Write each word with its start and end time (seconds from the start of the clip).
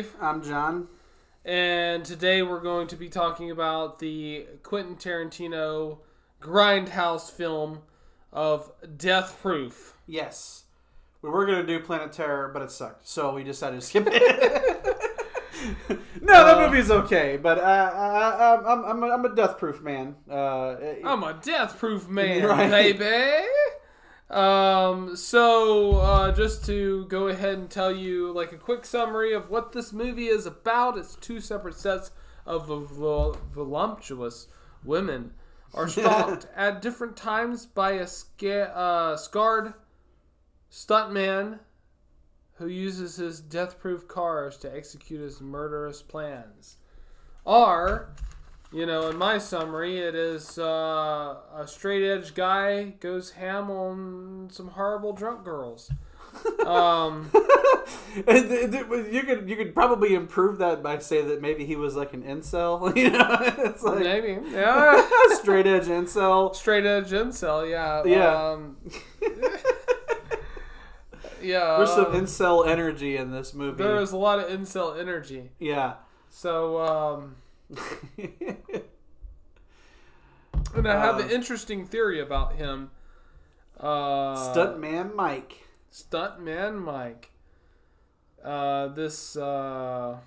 Steve, 0.00 0.16
I'm 0.18 0.42
John. 0.42 0.88
and 1.44 2.06
today 2.06 2.40
we're 2.40 2.60
going 2.62 2.86
to 2.86 2.96
be 2.96 3.10
talking 3.10 3.50
about 3.50 3.98
the 3.98 4.46
Quentin 4.62 4.96
Tarantino 4.96 5.98
grindhouse 6.40 7.30
film 7.30 7.80
of 8.32 8.72
Death 8.96 9.38
Proof. 9.42 9.98
Yes. 10.06 10.64
We 11.20 11.28
were 11.28 11.44
going 11.44 11.58
to 11.60 11.66
do 11.66 11.84
Planet 11.84 12.12
Terror, 12.12 12.50
but 12.50 12.62
it 12.62 12.70
sucked. 12.70 13.06
So 13.06 13.34
we 13.34 13.44
decided 13.44 13.78
to 13.82 13.86
skip 13.86 14.04
it. 14.10 14.96
no, 16.22 16.44
that 16.46 16.56
Uh, 16.56 16.66
movie's 16.70 16.90
okay, 16.90 17.36
but 17.36 17.58
uh, 17.58 17.60
I, 17.60 18.30
I, 18.30 18.72
I'm, 18.72 18.84
I'm, 18.86 19.02
a, 19.02 19.06
I'm 19.10 19.24
a 19.26 19.34
death 19.36 19.58
proof 19.58 19.82
man. 19.82 20.16
Uh, 20.30 20.76
I'm 21.04 21.22
a 21.24 21.34
Death 21.42 21.78
Proof 21.78 22.08
man, 22.08 22.42
Right. 22.46 22.70
baby. 22.98 23.46
Um, 24.30 25.16
so 25.16 25.96
uh, 25.96 26.32
just 26.32 26.64
to 26.66 27.04
go 27.06 27.26
ahead 27.28 27.58
and 27.58 27.68
tell 27.68 27.92
you 27.94 28.32
like 28.32 28.52
a 28.52 28.56
quick 28.56 28.84
summary 28.84 29.32
of 29.32 29.50
what 29.50 29.72
this 29.72 29.92
movie 29.92 30.28
is 30.28 30.46
about, 30.46 30.96
it's 30.96 31.16
two 31.16 31.40
separate 31.40 31.74
sets 31.74 32.12
of 32.46 32.68
vol- 32.68 33.36
voluptuous 33.52 34.46
women 34.84 35.32
are 35.74 35.88
stalked 35.88 36.46
at 36.54 36.80
different 36.80 37.16
times 37.16 37.66
by 37.66 37.92
a 37.92 38.06
sca- 38.06 38.76
uh, 38.76 39.16
scarred 39.16 39.74
stuntman 40.70 41.58
who 42.54 42.68
uses 42.68 43.16
his 43.16 43.40
death-proof 43.40 44.06
cars 44.06 44.56
to 44.58 44.74
execute 44.74 45.20
his 45.20 45.40
murderous 45.40 46.02
plans. 46.02 46.76
Or 47.44 48.14
you 48.72 48.86
know, 48.86 49.08
in 49.08 49.16
my 49.16 49.38
summary, 49.38 49.98
it 49.98 50.14
is 50.14 50.58
uh, 50.58 51.36
a 51.56 51.66
straight 51.66 52.08
edge 52.08 52.34
guy 52.34 52.84
goes 53.00 53.32
ham 53.32 53.70
on 53.70 54.48
some 54.52 54.68
horrible 54.68 55.12
drunk 55.12 55.44
girls. 55.44 55.90
Um, 56.64 57.30
you 58.14 59.22
could 59.22 59.48
you 59.50 59.56
could 59.56 59.74
probably 59.74 60.14
improve 60.14 60.58
that 60.58 60.80
by 60.80 60.98
saying 60.98 61.26
that 61.26 61.42
maybe 61.42 61.66
he 61.66 61.74
was 61.74 61.96
like 61.96 62.14
an 62.14 62.22
incel. 62.22 62.94
You 63.00 63.10
know, 63.10 63.38
it's 63.40 63.82
like 63.82 63.98
maybe, 64.04 64.38
yeah, 64.52 65.08
straight 65.32 65.66
edge 65.66 65.86
incel. 65.86 66.54
straight 66.54 66.86
edge 66.86 67.10
incel, 67.10 67.68
yeah, 67.68 68.04
Yeah. 68.04 68.50
um, 68.52 68.76
yeah. 71.42 71.76
There's 71.78 71.90
some 71.90 72.06
uh, 72.06 72.10
incel 72.20 72.66
energy 72.68 73.16
in 73.16 73.30
this 73.32 73.54
movie. 73.54 73.82
there 73.82 74.00
is 74.00 74.12
a 74.12 74.16
lot 74.16 74.38
of 74.38 74.48
incel 74.48 74.98
energy. 74.98 75.50
yeah. 75.58 75.94
So, 76.32 76.80
um, 76.80 77.36
and 80.74 80.88
I 80.88 80.98
have 81.00 81.16
Uh, 81.16 81.24
an 81.24 81.30
interesting 81.30 81.86
theory 81.86 82.20
about 82.20 82.54
him. 82.54 82.90
Uh, 83.78 84.36
Stuntman 84.54 85.14
Mike. 85.14 85.66
Stuntman 85.92 86.78
Mike. 86.82 87.30
Uh, 88.44 88.88
this 88.88 89.36
uh, 89.36 90.18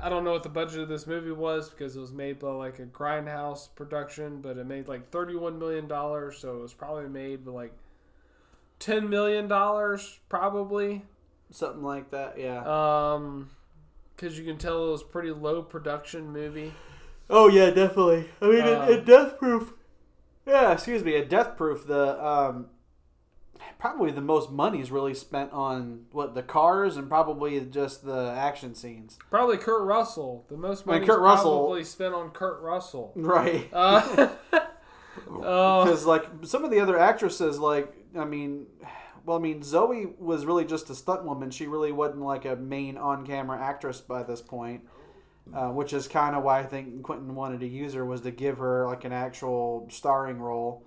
I 0.00 0.08
don't 0.08 0.24
know 0.24 0.32
what 0.32 0.42
the 0.42 0.48
budget 0.48 0.80
of 0.80 0.88
this 0.88 1.06
movie 1.06 1.32
was 1.32 1.68
because 1.70 1.96
it 1.96 2.00
was 2.00 2.12
made 2.12 2.38
by 2.38 2.48
like 2.48 2.78
a 2.78 2.86
grindhouse 2.86 3.68
production, 3.74 4.40
but 4.40 4.56
it 4.58 4.66
made 4.66 4.88
like 4.88 5.10
thirty-one 5.10 5.58
million 5.58 5.86
dollars, 5.88 6.38
so 6.38 6.56
it 6.56 6.62
was 6.62 6.74
probably 6.74 7.08
made 7.08 7.44
with 7.44 7.54
like 7.54 7.72
ten 8.78 9.08
million 9.08 9.48
dollars, 9.48 10.18
probably. 10.28 11.04
Something 11.50 11.82
like 11.82 12.10
that, 12.12 12.38
yeah. 12.38 12.62
Um, 12.64 13.50
because 14.22 14.38
you 14.38 14.44
can 14.44 14.56
tell 14.56 14.88
it 14.88 14.92
was 14.92 15.02
a 15.02 15.06
pretty 15.06 15.32
low 15.32 15.62
production 15.62 16.30
movie. 16.32 16.72
Oh 17.28 17.48
yeah, 17.48 17.70
definitely. 17.70 18.28
I 18.40 18.46
mean, 18.46 18.62
Uh, 18.62 18.86
in, 18.88 18.98
in 18.98 19.04
Death 19.04 19.38
Proof. 19.38 19.72
Yeah, 20.46 20.72
excuse 20.72 21.02
me. 21.02 21.16
At 21.16 21.28
Death 21.28 21.56
Proof, 21.56 21.86
the 21.86 22.24
um, 22.24 22.66
probably 23.78 24.12
the 24.12 24.20
most 24.20 24.50
money 24.50 24.80
is 24.80 24.92
really 24.92 25.14
spent 25.14 25.52
on 25.52 26.06
what 26.12 26.34
the 26.34 26.42
cars 26.42 26.96
and 26.96 27.08
probably 27.08 27.58
just 27.62 28.04
the 28.04 28.32
action 28.36 28.74
scenes. 28.76 29.18
Probably 29.28 29.56
Kurt 29.56 29.82
Russell. 29.82 30.44
The 30.48 30.56
most 30.56 30.86
I 30.86 30.92
mean, 30.92 30.94
money 31.00 31.06
Kurt 31.06 31.20
Russell- 31.20 31.58
probably 31.58 31.84
spent 31.84 32.14
on 32.14 32.30
Kurt 32.30 32.60
Russell. 32.62 33.12
Right. 33.16 33.68
Uh, 33.72 34.28
uh, 34.52 35.84
Because 35.84 36.06
like 36.06 36.26
some 36.44 36.64
of 36.64 36.70
the 36.70 36.80
other 36.80 36.98
actresses, 36.98 37.58
like 37.58 37.92
I 38.16 38.24
mean, 38.24 38.66
well, 39.24 39.36
I 39.36 39.40
mean 39.40 39.62
Zoe 39.62 40.06
was 40.18 40.44
really 40.46 40.64
just 40.64 40.90
a 40.90 40.94
stunt 40.94 41.24
woman. 41.24 41.50
She 41.50 41.66
really 41.66 41.92
wasn't 41.92 42.22
like 42.22 42.44
a 42.44 42.56
main 42.56 42.96
on-camera 42.96 43.60
actress 43.60 44.00
by 44.00 44.22
this 44.22 44.40
point. 44.40 44.82
Uh, 45.52 45.70
which 45.70 45.92
is 45.92 46.06
kind 46.06 46.36
of 46.36 46.44
why 46.44 46.60
I 46.60 46.62
think 46.62 47.02
Quentin 47.02 47.34
wanted 47.34 47.58
to 47.60 47.66
use 47.66 47.94
her 47.94 48.04
was 48.04 48.20
to 48.20 48.30
give 48.30 48.58
her 48.58 48.86
like 48.86 49.04
an 49.04 49.12
actual 49.12 49.88
starring 49.90 50.38
role 50.38 50.84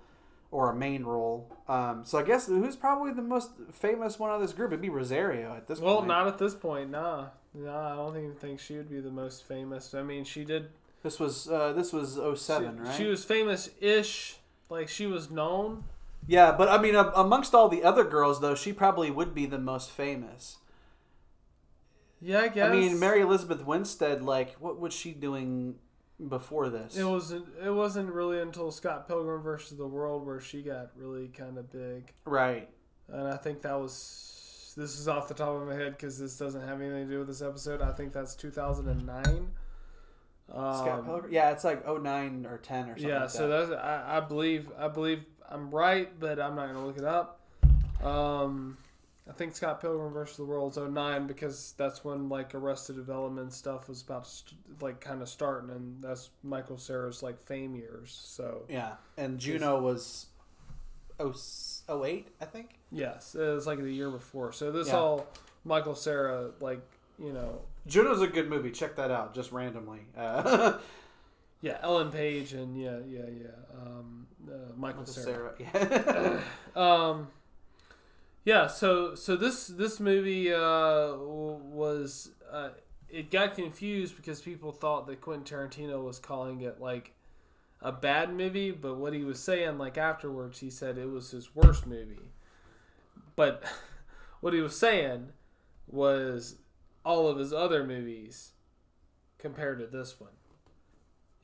or 0.50 0.70
a 0.70 0.74
main 0.74 1.04
role. 1.04 1.54
Um, 1.68 2.06
so 2.06 2.16
I 2.16 2.22
guess 2.22 2.46
who's 2.46 2.74
probably 2.74 3.12
the 3.12 3.20
most 3.20 3.50
famous 3.70 4.18
one 4.18 4.30
of 4.30 4.40
this 4.40 4.54
group? 4.54 4.70
It'd 4.70 4.80
be 4.80 4.88
Rosario 4.88 5.54
at 5.54 5.66
this 5.66 5.78
Well, 5.78 5.96
point. 5.96 6.08
not 6.08 6.26
at 6.26 6.38
this 6.38 6.54
point, 6.54 6.88
nah. 6.90 7.26
Nah, 7.52 7.92
I 7.92 7.96
don't 7.96 8.16
even 8.16 8.34
think 8.34 8.58
she 8.58 8.78
would 8.78 8.88
be 8.88 8.98
the 8.98 9.10
most 9.10 9.44
famous. 9.46 9.92
I 9.92 10.02
mean, 10.02 10.24
she 10.24 10.42
did. 10.42 10.70
This 11.02 11.20
was 11.20 11.48
uh, 11.50 11.74
this 11.74 11.92
was 11.92 12.14
07, 12.40 12.76
she, 12.76 12.82
right? 12.82 12.94
She 12.96 13.04
was 13.04 13.26
famous-ish, 13.26 14.36
like 14.70 14.88
she 14.88 15.06
was 15.06 15.30
known. 15.30 15.84
Yeah, 16.26 16.52
but 16.52 16.68
I 16.68 16.80
mean, 16.80 16.94
amongst 16.96 17.54
all 17.54 17.68
the 17.68 17.84
other 17.84 18.04
girls, 18.04 18.40
though, 18.40 18.54
she 18.54 18.72
probably 18.72 19.10
would 19.10 19.34
be 19.34 19.46
the 19.46 19.58
most 19.58 19.90
famous. 19.90 20.56
Yeah, 22.20 22.40
I 22.40 22.48
guess. 22.48 22.68
I 22.68 22.72
mean, 22.72 22.98
Mary 22.98 23.20
Elizabeth 23.20 23.64
Winstead, 23.64 24.22
like, 24.22 24.54
what 24.54 24.80
was 24.80 24.92
she 24.94 25.12
doing 25.12 25.76
before 26.28 26.68
this? 26.70 26.96
It 26.96 27.04
wasn't. 27.04 27.46
It 27.64 27.70
wasn't 27.70 28.10
really 28.10 28.40
until 28.40 28.70
Scott 28.70 29.06
Pilgrim 29.06 29.42
versus 29.42 29.76
the 29.76 29.86
World 29.86 30.26
where 30.26 30.40
she 30.40 30.62
got 30.62 30.90
really 30.96 31.28
kind 31.28 31.58
of 31.58 31.70
big, 31.70 32.12
right. 32.24 32.68
and 33.08 33.28
I 33.28 33.36
think 33.36 33.62
that 33.62 33.78
was. 33.78 34.32
This 34.76 34.98
is 35.00 35.08
off 35.08 35.26
the 35.28 35.32
top 35.34 35.48
of 35.60 35.66
my 35.66 35.74
head 35.74 35.92
because 35.92 36.18
this 36.18 36.36
doesn't 36.36 36.60
have 36.60 36.80
anything 36.82 37.06
to 37.06 37.10
do 37.12 37.18
with 37.20 37.28
this 37.28 37.40
episode. 37.40 37.80
I 37.80 37.92
think 37.92 38.12
that's 38.12 38.34
2009. 38.34 39.48
Scott 40.50 40.88
Um, 40.98 41.04
Pilgrim? 41.06 41.32
Yeah, 41.32 41.50
it's 41.52 41.64
like 41.64 41.86
09 41.86 42.46
or 42.46 42.58
10 42.58 42.82
or 42.82 42.86
something. 42.88 43.08
yeah, 43.08 43.20
like 43.22 43.30
so 43.30 43.48
that. 43.48 43.68
that's 43.70 43.82
I, 43.82 44.18
I 44.18 44.20
believe 44.20 44.70
I 44.78 44.88
believe 44.88 45.24
I'm 45.50 45.70
right, 45.70 46.08
but 46.18 46.38
I'm 46.40 46.54
not 46.56 46.66
gonna 46.68 46.86
look 46.86 46.98
it 46.98 47.04
up. 47.04 47.40
Um, 48.02 48.76
I 49.28 49.32
think 49.32 49.56
Scott 49.56 49.80
Pilgrim 49.80 50.12
versus 50.12 50.36
the 50.36 50.44
World's 50.44 50.76
09 50.78 51.26
because 51.26 51.74
that's 51.76 52.04
when 52.04 52.28
like 52.28 52.54
Arrested 52.54 52.96
Development 52.96 53.52
stuff 53.52 53.88
was 53.88 54.02
about 54.02 54.24
to 54.24 54.30
st- 54.30 54.54
like 54.80 55.00
kind 55.00 55.20
of 55.22 55.28
starting, 55.28 55.70
and 55.70 56.02
that's 56.02 56.30
Michael 56.42 56.76
Cera's 56.76 57.22
like 57.22 57.40
fame 57.40 57.74
years. 57.74 58.16
So 58.24 58.62
Yeah, 58.68 58.92
and 59.16 59.38
Juno 59.38 59.80
was 59.80 60.26
0- 61.18 61.82
08, 62.04 62.28
I 62.40 62.44
think. 62.44 62.78
yes, 62.92 63.34
it 63.34 63.40
was 63.40 63.66
like 63.66 63.78
the 63.82 63.90
year 63.92 64.10
before. 64.10 64.52
So 64.52 64.70
this 64.70 64.88
Yeah. 64.88 64.96
all 64.96 65.26
Michael 65.64 65.94
Cera 65.94 66.50
like 66.60 66.80
you 67.18 67.32
know 67.32 67.62
Juno's 67.86 68.20
a 68.22 68.26
good 68.26 68.48
movie. 68.48 68.70
Check 68.70 68.96
that 68.96 69.10
out, 69.10 69.34
just 69.34 69.50
randomly. 69.52 70.00
Uh, 70.16 70.78
yeah 71.66 71.78
Ellen 71.82 72.12
Page 72.12 72.52
and 72.52 72.80
yeah 72.80 72.98
yeah 73.08 73.26
yeah 73.28 73.80
um, 73.80 74.26
uh, 74.46 74.52
Michael, 74.76 75.00
Michael 75.00 75.06
Cera. 75.06 75.54
Cera. 75.58 75.72
Yeah. 75.74 76.40
Um, 76.80 77.28
yeah. 78.44 78.66
So 78.66 79.14
so 79.14 79.34
this 79.34 79.66
this 79.66 79.98
movie 79.98 80.52
uh, 80.52 81.14
was 81.16 82.30
uh, 82.50 82.70
it 83.08 83.30
got 83.30 83.54
confused 83.54 84.14
because 84.14 84.42
people 84.42 84.72
thought 84.72 85.06
that 85.06 85.20
Quentin 85.20 85.44
Tarantino 85.44 86.04
was 86.04 86.18
calling 86.18 86.60
it 86.60 86.80
like 86.80 87.14
a 87.80 87.92
bad 87.92 88.32
movie, 88.32 88.70
but 88.70 88.96
what 88.96 89.12
he 89.14 89.24
was 89.24 89.40
saying 89.40 89.78
like 89.78 89.96
afterwards, 89.96 90.60
he 90.60 90.70
said 90.70 90.98
it 90.98 91.10
was 91.10 91.30
his 91.30 91.54
worst 91.54 91.86
movie. 91.86 92.30
But 93.34 93.64
what 94.40 94.52
he 94.52 94.60
was 94.60 94.78
saying 94.78 95.30
was 95.88 96.56
all 97.04 97.28
of 97.28 97.38
his 97.38 97.52
other 97.52 97.84
movies 97.84 98.52
compared 99.38 99.78
to 99.78 99.86
this 99.86 100.20
one. 100.20 100.30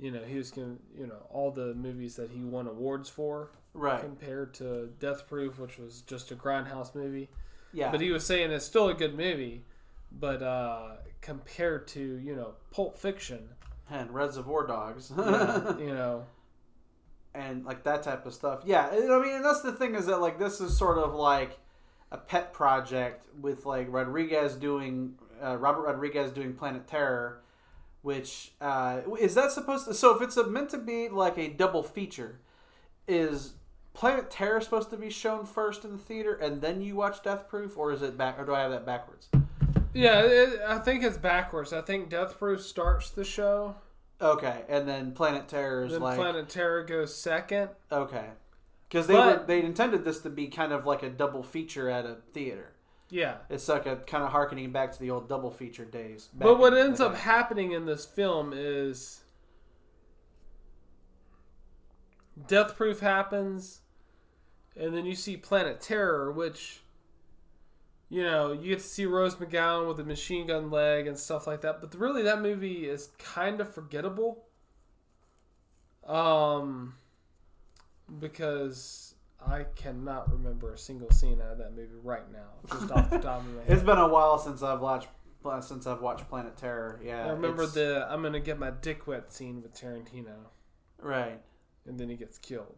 You 0.02 0.10
know, 0.10 0.22
he 0.25 0.37
was 0.37 0.50
gonna 0.50 0.76
you 0.99 1.06
know 1.06 1.26
all 1.31 1.52
the 1.52 1.75
movies 1.75 2.16
that 2.16 2.31
he 2.31 2.43
won 2.43 2.66
awards 2.66 3.08
for 3.08 3.50
right. 3.72 4.00
compared 4.00 4.52
to 4.54 4.90
Death 4.99 5.28
Proof, 5.28 5.58
which 5.60 5.78
was 5.78 6.02
just 6.02 6.32
a 6.32 6.34
grindhouse 6.34 6.94
movie. 6.94 7.28
Yeah. 7.72 7.90
But 7.90 8.00
he 8.00 8.10
was 8.10 8.26
saying 8.26 8.50
it's 8.50 8.64
still 8.64 8.88
a 8.88 8.94
good 8.94 9.16
movie, 9.16 9.62
but 10.10 10.43
uh, 10.43 10.96
compared 11.20 11.87
to 11.88 12.00
you 12.00 12.34
know 12.34 12.54
Pulp 12.72 12.99
Fiction, 12.99 13.50
and 13.88 14.10
Reservoir 14.10 14.66
Dogs, 14.66 15.10
you 15.16 15.16
know. 15.94 16.26
and 17.34 17.64
like 17.64 17.84
that 17.84 18.02
type 18.02 18.26
of 18.26 18.34
stuff. 18.34 18.62
Yeah, 18.64 18.93
and, 18.93 19.12
I 19.12 19.19
mean, 19.20 19.37
and 19.37 19.44
that's 19.44 19.62
the 19.62 19.72
thing 19.72 19.94
is 19.94 20.06
that 20.06 20.20
like 20.20 20.38
this 20.38 20.60
is 20.60 20.76
sort 20.76 20.99
of 20.99 21.14
like 21.14 21.58
a 22.10 22.19
pet 22.19 22.52
project 22.52 23.26
with 23.40 23.66
like 23.66 23.87
Rodriguez 23.88 24.56
doing 24.56 25.14
uh, 25.43 25.56
Robert 25.56 25.82
Rodriguez 25.82 26.31
doing 26.31 26.54
Planet 26.54 26.87
Terror, 26.87 27.43
which 28.02 28.52
uh, 28.60 29.00
is 29.19 29.34
that 29.34 29.52
supposed 29.52 29.87
to? 29.87 29.94
So 29.94 30.14
if 30.14 30.22
it's 30.22 30.37
a, 30.37 30.46
meant 30.46 30.70
to 30.70 30.78
be 30.78 31.08
like 31.08 31.38
a 31.38 31.49
double 31.49 31.82
feature, 31.82 32.40
is 33.08 33.54
Planet 33.94 34.31
Terror 34.31 34.60
supposed 34.60 34.90
to 34.90 34.96
be 34.96 35.10
shown 35.10 35.46
first 35.46 35.84
in 35.84 35.93
the 35.93 35.99
theater 35.99 36.34
and 36.34 36.60
then 36.60 36.82
you 36.82 36.96
watch 36.96 37.22
Death 37.22 37.49
Proof, 37.49 37.76
or 37.76 37.93
is 37.93 38.02
it 38.02 38.19
back? 38.19 38.38
Or 38.38 38.44
do 38.44 38.54
I 38.54 38.60
have 38.60 38.70
that 38.72 38.84
backwards? 38.87 39.28
Yeah, 39.94 40.20
it, 40.22 40.60
I 40.66 40.78
think 40.78 41.04
it's 41.04 41.19
backwards. 41.19 41.72
I 41.72 41.82
think 41.82 42.08
Death 42.08 42.38
Proof 42.38 42.62
starts 42.62 43.10
the 43.10 43.25
show, 43.25 43.76
Okay, 44.20 44.62
and 44.69 44.88
then 44.88 45.12
Planet 45.12 45.49
Terror 45.49 45.84
is 45.84 45.93
then 45.93 46.00
like 46.00 46.16
Planet 46.16 46.49
Terror 46.49 46.84
goes 46.84 47.14
second. 47.14 47.70
okay, 47.90 48.26
because 48.88 49.06
they 49.06 49.14
But- 49.14 49.40
were 49.40 49.46
they 49.46 49.62
intended 49.62 50.04
this 50.04 50.20
to 50.20 50.31
be 50.31 50.49
kind 50.49 50.72
of 50.72 50.87
like 50.87 51.02
a 51.02 51.10
double 51.10 51.43
feature 51.43 51.88
at 51.90 52.06
a 52.06 52.16
theater. 52.32 52.72
Yeah. 53.12 53.35
It's 53.50 53.69
like 53.69 53.85
a 53.85 53.97
kind 53.97 54.25
of 54.25 54.31
harkening 54.31 54.73
back 54.73 54.91
to 54.93 54.99
the 54.99 55.11
old 55.11 55.29
double 55.29 55.50
feature 55.50 55.85
days. 55.85 56.31
But 56.32 56.59
what 56.59 56.73
ends 56.73 56.99
up 56.99 57.14
happening 57.14 57.73
in 57.73 57.85
this 57.85 58.06
film 58.06 58.55
is 58.56 59.20
Death 62.49 62.75
Proof 62.75 63.00
happens, 63.00 63.82
and 64.75 64.97
then 64.97 65.05
you 65.05 65.14
see 65.14 65.37
Planet 65.37 65.79
Terror, 65.79 66.32
which 66.32 66.81
you 68.09 68.23
know 68.23 68.53
you 68.53 68.70
get 68.70 68.79
to 68.79 68.85
see 68.85 69.05
Rose 69.05 69.35
McGowan 69.37 69.87
with 69.87 70.00
a 70.00 70.05
machine 70.05 70.47
gun 70.47 70.70
leg 70.70 71.06
and 71.06 71.19
stuff 71.19 71.47
like 71.47 71.61
that. 71.61 71.82
But 71.82 71.94
really, 71.94 72.23
that 72.23 72.41
movie 72.41 72.88
is 72.88 73.11
kind 73.19 73.61
of 73.61 73.75
forgettable. 73.75 74.47
Um, 76.06 76.94
because 78.19 79.12
I 79.47 79.65
cannot 79.75 80.31
remember 80.33 80.73
a 80.73 80.79
single 80.79 81.11
scene 81.11 81.41
out 81.41 81.53
of 81.53 81.59
that 81.59 81.73
movie 81.75 81.94
right 82.03 82.31
now, 82.33 82.49
just 82.71 82.91
off 82.91 83.11
the 83.11 83.19
top 83.19 83.41
of 83.41 83.47
my 83.55 83.62
head. 83.65 83.73
It's 83.73 83.83
been 83.83 83.99
a 83.99 84.09
while 84.09 84.39
since 84.39 84.62
I've 84.62 84.81
watched 84.81 85.09
since 85.62 85.87
I've 85.89 86.00
watched 86.00 86.29
Planet 86.29 86.56
Terror. 86.56 87.00
Yeah, 87.05 87.27
I 87.27 87.31
remember 87.31 87.62
it's- 87.65 87.75
the 87.75 88.06
I'm 88.09 88.23
gonna 88.23 88.39
get 88.41 88.59
my 88.59 88.71
dick 88.71 89.06
wet 89.06 89.33
scene 89.33 89.61
with 89.62 89.75
Tarantino, 89.75 90.37
right. 91.00 91.41
and 91.87 91.99
then 91.99 92.09
he 92.09 92.17
gets 92.17 92.39
killed. 92.39 92.77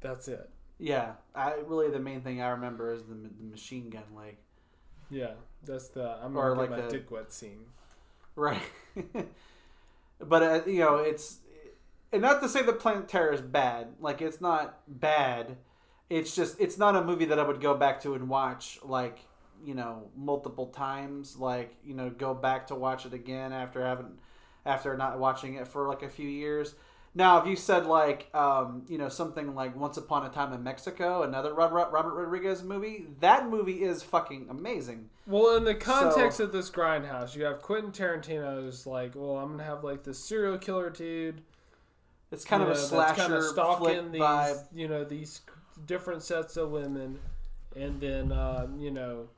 That's 0.00 0.28
it. 0.28 0.50
Yeah, 0.78 1.12
I 1.34 1.54
really 1.66 1.90
the 1.90 1.98
main 2.00 2.20
thing 2.22 2.40
I 2.42 2.50
remember 2.50 2.92
is 2.92 3.02
the, 3.04 3.14
the 3.14 3.44
machine 3.50 3.88
gun 3.90 4.02
leg. 4.16 4.36
Yeah, 5.10 5.32
that's 5.64 5.88
the 5.88 6.16
I'm 6.22 6.36
Or 6.36 6.48
gonna 6.50 6.60
like 6.60 6.70
get 6.70 6.78
my 6.78 6.84
the- 6.86 6.90
dick 6.92 7.10
wet 7.10 7.32
scene. 7.32 7.64
Right. 8.36 8.62
but 10.20 10.42
uh, 10.42 10.60
you 10.66 10.80
know, 10.80 10.96
it's 10.96 11.38
and 12.12 12.22
not 12.22 12.42
to 12.42 12.48
say 12.48 12.62
that 12.62 12.80
Planet 12.80 13.08
Terror 13.08 13.32
is 13.32 13.40
bad. 13.40 13.94
Like 14.00 14.20
it's 14.20 14.40
not 14.40 14.80
bad. 14.88 15.56
It's 16.08 16.34
just 16.34 16.60
it's 16.60 16.78
not 16.78 16.96
a 16.96 17.04
movie 17.04 17.26
that 17.26 17.38
I 17.38 17.46
would 17.46 17.60
go 17.60 17.74
back 17.74 18.00
to 18.02 18.14
and 18.14 18.28
watch 18.28 18.78
like 18.82 19.20
you 19.64 19.74
know 19.74 20.10
multiple 20.16 20.66
times. 20.66 21.36
Like 21.36 21.76
you 21.84 21.94
know, 21.94 22.10
go 22.10 22.34
back 22.34 22.66
to 22.68 22.74
watch 22.74 23.06
it 23.06 23.14
again 23.14 23.52
after 23.52 23.84
having 23.84 24.18
after 24.66 24.96
not 24.96 25.18
watching 25.18 25.54
it 25.54 25.68
for 25.68 25.88
like 25.88 26.02
a 26.02 26.08
few 26.08 26.28
years. 26.28 26.74
Now, 27.12 27.40
if 27.40 27.46
you 27.48 27.56
said 27.56 27.86
like, 27.86 28.32
um, 28.34 28.84
you 28.88 28.96
know, 28.96 29.08
something 29.08 29.54
like 29.56 29.74
Once 29.74 29.96
Upon 29.96 30.24
a 30.24 30.28
Time 30.28 30.52
in 30.52 30.62
Mexico, 30.62 31.24
another 31.24 31.52
Robert, 31.52 31.90
Rodriguez 31.90 32.62
movie, 32.62 33.06
that 33.18 33.48
movie 33.48 33.82
is 33.82 34.04
fucking 34.04 34.46
amazing. 34.48 35.10
Well, 35.26 35.56
in 35.56 35.64
the 35.64 35.74
context 35.74 36.38
of 36.38 36.52
this 36.52 36.70
grindhouse, 36.70 37.34
you 37.34 37.44
have 37.44 37.62
Quentin 37.62 37.90
Tarantino's 37.90 38.86
like, 38.86 39.16
well, 39.16 39.38
I'm 39.38 39.50
gonna 39.50 39.64
have 39.64 39.82
like 39.82 40.04
this 40.04 40.20
serial 40.20 40.56
killer 40.56 40.90
dude. 40.90 41.42
It's 42.32 42.44
kind 42.44 42.62
you 42.62 42.68
of 42.68 42.76
a 42.76 42.80
know, 42.80 42.86
slasher 42.86 43.42
stalking 43.42 44.12
these, 44.12 44.20
vibe. 44.20 44.64
you 44.72 44.86
know, 44.88 45.04
these 45.04 45.40
different 45.86 46.22
sets 46.22 46.56
of 46.56 46.70
women, 46.70 47.18
and 47.74 48.00
then 48.00 48.30
uh, 48.32 48.66
you 48.78 48.90
know, 48.90 49.28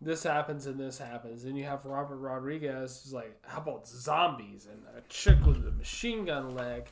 this 0.00 0.22
happens 0.22 0.66
and 0.66 0.78
this 0.80 0.98
happens, 0.98 1.44
and 1.44 1.56
you 1.58 1.64
have 1.64 1.84
Robert 1.84 2.16
Rodriguez 2.16 3.02
who's 3.04 3.12
like, 3.12 3.36
how 3.46 3.58
about 3.58 3.86
zombies 3.86 4.66
and 4.70 4.82
a 4.96 5.00
chick 5.08 5.44
with 5.46 5.66
a 5.66 5.70
machine 5.72 6.24
gun 6.24 6.54
leg, 6.54 6.86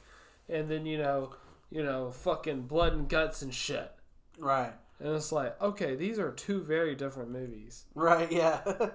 and 0.49 0.69
then 0.69 0.85
you 0.85 0.99
know, 0.99 1.35
you 1.71 1.83
know, 1.83 2.11
fucking 2.11 2.63
blood 2.63 2.93
and 2.93 3.09
guts 3.09 3.41
and 3.43 3.55
shit, 3.55 3.91
Right. 4.39 4.73
and 5.01 5.15
it's 5.15 5.33
like, 5.33 5.61
okay, 5.63 5.95
these 5.95 6.19
are 6.19 6.31
two 6.33 6.61
very 6.63 6.95
different 6.95 7.31
movies. 7.31 7.85
Right. 7.95 8.31
Yeah. 8.31 8.61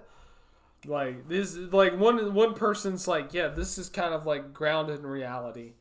Like 0.86 1.28
this, 1.28 1.56
like 1.58 1.98
one 2.00 2.34
one 2.36 2.54
person's 2.54 3.08
like, 3.08 3.34
yeah, 3.34 3.48
this 3.48 3.80
is 3.80 3.90
kind 3.90 4.14
of 4.14 4.28
like 4.28 4.54
grounded 4.54 5.00
in 5.00 5.08
reality. 5.08 5.74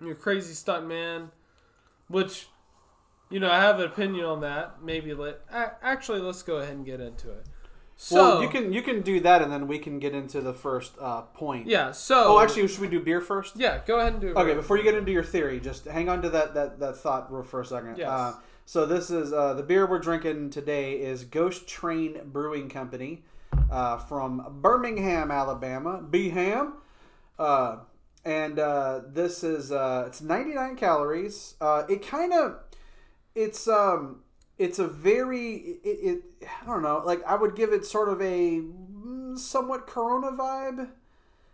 You're 0.00 0.14
crazy 0.14 0.54
stunt 0.54 0.86
man, 0.86 1.30
which, 2.08 2.48
you 3.30 3.40
know, 3.40 3.50
I 3.50 3.60
have 3.60 3.78
an 3.80 3.86
opinion 3.86 4.24
on 4.26 4.40
that. 4.42 4.82
Maybe 4.82 5.14
let 5.14 5.40
actually 5.50 6.20
let's 6.20 6.42
go 6.42 6.56
ahead 6.58 6.74
and 6.74 6.86
get 6.86 7.00
into 7.00 7.30
it. 7.30 7.46
So 8.00 8.14
well, 8.14 8.42
you 8.42 8.48
can 8.48 8.72
you 8.72 8.80
can 8.82 9.02
do 9.02 9.18
that, 9.20 9.42
and 9.42 9.50
then 9.50 9.66
we 9.66 9.80
can 9.80 9.98
get 9.98 10.14
into 10.14 10.40
the 10.40 10.54
first 10.54 10.92
uh, 11.00 11.22
point. 11.22 11.66
yeah. 11.66 11.90
So 11.90 12.36
Oh, 12.36 12.40
actually, 12.40 12.68
should 12.68 12.78
we 12.78 12.86
do 12.88 13.00
beer 13.00 13.20
first? 13.20 13.56
yeah, 13.56 13.80
go 13.84 13.98
ahead 13.98 14.12
and 14.12 14.22
do 14.22 14.28
it. 14.28 14.36
Okay, 14.36 14.54
before 14.54 14.76
you 14.76 14.84
get 14.84 14.94
into 14.94 15.10
your 15.10 15.24
theory, 15.24 15.58
just 15.58 15.84
hang 15.84 16.08
on 16.08 16.22
to 16.22 16.30
that 16.30 16.54
that, 16.54 16.78
that 16.78 16.96
thought 16.96 17.28
for 17.46 17.60
a 17.60 17.66
second. 17.66 17.98
Yes. 17.98 18.08
Uh, 18.08 18.34
so 18.66 18.86
this 18.86 19.10
is 19.10 19.32
uh, 19.32 19.54
the 19.54 19.64
beer 19.64 19.84
we're 19.84 19.98
drinking 19.98 20.50
today 20.50 20.92
is 20.92 21.24
Ghost 21.24 21.66
Train 21.66 22.20
Brewing 22.26 22.68
Company 22.68 23.24
uh, 23.68 23.96
from 23.96 24.58
Birmingham, 24.62 25.32
Alabama. 25.32 26.00
B 26.00 26.28
Ham. 26.28 26.74
Uh, 27.36 27.78
and 28.24 28.58
uh, 28.58 29.00
this 29.08 29.42
is 29.44 29.72
uh, 29.72 30.04
it's 30.06 30.20
99 30.20 30.76
calories. 30.76 31.54
Uh, 31.60 31.84
it 31.88 32.06
kind 32.06 32.32
of 32.32 32.58
it's 33.34 33.68
um 33.68 34.22
it's 34.58 34.78
a 34.78 34.86
very 34.88 35.78
it, 35.84 36.22
it 36.42 36.48
I 36.62 36.66
don't 36.66 36.82
know 36.82 37.02
like 37.04 37.22
I 37.24 37.34
would 37.36 37.54
give 37.56 37.72
it 37.72 37.84
sort 37.84 38.08
of 38.08 38.20
a 38.20 38.60
mm, 38.60 39.38
somewhat 39.38 39.86
Corona 39.86 40.32
vibe. 40.32 40.88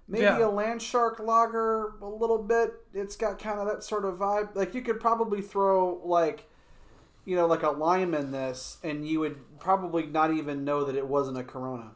Maybe 0.07 0.25
Yeah. 0.25 0.47
a 0.47 0.49
land 0.49 0.83
shark 0.83 1.19
lager 1.19 1.95
a 2.03 2.09
little 2.09 2.43
bit. 2.43 2.75
It's 2.93 3.17
got 3.17 3.39
kind 3.39 3.59
of 3.59 3.67
that 3.67 3.83
sort 3.83 4.05
of 4.05 4.17
vibe. 4.19 4.55
Like 4.55 4.75
you 4.75 4.83
could 4.83 5.01
probably 5.01 5.41
throw 5.43 6.01
like 6.05 6.49
you 7.25 7.37
know 7.37 7.47
like 7.47 7.63
a 7.63 7.71
lime 7.71 8.15
in 8.15 8.31
this 8.33 8.79
and 8.83 9.07
you 9.09 9.21
would 9.21 9.59
probably 9.59 10.07
not 10.07 10.33
even 10.33 10.65
know 10.65 10.85
that 10.85 10.97
it 10.97 11.07
wasn't 11.07 11.39
a 11.39 11.45
Corona. 11.45 11.93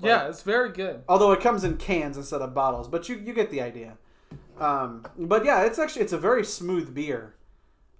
Yeah, 0.00 0.28
it's 0.28 0.42
very 0.42 0.70
good. 0.70 1.02
Although 1.08 1.32
it 1.32 1.40
comes 1.40 1.64
in 1.64 1.76
cans 1.76 2.16
instead 2.16 2.42
of 2.42 2.54
bottles, 2.54 2.88
but 2.88 3.08
you 3.08 3.16
you 3.16 3.32
get 3.32 3.50
the 3.50 3.60
idea. 3.60 3.96
Um, 4.58 5.06
but 5.18 5.44
yeah, 5.44 5.64
it's 5.64 5.78
actually 5.78 6.02
it's 6.02 6.12
a 6.12 6.18
very 6.18 6.44
smooth 6.44 6.94
beer. 6.94 7.34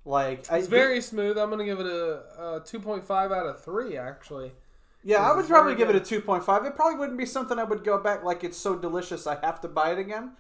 Like 0.05 0.51
I, 0.51 0.59
It's 0.59 0.69
very 0.69 1.01
smooth. 1.01 1.37
I'm 1.37 1.51
gonna 1.51 1.65
give 1.65 1.81
it 1.81 1.87
a, 1.87 2.23
a 2.39 2.61
2.5 2.61 3.11
out 3.11 3.47
of 3.47 3.65
three. 3.65 3.97
Actually, 3.97 4.53
yeah. 5.03 5.19
I 5.19 5.35
would 5.35 5.47
probably 5.47 5.75
give 5.75 5.91
it 5.91 5.97
a 5.97 6.01
two 6.01 6.21
point 6.21 6.45
five. 6.45 6.65
It 6.65 6.77
probably 6.77 6.99
wouldn't 6.99 7.19
be 7.19 7.27
something 7.27 7.59
I 7.59 7.65
would 7.65 7.85
go 7.85 7.99
back 7.99 8.25
like 8.25 8.45
it's 8.45 8.57
so 8.57 8.77
delicious 8.77 9.27
I 9.27 9.39
have 9.41 9.61
to 9.63 9.69
buy 9.69 9.93
it 9.93 9.99
again. 9.99 10.33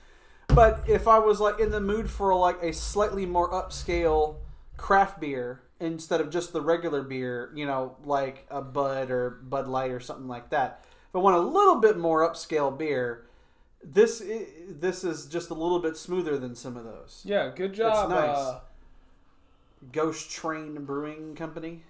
But 0.49 0.85
if 0.89 1.09
I 1.09 1.19
was 1.19 1.41
like 1.41 1.59
in 1.59 1.71
the 1.71 1.81
mood 1.81 2.11
for 2.11 2.35
like 2.35 2.63
a 2.63 2.73
slightly 2.73 3.27
more 3.27 3.51
upscale 3.51 4.37
craft 4.77 5.21
beer 5.21 5.63
instead 5.81 6.21
of 6.21 6.31
just 6.31 6.53
the 6.53 6.61
regular 6.61 7.03
beer, 7.03 7.51
you 7.55 7.67
know, 7.67 7.97
like 8.05 8.47
a 8.51 8.63
Bud 8.63 9.11
or 9.11 9.31
Bud 9.31 9.67
Light 9.69 9.91
or 9.91 10.01
something 10.01 10.29
like 10.29 10.51
that. 10.51 10.85
I 11.17 11.19
want 11.19 11.37
a 11.37 11.41
little 11.41 11.77
bit 11.77 11.97
more 11.97 12.29
upscale 12.29 12.77
beer, 12.77 13.25
this 13.83 14.23
this 14.69 15.03
is 15.03 15.25
just 15.27 15.49
a 15.49 15.55
little 15.55 15.79
bit 15.79 15.97
smoother 15.97 16.37
than 16.37 16.55
some 16.55 16.77
of 16.77 16.85
those. 16.85 17.23
yeah, 17.25 17.51
good 17.55 17.73
job. 17.73 18.11
nice. 18.11 18.37
Uh, 18.37 18.61
Ghost 19.93 20.31
Train 20.31 20.85
Brewing 20.85 21.35
Company. 21.35 21.85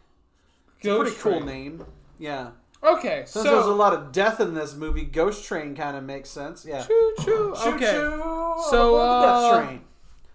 It's 0.78 0.86
a 0.86 0.96
pretty 0.96 1.16
cool 1.16 1.40
name. 1.40 1.84
Yeah. 2.18 2.50
Okay, 2.84 3.24
Since 3.26 3.46
there's 3.46 3.66
a 3.66 3.72
lot 3.74 3.94
of 3.94 4.12
death 4.12 4.38
in 4.38 4.54
this 4.54 4.76
movie, 4.76 5.04
Ghost 5.04 5.44
Train 5.44 5.74
kind 5.74 5.96
of 5.96 6.04
makes 6.04 6.28
sense. 6.28 6.64
Yeah. 6.64 6.84
choo 6.84 7.14
choo. 7.24 7.54
Okay, 7.56 7.92
choo, 7.92 8.54
So, 8.70 8.96
uh, 8.96 9.50
Death 9.56 9.66
Train. 9.66 9.80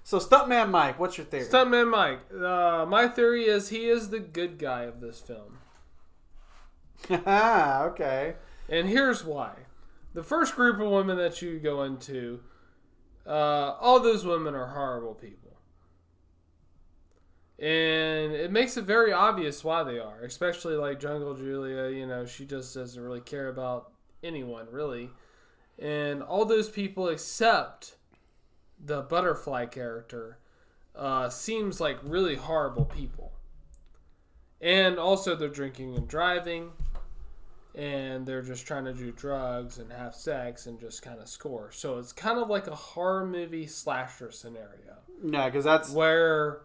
So 0.04 0.20
Stuntman 0.20 0.70
Mike, 0.70 1.00
what's 1.00 1.18
your 1.18 1.26
theory? 1.28 1.46
Stuntman 1.46 1.90
Mike. 1.90 2.20
Uh, 2.34 2.86
my 2.88 3.08
theory 3.08 3.46
is 3.46 3.70
he 3.70 3.86
is 3.86 4.10
the 4.10 4.20
good 4.20 4.58
guy 4.58 4.84
of 4.84 5.00
this 5.00 5.22
film. 5.22 5.60
Ah, 7.26 7.84
okay. 7.86 8.36
And 8.72 8.88
here's 8.88 9.24
why. 9.26 9.52
The 10.14 10.24
first 10.24 10.56
group 10.56 10.80
of 10.80 10.90
women 10.90 11.18
that 11.18 11.42
you 11.42 11.60
go 11.60 11.84
into, 11.84 12.40
uh, 13.28 13.76
all 13.80 14.00
those 14.00 14.26
women 14.26 14.56
are 14.56 14.68
horrible 14.68 15.14
people. 15.14 15.58
And 17.60 18.32
it 18.32 18.52
makes 18.52 18.78
it 18.78 18.86
very 18.86 19.14
obvious 19.14 19.64
why 19.64 19.84
they 19.84 20.00
are, 20.00 20.22
especially 20.24 20.76
like 20.76 21.00
Jungle 21.00 21.36
Julia, 21.36 21.90
you 21.90 22.08
know, 22.08 22.26
she 22.26 22.46
just 22.46 22.74
doesn't 22.74 23.02
really 23.02 23.22
care 23.22 23.50
about 23.50 23.92
anyone, 24.24 24.68
really. 24.72 25.12
And 25.78 26.24
all 26.24 26.46
those 26.46 26.70
people 26.70 27.08
except 27.08 27.96
the 28.84 29.02
butterfly 29.02 29.68
character 29.68 30.40
uh, 30.96 31.30
seems 31.30 31.80
like 31.80 32.00
really 32.02 32.36
horrible 32.36 32.86
people. 32.86 33.34
And 34.60 34.98
also, 34.98 35.36
they're 35.36 35.50
drinking 35.50 35.96
and 35.96 36.08
driving. 36.08 36.72
And 37.74 38.26
they're 38.26 38.42
just 38.42 38.68
trying 38.68 38.86
to 38.86 38.94
do 38.94 39.12
drugs 39.12 39.78
and 39.78 39.92
have 39.92 40.14
sex 40.14 40.66
and 40.66 40.80
just 40.80 41.02
kind 41.02 41.20
of 41.20 41.28
score. 41.28 41.72
So 41.72 41.98
it's 42.00 42.12
kind 42.12 42.38
of 42.40 42.50
like 42.50 42.68
a 42.68 42.76
horror 42.76 43.26
movie 43.26 43.68
slasher 43.68 44.32
scenario 44.32 44.98
Yeah, 45.24 45.46
because 45.46 45.64
that's 45.64 45.90
where 45.92 46.62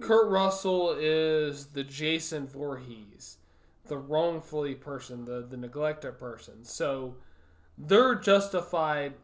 Kurt 0.00 0.28
Russell 0.28 0.96
is 0.98 1.66
the 1.66 1.84
Jason 1.84 2.46
Voorhees, 2.46 3.38
the 3.86 3.96
wrongfully 3.98 4.74
person, 4.74 5.24
the 5.24 5.46
the 5.48 5.56
neglected 5.56 6.18
person. 6.18 6.64
So 6.64 7.16
they're 7.76 8.14
justified. 8.16 9.14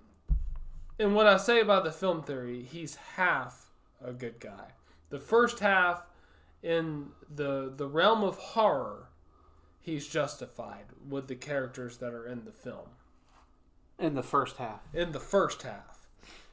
And 0.99 1.15
what 1.15 1.27
I 1.27 1.37
say 1.39 1.61
about 1.61 1.85
the 1.85 1.91
film 1.91 2.23
theory, 2.23 2.63
he's 2.63 2.95
half 3.17 3.71
a 4.03 4.13
good 4.13 4.39
guy. 4.39 4.73
The 5.11 5.19
first 5.19 5.59
half, 5.59 6.07
in 6.63 7.09
the 7.33 7.73
the 7.77 7.89
realm 7.89 8.23
of 8.23 8.37
horror, 8.39 9.09
he's 9.85 10.09
justified 10.09 10.87
with 11.09 11.29
the 11.29 11.37
characters 11.37 11.99
that 11.99 12.13
are 12.13 12.27
in 12.27 12.45
the 12.45 12.53
film. 12.53 12.89
in 13.99 14.15
the 14.15 14.23
first 14.23 14.57
half. 14.57 14.81
In 14.93 15.13
the 15.13 15.21
first 15.21 15.63
half. 15.63 16.09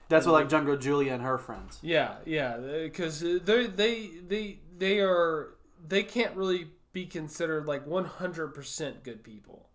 That's 0.09 0.25
what 0.25 0.33
like 0.33 0.49
Jungle 0.49 0.77
Julia 0.77 1.13
and 1.13 1.23
her 1.23 1.37
friends. 1.37 1.79
Yeah, 1.81 2.15
yeah, 2.25 2.57
because 2.57 3.21
they 3.21 3.67
they 3.67 4.07
they 4.27 4.59
they 4.77 4.99
are 4.99 5.55
they 5.87 6.03
can't 6.03 6.35
really 6.35 6.67
be 6.91 7.05
considered 7.05 7.65
like 7.65 7.87
one 7.87 8.03
hundred 8.05 8.49
percent 8.49 9.03
good 9.03 9.23
people, 9.23 9.69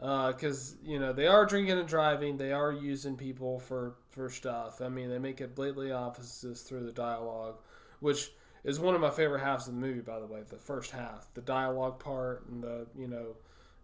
uh, 0.00 0.32
because 0.32 0.76
you 0.84 0.98
know 0.98 1.14
they 1.14 1.26
are 1.26 1.46
drinking 1.46 1.78
and 1.78 1.88
driving, 1.88 2.36
they 2.36 2.52
are 2.52 2.72
using 2.72 3.16
people 3.16 3.58
for 3.58 3.94
for 4.10 4.28
stuff. 4.28 4.82
I 4.82 4.90
mean, 4.90 5.08
they 5.08 5.18
make 5.18 5.40
it 5.40 5.54
blatantly 5.54 5.90
obvious 5.92 6.44
through 6.68 6.84
the 6.84 6.92
dialogue, 6.92 7.56
which 8.00 8.32
is 8.64 8.80
one 8.80 8.94
of 8.94 9.00
my 9.00 9.10
favorite 9.10 9.40
halves 9.40 9.68
of 9.68 9.74
the 9.74 9.80
movie. 9.80 10.00
By 10.00 10.18
the 10.18 10.26
way, 10.26 10.40
the 10.48 10.56
first 10.56 10.90
half, 10.90 11.28
the 11.34 11.42
dialogue 11.42 11.98
part, 11.98 12.46
and 12.48 12.62
the 12.62 12.86
you 12.96 13.08
know 13.08 13.36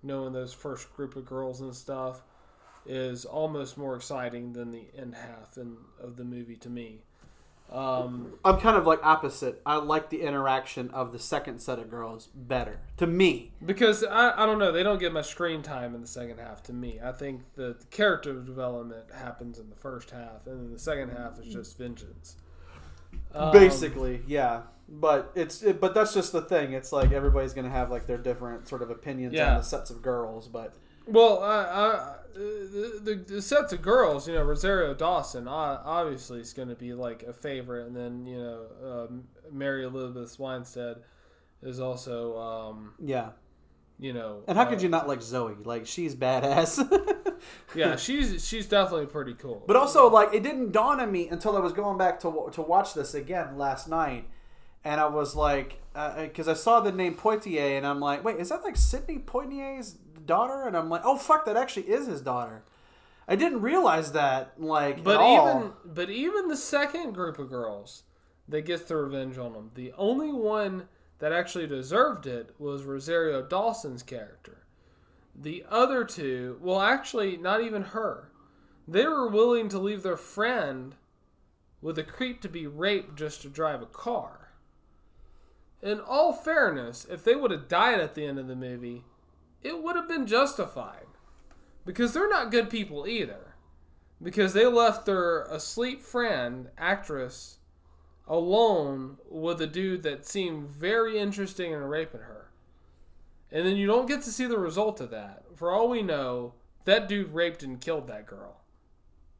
knowing 0.02 0.32
those 0.32 0.52
first 0.52 0.92
group 0.94 1.16
of 1.16 1.26
girls 1.26 1.60
and 1.60 1.75
stuff 1.75 2.22
is 2.87 3.25
almost 3.25 3.76
more 3.76 3.94
exciting 3.94 4.54
than 4.54 4.70
the 4.70 4.87
end 4.96 5.14
half 5.14 5.58
in, 5.58 5.76
of 6.02 6.16
the 6.16 6.25
movie 6.25 6.56
to 6.56 6.70
me. 6.70 7.02
Um, 7.70 8.32
I'm 8.44 8.58
kind 8.58 8.76
of 8.76 8.84
like 8.84 8.99
opposite. 9.04 9.62
I 9.64 9.76
like 9.76 10.10
the 10.10 10.22
interaction 10.22 10.90
of 10.90 11.12
the 11.12 11.20
second 11.20 11.60
set 11.60 11.78
of 11.78 11.88
girls 11.88 12.28
better. 12.34 12.80
To 12.96 13.06
me, 13.06 13.52
because 13.64 14.02
I, 14.02 14.42
I 14.42 14.46
don't 14.46 14.58
know, 14.58 14.72
they 14.72 14.82
don't 14.82 14.99
get 14.99 15.12
much 15.12 15.28
screen 15.28 15.62
time 15.62 15.94
in 15.94 16.00
the 16.00 16.06
second 16.08 16.38
half 16.38 16.64
to 16.64 16.72
me. 16.72 16.99
I 17.02 17.12
think 17.12 17.42
the, 17.54 17.76
the 17.78 17.87
character 17.90 18.34
development 18.40 19.12
happens 19.14 19.58
in 19.58 19.70
the 19.70 19.76
first 19.76 20.10
half, 20.10 20.46
and 20.46 20.58
then 20.60 20.72
the 20.72 20.80
second 20.80 21.10
half 21.10 21.38
is 21.38 21.52
just 21.52 21.78
vengeance. 21.78 22.37
Um, 23.35 23.52
basically, 23.52 24.23
yeah. 24.26 24.62
But 24.88 25.31
it's 25.37 25.62
it, 25.62 25.81
but 25.81 25.95
that's 25.95 26.12
just 26.12 26.33
the 26.33 26.43
thing. 26.43 26.73
It's 26.73 26.90
like 26.93 27.12
everybody's 27.12 27.52
gonna 27.55 27.71
have 27.71 27.90
like 27.90 28.07
their 28.07 28.19
different 28.19 28.67
sort 28.69 28.83
of 28.83 28.90
opinions 28.90 29.35
Yeah. 29.35 29.52
on 29.52 29.59
the 29.59 29.62
sets 29.62 29.90
of 29.90 30.02
girls. 30.02 30.49
But 30.49 30.75
Well, 31.07 31.43
I, 31.43 31.59
I, 31.62 32.17
the, 32.35 33.00
the, 33.05 33.14
the 33.35 33.43
sets 33.43 33.73
of 33.73 33.83
girls, 33.83 34.26
you 34.26 34.35
know, 34.35 34.43
Rosario 34.43 34.95
Dawson 34.95 35.47
obviously 35.47 36.40
is 36.40 36.52
going 36.52 36.69
to 36.69 36.75
be 36.75 36.93
like 36.93 37.23
a 37.23 37.33
favorite, 37.33 37.87
and 37.87 37.97
then 37.97 38.26
you 38.26 38.38
know, 38.38 38.67
um, 39.09 39.25
Mary 39.52 39.85
Elizabeth 39.85 40.38
Winstead 40.40 40.97
is 41.62 41.79
also, 41.79 42.38
um, 42.38 42.95
yeah. 42.99 43.31
You 44.00 44.12
know, 44.14 44.42
And 44.49 44.57
how 44.57 44.64
uh, 44.64 44.71
could 44.71 44.83
you 44.83 44.88
not 44.88 45.07
like 45.07 45.23
Zoe? 45.23 45.54
Like 45.62 45.87
she's 45.87 46.14
badass. 46.14 46.80
Yeah, 47.75 47.97
she's 47.97 48.47
she's 48.47 48.66
definitely 48.66 49.07
pretty 49.07 49.35
cool. 49.35 49.64
But 49.66 49.76
also, 49.76 50.11
like, 50.11 50.35
it 50.35 50.42
didn't 50.42 50.73
dawn 50.73 51.00
on 51.00 51.11
me 51.11 51.28
until 51.28 51.57
I 51.57 51.61
was 51.61 51.73
going 51.73 51.97
back 51.97 52.21
to 52.21 52.50
to 52.52 52.62
watch 52.62 52.92
this 52.95 53.14
again 53.14 53.57
last 53.57 53.88
night, 53.88 54.28
and 54.85 55.00
I 55.00 55.07
was 55.07 55.35
like, 55.35 55.80
because 55.95 56.49
I 56.49 56.54
saw 56.54 56.80
the 56.80 56.92
name 56.92 57.14
Poitier, 57.14 57.76
and 57.78 57.87
I'm 57.87 58.00
like, 58.00 58.25
wait, 58.25 58.37
is 58.37 58.50
that 58.50 58.62
like 58.62 58.76
Sidney 58.76 59.19
Poitier's 59.19 59.92
daughter? 60.26 60.66
And 60.66 60.76
I'm 60.76 60.90
like, 60.90 61.02
oh 61.04 61.16
fuck, 61.16 61.45
that 61.47 61.57
actually 61.57 61.85
is 61.85 62.07
his 62.07 62.21
daughter. 62.21 62.62
I 63.28 63.37
didn't 63.37 63.62
realize 63.62 64.12
that, 64.12 64.54
like, 64.59 65.04
But 65.04 65.21
even 65.23 65.73
but 65.85 66.11
even 66.11 66.49
the 66.49 66.57
second 66.57 67.12
group 67.12 67.38
of 67.38 67.49
girls 67.49 68.02
that 68.49 68.62
gets 68.62 68.83
the 68.83 68.97
revenge 68.97 69.38
on 69.38 69.52
them, 69.52 69.71
the 69.75 69.92
only 69.97 70.33
one 70.33 70.88
that 71.21 71.33
actually 71.33 71.67
deserved 71.67 72.27
it 72.27 72.55
was 72.59 72.85
Rosario 72.85 73.43
Dawson's 73.43 74.03
character. 74.03 74.65
The 75.35 75.65
other 75.69 76.05
two, 76.05 76.59
well, 76.61 76.81
actually, 76.81 77.37
not 77.37 77.62
even 77.62 77.83
her. 77.83 78.31
They 78.89 79.07
were 79.07 79.29
willing 79.29 79.69
to 79.69 79.79
leave 79.79 80.03
their 80.03 80.17
friend 80.17 80.97
with 81.81 81.99
a 81.99 82.03
creep 82.03 82.43
to 82.43 82.49
be 82.49 82.67
raped 82.67 83.17
just 83.17 83.43
to 83.43 83.49
drive 83.49 83.81
a 83.81 83.87
car. 83.87 84.53
In 85.83 86.00
all 86.00 86.33
fairness, 86.33 87.07
if 87.09 87.25
they 87.25 87.35
would 87.35 87.50
have 87.50 87.69
died 87.69 88.00
at 88.00 88.15
the 88.15 88.27
end 88.27 88.39
of 88.39 88.49
the 88.49 88.57
movie, 88.57 89.05
it 89.62 89.83
would 89.83 89.97
have 89.97 90.09
been 90.09 90.27
justified. 90.27 91.07
Because 91.87 92.12
they're 92.12 92.29
not 92.29 92.50
good 92.50 92.69
people 92.69 93.07
either 93.07 93.50
because 94.23 94.53
they 94.53 94.67
left 94.67 95.07
their 95.07 95.43
asleep 95.45 96.03
friend, 96.03 96.69
actress, 96.77 97.59
alone 98.29 99.19
with 99.29 99.61
a 99.61 99.67
dude 99.67 100.03
that 100.03 100.27
seemed 100.27 100.69
very 100.69 101.19
interesting 101.19 101.73
in 101.73 101.79
raping 101.83 102.21
her. 102.21 102.50
And 103.53 103.67
then 103.67 103.77
you 103.77 103.87
don't 103.87 104.07
get 104.07 104.23
to 104.23 104.31
see 104.31 104.47
the 104.47 104.59
result 104.59 105.00
of 105.00 105.11
that. 105.11 105.43
For 105.57 105.73
all 105.73 105.89
we 105.89 106.03
know, 106.03 106.55
that 106.85 107.09
dude 107.09 107.35
raped 107.35 107.62
and 107.62 107.81
killed 107.81 108.07
that 108.07 108.27
girl. 108.27 108.57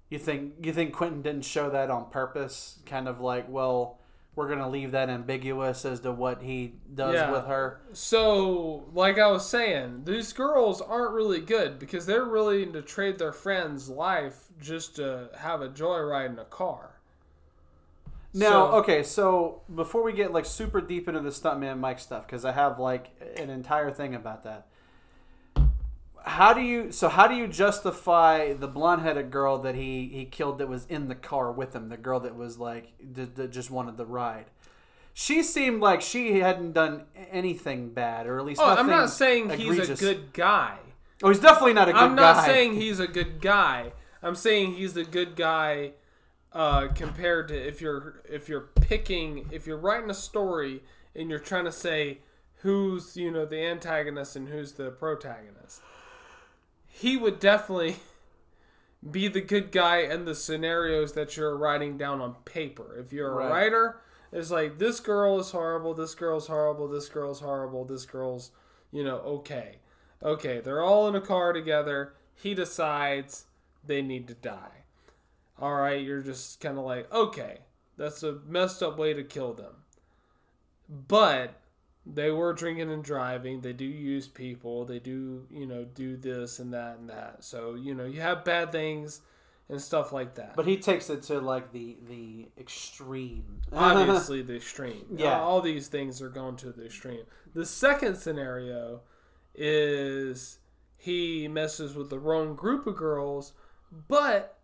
You 0.09 0.19
think 0.19 0.55
you 0.63 0.73
think 0.73 0.93
Quentin 0.93 1.23
didn't 1.23 1.45
show 1.45 1.71
that 1.71 1.89
on 1.91 2.11
purpose? 2.11 2.81
Kind 2.85 3.07
of 3.07 3.21
like, 3.21 3.49
well, 3.49 3.99
we're 4.35 4.49
gonna 4.49 4.69
leave 4.69 4.91
that 4.91 5.09
ambiguous 5.09 5.85
as 5.85 6.01
to 6.01 6.11
what 6.11 6.43
he 6.43 6.75
does 6.93 7.15
Yeah. 7.15 7.31
with 7.31 7.47
her. 7.47 7.81
So, 7.93 8.89
like 8.93 9.19
I 9.19 9.31
was 9.31 9.49
saying, 9.49 10.03
these 10.05 10.33
girls 10.33 10.81
aren't 10.81 11.13
really 11.13 11.41
good 11.41 11.79
because 11.79 12.07
they're 12.07 12.29
willing 12.29 12.73
to 12.73 12.83
trade 12.83 13.19
their 13.19 13.33
friend's 13.33 13.89
life 13.89 14.49
just 14.61 14.97
to 14.97 15.31
have 15.39 15.63
a 15.63 15.69
joyride 15.69 16.31
in 16.31 16.39
a 16.41 16.45
car. 16.45 17.00
Now, 18.33 18.49
So- 18.49 18.71
okay, 18.79 19.03
so 19.03 19.63
before 19.75 20.03
we 20.03 20.13
get 20.13 20.33
like 20.33 20.45
super 20.45 20.81
deep 20.81 21.09
into 21.09 21.21
the 21.21 21.31
stuntman 21.31 21.79
Mike 21.79 21.99
stuff, 21.99 22.27
because 22.27 22.45
I 22.45 22.53
have 22.53 22.79
like 22.79 23.11
an 23.37 23.51
entire 23.51 23.91
thing 23.91 24.15
about 24.15 24.45
that. 24.45 24.67
How 26.23 26.53
do 26.53 26.61
you 26.61 26.93
so 26.93 27.09
how 27.09 27.27
do 27.27 27.35
you 27.35 27.49
justify 27.49 28.53
the 28.53 28.69
blonde 28.69 29.03
headed 29.03 29.31
girl 29.31 29.57
that 29.59 29.75
he 29.75 30.07
he 30.09 30.27
killed 30.27 30.59
that 30.59 30.69
was 30.69 30.85
in 30.87 31.09
the 31.09 31.15
car 31.15 31.51
with 31.51 31.75
him, 31.75 31.89
the 31.89 31.97
girl 31.97 32.21
that 32.21 32.37
was 32.37 32.59
like 32.59 32.93
that, 33.15 33.37
that 33.37 33.51
just 33.51 33.71
wanted 33.71 33.97
the 33.97 34.05
ride? 34.05 34.47
She 35.15 35.43
seemed 35.43 35.81
like 35.81 36.03
she 36.03 36.41
hadn't 36.41 36.73
done 36.73 37.05
anything 37.31 37.91
bad, 37.91 38.27
or 38.27 38.39
at 38.39 38.45
least 38.45 38.61
Oh, 38.63 38.67
I'm 38.67 38.87
not 38.87 39.11
saying 39.11 39.51
he's 39.51 39.89
a 39.89 39.95
good 39.95 40.33
guy. 40.33 40.77
Oh, 41.23 41.29
he's 41.29 41.41
definitely 41.41 41.75
not 41.75 41.89
a 41.89 41.93
good 41.93 41.99
guy. 41.99 42.05
I'm 42.05 42.15
not 42.15 42.37
guy. 42.37 42.47
saying 42.47 42.75
he's 42.75 43.01
a 43.01 43.09
good 43.09 43.41
guy. 43.41 43.93
I'm 44.23 44.35
saying 44.35 44.75
he's 44.75 44.97
a 44.97 45.05
good 45.05 45.37
guy 45.37 45.93
uh, 46.52 46.88
compared 46.88 47.49
to 47.49 47.54
if 47.69 47.80
you're 47.80 48.23
if 48.28 48.49
you're 48.49 48.61
picking 48.80 49.49
if 49.52 49.66
you're 49.66 49.76
writing 49.78 50.11
a 50.11 50.14
story 50.14 50.83
and 51.14 51.30
you're 51.30 51.38
trying 51.38 51.64
to 51.64 51.73
say 51.73 52.19
who's 52.62 53.16
you 53.16 53.30
know 53.30 53.45
the 53.47 53.59
antagonist 53.64 54.37
and 54.37 54.49
who's 54.49 54.73
the 54.73 54.90
protagonist. 54.90 55.80
He 56.87 57.16
would 57.16 57.38
definitely 57.40 57.97
be 59.11 59.28
the 59.28 59.40
good 59.40 59.71
guy 59.73 59.99
in 59.99 60.25
the 60.25 60.35
scenarios 60.35 61.12
that 61.14 61.37
you're 61.37 61.57
writing 61.57 61.97
down 61.97 62.21
on 62.21 62.35
paper. 62.45 62.97
If 62.99 63.12
you're 63.12 63.30
a 63.30 63.35
Right. 63.35 63.50
writer, 63.50 64.00
it's 64.33 64.50
like 64.50 64.78
this 64.78 65.00
girl 65.00 65.38
is 65.40 65.52
horrible, 65.52 65.95
this 65.95 66.14
girl's 66.14 66.49
horrible, 66.49 66.88
this 66.88 67.09
girl's 67.09 67.40
horrible, 67.40 67.85
this 67.85 68.07
girl's 68.07 68.50
you 68.90 69.04
know 69.04 69.19
okay. 69.19 69.76
Okay, 70.23 70.61
they're 70.61 70.83
all 70.83 71.09
in 71.09 71.14
a 71.14 71.21
car 71.21 71.52
together. 71.54 72.12
He 72.35 72.52
decides 72.54 73.47
they 73.87 74.02
need 74.02 74.28
to 74.28 74.35
die. 74.35 74.80
All 75.61 75.75
right, 75.75 76.02
you're 76.02 76.23
just 76.23 76.61
kind 76.61 76.79
of 76.79 76.85
like, 76.85 77.12
okay, 77.12 77.59
that's 77.97 78.23
a 78.23 78.38
messed 78.47 78.83
up 78.83 78.99
way 78.99 79.12
to 79.12 79.23
kill 79.23 79.52
them. 79.52 79.75
But 80.88 81.61
they 82.07 82.31
were 82.31 82.52
drinking 82.52 82.90
and 82.90 83.05
driving. 83.05 83.61
They 83.61 83.73
do 83.73 83.85
use 83.85 84.26
people. 84.26 84.85
They 84.85 84.99
do, 84.99 85.47
you 85.50 85.67
know, 85.67 85.85
do 85.85 86.17
this 86.17 86.59
and 86.59 86.73
that 86.73 86.99
and 86.99 87.09
that. 87.11 87.45
So, 87.45 87.75
you 87.75 87.95
know, 87.95 88.07
you 88.07 88.21
have 88.21 88.45
bad 88.45 88.73
things 88.73 89.21
and 89.69 89.81
stuff 89.81 90.12
like 90.12 90.35
that. 90.35 90.57
But 90.57 90.67
he 90.67 90.76
takes 90.76 91.09
it 91.11 91.23
to 91.25 91.40
like 91.40 91.73
the 91.73 91.97
the 92.09 92.49
extreme. 92.59 93.61
obviously 93.73 94.43
the 94.43 94.57
extreme. 94.57 95.05
Yeah. 95.14 95.40
all 95.40 95.61
these 95.61 95.88
things 95.88 96.21
are 96.21 96.29
going 96.29 96.57
to 96.57 96.73
the 96.73 96.87
extreme. 96.87 97.25
The 97.55 97.67
second 97.67 98.17
scenario 98.17 99.02
is 99.55 100.59
he 100.97 101.49
messes 101.49 101.95
with 101.95 102.11
the 102.11 102.19
wrong 102.19 102.55
group 102.55 102.87
of 102.87 102.97
girls, 102.97 103.52
but 104.09 104.59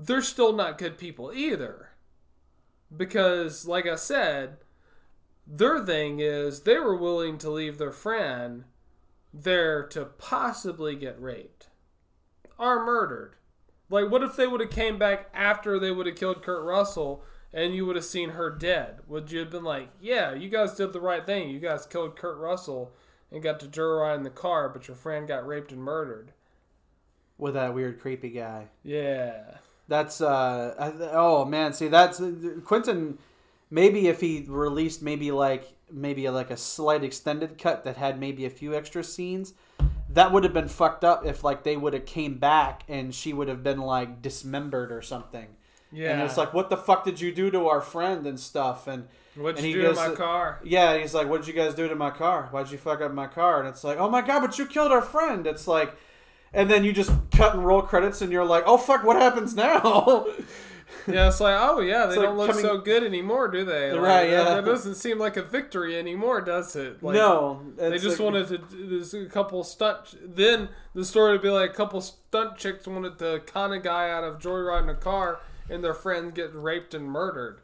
they're 0.00 0.22
still 0.22 0.52
not 0.52 0.78
good 0.78 0.96
people 0.98 1.32
either. 1.34 1.90
Because, 2.96 3.66
like 3.66 3.86
I 3.86 3.96
said, 3.96 4.56
their 5.46 5.84
thing 5.84 6.20
is 6.20 6.60
they 6.62 6.78
were 6.78 6.96
willing 6.96 7.38
to 7.38 7.50
leave 7.50 7.78
their 7.78 7.92
friend 7.92 8.64
there 9.32 9.82
to 9.88 10.04
possibly 10.06 10.96
get 10.96 11.20
raped 11.20 11.68
or 12.58 12.84
murdered. 12.84 13.36
Like, 13.88 14.10
what 14.10 14.22
if 14.22 14.36
they 14.36 14.46
would 14.46 14.60
have 14.60 14.70
came 14.70 14.98
back 14.98 15.28
after 15.34 15.78
they 15.78 15.90
would 15.90 16.06
have 16.06 16.16
killed 16.16 16.42
Kurt 16.42 16.64
Russell 16.64 17.22
and 17.52 17.74
you 17.74 17.86
would 17.86 17.96
have 17.96 18.04
seen 18.04 18.30
her 18.30 18.50
dead? 18.50 19.00
Would 19.08 19.30
you 19.30 19.40
have 19.40 19.50
been 19.50 19.64
like, 19.64 19.90
yeah, 20.00 20.32
you 20.34 20.48
guys 20.48 20.74
did 20.74 20.92
the 20.92 21.00
right 21.00 21.24
thing. 21.26 21.50
You 21.50 21.60
guys 21.60 21.86
killed 21.86 22.16
Kurt 22.16 22.38
Russell 22.38 22.92
and 23.30 23.42
got 23.42 23.60
to 23.60 23.66
joyride 23.66 24.16
in 24.16 24.22
the 24.24 24.30
car, 24.30 24.68
but 24.68 24.88
your 24.88 24.96
friend 24.96 25.28
got 25.28 25.46
raped 25.46 25.72
and 25.72 25.82
murdered. 25.82 26.32
with 27.38 27.54
that 27.54 27.74
weird 27.74 28.00
creepy 28.00 28.30
guy. 28.30 28.68
Yeah. 28.82 29.58
That's 29.90 30.20
uh 30.20 30.74
I- 30.78 31.10
oh 31.12 31.44
man, 31.44 31.72
see 31.74 31.88
that's 31.88 32.22
Quentin. 32.64 33.18
Maybe 33.70 34.06
if 34.06 34.20
he 34.20 34.44
released 34.48 35.02
maybe 35.02 35.32
like 35.32 35.74
maybe 35.92 36.30
like 36.30 36.50
a 36.50 36.56
slight 36.56 37.02
extended 37.02 37.58
cut 37.58 37.82
that 37.84 37.96
had 37.96 38.18
maybe 38.18 38.46
a 38.46 38.50
few 38.50 38.72
extra 38.72 39.02
scenes, 39.02 39.52
that 40.08 40.30
would 40.30 40.44
have 40.44 40.54
been 40.54 40.68
fucked 40.68 41.02
up 41.04 41.26
if 41.26 41.42
like 41.42 41.64
they 41.64 41.76
would 41.76 41.92
have 41.94 42.06
came 42.06 42.38
back 42.38 42.84
and 42.88 43.12
she 43.12 43.32
would 43.32 43.48
have 43.48 43.64
been 43.64 43.80
like 43.80 44.22
dismembered 44.22 44.92
or 44.92 45.02
something. 45.02 45.48
Yeah. 45.92 46.12
And 46.12 46.22
it's 46.22 46.36
like, 46.36 46.54
what 46.54 46.70
the 46.70 46.76
fuck 46.76 47.04
did 47.04 47.20
you 47.20 47.34
do 47.34 47.50
to 47.50 47.66
our 47.66 47.80
friend 47.80 48.24
and 48.28 48.38
stuff? 48.38 48.86
And 48.86 49.08
What'd 49.34 49.60
you 49.60 49.66
he 49.66 49.72
do 49.74 49.88
to 49.88 49.94
my 49.94 50.14
car? 50.14 50.60
yeah, 50.62 50.96
he's 50.98 51.14
like, 51.14 51.28
what 51.28 51.40
did 51.40 51.48
you 51.48 51.54
guys 51.54 51.74
do 51.74 51.88
to 51.88 51.96
my 51.96 52.10
car? 52.10 52.46
Why'd 52.52 52.70
you 52.70 52.78
fuck 52.78 53.00
up 53.00 53.12
my 53.12 53.26
car? 53.26 53.58
And 53.58 53.68
it's 53.68 53.82
like, 53.82 53.98
oh 53.98 54.08
my 54.08 54.22
god, 54.22 54.38
but 54.40 54.56
you 54.56 54.66
killed 54.66 54.92
our 54.92 55.02
friend. 55.02 55.48
It's 55.48 55.66
like, 55.66 55.96
and 56.52 56.70
then 56.70 56.84
you 56.84 56.92
just 56.92 57.12
cut 57.32 57.54
and 57.54 57.64
roll 57.64 57.82
credits, 57.82 58.20
and 58.22 58.32
you're 58.32 58.44
like, 58.44 58.64
oh 58.66 58.76
fuck, 58.76 59.04
what 59.04 59.16
happens 59.16 59.54
now? 59.54 60.26
Yeah, 61.06 61.28
it's 61.28 61.40
like, 61.40 61.56
oh 61.58 61.80
yeah, 61.80 62.06
they 62.06 62.16
like 62.16 62.26
don't 62.26 62.36
look 62.36 62.48
coming- 62.50 62.64
so 62.64 62.78
good 62.78 63.02
anymore, 63.04 63.48
do 63.48 63.64
they? 63.64 63.90
Like, 63.92 64.00
Right, 64.00 64.28
yeah. 64.30 64.42
That 64.44 64.64
doesn't 64.64 64.96
seem 64.96 65.18
like 65.18 65.36
a 65.36 65.42
victory 65.42 65.96
anymore, 65.98 66.40
does 66.42 66.76
it? 66.76 67.02
Like, 67.02 67.14
no, 67.14 67.62
They 67.76 67.96
just 67.96 68.18
like- 68.18 68.32
wanted 68.32 68.48
to. 68.48 68.58
There's 68.86 69.14
a 69.14 69.24
couple 69.26 69.62
stunt. 69.64 70.16
Then 70.22 70.68
the 70.94 71.04
story 71.04 71.32
would 71.32 71.42
be 71.42 71.48
like 71.48 71.70
a 71.70 71.72
couple 71.72 72.00
stunt 72.02 72.58
chicks 72.58 72.86
wanted 72.86 73.18
to 73.20 73.40
con 73.46 73.72
a 73.72 73.78
guy 73.80 74.10
out 74.10 74.24
of 74.24 74.40
joyriding 74.40 74.90
a 74.90 74.94
car, 74.94 75.40
and 75.70 75.82
their 75.82 75.94
friend 75.94 76.34
get 76.34 76.54
raped 76.54 76.92
and 76.92 77.06
murdered. 77.06 77.60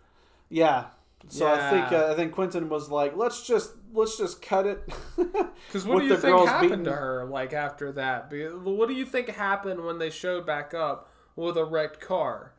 Yeah. 0.48 0.86
So 1.28 1.46
I 1.46 1.70
think 1.70 1.92
uh, 1.92 2.12
I 2.12 2.14
think 2.14 2.32
Quentin 2.32 2.68
was 2.68 2.88
like, 2.90 3.16
let's 3.16 3.46
just 3.46 3.72
let's 3.92 4.16
just 4.16 4.42
cut 4.42 4.66
it. 4.66 4.88
Because 5.66 5.84
what 5.86 6.00
do 6.00 6.06
you 6.06 6.16
think 6.16 6.38
happened 6.46 6.70
beating- 6.70 6.84
to 6.84 6.92
her? 6.92 7.24
Like 7.24 7.52
after 7.52 7.90
that, 7.92 8.30
what 8.30 8.88
do 8.88 8.94
you 8.94 9.04
think 9.04 9.28
happened 9.28 9.84
when 9.84 9.98
they 9.98 10.10
showed 10.10 10.46
back 10.46 10.74
up 10.74 11.10
with 11.34 11.56
a 11.56 11.64
wrecked 11.64 12.00
car? 12.00 12.52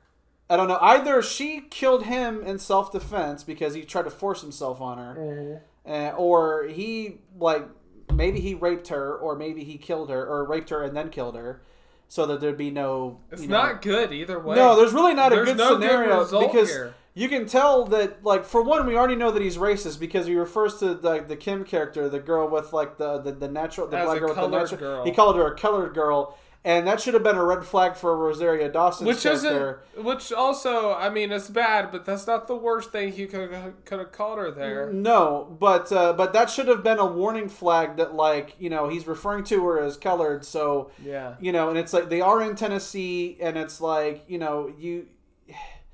I 0.49 0.57
don't 0.57 0.67
know. 0.67 0.79
Either 0.81 1.21
she 1.21 1.61
killed 1.69 2.03
him 2.05 2.41
in 2.41 2.59
self 2.59 2.91
defense 2.91 3.43
because 3.43 3.73
he 3.75 3.83
tried 3.83 4.03
to 4.03 4.09
force 4.09 4.41
himself 4.41 4.81
on 4.81 4.97
her, 4.97 5.61
uh, 5.85 6.09
or 6.17 6.65
he 6.67 7.19
like 7.37 7.67
maybe 8.13 8.39
he 8.39 8.53
raped 8.55 8.87
her, 8.89 9.15
or 9.15 9.35
maybe 9.35 9.63
he 9.63 9.77
killed 9.77 10.09
her, 10.09 10.25
or 10.25 10.45
raped 10.45 10.69
her 10.69 10.83
and 10.83 10.95
then 10.95 11.09
killed 11.09 11.35
her, 11.35 11.61
so 12.07 12.25
that 12.25 12.41
there'd 12.41 12.57
be 12.57 12.71
no. 12.71 13.19
It's 13.31 13.41
you 13.43 13.47
know- 13.47 13.61
not 13.63 13.81
good 13.81 14.11
either 14.11 14.39
way. 14.39 14.55
No, 14.55 14.75
there's 14.75 14.93
really 14.93 15.13
not 15.13 15.33
a 15.33 15.35
good 15.43 15.57
no 15.57 15.77
good 15.77 15.81
scenario 15.89 16.19
result 16.19 16.51
because 16.51 16.69
here. 16.69 16.93
You 17.17 17.29
can 17.29 17.47
tell 17.47 17.85
that, 17.85 18.23
like, 18.23 18.45
for 18.45 18.61
one, 18.61 18.85
we 18.85 18.95
already 18.95 19.15
know 19.15 19.31
that 19.31 19.41
he's 19.41 19.57
racist 19.57 19.99
because 19.99 20.27
he 20.27 20.35
refers 20.35 20.77
to 20.79 20.93
the, 20.93 21.21
the 21.21 21.35
Kim 21.35 21.63
character, 21.63 22.07
the 22.09 22.19
girl 22.19 22.47
with 22.47 22.73
like 22.73 22.97
the 22.97 23.17
the, 23.19 23.31
the 23.31 23.47
natural, 23.47 23.87
the 23.87 23.97
As 23.97 24.05
black 24.05 24.19
girl 24.19 24.27
with 24.29 24.37
the 24.37 24.47
natural. 24.47 24.79
girl. 24.79 25.03
He 25.05 25.11
called 25.11 25.35
her 25.35 25.47
a 25.51 25.55
colored 25.57 25.93
girl, 25.95 26.37
and 26.63 26.85
that 26.85 27.01
should 27.01 27.15
have 27.15 27.23
been 27.23 27.35
a 27.37 27.43
red 27.43 27.63
flag 27.65 27.95
for 27.95 28.15
Rosario 28.15 28.69
Dawson's 28.69 29.07
Which 29.07 29.23
character. 29.23 29.81
isn't, 29.95 30.05
which 30.05 30.31
also, 30.31 30.93
I 30.93 31.09
mean, 31.09 31.31
it's 31.31 31.49
bad, 31.49 31.91
but 31.91 32.05
that's 32.05 32.27
not 32.27 32.47
the 32.47 32.55
worst 32.55 32.91
thing 32.91 33.11
he 33.13 33.25
could 33.25 33.49
could 33.85 33.99
have 33.99 34.11
called 34.11 34.37
her 34.37 34.51
there. 34.51 34.91
No, 34.93 35.57
but 35.59 35.91
uh, 35.91 36.13
but 36.13 36.33
that 36.33 36.51
should 36.51 36.67
have 36.67 36.83
been 36.83 36.99
a 36.99 37.05
warning 37.07 37.49
flag 37.49 37.97
that 37.97 38.13
like 38.13 38.55
you 38.59 38.69
know 38.69 38.89
he's 38.89 39.07
referring 39.07 39.43
to 39.45 39.65
her 39.65 39.81
as 39.83 39.97
colored, 39.97 40.45
so 40.45 40.91
Yeah, 41.03 41.33
you 41.39 41.51
know, 41.51 41.69
and 41.69 41.79
it's 41.79 41.93
like 41.93 42.09
they 42.09 42.21
are 42.21 42.43
in 42.43 42.55
Tennessee, 42.55 43.37
and 43.41 43.57
it's 43.57 43.81
like 43.81 44.25
you 44.27 44.37
know 44.37 44.71
you 44.77 45.07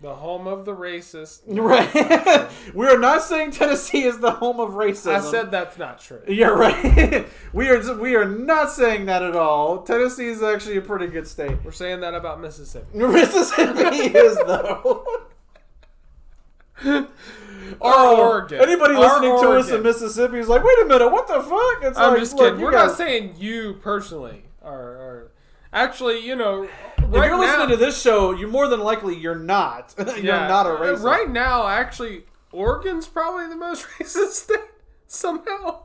the 0.03 0.15
home 0.15 0.47
of 0.47 0.65
the 0.65 0.75
racist. 0.75 1.41
right. 1.47 2.49
we 2.75 2.85
are 2.87 2.99
not 2.99 3.23
saying 3.23 3.51
Tennessee 3.51 4.03
is 4.03 4.19
the 4.19 4.31
home 4.31 4.59
of 4.59 4.71
racism. 4.71 5.15
I 5.15 5.19
said 5.21 5.49
that's 5.49 5.77
not 5.77 5.99
true. 5.99 6.21
You're 6.27 6.55
right. 6.55 7.25
we 7.53 7.69
are 7.69 7.97
we 7.97 8.13
are 8.15 8.25
not 8.27 8.69
saying 8.69 9.05
that 9.05 9.23
at 9.23 9.35
all. 9.35 9.81
Tennessee 9.83 10.27
is 10.27 10.43
actually 10.43 10.75
a 10.77 10.81
pretty 10.81 11.07
good 11.07 11.25
state. 11.25 11.57
We're 11.63 11.71
saying 11.71 12.01
that 12.01 12.13
about 12.13 12.41
Mississippi. 12.41 12.85
Mississippi 12.97 13.95
is 14.17 14.35
though. 14.45 15.05
Or 16.85 17.07
Oh, 17.79 18.17
Oregon. 18.29 18.59
Anybody 18.61 18.95
listening 18.95 19.39
to 19.39 19.51
us 19.51 19.69
in 19.71 19.81
Mississippi 19.83 20.37
is 20.39 20.49
like, 20.49 20.63
wait 20.65 20.77
a 20.81 20.85
minute, 20.85 21.09
what 21.09 21.27
the 21.27 21.41
fuck? 21.41 21.83
It's 21.89 21.97
I'm 21.97 22.11
like, 22.11 22.19
just 22.19 22.37
kidding. 22.37 22.59
We're 22.59 22.71
guys- 22.71 22.89
not 22.89 22.97
saying 22.97 23.35
you 23.37 23.75
personally 23.81 24.43
are. 24.61 24.81
are 24.81 25.31
actually, 25.73 26.25
you 26.25 26.35
know, 26.35 26.63
If 26.63 27.11
you're 27.11 27.29
now, 27.29 27.39
listening 27.39 27.69
to 27.69 27.77
this 27.77 28.01
show, 28.01 28.31
you're 28.31 28.49
more 28.49 28.67
than 28.67 28.79
likely 28.79 29.17
you're 29.17 29.35
not. 29.35 29.93
you're 29.97 30.17
yeah, 30.17 30.47
not 30.47 30.65
a 30.65 30.69
racist. 30.69 31.03
Right 31.03 31.29
now, 31.29 31.67
actually, 31.67 32.25
Oregon's 32.51 33.07
probably 33.07 33.47
the 33.47 33.55
most 33.55 33.85
racist 33.99 34.31
state 34.31 34.59
somehow. 35.07 35.83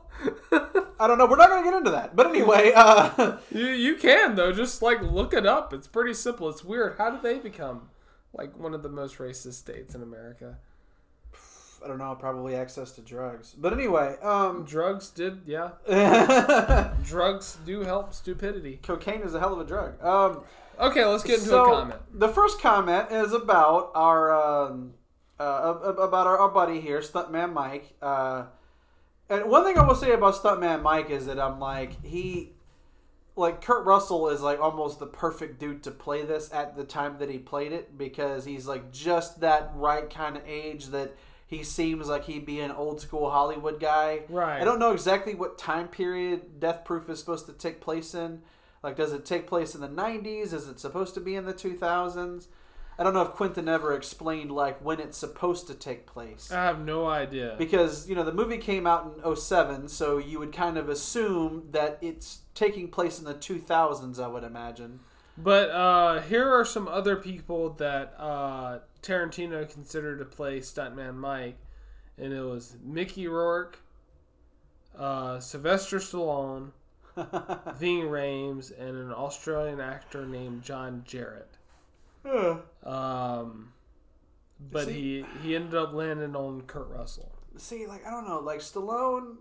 I 0.99 1.07
don't 1.07 1.17
know. 1.17 1.25
We're 1.25 1.37
not 1.37 1.49
going 1.49 1.63
to 1.63 1.69
get 1.69 1.77
into 1.77 1.91
that. 1.91 2.15
But 2.15 2.27
anyway, 2.27 2.71
uh, 2.75 3.37
you 3.51 3.67
you 3.67 3.95
can 3.95 4.35
though. 4.35 4.51
Just 4.51 4.81
like 4.81 5.01
look 5.01 5.33
it 5.33 5.45
up. 5.45 5.73
It's 5.73 5.87
pretty 5.87 6.13
simple. 6.13 6.49
It's 6.49 6.63
weird. 6.63 6.97
How 6.97 7.09
did 7.09 7.21
they 7.21 7.39
become 7.39 7.89
like 8.33 8.57
one 8.57 8.73
of 8.73 8.83
the 8.83 8.89
most 8.89 9.17
racist 9.17 9.53
states 9.53 9.95
in 9.95 10.03
America? 10.03 10.57
I 11.83 11.87
don't 11.87 11.97
know. 11.97 12.15
Probably 12.19 12.55
access 12.55 12.91
to 12.93 13.01
drugs. 13.01 13.53
But 13.57 13.73
anyway, 13.73 14.15
um, 14.21 14.65
Drugs 14.67 15.09
did, 15.09 15.41
yeah. 15.45 15.71
Drugs 17.03 17.57
do 17.65 17.81
help 17.81 18.13
stupidity. 18.13 18.79
cocaine 18.83 19.21
is 19.21 19.33
a 19.33 19.39
hell 19.39 19.53
of 19.53 19.59
a 19.59 19.65
drug. 19.65 20.01
Um, 20.03 20.43
Okay, 20.79 21.03
let's 21.03 21.23
get 21.23 21.39
into 21.39 21.49
so 21.49 21.65
a 21.73 21.79
comment. 21.81 21.99
the 22.13 22.29
first 22.29 22.61
comment 22.61 23.11
is 23.11 23.33
about 23.33 23.91
our 23.95 24.31
um, 24.31 24.93
uh, 25.37 25.43
about 25.97 26.25
our, 26.25 26.37
our 26.37 26.49
buddy 26.49 26.79
here, 26.79 26.99
Stuntman 27.01 27.51
Mike. 27.51 27.93
Uh, 28.01 28.45
and 29.29 29.49
one 29.49 29.65
thing 29.65 29.77
I 29.77 29.85
will 29.85 29.95
say 29.95 30.11
about 30.13 30.35
Stuntman 30.35 30.81
Mike 30.81 31.09
is 31.09 31.25
that 31.25 31.37
I'm 31.37 31.59
like 31.59 32.01
he, 32.05 32.53
like 33.35 33.61
Kurt 33.61 33.85
Russell 33.85 34.29
is 34.29 34.39
like 34.39 34.61
almost 34.61 34.99
the 34.99 35.05
perfect 35.05 35.59
dude 35.59 35.83
to 35.83 35.91
play 35.91 36.23
this 36.23 36.49
at 36.53 36.77
the 36.77 36.85
time 36.85 37.17
that 37.19 37.29
he 37.29 37.37
played 37.39 37.73
it 37.73 37.97
because 37.97 38.45
he's 38.45 38.65
like 38.65 38.89
just 38.89 39.41
that 39.41 39.71
right 39.75 40.09
kind 40.09 40.37
of 40.37 40.43
age 40.47 40.87
that 40.87 41.13
he 41.49 41.63
seems 41.63 42.07
like 42.07 42.25
he'd 42.25 42.45
be 42.45 42.59
an 42.59 42.69
old 42.69 43.01
school 43.01 43.31
Hollywood 43.31 43.79
guy. 43.79 44.21
Right. 44.29 44.61
I 44.61 44.63
don't 44.63 44.77
know 44.77 44.91
exactly 44.91 45.33
what 45.33 45.57
time 45.57 45.87
period 45.87 46.59
Death 46.59 46.85
Proof 46.85 47.09
is 47.09 47.19
supposed 47.19 47.47
to 47.47 47.53
take 47.53 47.81
place 47.81 48.13
in. 48.13 48.43
Like, 48.83 48.95
does 48.95 49.11
it 49.13 49.25
take 49.25 49.47
place 49.47 49.73
in 49.73 49.81
the 49.81 49.89
90s? 49.89 50.53
Is 50.53 50.67
it 50.67 50.79
supposed 50.79 51.15
to 51.15 51.19
be 51.19 51.35
in 51.35 51.45
the 51.45 51.53
2000s? 51.53 52.45
I 52.99 53.03
don't 53.03 53.15
know 53.15 53.23
if 53.23 53.29
Quentin 53.29 53.67
ever 53.67 53.95
explained, 53.95 54.51
like, 54.51 54.79
when 54.85 54.99
it's 54.99 55.17
supposed 55.17 55.65
to 55.67 55.73
take 55.73 56.05
place. 56.05 56.51
I 56.51 56.65
have 56.65 56.85
no 56.85 57.07
idea. 57.07 57.55
Because, 57.57 58.07
you 58.07 58.13
know, 58.13 58.23
the 58.23 58.33
movie 58.33 58.57
came 58.59 58.85
out 58.85 59.19
in 59.25 59.35
07, 59.35 59.87
so 59.87 60.19
you 60.19 60.37
would 60.37 60.53
kind 60.53 60.77
of 60.77 60.87
assume 60.87 61.69
that 61.71 61.97
it's 61.99 62.41
taking 62.53 62.89
place 62.89 63.17
in 63.17 63.25
the 63.25 63.33
2000s, 63.33 64.21
I 64.21 64.27
would 64.27 64.43
imagine. 64.43 64.99
But 65.35 65.69
uh, 65.71 66.21
here 66.21 66.47
are 66.47 66.65
some 66.65 66.87
other 66.87 67.15
people 67.15 67.71
that 67.75 68.13
uh, 68.19 68.79
Tarantino 69.01 69.69
considered 69.71 70.19
to 70.19 70.25
play 70.25 70.59
Stuntman 70.59 71.15
Mike, 71.15 71.57
and 72.17 72.33
it 72.33 72.41
was 72.41 72.75
Mickey 72.83 73.27
Rourke, 73.27 73.79
uh, 74.97 75.39
Sylvester 75.39 75.97
Stallone, 75.97 76.71
Ving 77.15 78.03
Rhames, 78.03 78.71
and 78.77 78.97
an 78.97 79.11
Australian 79.11 79.79
actor 79.79 80.25
named 80.25 80.63
John 80.63 81.03
Jarratt. 81.07 81.57
Um, 82.83 83.73
but 84.59 84.89
he 84.89 85.25
he 85.41 85.55
ended 85.55 85.75
up 85.75 85.93
landing 85.93 86.35
on 86.35 86.61
Kurt 86.61 86.89
Russell. 86.89 87.31
See, 87.57 87.87
like, 87.87 88.05
I 88.05 88.11
don't 88.11 88.27
know, 88.27 88.39
like, 88.39 88.59
Stallone. 88.59 89.37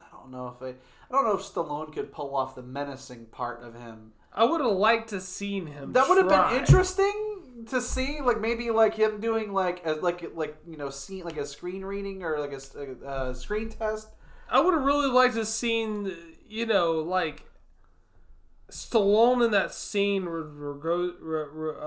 I 0.00 0.06
don't 0.10 0.30
know 0.30 0.54
if 0.56 0.62
I. 0.62 0.68
I 0.70 1.12
don't 1.12 1.24
know 1.24 1.36
if 1.36 1.42
Stallone 1.42 1.92
could 1.92 2.12
pull 2.12 2.34
off 2.34 2.54
the 2.54 2.62
menacing 2.62 3.26
part 3.26 3.62
of 3.62 3.74
him. 3.74 4.12
I 4.32 4.44
would 4.44 4.60
have 4.60 4.72
liked 4.72 5.10
to 5.10 5.20
seen 5.20 5.66
him. 5.66 5.92
That 5.92 6.08
would 6.08 6.18
have 6.18 6.28
been 6.28 6.58
interesting 6.58 7.45
to 7.68 7.80
see, 7.80 8.20
like 8.20 8.40
maybe 8.40 8.70
like 8.70 8.94
him 8.94 9.20
doing 9.20 9.52
like 9.52 9.82
a, 9.84 9.92
like 9.92 10.24
like 10.34 10.56
you 10.66 10.76
know 10.76 10.90
scene 10.90 11.24
like 11.24 11.36
a 11.36 11.46
screen 11.46 11.84
reading 11.84 12.22
or 12.22 12.38
like 12.38 12.52
a 12.52 13.06
uh, 13.06 13.34
screen 13.34 13.68
test. 13.68 14.08
I 14.48 14.60
would 14.60 14.74
have 14.74 14.82
really 14.84 15.08
liked 15.08 15.34
to 15.34 15.44
seen, 15.44 16.12
you 16.48 16.66
know, 16.66 16.92
like 17.00 17.44
Stallone 18.70 19.44
in 19.44 19.50
that 19.52 19.72
scene 19.72 20.24
with 20.24 20.46
uh, 21.80 21.82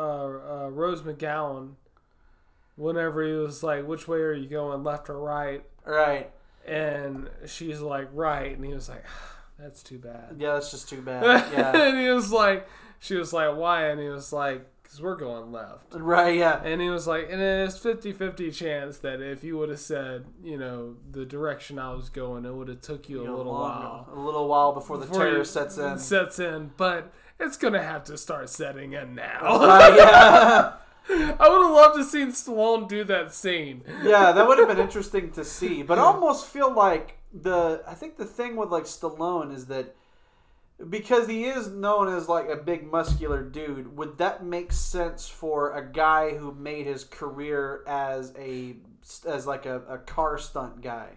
uh, 0.66 0.70
Rose 0.70 1.02
McGowan. 1.02 1.74
Whenever 2.76 3.26
he 3.26 3.34
was 3.34 3.62
like, 3.62 3.86
"Which 3.86 4.08
way 4.08 4.20
are 4.20 4.34
you 4.34 4.48
going, 4.48 4.84
left 4.84 5.10
or 5.10 5.20
right?" 5.20 5.64
Right. 5.86 6.30
and 6.66 7.30
she's 7.46 7.82
like, 7.82 8.08
"Right," 8.14 8.56
and 8.56 8.64
he 8.64 8.74
was 8.74 8.88
like, 8.88 9.04
"That's 9.58 9.84
too 9.84 9.98
bad." 9.98 10.38
Yeah, 10.40 10.54
that's 10.54 10.72
just 10.72 10.88
too 10.88 11.02
bad. 11.02 11.24
Yeah. 11.54 11.76
and 11.76 12.00
he 12.00 12.10
was 12.10 12.32
like, 12.32 12.70
"She 13.00 13.16
was 13.16 13.34
like, 13.34 13.56
why?" 13.58 13.88
And 13.90 14.00
he 14.00 14.08
was 14.08 14.32
like, 14.32 14.66
"Cause 14.90 15.02
we're 15.02 15.16
going 15.16 15.52
left." 15.52 15.94
right. 15.94 16.36
Yeah. 16.36 16.62
And 16.64 16.82
he 16.82 16.90
was 16.90 17.08
like, 17.08 17.28
and 17.30 17.42
it's 17.42 17.78
50-50 17.78 18.54
chance 18.54 18.98
that 19.00 19.22
if 19.22 19.44
you 19.44 19.58
would 19.58 19.70
have 19.70 19.80
said, 19.80 20.26
you 20.44 20.58
know, 20.58 20.96
the 21.12 21.26
direction 21.26 21.78
I 21.80 21.94
was 21.94 22.10
going, 22.10 22.46
it 22.46 22.54
would 22.54 22.68
have 22.68 22.82
took 22.82 23.10
you 23.10 23.20
a 23.20 23.22
You 23.24 23.28
know, 23.28 23.38
little 23.38 23.54
while. 23.54 24.10
A 24.12 24.20
little 24.20 24.48
while 24.48 24.74
before 24.74 24.98
the 24.98 25.06
before 25.06 25.26
terror 25.26 25.46
sets 25.46 25.78
in. 25.78 25.98
Sets 26.00 26.40
in, 26.40 26.72
but 26.78 27.12
it's 27.40 27.58
gonna 27.58 27.84
have 27.84 28.04
to 28.06 28.18
start 28.18 28.50
setting 28.50 28.94
in 28.94 29.16
now. 29.16 29.60
Right, 29.60 29.96
yeah. 29.96 30.74
I 31.10 31.50
would 31.50 31.64
have 31.64 31.72
loved 31.72 31.96
to 31.98 32.04
seen 32.04 32.28
Stallone 32.28 32.88
do 32.88 33.04
that 33.06 33.34
scene. 33.34 33.84
yeah, 34.04 34.32
that 34.32 34.48
would 34.48 34.60
have 34.60 34.68
been 34.68 34.80
interesting 34.80 35.32
to 35.32 35.44
see. 35.44 35.82
But 35.82 35.98
I 35.98 36.02
almost 36.14 36.46
feel 36.46 36.72
like 36.74 37.18
the 37.34 37.82
I 37.88 37.94
think 37.94 38.18
the 38.18 38.26
thing 38.26 38.56
with 38.56 38.70
like 38.70 38.84
Stallone 38.84 39.54
is 39.54 39.68
that 39.68 39.96
because 40.88 41.28
he 41.28 41.46
is 41.46 41.68
known 41.70 42.08
as 42.08 42.30
like 42.30 42.50
a 42.50 42.56
big 42.56 42.90
muscular 42.90 43.44
dude, 43.44 43.98
would 43.98 44.18
that 44.20 44.44
make 44.46 44.72
sense 44.72 45.28
for 45.28 45.72
a 45.76 45.86
guy 45.86 46.36
who 46.38 46.54
made 46.54 46.86
his 46.86 47.04
career 47.04 47.84
as 47.88 48.34
a 48.38 48.76
as 49.28 49.46
like 49.48 49.66
a, 49.66 49.82
a 49.90 49.98
car 49.98 50.38
stunt 50.38 50.82
guy? 50.82 51.10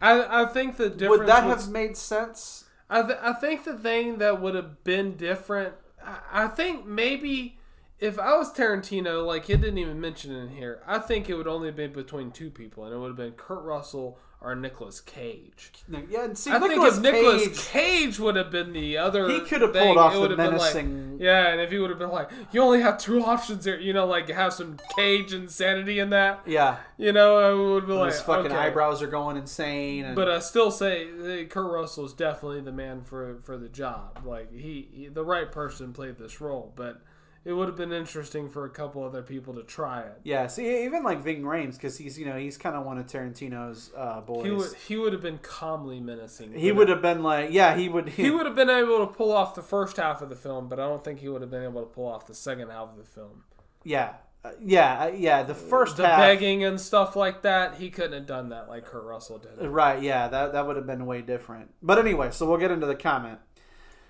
I, 0.00 0.42
I 0.42 0.46
think 0.46 0.76
the 0.76 0.90
difference 0.90 1.20
Would 1.20 1.28
that 1.28 1.46
was- 1.46 1.64
have 1.64 1.72
made 1.72 1.96
sense? 1.96 2.64
I, 2.90 3.02
th- 3.02 3.18
I 3.22 3.32
think 3.32 3.64
the 3.64 3.78
thing 3.78 4.18
that 4.18 4.42
would 4.42 4.54
have 4.54 4.84
been 4.84 5.16
different, 5.16 5.74
I, 6.04 6.44
I 6.44 6.46
think 6.48 6.84
maybe 6.86 7.58
if 8.00 8.18
I 8.18 8.36
was 8.36 8.52
Tarantino, 8.52 9.24
like 9.26 9.46
he 9.46 9.54
didn't 9.56 9.78
even 9.78 10.00
mention 10.00 10.34
it 10.34 10.40
in 10.40 10.48
here, 10.50 10.82
I 10.86 10.98
think 10.98 11.28
it 11.30 11.34
would 11.34 11.46
only 11.48 11.70
be 11.70 11.86
between 11.86 12.30
two 12.30 12.50
people, 12.50 12.84
and 12.84 12.94
it 12.94 12.98
would 12.98 13.08
have 13.08 13.16
been 13.16 13.32
Kurt 13.32 13.62
Russell 13.62 14.18
or 14.40 14.54
Nicolas 14.54 15.00
Cage. 15.00 15.72
Yeah, 16.10 16.24
and 16.24 16.36
see, 16.36 16.50
I 16.50 16.58
think 16.58 16.72
Nicolas 16.72 16.96
if 16.98 17.02
Nicolas 17.02 17.46
Cage, 17.46 17.66
Cage 17.68 18.18
would 18.18 18.36
have 18.36 18.50
been 18.50 18.74
the 18.74 18.98
other, 18.98 19.26
He 19.30 19.40
could 19.40 19.62
have 19.62 19.72
thing, 19.72 19.86
pulled 19.86 19.96
off 19.96 20.14
it 20.14 20.28
the 20.28 20.36
been 20.36 20.56
like- 20.58 20.74
menacing- 20.74 21.16
yeah, 21.18 21.46
and 21.48 21.62
if 21.62 21.70
he 21.70 21.78
would 21.78 21.88
have 21.88 21.98
been 21.98 22.10
like, 22.10 22.30
you 22.52 22.60
only 22.60 22.82
have 22.82 22.98
two 22.98 23.22
options 23.24 23.64
here, 23.64 23.78
you 23.78 23.94
know, 23.94 24.04
like 24.06 24.28
have 24.28 24.52
some 24.52 24.76
Cage 24.98 25.32
insanity 25.32 25.98
in 25.98 26.10
that, 26.10 26.40
yeah, 26.46 26.76
you 26.98 27.10
know, 27.12 27.38
I 27.38 27.54
would 27.54 27.86
be 27.86 27.94
like, 27.94 28.12
his 28.12 28.20
fucking 28.20 28.52
okay. 28.52 28.54
eyebrows 28.56 29.00
are 29.00 29.06
going 29.06 29.38
insane. 29.38 30.04
And, 30.04 30.14
But 30.16 30.28
I 30.30 30.40
still 30.40 30.70
say 30.70 31.06
uh, 31.08 31.44
Kurt 31.46 31.72
Russell 31.72 32.04
is 32.04 32.12
definitely 32.12 32.60
the 32.60 32.72
man 32.72 33.00
for 33.02 33.36
for 33.40 33.56
the 33.56 33.68
job. 33.70 34.24
Like 34.26 34.52
he, 34.52 34.88
he, 34.92 35.08
the 35.08 35.24
right 35.24 35.50
person 35.50 35.94
played 35.94 36.18
this 36.18 36.42
role. 36.42 36.70
But 36.76 37.00
it 37.44 37.52
would 37.52 37.68
have 37.68 37.76
been 37.76 37.92
interesting 37.92 38.48
for 38.48 38.64
a 38.64 38.70
couple 38.70 39.02
other 39.04 39.22
people 39.22 39.52
to 39.54 39.62
try 39.62 40.00
it. 40.00 40.20
yeah, 40.22 40.46
see, 40.46 40.84
even 40.84 41.02
like 41.02 41.20
Ving 41.22 41.42
Rhames, 41.42 41.74
because 41.74 41.98
he's 41.98 42.18
you 42.18 42.24
know 42.26 42.36
he's 42.38 42.56
kind 42.56 42.74
of 42.76 42.84
one 42.86 42.98
of 42.98 43.06
Tarantino's 43.06 43.90
uh, 43.96 44.20
boys. 44.22 44.44
He 44.44 44.50
would 44.50 44.74
he 44.88 44.96
would 44.96 45.12
have 45.12 45.22
been 45.22 45.38
calmly 45.38 46.00
menacing. 46.00 46.52
He 46.54 46.72
would 46.72 46.88
have 46.88 47.02
been 47.02 47.22
like, 47.22 47.50
yeah, 47.52 47.76
he 47.76 47.88
would. 47.88 48.08
he 48.10 48.30
would 48.34 48.46
have 48.46 48.54
been 48.54 48.70
able 48.70 49.06
to 49.06 49.12
pull 49.12 49.32
off 49.32 49.54
the 49.54 49.62
first 49.62 49.96
half 49.98 50.22
of 50.22 50.28
the 50.28 50.36
film, 50.36 50.68
but 50.68 50.80
I 50.80 50.86
don't 50.86 51.04
think 51.04 51.20
he 51.20 51.28
would 51.28 51.42
have 51.42 51.50
been 51.50 51.64
able 51.64 51.80
to 51.82 51.86
pull 51.88 52.06
off 52.06 52.26
the 52.26 52.34
second 52.34 52.70
half 52.70 52.88
of 52.90 52.96
the 52.96 53.04
film. 53.04 53.44
Yeah, 53.82 54.14
Uh, 54.42 54.52
yeah, 54.62 55.04
uh, 55.04 55.06
yeah. 55.14 55.42
The 55.42 55.54
first 55.54 55.98
The 55.98 56.06
half, 56.06 56.18
begging 56.18 56.64
and 56.64 56.80
stuff 56.80 57.14
like 57.16 57.42
that, 57.42 57.74
he 57.76 57.90
couldn't 57.90 58.12
have 58.14 58.26
done 58.26 58.48
that 58.48 58.68
like 58.68 58.86
Kurt 58.86 59.04
Russell 59.04 59.38
did. 59.38 59.66
right? 59.68 60.02
Yeah, 60.02 60.28
that 60.28 60.52
that 60.52 60.66
would 60.66 60.76
have 60.76 60.86
been 60.86 61.04
way 61.04 61.20
different. 61.20 61.72
But 61.82 61.98
anyway, 61.98 62.30
so 62.30 62.46
we'll 62.48 62.58
get 62.58 62.70
into 62.70 62.86
the 62.86 62.94
comment. 62.94 63.38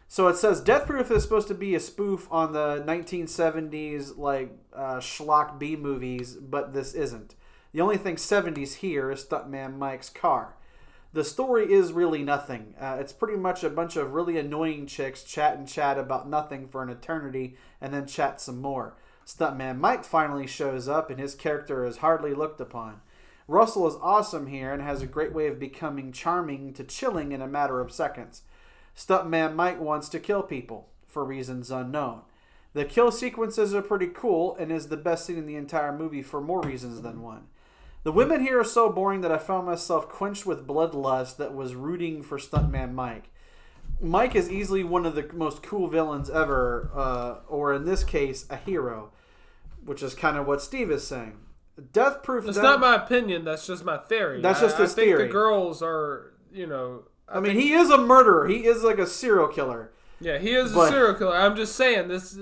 So 0.09 0.29
it 0.29 0.37
says 0.37 0.61
Death 0.61 0.87
Proof 0.87 1.11
is 1.11 1.23
supposed 1.23 1.49
to 1.49 1.55
be 1.55 1.75
a 1.75 1.81
spoof 1.81 2.29
on 2.31 2.53
the 2.53 2.85
1970s 2.87 4.17
like 4.17 4.53
uh, 4.75 4.97
schlock 4.97 5.59
B 5.59 5.77
movies, 5.77 6.37
but 6.37 6.73
this 6.73 6.95
isn't. 6.95 7.35
The 7.73 7.81
only 7.81 7.97
thing 7.97 8.17
70s 8.17 8.75
here 8.75 9.11
is 9.11 9.25
Stuntman 9.25 9.77
Mike's 9.77 10.09
car. 10.09 10.57
The 11.13 11.25
story 11.25 11.73
is 11.73 11.93
really 11.93 12.23
nothing. 12.23 12.75
Uh, 12.81 12.97
it's 12.99 13.13
pretty 13.13 13.37
much 13.37 13.63
a 13.63 13.71
bunch 13.71 13.97
of 13.97 14.15
really 14.15 14.37
annoying 14.37 14.87
chicks 14.87 15.23
chat 15.23 15.57
and 15.57 15.67
chat 15.67 15.97
about 15.99 16.29
nothing 16.29 16.69
for 16.69 16.83
an 16.83 16.91
eternity 16.91 17.57
and 17.81 17.95
then 17.95 18.07
chat 18.07 18.41
some 18.41 18.61
more. 18.61 18.97
Stuntman 19.27 19.79
Mike 19.79 20.05
finally 20.05 20.47
shows 20.47 20.89
up 20.89 21.11
and 21.11 21.19
his 21.19 21.35
character 21.35 21.85
is 21.85 21.99
hardly 21.99 22.35
looked 22.35 22.61
upon. 22.61 23.01
Russell 23.47 23.87
is 23.87 23.97
awesome 24.01 24.47
here 24.49 24.73
and 24.73 24.83
has 24.83 25.03
a 25.03 25.07
great 25.07 25.33
way 25.33 25.47
of 25.47 25.59
becoming 25.59 26.13
charming 26.13 26.73
to 26.75 26.85
chilling 26.85 27.33
in 27.33 27.43
a 27.43 27.47
matter 27.47 27.81
of 27.81 27.93
seconds. 27.93 28.43
Stuntman 28.97 29.55
Mike 29.55 29.81
wants 29.81 30.09
to 30.11 30.21
kill 30.21 30.43
people, 30.43 30.89
for 31.07 31.25
reasons 31.25 31.71
unknown. 31.71 32.23
The 32.75 32.85
kill 32.85 33.13
sequences 33.13 33.75
are 33.75 33.83
pretty 33.83 34.09
cool 34.09 34.57
and 34.57 34.73
is 34.73 34.89
the 34.89 34.97
best 34.97 35.27
scene 35.27 35.39
in 35.39 35.47
the 35.47 35.57
entire 35.57 35.97
movie 35.97 36.23
for 36.23 36.41
more 36.41 36.61
reasons 36.61 37.03
than 37.03 37.23
one. 37.23 37.47
The 38.03 38.13
women 38.13 38.41
here 38.43 38.61
are 38.61 38.65
so 38.65 38.91
boring 38.91 39.21
that 39.23 39.33
I 39.33 39.39
found 39.39 39.67
myself 39.67 40.09
quenched 40.09 40.45
with 40.45 40.67
bloodlust 40.67 41.37
that 41.37 41.55
was 41.55 41.75
rooting 41.75 42.23
for 42.23 42.39
Stuntman 42.39 42.93
Mike. 42.93 43.31
Mike 44.01 44.35
is 44.35 44.51
easily 44.51 44.83
one 44.85 45.07
of 45.07 45.15
the 45.15 45.31
most 45.33 45.63
cool 45.63 45.87
villains 45.89 46.29
ever, 46.29 46.91
uh, 46.95 47.37
or 47.49 47.73
in 47.73 47.85
this 47.85 48.03
case, 48.05 48.45
a 48.51 48.57
hero, 48.57 49.13
which 49.85 50.03
is 50.03 50.15
kind 50.15 50.37
of 50.37 50.47
what 50.47 50.61
Steve 50.61 50.91
is 50.91 51.07
saying. 51.07 51.39
Death 51.93 52.23
Proof. 52.23 52.47
It's 52.47 52.59
not 52.59 52.81
my 52.81 52.97
opinion. 52.97 53.45
That's 53.45 53.67
just 53.67 53.85
my 53.85 53.97
theory. 53.99 54.41
That's 54.41 54.59
I- 54.61 54.63
just 54.63 54.79
his 54.79 54.93
I 54.93 54.95
think 54.97 55.07
theory. 55.09 55.27
The 55.27 55.33
girls 55.33 55.83
are, 55.83 56.35
you 56.53 56.67
know. 56.67 57.05
I 57.29 57.41
mean, 57.41 57.59
he 57.59 57.73
is 57.73 57.91
a 57.91 57.99
murderer. 57.99 58.47
He 58.49 58.67
is 58.67 58.83
like 58.83 58.99
a 58.99 59.07
serial 59.07 59.49
killer. 59.49 59.91
Yeah, 60.21 60.39
he 60.39 60.55
is 60.55 60.73
But- 60.73 60.89
a 60.89 60.93
serial 60.93 61.15
killer. 61.15 61.37
I'm 61.37 61.57
just 61.57 61.75
saying 61.77 62.09
this. 62.09 62.37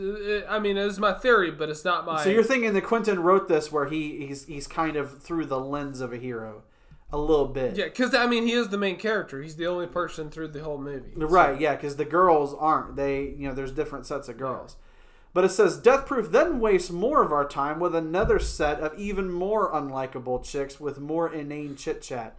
I 0.48 0.58
mean, 0.58 0.76
it's 0.76 0.98
my 0.98 1.12
theory, 1.14 1.50
but 1.50 1.68
it's 1.68 1.84
not 1.84 2.04
my. 2.04 2.22
So 2.22 2.30
you're 2.30 2.42
thinking 2.44 2.72
that 2.74 2.84
Quentin 2.84 3.22
wrote 3.22 3.48
this 3.48 3.72
where 3.72 3.86
he 3.86 4.26
he's 4.26 4.44
he's 4.46 4.66
kind 4.66 4.96
of 4.96 5.22
through 5.22 5.46
the 5.46 5.58
lens 5.58 6.00
of 6.00 6.12
a 6.12 6.16
hero, 6.18 6.62
a 7.12 7.18
little 7.18 7.48
bit. 7.48 7.76
yeah, 7.76 7.84
because 7.86 8.14
I 8.14 8.26
mean, 8.26 8.46
he 8.46 8.52
is 8.52 8.68
the 8.68 8.78
main 8.78 8.96
character. 8.96 9.40
He's 9.42 9.56
the 9.56 9.66
only 9.66 9.86
person 9.86 10.30
through 10.30 10.48
the 10.48 10.62
whole 10.62 10.78
movie. 10.78 11.12
Right, 11.16 11.58
yeah, 11.60 11.74
because 11.74 11.96
the 11.96 12.04
girls 12.04 12.54
aren't. 12.58 12.96
They, 12.96 13.22
you 13.22 13.48
know, 13.48 13.54
there's 13.54 13.72
different 13.72 14.06
sets 14.06 14.28
of 14.28 14.36
girls. 14.36 14.76
But 15.34 15.44
it 15.44 15.48
says 15.48 15.78
Death 15.78 16.04
Proof 16.04 16.30
then 16.30 16.60
wastes 16.60 16.90
more 16.90 17.22
of 17.22 17.32
our 17.32 17.48
time 17.48 17.80
with 17.80 17.94
another 17.94 18.38
set 18.38 18.80
of 18.80 18.96
even 18.98 19.30
more 19.32 19.72
unlikable 19.72 20.44
chicks 20.44 20.78
with 20.78 21.00
more 21.00 21.32
inane 21.32 21.74
chit 21.74 22.02
chat. 22.02 22.36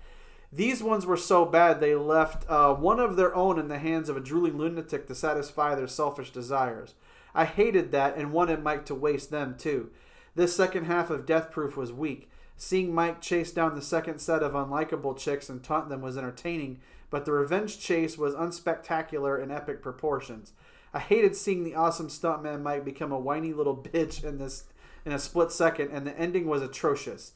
These 0.56 0.84
ones 0.84 1.08
were 1.08 1.18
so 1.18 1.46
bad 1.46 1.80
they 1.80 1.96
left 1.96 2.48
uh, 2.48 2.76
one 2.76 3.00
of 3.00 3.16
their 3.16 3.36
own 3.36 3.58
in 3.58 3.70
the 3.70 3.80
hands 3.80 4.08
of 4.08 4.16
a 4.16 4.20
drooling 4.22 4.56
lunatic 4.56 5.08
to 5.08 5.16
satisfy 5.16 5.74
their 5.74 5.88
selfish 5.88 6.30
desires. 6.30 6.94
I 7.34 7.46
hated 7.46 7.92
that 7.92 8.16
and 8.16 8.32
wanted 8.32 8.62
Mike 8.62 8.86
to 8.86 8.96
waste 8.96 9.32
them 9.32 9.56
too. 9.58 9.90
This 10.36 10.56
second 10.56 10.86
half 10.86 11.10
of 11.10 11.26
Death 11.26 11.50
Proof 11.50 11.76
was 11.76 11.92
weak. 11.92 12.30
Seeing 12.56 12.94
Mike 12.94 13.20
chase 13.20 13.52
down 13.52 13.74
the 13.74 13.82
second 13.82 14.20
set 14.20 14.44
of 14.44 14.52
unlikable 14.52 15.18
chicks 15.18 15.50
and 15.50 15.64
taunt 15.64 15.90
them 15.90 16.02
was 16.02 16.20
entertaining, 16.20 16.80
but 17.10 17.26
the 17.26 17.32
revenge 17.32 17.80
chase 17.80 18.16
was 18.16 18.36
unspectacular 18.36 19.42
in 19.42 19.50
epic 19.50 19.82
proportions. 19.82 20.54
I 20.94 21.00
hated 21.00 21.36
seeing 21.36 21.64
the 21.64 21.74
awesome 21.74 22.10
stuntman 22.10 22.62
Mike 22.62 22.86
become 22.86 23.12
a 23.12 23.18
whiny 23.18 23.54
little 23.54 23.78
bitch 23.92 24.24
in 24.24 24.38
this 24.38 24.66
in 25.04 25.12
a 25.12 25.20
split 25.20 25.52
second, 25.52 25.90
and 25.90 26.06
the 26.06 26.18
ending 26.18 26.46
was 26.46 26.62
atrocious. 26.62 27.34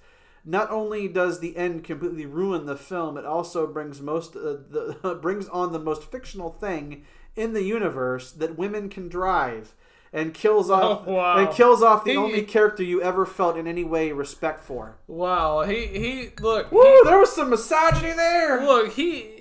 Not 0.50 0.72
only 0.72 1.10
does 1.10 1.42
the 1.42 1.58
end 1.58 1.84
completely 1.84 2.26
ruin 2.26 2.66
the 2.68 2.78
film, 2.78 3.18
it 3.18 3.26
also 3.26 3.68
brings 3.68 4.00
most 4.02 4.36
uh, 4.38 4.56
the 4.70 5.20
brings 5.22 5.50
on 5.50 5.74
the 5.74 5.80
most 5.80 6.10
fictional 6.10 6.52
thing 6.52 7.04
in 7.36 7.52
the 7.54 7.64
universe 7.64 8.32
that 8.32 8.58
women 8.58 8.88
can 8.90 9.10
drive, 9.10 9.76
and 10.14 10.34
kills 10.34 10.70
off 10.70 11.04
Oh, 11.08 11.12
wow. 11.16 11.38
and 11.38 11.50
kills 11.54 11.84
off 11.84 12.06
the 12.06 12.12
He- 12.12 12.18
only 12.18 12.44
character 12.44 12.82
you 12.82 13.02
ever 13.02 13.26
felt 13.26 13.58
in 13.58 13.68
any 13.68 13.84
way 13.84 14.14
respect 14.14 14.62
for. 14.64 14.96
Wow, 15.06 15.64
he 15.64 15.86
he 15.88 16.30
look. 16.40 16.72
Woo! 16.72 16.82
he- 16.82 17.02
There 17.04 17.20
was 17.20 17.34
some 17.36 17.50
misogyny 17.50 18.14
there. 18.14 18.66
Look, 18.66 18.94
he 18.94 19.34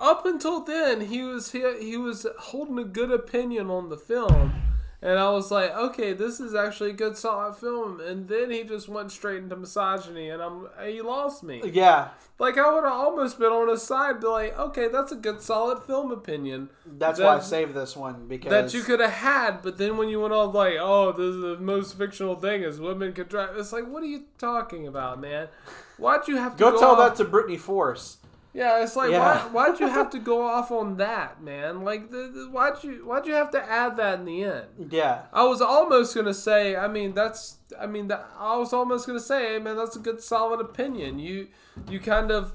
up 0.00 0.26
until 0.26 0.60
then 0.64 1.02
he 1.02 1.22
was 1.22 1.52
he, 1.52 1.60
he 1.80 1.96
was 1.96 2.26
holding 2.38 2.78
a 2.78 2.84
good 2.84 3.12
opinion 3.12 3.70
on 3.70 3.88
the 3.88 3.96
film, 3.96 4.52
and 5.00 5.18
I 5.18 5.30
was 5.30 5.50
like, 5.50 5.70
okay, 5.76 6.12
this 6.12 6.40
is 6.40 6.54
actually 6.54 6.90
a 6.90 6.94
good 6.94 7.16
solid 7.16 7.54
film. 7.56 8.00
And 8.00 8.26
then 8.28 8.50
he 8.50 8.64
just 8.64 8.88
went 8.88 9.12
straight 9.12 9.38
into 9.38 9.54
misogyny, 9.56 10.28
and 10.28 10.42
I'm 10.42 10.66
he 10.84 11.00
lost 11.02 11.42
me. 11.42 11.60
Yeah, 11.64 12.08
Like 12.38 12.58
I 12.58 12.72
would 12.72 12.84
have 12.84 12.92
almost 12.92 13.38
been 13.38 13.52
on 13.52 13.68
his 13.68 13.82
side, 13.82 14.20
be 14.20 14.26
like, 14.26 14.58
okay, 14.58 14.88
that's 14.88 15.12
a 15.12 15.16
good 15.16 15.40
solid 15.40 15.82
film 15.84 16.10
opinion 16.10 16.70
that's 16.84 17.18
That- 17.18 17.26
why 17.26 17.36
I 17.36 17.40
saved 17.40 17.74
this 17.74 17.96
one 17.96 18.26
because 18.28 18.50
that 18.50 18.74
you 18.74 18.82
could 18.82 19.00
have 19.00 19.10
had. 19.12 19.62
But 19.62 19.78
then 19.78 19.96
when 19.96 20.08
you 20.08 20.20
went 20.20 20.34
on 20.34 20.52
like, 20.52 20.74
oh, 20.80 21.12
this 21.12 21.34
is 21.34 21.40
the 21.40 21.56
most 21.58 21.96
fictional 21.96 22.34
thing 22.36 22.62
is 22.62 22.80
women 22.80 23.12
can 23.12 23.26
drive. 23.28 23.56
It's 23.56 23.72
like, 23.72 23.86
what 23.86 24.02
are 24.02 24.06
you 24.06 24.24
talking 24.38 24.86
about, 24.86 25.20
man? 25.20 25.48
Why'd 25.96 26.26
you 26.28 26.36
have 26.36 26.56
to 26.56 26.58
go, 26.58 26.70
go 26.72 26.78
tell 26.80 26.90
off- 27.00 27.16
that 27.16 27.22
to 27.22 27.28
Brittany 27.28 27.56
Force. 27.58 28.18
Yeah, 28.58 28.82
it's 28.82 28.96
like 28.96 29.10
Yeah. 29.12 29.46
why 29.48 29.68
why'd 29.68 29.80
you 29.80 29.86
have 29.88 30.10
to 30.16 30.18
go 30.18 30.42
off 30.44 30.72
on 30.72 30.96
that, 30.96 31.40
man? 31.42 31.82
Like 31.82 32.10
the, 32.10 32.30
the, 32.34 32.48
why'd 32.50 32.82
you 32.82 33.06
why'd 33.06 33.24
you 33.26 33.34
have 33.34 33.50
to 33.52 33.62
add 33.62 33.96
that 33.98 34.18
in 34.18 34.24
the 34.24 34.42
end? 34.44 34.66
Yeah, 34.90 35.22
I 35.32 35.44
was 35.44 35.60
almost 35.62 36.14
gonna 36.14 36.34
say, 36.34 36.74
I 36.74 36.88
mean 36.88 37.14
that's 37.14 37.58
I 37.78 37.86
mean 37.86 38.08
that 38.08 38.28
I 38.36 38.56
was 38.56 38.72
almost 38.72 39.06
gonna 39.06 39.20
say, 39.20 39.52
hey, 39.52 39.58
man, 39.60 39.76
that's 39.76 39.94
a 39.96 40.00
good 40.00 40.20
solid 40.20 40.60
opinion. 40.60 41.18
You 41.20 41.46
you 41.88 42.00
kind 42.00 42.30
of 42.32 42.52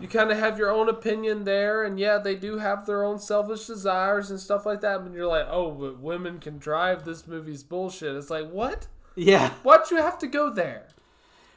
you 0.00 0.08
kind 0.08 0.30
of 0.32 0.38
have 0.38 0.58
your 0.58 0.70
own 0.70 0.88
opinion 0.88 1.44
there, 1.44 1.84
and 1.84 1.98
yeah, 2.00 2.18
they 2.18 2.34
do 2.34 2.58
have 2.58 2.84
their 2.86 3.04
own 3.04 3.18
selfish 3.18 3.66
desires 3.66 4.30
and 4.30 4.40
stuff 4.40 4.66
like 4.66 4.80
that. 4.80 5.04
But 5.04 5.12
you're 5.12 5.26
like, 5.28 5.46
oh, 5.48 5.70
but 5.70 6.00
women 6.00 6.38
can 6.40 6.58
drive. 6.58 7.04
This 7.04 7.26
movie's 7.26 7.62
bullshit. 7.62 8.16
It's 8.16 8.30
like 8.30 8.50
what? 8.50 8.88
yeah. 9.16 9.50
Why'd 9.62 9.90
you 9.92 9.98
have 9.98 10.18
to 10.18 10.26
go 10.26 10.50
there? 10.50 10.88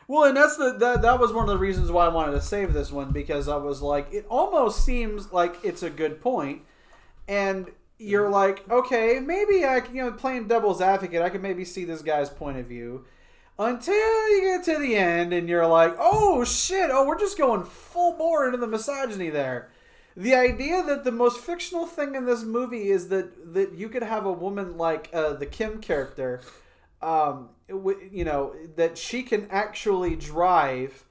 Well, 0.08 0.24
and 0.24 0.38
that's 0.38 0.56
the 0.56 0.74
that, 0.80 1.02
that 1.02 1.20
was 1.20 1.34
one 1.34 1.44
of 1.44 1.50
the 1.50 1.58
reasons 1.58 1.92
why 1.92 2.06
I 2.06 2.10
wanted 2.10 2.32
to 2.34 2.42
save 2.42 2.74
this 2.74 2.92
one 2.92 3.12
because 3.12 3.48
I 3.48 3.58
was 3.58 3.82
like, 3.82 4.08
it 4.14 4.26
almost 4.30 4.86
seems 4.86 5.34
like 5.34 5.58
it's 5.64 5.84
a 5.84 5.90
good 5.90 6.22
point, 6.22 6.62
and 7.28 7.70
you're 8.00 8.30
like, 8.30 8.70
okay, 8.70 9.20
maybe 9.20 9.66
I 9.66 9.82
can, 9.82 9.96
you 9.96 10.04
know, 10.04 10.12
playing 10.12 10.48
devil's 10.48 10.82
advocate, 10.82 11.22
I 11.22 11.30
can 11.30 11.42
maybe 11.42 11.66
see 11.66 11.84
this 11.84 12.02
guy's 12.02 12.30
point 12.30 12.58
of 12.58 12.68
view. 12.68 13.06
Until 13.60 14.30
you 14.30 14.42
get 14.42 14.64
to 14.66 14.78
the 14.78 14.96
end 14.96 15.34
and 15.34 15.50
you're 15.50 15.66
like, 15.66 15.96
oh 15.98 16.44
shit, 16.44 16.92
oh, 16.94 17.08
we're 17.08 17.18
just 17.18 17.40
going 17.40 17.64
full 17.64 18.14
bore 18.14 18.46
into 18.46 18.60
the 18.60 18.68
misogyny 18.68 19.32
there. 19.32 19.70
The 20.16 20.36
idea 20.36 20.84
that 20.84 21.04
the 21.04 21.12
most 21.12 21.40
fictional 21.40 21.88
thing 21.88 22.14
in 22.14 22.26
this 22.26 22.44
movie 22.44 22.90
is 22.90 23.10
that 23.10 23.54
that 23.54 23.74
you 23.74 23.90
could 23.90 24.04
have 24.04 24.26
a 24.26 24.32
woman 24.32 24.78
like 24.78 25.10
uh, 25.12 25.34
the 25.34 25.46
Kim 25.48 25.80
character 25.80 26.42
um, 27.02 27.50
you 27.68 28.24
know, 28.26 28.56
that 28.76 28.98
she 28.98 29.24
can 29.24 29.48
actually 29.50 30.16
drive, 30.16 31.06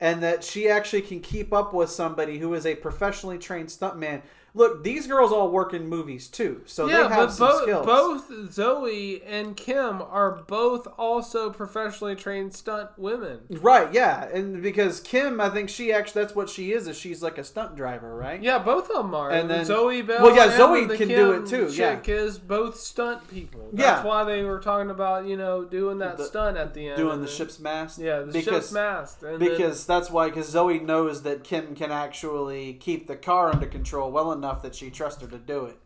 and 0.00 0.22
that 0.22 0.44
she 0.44 0.68
actually 0.68 1.02
can 1.02 1.20
keep 1.20 1.52
up 1.52 1.72
with 1.74 1.90
somebody 1.90 2.38
who 2.38 2.54
is 2.54 2.64
a 2.64 2.74
professionally 2.76 3.38
trained 3.38 3.68
stuntman. 3.68 4.22
Look, 4.54 4.82
these 4.82 5.06
girls 5.06 5.30
all 5.30 5.50
work 5.50 5.72
in 5.74 5.86
movies 5.88 6.26
too, 6.26 6.62
so 6.66 6.86
yeah, 6.86 6.96
they 6.96 7.14
have 7.14 7.16
but 7.16 7.30
some 7.32 7.48
both 7.48 7.62
skills. 7.62 7.86
both 7.86 8.52
Zoe 8.52 9.22
and 9.24 9.56
Kim 9.56 10.02
are 10.02 10.42
both 10.46 10.88
also 10.98 11.50
professionally 11.50 12.16
trained 12.16 12.54
stunt 12.54 12.90
women. 12.96 13.40
Right, 13.50 13.92
yeah, 13.92 14.24
and 14.32 14.60
because 14.62 15.00
Kim, 15.00 15.40
I 15.40 15.50
think 15.50 15.68
she 15.68 15.92
actually 15.92 16.22
that's 16.22 16.34
what 16.34 16.48
she 16.48 16.72
is. 16.72 16.88
Is 16.88 16.98
she's 16.98 17.22
like 17.22 17.38
a 17.38 17.44
stunt 17.44 17.76
driver, 17.76 18.14
right? 18.16 18.42
Yeah, 18.42 18.58
both 18.58 18.90
of 18.90 18.96
them 18.96 19.14
are. 19.14 19.30
And 19.30 19.48
then- 19.50 19.64
Zoe 19.66 20.02
Bell. 20.02 20.22
well, 20.24 20.34
yeah, 20.34 20.56
Zoe 20.56 20.86
can 20.88 20.96
Kim 20.96 21.08
do 21.08 21.32
it 21.32 21.46
too, 21.46 21.70
Chick 21.70 22.08
is 22.08 22.38
both 22.38 22.80
stunt 22.80 23.28
people. 23.30 23.68
Yeah. 23.72 23.94
That's 23.94 24.04
why 24.06 24.24
they 24.24 24.42
were 24.42 24.60
talking 24.60 24.90
about 24.90 25.26
you 25.26 25.36
know 25.36 25.64
doing 25.64 25.98
that 25.98 26.16
The- 26.16 26.24
stunt 26.24 26.56
at 26.56 26.74
the 26.74 26.88
end, 26.88 26.96
Doing 26.96 27.20
the 27.20 27.26
then- 27.26 27.34
ship's 27.36 27.60
mast. 27.60 27.98
Yeah, 27.98 28.20
the 28.20 28.32
because 28.32 28.44
ship's 28.64 28.72
mast. 28.72 29.22
And 29.22 29.40
then- 29.40 29.50
because 29.50 29.86
that's 29.86 30.10
why 30.10 30.28
because 30.30 30.48
Zoe 30.48 30.78
knows 30.80 31.22
that 31.22 31.44
Kim 31.44 31.74
can 31.76 31.92
actually 31.92 32.72
keep 32.74 33.06
the 33.06 33.16
car 33.16 33.52
under 33.52 33.66
control 33.66 34.10
well 34.10 34.32
enough 34.32 34.37
that 34.40 34.74
she 34.74 34.90
trusts 34.90 35.20
her 35.22 35.28
to 35.28 35.38
do 35.38 35.64
it, 35.66 35.76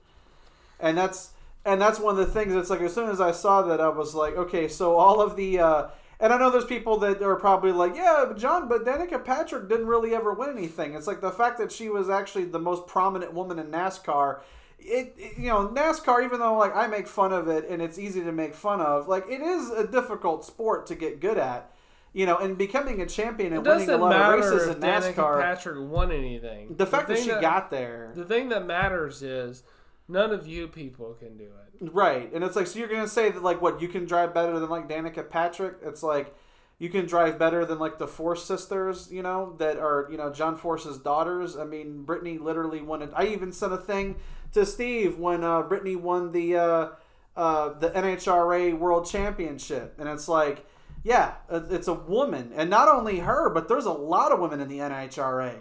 and 0.80 0.96
that's 0.98 1.30
and 1.64 1.80
that's 1.80 1.98
one 1.98 2.18
of 2.18 2.26
the 2.26 2.32
things. 2.32 2.54
It's 2.54 2.70
like 2.70 2.80
as 2.80 2.94
soon 2.94 3.08
as 3.08 3.20
I 3.20 3.32
saw 3.32 3.62
that, 3.62 3.80
I 3.80 3.88
was 3.88 4.14
like, 4.14 4.36
okay, 4.36 4.68
so 4.68 4.96
all 4.96 5.20
of 5.20 5.36
the. 5.36 5.58
Uh, 5.60 5.88
and 6.20 6.32
I 6.32 6.38
know 6.38 6.50
there's 6.50 6.64
people 6.64 6.98
that 6.98 7.20
are 7.20 7.34
probably 7.34 7.72
like, 7.72 7.96
yeah, 7.96 8.24
but 8.28 8.38
John, 8.38 8.68
but 8.68 8.84
Danica 8.84 9.24
Patrick 9.24 9.68
didn't 9.68 9.88
really 9.88 10.14
ever 10.14 10.32
win 10.32 10.56
anything. 10.56 10.94
It's 10.94 11.08
like 11.08 11.20
the 11.20 11.32
fact 11.32 11.58
that 11.58 11.72
she 11.72 11.88
was 11.88 12.08
actually 12.08 12.44
the 12.44 12.60
most 12.60 12.86
prominent 12.86 13.32
woman 13.34 13.58
in 13.58 13.66
NASCAR. 13.72 14.40
It, 14.78 15.14
it- 15.18 15.38
you 15.38 15.48
know 15.48 15.66
NASCAR, 15.68 16.24
even 16.24 16.38
though 16.38 16.56
like 16.56 16.76
I 16.76 16.86
make 16.86 17.08
fun 17.08 17.32
of 17.32 17.48
it 17.48 17.68
and 17.68 17.82
it's 17.82 17.98
easy 17.98 18.22
to 18.22 18.30
make 18.32 18.54
fun 18.54 18.80
of, 18.80 19.08
like 19.08 19.24
it 19.28 19.40
is 19.40 19.70
a 19.70 19.86
difficult 19.86 20.44
sport 20.44 20.86
to 20.86 20.94
get 20.94 21.20
good 21.20 21.38
at. 21.38 21.70
You 22.14 22.27
know, 22.27 22.37
and 22.37 22.59
becoming 22.59 23.01
a 23.01 23.07
champion 23.07 23.55
and 23.55 23.64
winning 23.64 23.88
a 23.88 23.96
lot 23.96 24.38
of 24.38 24.44
races 24.44 24.68
in 24.68 24.83
Danica 24.83 25.14
NASCAR. 25.14 25.40
Patrick 25.40 25.88
won 25.90 26.12
anything. 26.12 26.77
The 26.77 26.87
fact 26.87 27.09
that 27.09 27.16
thing 27.16 27.25
she 27.25 27.40
got 27.40 27.70
there, 27.70 28.12
the 28.14 28.25
thing 28.25 28.51
that 28.51 28.66
matters 28.66 29.22
is 29.22 29.62
none 30.09 30.31
of 30.31 30.46
you 30.46 30.68
people 30.68 31.14
can 31.14 31.38
do 31.38 31.44
it. 31.44 31.90
right? 31.92 32.31
And 32.35 32.44
it's 32.44 32.55
like, 32.55 32.66
so 32.66 32.79
you're 32.79 32.88
gonna 32.88 33.09
say 33.09 33.31
that 33.31 33.42
like 33.42 33.62
what 33.62 33.81
you 33.81 33.88
can 33.88 34.05
drive 34.05 34.35
better 34.35 34.59
than 34.59 34.68
like 34.68 34.88
Danica 34.88 35.29
Patrick? 35.29 35.77
It's 35.83 36.03
like 36.03 36.35
you 36.79 36.90
can 36.90 37.07
drive 37.07 37.38
better 37.38 37.64
than 37.64 37.79
like 37.79 37.98
the 37.98 38.09
Force 38.09 38.44
sisters, 38.44 39.09
you 39.11 39.22
know, 39.22 39.55
that 39.59 39.79
are 39.79 40.09
you 40.11 40.16
know 40.18 40.33
John 40.33 40.57
Force's 40.57 40.98
daughters. 40.98 41.57
I 41.57 41.64
mean, 41.64 42.03
Brittany 42.03 42.38
literally 42.38 42.83
won 42.83 43.03
it. 43.03 43.11
I 43.14 43.27
even 43.29 43.53
sent 43.53 43.72
a 43.72 43.79
thing 43.79 44.16
to 44.53 44.66
Steve 44.66 45.16
when 45.18 45.44
uh, 45.44 45.62
Brittany 45.62 45.96
won 45.96 46.33
the 46.33 46.57
uh, 46.57 46.88
uh, 47.37 47.79
the 47.79 47.90
NHRA 47.90 48.77
World 48.79 49.07
Championship, 49.07 49.94
and 49.98 50.09
it's 50.09 50.29
like, 50.29 50.66
yeah, 51.04 51.34
it's 51.50 51.88
a 51.88 51.94
woman, 51.94 52.52
and 52.54 52.70
not 52.70 52.88
only 52.88 53.18
her, 53.20 53.50
but 53.50 53.68
there's 53.68 53.86
a 53.86 53.92
lot 53.92 54.32
of 54.32 54.40
women 54.40 54.60
in 54.60 54.68
the 54.68 54.78
NHRA, 54.78 55.54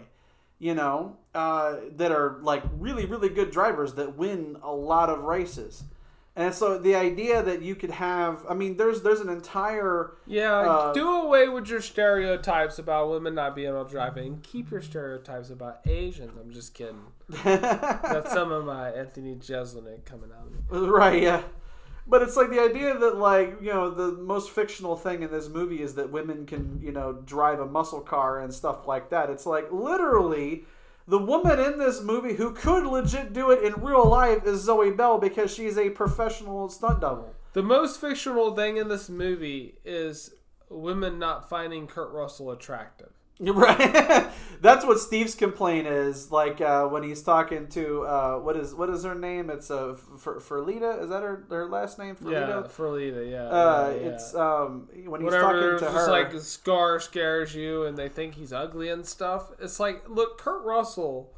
you 0.58 0.74
know, 0.74 1.16
uh, 1.34 1.76
that 1.96 2.12
are 2.12 2.38
like 2.42 2.62
really 2.78 3.06
really 3.06 3.28
good 3.28 3.50
drivers 3.50 3.94
that 3.94 4.16
win 4.16 4.56
a 4.62 4.72
lot 4.72 5.08
of 5.10 5.20
races. 5.24 5.84
And 6.34 6.54
so 6.54 6.78
the 6.78 6.94
idea 6.94 7.42
that 7.42 7.60
you 7.60 7.74
could 7.74 7.90
have, 7.90 8.42
I 8.48 8.54
mean, 8.54 8.78
there's 8.78 9.02
there's 9.02 9.20
an 9.20 9.28
entire 9.28 10.12
Yeah, 10.26 10.60
Uh, 10.60 10.92
do 10.94 11.06
away 11.06 11.48
with 11.48 11.68
your 11.68 11.82
stereotypes 11.82 12.78
about 12.78 13.10
women 13.10 13.34
not 13.34 13.54
being 13.54 13.68
able 13.68 13.84
to 13.84 13.90
drive 13.90 14.16
and 14.16 14.42
keep 14.42 14.70
your 14.70 14.80
stereotypes 14.80 15.50
about 15.50 15.80
Asians. 15.86 16.32
I'm 16.40 16.50
just 16.50 16.72
kidding. 16.72 17.02
That's 17.44 18.32
some 18.32 18.50
of 18.50 18.64
my 18.64 18.90
Anthony 18.92 19.34
Jeselnik 19.34 20.06
coming 20.06 20.30
out. 20.32 20.88
right, 20.88 21.20
yeah. 21.22 21.42
But 22.06 22.22
it's 22.22 22.36
like 22.36 22.50
the 22.50 22.60
idea 22.60 22.98
that 22.98 23.16
like 23.16 23.58
you 23.60 23.72
know 23.72 23.90
the 23.90 24.12
most 24.12 24.50
fictional 24.50 24.96
thing 24.96 25.22
in 25.22 25.30
this 25.30 25.48
movie 25.48 25.82
is 25.82 25.94
that 25.94 26.10
women 26.10 26.46
can 26.46 26.80
you 26.82 26.92
know 26.92 27.12
drive 27.12 27.60
a 27.60 27.66
muscle 27.66 28.00
car 28.00 28.40
and 28.40 28.52
stuff 28.52 28.86
like 28.86 29.10
that. 29.10 29.30
It's 29.30 29.46
like 29.46 29.70
literally 29.70 30.64
the 31.06 31.18
woman 31.18 31.58
in 31.58 31.78
this 31.78 32.00
movie 32.00 32.34
who 32.34 32.52
could 32.52 32.86
legit 32.86 33.32
do 33.32 33.50
it 33.50 33.64
in 33.64 33.82
real 33.82 34.04
life 34.04 34.44
is 34.46 34.62
Zoe 34.62 34.90
Bell 34.90 35.18
because 35.18 35.52
she's 35.52 35.76
a 35.76 35.90
professional 35.90 36.68
stunt 36.68 37.00
double. 37.00 37.34
The 37.52 37.62
most 37.62 38.00
fictional 38.00 38.54
thing 38.54 38.76
in 38.76 38.88
this 38.88 39.08
movie 39.08 39.74
is 39.84 40.34
women 40.68 41.18
not 41.18 41.48
finding 41.48 41.86
Kurt 41.86 42.12
Russell 42.12 42.50
attractive. 42.50 43.10
Right. 43.40 44.28
That's 44.60 44.84
what 44.86 45.00
Steve's 45.00 45.34
complaint 45.34 45.88
is. 45.88 46.30
Like 46.30 46.60
uh, 46.60 46.86
when 46.86 47.02
he's 47.02 47.20
talking 47.22 47.66
to 47.70 48.02
uh, 48.02 48.38
what 48.38 48.56
is 48.56 48.72
what 48.74 48.88
is 48.90 49.02
her 49.02 49.14
name? 49.16 49.50
It's 49.50 49.68
uh, 49.72 49.96
Fer- 50.18 50.38
Ferlita. 50.38 51.02
Is 51.02 51.08
that 51.10 51.22
her 51.24 51.44
her 51.50 51.66
last 51.66 51.98
name? 51.98 52.16
Yeah, 52.24 52.62
Ferlita. 52.62 52.70
Ferlita, 52.70 53.30
yeah. 53.30 53.42
Uh, 53.48 53.92
yeah, 53.96 54.00
yeah. 54.00 54.08
It's 54.10 54.34
um 54.36 54.88
when 55.06 55.20
he's 55.20 55.32
Whatever, 55.32 55.78
talking 55.78 55.88
to 55.88 55.92
her. 55.92 56.10
like 56.12 56.32
Scar 56.40 57.00
scares 57.00 57.56
you 57.56 57.84
and 57.84 57.96
they 57.98 58.08
think 58.08 58.34
he's 58.36 58.52
ugly 58.52 58.88
and 58.88 59.04
stuff. 59.04 59.50
It's 59.60 59.80
like, 59.80 60.08
look, 60.08 60.38
Kurt 60.38 60.62
Russell 60.64 61.32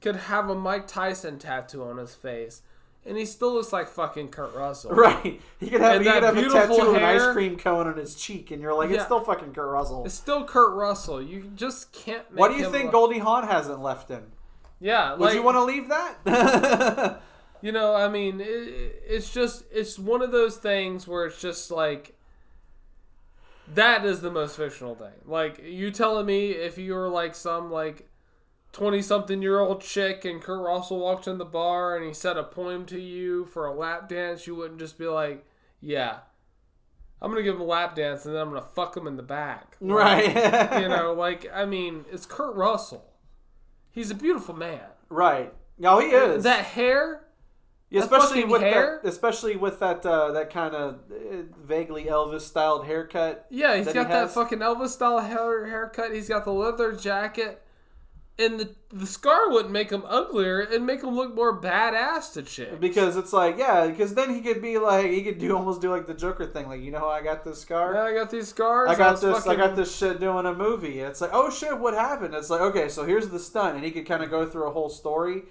could 0.00 0.16
have 0.16 0.48
a 0.48 0.54
Mike 0.56 0.88
Tyson 0.88 1.38
tattoo 1.38 1.84
on 1.84 1.98
his 1.98 2.16
face 2.16 2.62
and 3.06 3.16
he 3.16 3.24
still 3.24 3.54
looks 3.54 3.72
like 3.72 3.88
fucking 3.88 4.28
Kurt 4.28 4.54
Russell. 4.54 4.90
Right. 4.94 5.40
He 5.58 5.70
could 5.70 5.80
have 5.80 5.96
And 5.96 6.04
he 6.04 6.10
could 6.10 6.22
have 6.22 6.36
a 6.36 6.48
tattoo 6.48 6.88
of 6.88 6.94
an 6.94 7.02
ice 7.02 7.32
cream 7.32 7.56
cone 7.56 7.86
on 7.86 7.96
his 7.96 8.14
cheek, 8.14 8.50
and 8.50 8.60
you're 8.60 8.74
like, 8.74 8.90
it's 8.90 9.04
still 9.04 9.20
fucking 9.24 9.52
Kurt 9.52 9.70
Russell. 9.70 10.04
It's 10.04 10.14
still 10.14 10.44
Kurt 10.44 10.74
Russell. 10.74 11.22
You 11.22 11.50
just 11.54 11.92
can't 11.92 12.30
make 12.30 12.38
What 12.38 12.52
do 12.52 12.58
you 12.58 12.70
think 12.70 12.84
look- 12.84 12.92
Goldie 12.92 13.18
Hawn 13.18 13.46
hasn't 13.46 13.80
left 13.80 14.10
in? 14.10 14.22
Yeah, 14.80 15.12
Would 15.12 15.20
like, 15.20 15.34
you 15.34 15.42
want 15.42 15.56
to 15.56 15.64
leave 15.64 15.88
that? 15.88 17.20
You 17.62 17.72
know, 17.72 17.94
I 17.94 18.08
mean, 18.08 18.40
it, 18.40 19.02
it's 19.06 19.32
just 19.32 19.64
it's 19.70 19.98
one 19.98 20.22
of 20.22 20.32
those 20.32 20.56
things 20.56 21.06
where 21.06 21.26
it's 21.26 21.40
just 21.40 21.70
like 21.70 22.16
that 23.74 24.04
is 24.04 24.20
the 24.20 24.30
most 24.30 24.56
fictional 24.56 24.94
thing. 24.94 25.12
Like 25.26 25.62
you 25.62 25.90
telling 25.90 26.26
me 26.26 26.52
if 26.52 26.78
you 26.78 26.94
were 26.94 27.08
like 27.08 27.34
some 27.34 27.70
like 27.70 28.08
twenty 28.72 29.02
something 29.02 29.42
year 29.42 29.60
old 29.60 29.80
chick 29.80 30.24
and 30.24 30.40
Kurt 30.40 30.60
Russell 30.60 30.98
walked 31.00 31.26
in 31.26 31.38
the 31.38 31.44
bar 31.44 31.96
and 31.96 32.06
he 32.06 32.14
said 32.14 32.36
a 32.36 32.44
poem 32.44 32.86
to 32.86 33.00
you 33.00 33.44
for 33.46 33.66
a 33.66 33.74
lap 33.74 34.08
dance, 34.08 34.46
you 34.46 34.54
wouldn't 34.54 34.80
just 34.80 34.98
be 34.98 35.06
like, 35.06 35.44
"Yeah, 35.80 36.18
I'm 37.20 37.30
gonna 37.30 37.42
give 37.42 37.56
him 37.56 37.60
a 37.62 37.64
lap 37.64 37.94
dance 37.96 38.26
and 38.26 38.34
then 38.34 38.42
I'm 38.42 38.48
gonna 38.48 38.62
fuck 38.62 38.96
him 38.96 39.06
in 39.06 39.16
the 39.16 39.22
back." 39.22 39.76
Like, 39.80 40.34
right. 40.34 40.82
you 40.82 40.88
know, 40.88 41.12
like 41.18 41.50
I 41.52 41.64
mean, 41.64 42.04
it's 42.10 42.26
Kurt 42.26 42.54
Russell. 42.54 43.12
He's 43.90 44.10
a 44.10 44.14
beautiful 44.14 44.54
man. 44.54 44.80
right. 45.08 45.52
No, 45.80 45.98
he 45.98 46.08
is. 46.08 46.44
That 46.44 46.66
hair. 46.66 47.22
especially 47.90 48.42
fucking 48.42 48.50
with 48.50 48.60
hair? 48.60 49.00
that, 49.02 49.08
especially 49.08 49.56
with 49.56 49.80
that 49.80 50.04
uh, 50.04 50.30
that 50.32 50.50
kind 50.50 50.74
of 50.74 51.00
vaguely 51.64 52.04
Elvis 52.04 52.42
styled 52.42 52.84
haircut. 52.84 53.46
Yeah, 53.50 53.76
he's 53.76 53.86
got 53.86 54.06
he 54.06 54.12
that 54.12 54.30
fucking 54.30 54.58
Elvis 54.58 54.90
style 54.90 55.20
hair 55.20 55.66
haircut. 55.66 56.14
He's 56.14 56.28
got 56.28 56.44
the 56.44 56.52
leather 56.52 56.92
jacket, 56.92 57.62
and 58.40 58.58
the 58.60 58.70
the 58.92 59.06
scar 59.06 59.50
wouldn't 59.50 59.72
make 59.72 59.90
him 59.90 60.02
uglier. 60.06 60.60
It'd 60.62 60.82
make 60.82 61.02
him 61.02 61.14
look 61.14 61.34
more 61.34 61.60
badass 61.60 62.32
to 62.32 62.42
chicks. 62.42 62.76
Because 62.80 63.16
it's 63.16 63.32
like, 63.32 63.56
yeah, 63.58 63.86
because 63.86 64.14
then 64.14 64.34
he 64.34 64.40
could 64.40 64.60
be 64.60 64.78
like, 64.78 65.06
he 65.10 65.22
could 65.22 65.38
do 65.38 65.54
almost 65.56 65.80
do 65.80 65.90
like 65.90 66.06
the 66.06 66.14
Joker 66.14 66.46
thing, 66.46 66.66
like, 66.68 66.80
you 66.80 66.90
know 66.90 66.98
how 67.00 67.08
I 67.10 67.22
got 67.22 67.44
this 67.44 67.60
scar? 67.60 67.94
yeah, 67.94 68.02
I 68.04 68.14
got 68.14 68.30
these 68.30 68.48
scars. 68.48 68.90
I 68.90 68.94
got 68.96 69.12
was 69.12 69.20
this. 69.20 69.46
I 69.46 69.54
got 69.54 69.76
this 69.76 69.96
shit 69.96 70.18
doing 70.18 70.46
a 70.46 70.54
movie. 70.54 70.98
It's 71.00 71.20
like, 71.20 71.30
oh 71.32 71.50
shit, 71.50 71.78
what 71.78 71.94
happened? 71.94 72.34
It's 72.34 72.50
like, 72.50 72.60
okay, 72.62 72.88
so 72.88 73.04
here's 73.04 73.28
the 73.28 73.38
stunt, 73.38 73.76
and 73.76 73.84
he 73.84 73.90
could 73.90 74.06
kind 74.06 74.22
of 74.24 74.30
go 74.30 74.44
through 74.46 74.66
a 74.66 74.70
whole 74.72 74.88
story. 74.88 75.42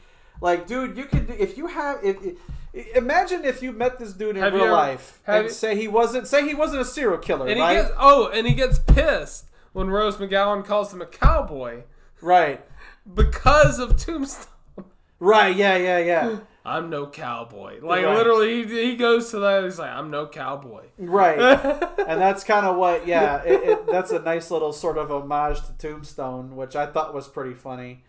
Like, 0.42 0.68
dude, 0.68 0.98
you 0.98 1.06
could 1.06 1.30
if 1.32 1.58
you 1.58 1.68
have 1.68 2.04
if. 2.04 2.18
if 2.24 2.36
Imagine 2.96 3.46
if 3.46 3.64
you 3.64 3.72
met 3.72 3.98
this 3.98 4.14
dude 4.14 4.38
in 4.38 4.44
Have 4.44 4.54
real 4.54 4.66
ever- 4.66 4.72
life 4.74 5.20
and 5.26 5.46
you- 5.46 5.50
say 5.50 5.76
he 5.76 5.88
wasn't 5.88 6.28
say 6.28 6.48
he 6.48 6.54
wasn't 6.54 6.80
a 6.80 6.86
serial 6.86 7.18
killer, 7.18 7.48
And 7.48 7.56
he 7.58 7.62
right? 7.64 7.74
gets 7.82 7.92
oh, 7.98 8.30
and 8.32 8.46
he 8.46 8.54
gets 8.54 8.78
pissed 8.78 9.48
when 9.74 9.90
Rose 9.90 10.18
McGowan 10.18 10.64
calls 10.64 10.94
him 10.94 11.02
a 11.02 11.08
cowboy 11.08 11.82
right, 12.22 12.62
because 13.14 13.80
of 13.80 13.98
Tombstone. 13.98 14.46
right, 15.20 15.56
yeah, 15.56 15.76
yeah, 15.78 15.98
yeah, 16.00 16.38
I'm 16.66 16.90
no 16.90 17.08
cowboy. 17.08 17.80
Like 17.82 18.06
Right. 18.06 18.16
literally, 18.18 18.66
he, 18.68 18.92
he 18.92 18.96
goes 18.96 19.32
to 19.32 19.40
that. 19.40 19.64
He's 19.64 19.80
like, 19.80 19.92
I'm 19.92 20.12
no 20.12 20.28
cowboy. 20.28 20.86
right. 20.98 21.40
and 22.08 22.22
that's 22.22 22.44
kind 22.44 22.66
of 22.66 22.76
what, 22.78 23.08
yeah, 23.08 23.42
it, 23.44 23.64
it, 23.70 23.88
that's 23.88 24.12
a 24.12 24.20
nice 24.20 24.52
little 24.52 24.72
sort 24.74 24.98
of 24.98 25.12
homage 25.12 25.62
to 25.66 25.74
Tombstone, 25.78 26.56
which 26.56 26.76
I 26.76 26.86
thought 26.86 27.14
was 27.14 27.28
pretty 27.28 27.54
funny. 27.56 28.04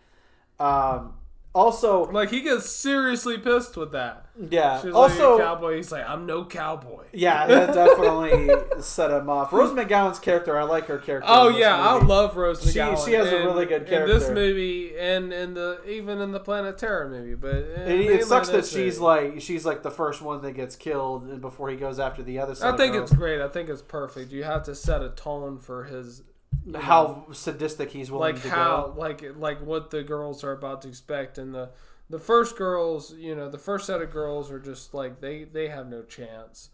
Um, 0.59 1.13
also, 1.53 2.09
Like 2.11 2.29
he 2.29 2.41
gets 2.41 2.69
seriously 2.69 3.37
pissed 3.37 3.75
with 3.75 3.91
that. 3.91 4.25
yeah, 4.49 4.81
She's 4.81 4.93
also, 4.93 5.35
like, 5.35 5.43
cowboy. 5.43 5.75
He's 5.75 5.91
like, 5.91 6.07
I'm 6.07 6.25
no 6.25 6.45
cowboy. 6.45 7.03
Yeah, 7.11 7.45
that 7.47 7.73
definitely 7.73 8.49
set 8.81 9.11
him 9.11 9.29
off. 9.29 9.51
Rose 9.51 9.71
McGowan's 9.71 10.19
character, 10.19 10.57
I 10.57 10.63
like 10.63 10.85
her 10.85 10.97
character. 10.97 11.27
Oh 11.29 11.49
yeah, 11.49 11.75
I 11.77 12.01
love 12.01 12.37
Rose 12.37 12.61
McGowan. 12.63 13.03
she 13.05 13.13
has 13.13 13.27
a 13.27 13.39
really 13.39 13.65
good 13.65 13.85
character 13.85 14.13
in 14.13 14.19
this 14.19 14.29
movie 14.29 14.97
and 14.97 15.33
in 15.33 15.53
the 15.53 15.81
even 15.87 16.21
in 16.21 16.31
the 16.31 16.39
Planet 16.39 16.77
Terror 16.77 17.09
movie. 17.09 17.35
But 17.35 17.55
eh, 17.55 17.83
It, 17.91 17.99
it 18.21 18.25
sucks 18.25 18.47
that 18.49 18.65
she's 18.65 18.99
movie. 18.99 19.29
like 19.33 19.41
she's 19.41 19.65
like 19.65 19.83
the 19.83 19.91
first 19.91 20.21
one 20.21 20.41
that 20.43 20.53
gets 20.53 20.75
killed 20.77 21.41
before 21.41 21.69
he 21.69 21.75
goes 21.75 21.99
after 21.99 22.23
the 22.23 22.39
other. 22.39 22.55
I 22.65 22.77
think 22.77 22.95
it's 22.95 23.11
great. 23.13 23.41
I 23.41 23.49
think 23.49 23.67
it's 23.69 23.81
perfect. 23.81 24.31
You 24.31 24.43
have 24.43 24.63
to 24.63 24.75
set 24.75 25.01
a 25.01 25.09
tone 25.09 25.57
for 25.59 25.83
his 25.83 26.23
you 26.65 26.73
know, 26.73 26.79
how 26.79 27.25
sadistic 27.31 27.91
he's 27.91 28.11
willing 28.11 28.33
like 28.35 28.43
to 28.43 28.49
how 28.49 28.87
go. 28.87 28.99
like 28.99 29.23
like 29.37 29.61
what 29.65 29.89
the 29.91 30.03
girls 30.03 30.43
are 30.43 30.51
about 30.51 30.81
to 30.83 30.87
expect 30.87 31.37
and 31.37 31.53
the 31.55 31.69
the 32.09 32.19
first 32.19 32.55
girls 32.57 33.13
you 33.15 33.33
know 33.35 33.49
the 33.49 33.57
first 33.57 33.87
set 33.87 34.01
of 34.01 34.11
girls 34.11 34.51
are 34.51 34.59
just 34.59 34.93
like 34.93 35.21
they 35.21 35.43
they 35.43 35.67
have 35.69 35.87
no 35.87 36.01
chance 36.03 36.69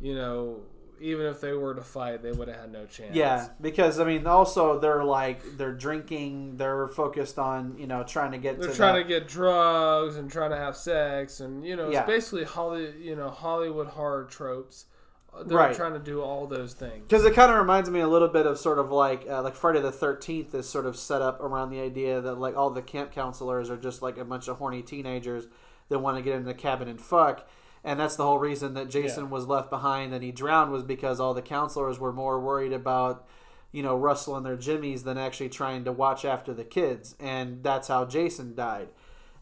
you 0.00 0.16
know, 0.16 0.62
even 1.00 1.26
if 1.26 1.40
they 1.40 1.52
were 1.52 1.74
to 1.76 1.80
fight, 1.80 2.24
they 2.24 2.32
would 2.32 2.48
have 2.48 2.56
had 2.62 2.72
no 2.72 2.86
chance. 2.86 3.14
Yeah, 3.14 3.50
because 3.60 4.00
I 4.00 4.04
mean, 4.04 4.26
also 4.26 4.80
they're 4.80 5.04
like 5.04 5.56
they're 5.56 5.72
drinking. 5.74 6.56
They're 6.56 6.88
focused 6.88 7.38
on 7.38 7.76
you 7.78 7.86
know 7.86 8.02
trying 8.02 8.32
to 8.32 8.38
get. 8.38 8.58
They're 8.58 8.70
to 8.70 8.74
trying 8.76 8.94
that- 8.96 9.02
to 9.04 9.08
get 9.08 9.28
drugs 9.28 10.16
and 10.16 10.28
trying 10.28 10.50
to 10.50 10.56
have 10.56 10.76
sex, 10.76 11.38
and 11.38 11.64
you 11.64 11.76
know, 11.76 11.84
it's 11.86 11.94
Yeah. 11.94 12.04
basically 12.04 12.42
Holly, 12.42 12.92
you 13.00 13.14
know, 13.14 13.30
Hollywood 13.30 13.86
horror 13.88 14.24
tropes. 14.24 14.86
Uh, 15.34 15.42
They're 15.44 15.56
Right. 15.58 15.74
trying 15.74 15.94
to 15.94 15.98
do 15.98 16.20
all 16.20 16.46
those 16.46 16.74
things. 16.74 17.02
Because 17.08 17.24
it 17.24 17.34
kind 17.34 17.50
of 17.50 17.56
reminds 17.58 17.88
me 17.90 18.00
a 18.00 18.08
little 18.08 18.28
bit 18.28 18.46
of 18.46 18.58
sort 18.58 18.78
of 18.78 18.90
like 18.92 19.26
uh, 19.28 19.42
like 19.42 19.54
Friday 19.54 19.80
the 19.80 19.90
Thirteenth 19.92 20.54
is 20.54 20.68
sort 20.68 20.84
of 20.86 20.96
set 20.96 21.22
up 21.22 21.40
around 21.40 21.70
the 21.70 21.80
idea 21.80 22.20
that 22.20 22.34
like 22.34 22.56
all 22.56 22.70
the 22.70 22.82
camp 22.82 23.12
counselors 23.12 23.70
are 23.70 23.76
just 23.76 24.02
like 24.02 24.18
a 24.18 24.24
bunch 24.24 24.48
of 24.48 24.58
horny 24.58 24.82
teenagers 24.82 25.46
that 25.88 26.00
want 26.00 26.16
to 26.16 26.22
get 26.22 26.34
in 26.36 26.44
the 26.44 26.54
cabin 26.54 26.86
and 26.88 27.00
fuck, 27.00 27.48
and 27.82 27.98
that's 27.98 28.16
the 28.16 28.24
whole 28.24 28.38
reason 28.38 28.74
that 28.74 28.90
Jason 28.90 29.24
Yeah. 29.24 29.30
was 29.30 29.46
left 29.46 29.70
behind 29.70 30.12
and 30.14 30.22
he 30.22 30.32
drowned 30.32 30.70
was 30.70 30.82
because 30.82 31.18
all 31.18 31.32
the 31.34 31.42
counselors 31.42 31.98
were 31.98 32.12
more 32.12 32.38
worried 32.38 32.72
about 32.74 33.26
you 33.72 33.82
know 33.82 33.96
rustling 33.96 34.42
their 34.42 34.56
jimmies 34.56 35.02
than 35.04 35.16
actually 35.16 35.48
trying 35.48 35.84
to 35.84 35.92
watch 35.92 36.26
after 36.26 36.52
the 36.52 36.64
kids, 36.64 37.14
and 37.18 37.62
that's 37.62 37.88
how 37.88 38.04
Jason 38.04 38.54
died. 38.54 38.88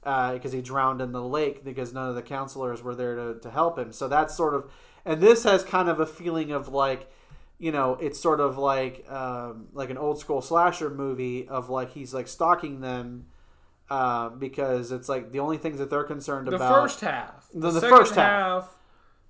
Because 0.02 0.52
he 0.52 0.62
drowned 0.62 1.02
in 1.02 1.12
the 1.12 1.22
lake 1.22 1.62
because 1.62 1.92
none 1.92 2.08
of 2.08 2.14
the 2.14 2.22
counselors 2.22 2.82
were 2.82 2.94
there 2.94 3.16
to, 3.16 3.38
to 3.40 3.50
help 3.50 3.78
him. 3.78 3.92
So 3.92 4.08
that's 4.08 4.34
sort 4.34 4.54
of, 4.54 4.70
and 5.04 5.20
this 5.20 5.44
has 5.44 5.64
kind 5.64 5.88
of 5.88 6.00
a 6.00 6.06
feeling 6.06 6.52
of 6.52 6.68
like, 6.68 7.10
you 7.58 7.72
know, 7.72 7.94
it's 7.94 8.18
sort 8.20 8.40
of 8.40 8.56
like 8.58 9.04
um, 9.10 9.68
like 9.72 9.90
an 9.90 9.98
old 9.98 10.18
school 10.18 10.40
slasher 10.42 10.90
movie 10.90 11.46
of 11.48 11.68
like 11.70 11.92
he's 11.92 12.12
like 12.14 12.28
stalking 12.28 12.80
them 12.80 13.26
uh, 13.90 14.28
because 14.30 14.92
it's 14.92 15.08
like 15.08 15.32
the 15.32 15.40
only 15.40 15.58
things 15.58 15.78
that 15.78 15.90
they're 15.90 16.04
concerned 16.04 16.48
about. 16.48 16.58
the 16.58 16.64
about. 16.66 16.82
first 16.82 17.00
half, 17.00 17.48
The- 17.52 17.70
the 17.70 17.80
second 17.80 17.96
first 17.98 18.14
half. 18.14 18.76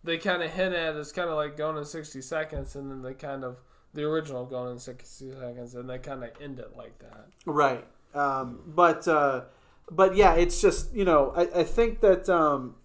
they 0.05 0.19
kind 0.19 0.43
of 0.43 0.51
hint 0.51 0.75
at 0.75 0.97
is 0.97 1.13
kind 1.13 1.29
of 1.31 1.37
like 1.37 1.57
going 1.57 1.77
in 1.77 1.85
sixty 1.85 2.21
seconds, 2.23 2.77
and 2.77 2.91
then 2.91 3.03
they 3.03 3.15
kind 3.15 3.43
of 3.45 3.59
the 3.95 4.03
original 4.05 4.45
going 4.47 4.73
in 4.73 4.79
sixty 4.79 5.31
seconds, 5.33 5.75
and 5.75 5.89
they 5.91 5.99
kind 5.99 6.23
of 6.23 6.31
end 6.41 6.59
it 6.61 6.77
like 6.77 6.99
that. 7.01 7.27
Right. 7.47 7.85
Um, 8.15 8.61
but 8.67 9.07
uh, 9.09 9.43
but 9.91 10.15
yeah, 10.15 10.35
it's 10.35 10.61
just 10.61 10.93
you 10.95 11.05
know 11.05 11.33
I, 11.35 11.61
I 11.61 11.65
think 11.65 12.01
that 12.01 12.29
um, 12.29 12.77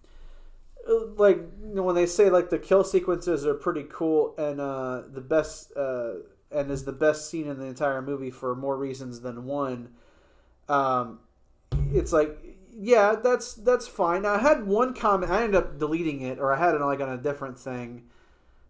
like 0.88 1.38
you 1.38 1.74
know, 1.74 1.82
when 1.82 1.94
they 1.94 2.06
say 2.06 2.30
like 2.30 2.50
the 2.50 2.58
kill 2.58 2.84
sequences 2.84 3.46
are 3.46 3.54
pretty 3.54 3.84
cool 3.88 4.34
and 4.38 4.60
uh, 4.60 5.02
the 5.12 5.20
best 5.20 5.72
uh, 5.76 6.14
and 6.50 6.70
is 6.70 6.84
the 6.84 6.92
best 6.92 7.30
scene 7.30 7.48
in 7.48 7.58
the 7.58 7.66
entire 7.66 8.02
movie 8.02 8.30
for 8.30 8.54
more 8.54 8.76
reasons 8.76 9.20
than 9.20 9.44
one. 9.44 9.90
Um, 10.68 11.20
it's 11.92 12.12
like 12.12 12.38
yeah, 12.78 13.16
that's 13.22 13.54
that's 13.54 13.88
fine. 13.88 14.26
I 14.26 14.38
had 14.38 14.66
one 14.66 14.94
comment. 14.94 15.32
I 15.32 15.42
ended 15.42 15.56
up 15.56 15.78
deleting 15.78 16.22
it, 16.22 16.38
or 16.38 16.52
I 16.52 16.58
had 16.58 16.74
it 16.74 16.80
like 16.80 17.00
on 17.00 17.08
a 17.10 17.16
different 17.18 17.58
thing. 17.58 18.04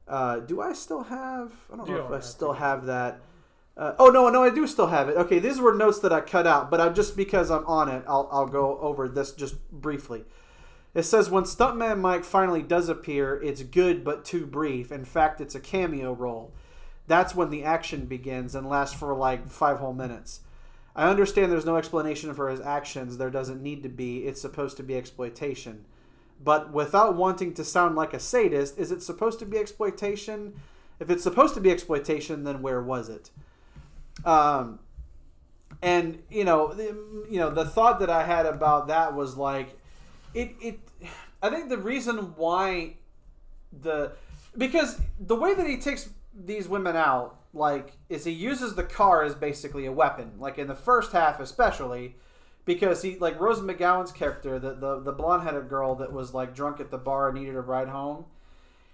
Uh, 0.08 0.40
do 0.40 0.60
I 0.60 0.72
still 0.72 1.04
have? 1.04 1.52
I 1.72 1.76
don't 1.76 1.88
You 1.88 1.94
know 1.94 1.98
don't 1.98 2.10
if 2.10 2.10
I 2.10 2.20
still 2.20 2.54
to. 2.54 2.54
have 2.54 2.86
that. 2.86 3.20
Uh, 3.76 3.94
oh 3.98 4.08
no, 4.08 4.28
no, 4.30 4.42
I 4.42 4.50
do 4.50 4.66
still 4.66 4.86
have 4.86 5.08
it. 5.08 5.16
Okay, 5.16 5.38
these 5.38 5.60
were 5.60 5.74
notes 5.74 5.98
that 6.00 6.12
I 6.12 6.20
cut 6.20 6.46
out, 6.46 6.70
but 6.70 6.80
I, 6.80 6.88
just 6.88 7.16
because 7.16 7.50
I'm 7.50 7.66
on 7.66 7.88
it, 7.88 8.04
I'll 8.08 8.28
I'll 8.32 8.46
go 8.46 8.78
over 8.80 9.08
this 9.08 9.32
just 9.32 9.56
briefly. 9.70 10.24
It 10.96 11.02
says 11.02 11.28
when 11.28 11.44
Stuntman 11.44 12.00
Mike 12.00 12.24
finally 12.24 12.62
does 12.62 12.88
appear, 12.88 13.38
it's 13.42 13.62
good 13.62 14.02
but 14.02 14.24
too 14.24 14.46
brief. 14.46 14.90
In 14.90 15.04
fact, 15.04 15.42
it's 15.42 15.54
a 15.54 15.60
cameo 15.60 16.14
role. 16.14 16.54
That's 17.06 17.34
when 17.34 17.50
the 17.50 17.64
action 17.64 18.06
begins 18.06 18.54
and 18.54 18.66
lasts 18.66 18.98
for 18.98 19.14
like 19.14 19.46
five 19.50 19.78
whole 19.78 19.92
minutes. 19.92 20.40
I 20.96 21.10
understand 21.10 21.52
there's 21.52 21.66
no 21.66 21.76
explanation 21.76 22.32
for 22.32 22.48
his 22.48 22.62
actions. 22.62 23.18
There 23.18 23.28
doesn't 23.28 23.62
need 23.62 23.82
to 23.82 23.90
be. 23.90 24.26
It's 24.26 24.40
supposed 24.40 24.78
to 24.78 24.82
be 24.82 24.96
exploitation. 24.96 25.84
But 26.42 26.72
without 26.72 27.14
wanting 27.14 27.52
to 27.54 27.64
sound 27.64 27.94
like 27.94 28.14
a 28.14 28.18
sadist, 28.18 28.78
is 28.78 28.90
it 28.90 29.02
supposed 29.02 29.38
to 29.40 29.44
be 29.44 29.58
exploitation? 29.58 30.54
If 30.98 31.10
it's 31.10 31.22
supposed 31.22 31.52
to 31.56 31.60
be 31.60 31.70
exploitation, 31.70 32.44
then 32.44 32.62
where 32.62 32.80
was 32.80 33.10
it? 33.10 33.30
Um, 34.24 34.78
and 35.82 36.22
you 36.30 36.44
know, 36.44 36.72
the, 36.72 36.84
you 37.30 37.38
know, 37.38 37.50
the 37.50 37.66
thought 37.66 38.00
that 38.00 38.08
I 38.08 38.24
had 38.24 38.46
about 38.46 38.88
that 38.88 39.14
was 39.14 39.36
like, 39.36 39.78
it, 40.32 40.54
it. 40.62 40.80
I 41.52 41.56
think 41.56 41.68
the 41.68 41.78
reason 41.78 42.34
why 42.36 42.94
the 43.72 44.12
because 44.56 45.00
the 45.20 45.36
way 45.36 45.54
that 45.54 45.66
he 45.66 45.76
takes 45.76 46.08
these 46.34 46.68
women 46.68 46.96
out, 46.96 47.38
like, 47.52 47.92
is 48.08 48.24
he 48.24 48.32
uses 48.32 48.74
the 48.74 48.82
car 48.82 49.22
as 49.22 49.34
basically 49.34 49.86
a 49.86 49.92
weapon. 49.92 50.32
Like 50.38 50.58
in 50.58 50.66
the 50.66 50.74
first 50.74 51.12
half, 51.12 51.40
especially, 51.40 52.16
because 52.64 53.02
he 53.02 53.16
like 53.18 53.40
Rose 53.40 53.60
McGowan's 53.60 54.12
character, 54.12 54.58
the 54.58 54.74
the, 54.74 55.00
the 55.00 55.12
blonde 55.12 55.44
headed 55.44 55.68
girl 55.68 55.94
that 55.96 56.12
was 56.12 56.34
like 56.34 56.54
drunk 56.54 56.80
at 56.80 56.90
the 56.90 56.98
bar 56.98 57.28
and 57.28 57.38
needed 57.38 57.56
a 57.56 57.60
ride 57.60 57.88
home. 57.88 58.26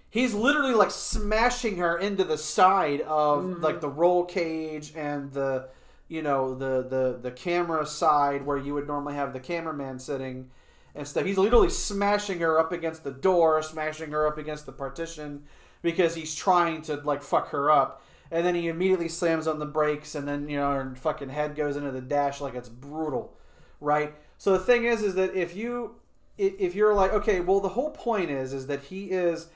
He's 0.09 0.33
literally 0.35 0.75
like 0.75 0.91
smashing 0.91 1.77
her 1.77 1.97
into 1.97 2.23
the 2.23 2.37
side 2.37 3.01
of 3.01 3.43
mm-hmm. 3.43 3.63
like 3.63 3.81
the 3.81 3.89
roll 3.89 4.25
cage 4.25 4.93
and 4.95 5.33
the 5.33 5.69
you 6.07 6.21
know 6.21 6.53
the 6.53 6.87
the 6.87 7.19
the 7.21 7.31
camera 7.31 7.85
side 7.85 8.45
where 8.45 8.57
you 8.57 8.73
would 8.75 8.85
normally 8.85 9.15
have 9.15 9.33
the 9.33 9.39
cameraman 9.39 9.97
sitting 9.97 10.51
and 10.95 11.07
stuff. 11.07 11.25
He's 11.25 11.37
literally 11.37 11.69
smashing 11.69 12.39
her 12.39 12.59
up 12.59 12.71
against 12.71 13.03
the 13.03 13.11
door, 13.11 13.61
smashing 13.61 14.11
her 14.11 14.27
up 14.27 14.37
against 14.37 14.65
the 14.65 14.71
partition 14.71 15.43
because 15.81 16.15
he's 16.15 16.35
trying 16.35 16.81
to 16.83 16.95
like 16.97 17.23
fuck 17.23 17.49
her 17.49 17.71
up. 17.71 18.01
And 18.31 18.45
then 18.45 18.55
he 18.55 18.67
immediately 18.67 19.09
slams 19.09 19.47
on 19.47 19.59
the 19.59 19.65
brakes, 19.65 20.15
and 20.15 20.27
then 20.27 20.49
you 20.49 20.57
know 20.57 20.71
her 20.71 20.95
fucking 20.95 21.29
head 21.29 21.55
goes 21.55 21.75
into 21.75 21.91
the 21.91 22.01
dash 22.01 22.41
like 22.41 22.55
it's 22.55 22.69
brutal, 22.69 23.37
right? 23.79 24.15
So 24.37 24.53
the 24.53 24.59
thing 24.59 24.85
is, 24.85 25.03
is 25.03 25.15
that 25.15 25.35
if 25.35 25.55
you 25.55 25.95
if 26.37 26.73
you're 26.73 26.95
like, 26.95 27.13
okay, 27.13 27.41
well, 27.41 27.59
the 27.59 27.69
whole 27.69 27.91
point 27.91 28.31
is, 28.31 28.53
is 28.53 28.67
that 28.67 28.85
he 28.85 29.11
is 29.11 29.47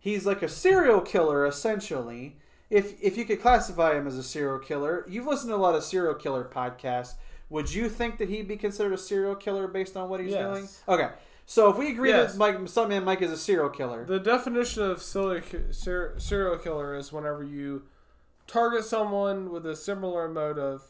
he's 0.00 0.26
like 0.26 0.42
a 0.42 0.48
serial 0.48 1.00
killer 1.00 1.46
essentially. 1.46 2.36
If 2.70 3.00
if 3.00 3.16
you 3.16 3.24
could 3.24 3.40
classify 3.40 3.96
him 3.96 4.06
as 4.06 4.18
a 4.18 4.22
serial 4.22 4.58
killer, 4.58 5.06
you've 5.08 5.26
listened 5.26 5.50
to 5.50 5.54
a 5.54 5.56
lot 5.56 5.76
of 5.76 5.84
serial 5.84 6.14
killer 6.14 6.44
podcasts. 6.44 7.14
Would 7.50 7.72
you 7.74 7.88
think 7.88 8.18
that 8.18 8.28
he'd 8.28 8.48
be 8.48 8.56
considered 8.56 8.92
a 8.92 8.98
serial 8.98 9.34
killer 9.34 9.66
based 9.68 9.96
on 9.96 10.08
what 10.08 10.20
he's 10.20 10.32
Yes. 10.32 10.82
doing? 10.86 10.98
Okay, 11.00 11.14
so 11.46 11.70
if 11.70 11.76
we 11.76 11.90
agree 11.90 12.10
Yes. 12.10 12.32
that 12.32 12.38
Mike, 12.38 12.56
Stuntman 12.60 13.04
Mike 13.04 13.22
is 13.22 13.30
a 13.30 13.36
serial 13.36 13.68
killer, 13.70 14.04
The 14.04 14.18
definition 14.18 14.82
of 14.82 15.02
serial 15.02 15.42
ser- 15.70 16.14
serial 16.18 16.58
killer 16.58 16.94
is 16.94 17.12
whenever 17.12 17.42
you 17.44 17.82
target 18.46 18.84
someone 18.84 19.50
with 19.50 19.66
a 19.66 19.76
similar 19.76 20.28
motive, 20.28 20.82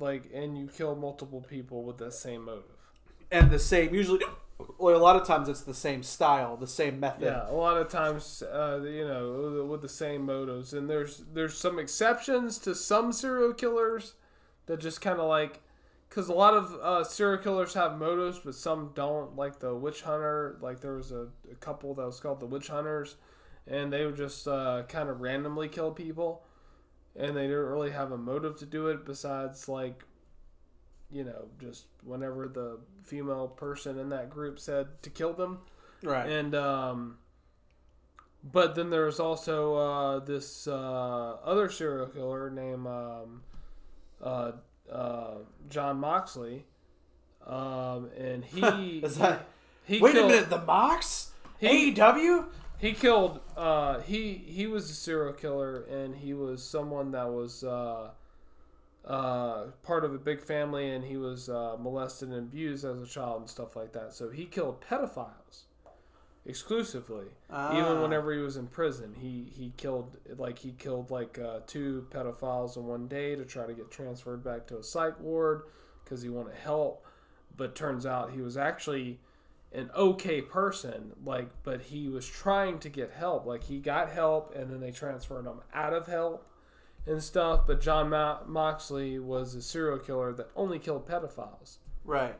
like, 0.00 0.30
and 0.34 0.58
you 0.58 0.66
kill 0.66 0.94
multiple 0.96 1.40
people 1.40 1.84
with 1.84 1.98
the 1.98 2.10
same 2.10 2.44
motive. 2.44 2.64
and 3.30 3.50
the 3.50 3.58
same 3.58 3.92
usually, 3.94 4.20
well, 4.78 4.94
a 4.94 4.98
lot 4.98 5.16
of 5.16 5.26
times 5.26 5.48
it's 5.48 5.62
the 5.62 5.74
same 5.74 6.02
style, 6.04 6.56
the 6.56 6.66
same 6.68 7.00
method. 7.00 7.22
Yeah, 7.22 7.50
a 7.50 7.54
lot 7.54 7.76
of 7.76 7.88
times, 7.88 8.42
uh, 8.44 8.80
you 8.84 9.04
know, 9.08 9.64
with 9.68 9.82
the 9.82 9.88
same 9.88 10.24
motives, 10.26 10.72
and 10.72 10.88
there's 10.88 11.22
there's 11.32 11.56
some 11.56 11.78
exceptions 11.80 12.58
to 12.58 12.74
some 12.76 13.10
serial 13.12 13.52
killers 13.52 14.14
that 14.66 14.78
just 14.78 15.00
kind 15.00 15.18
of 15.18 15.26
like, 15.26 15.62
because 16.08 16.28
a 16.28 16.32
lot 16.34 16.54
of 16.54 16.74
uh, 16.82 17.04
serial 17.04 17.42
killers 17.42 17.74
have 17.74 17.98
motives, 17.98 18.38
but 18.44 18.54
some 18.54 18.92
don't. 18.94 19.34
Like 19.36 19.58
the 19.60 19.74
witch 19.74 20.02
hunter, 20.02 20.56
like 20.60 20.80
there 20.80 20.94
was 20.94 21.10
a, 21.12 21.28
a 21.50 21.54
couple 21.60 21.94
that 21.94 22.06
was 22.06 22.20
called 22.20 22.40
the 22.40 22.46
witch 22.46 22.68
hunters, 22.68 23.16
and 23.66 23.92
they 23.92 24.04
would 24.06 24.16
just 24.16 24.46
uh, 24.46 24.82
kind 24.88 25.08
of 25.08 25.20
randomly 25.20 25.68
kill 25.68 25.90
people, 25.90 26.44
and 27.16 27.36
they 27.36 27.42
didn't 27.48 27.66
really 27.66 27.90
have 27.90 28.12
a 28.12 28.18
motive 28.18 28.56
to 28.58 28.66
do 28.66 28.88
it 28.88 29.04
besides 29.04 29.68
like. 29.68 30.04
You 31.10 31.22
know, 31.22 31.44
just 31.60 31.84
whenever 32.02 32.48
the 32.48 32.80
female 33.02 33.46
person 33.46 33.98
in 33.98 34.08
that 34.08 34.30
group 34.30 34.58
said 34.58 35.00
to 35.02 35.10
kill 35.10 35.32
them, 35.32 35.58
Right. 36.02 36.28
and 36.28 36.54
um, 36.56 37.18
but 38.42 38.74
then 38.74 38.90
there's 38.90 39.20
also 39.20 39.74
uh, 39.76 40.18
this 40.20 40.66
uh, 40.66 41.36
other 41.44 41.68
serial 41.68 42.06
killer 42.06 42.50
named 42.50 42.86
um, 42.88 43.42
uh, 44.92 45.34
John 45.68 45.98
Moxley, 45.98 46.64
um, 47.46 48.10
and 48.18 48.44
he 48.44 48.62
Is 49.04 49.18
that? 49.18 49.46
he 49.84 50.00
Wait 50.00 50.12
killed, 50.14 50.30
a 50.30 50.34
minute, 50.34 50.50
the 50.50 50.60
Mox, 50.62 51.32
He- 51.58 51.92
AEW. 51.92 52.46
he 52.78 52.92
killed 52.92 53.40
uh, 53.56 54.00
he 54.00 54.34
he 54.46 54.66
was 54.66 54.90
a 54.90 54.94
serial 54.94 55.32
killer 55.32 55.82
and 55.84 56.16
he 56.16 56.32
was 56.34 56.62
someone 56.62 57.12
that 57.12 57.30
was 57.30 57.62
uh, 57.64 58.10
uh, 59.06 59.64
part 59.82 60.04
of 60.04 60.14
a 60.14 60.18
big 60.18 60.40
family 60.42 60.90
and 60.90 61.04
he 61.04 61.16
was 61.16 61.48
uh, 61.48 61.76
molested 61.78 62.28
and 62.30 62.38
abused 62.38 62.84
as 62.84 63.02
a 63.02 63.06
child 63.06 63.40
and 63.42 63.50
stuff 63.50 63.76
like 63.76 63.92
that 63.92 64.14
so 64.14 64.30
he 64.30 64.46
killed 64.46 64.80
pedophiles 64.80 65.64
exclusively 66.46 67.26
even 67.48 67.84
Ah. 67.84 68.02
whenever 68.02 68.32
he 68.32 68.40
was 68.40 68.56
in 68.56 68.66
prison. 68.66 69.14
He 69.20 69.50
he 69.56 69.72
killed 69.76 70.16
like 70.36 70.58
he 70.58 70.72
killed 70.72 71.10
like 71.10 71.38
uh, 71.38 71.60
two 71.66 72.06
pedophiles 72.10 72.76
in 72.76 72.86
one 72.86 73.06
day 73.08 73.34
to 73.34 73.44
try 73.44 73.66
to 73.66 73.72
get 73.74 73.90
transferred 73.90 74.42
back 74.44 74.66
to 74.68 74.78
a 74.78 74.82
psych 74.82 75.18
ward 75.20 75.62
because 76.04 76.22
he 76.22 76.28
wanted 76.28 76.54
help. 76.56 77.04
But 77.56 77.74
turns 77.74 78.04
out 78.04 78.32
he 78.32 78.40
was 78.42 78.56
actually 78.56 79.20
an 79.72 79.90
okay 79.96 80.40
person 80.40 81.12
like 81.24 81.48
but 81.64 81.82
he 81.82 82.08
was 82.08 82.26
trying 82.26 82.78
to 82.80 82.88
get 82.88 83.10
help. 83.12 83.46
Like 83.46 83.64
he 83.64 83.78
got 83.80 84.10
help 84.10 84.54
and 84.54 84.70
then 84.70 84.80
they 84.80 84.90
transferred 84.90 85.46
him 85.46 85.60
out 85.72 85.92
of 85.92 86.06
help 86.06 86.46
and 87.06 87.22
stuff. 87.22 87.66
But 87.66 87.80
john 87.80 88.10
moxley 88.46 89.18
was 89.18 89.54
a 89.54 89.62
serial 89.62 89.98
killer 89.98 90.32
that 90.34 90.50
only 90.54 90.78
killed 90.78 91.08
pedophiles. 91.08 91.78
Right. 92.04 92.36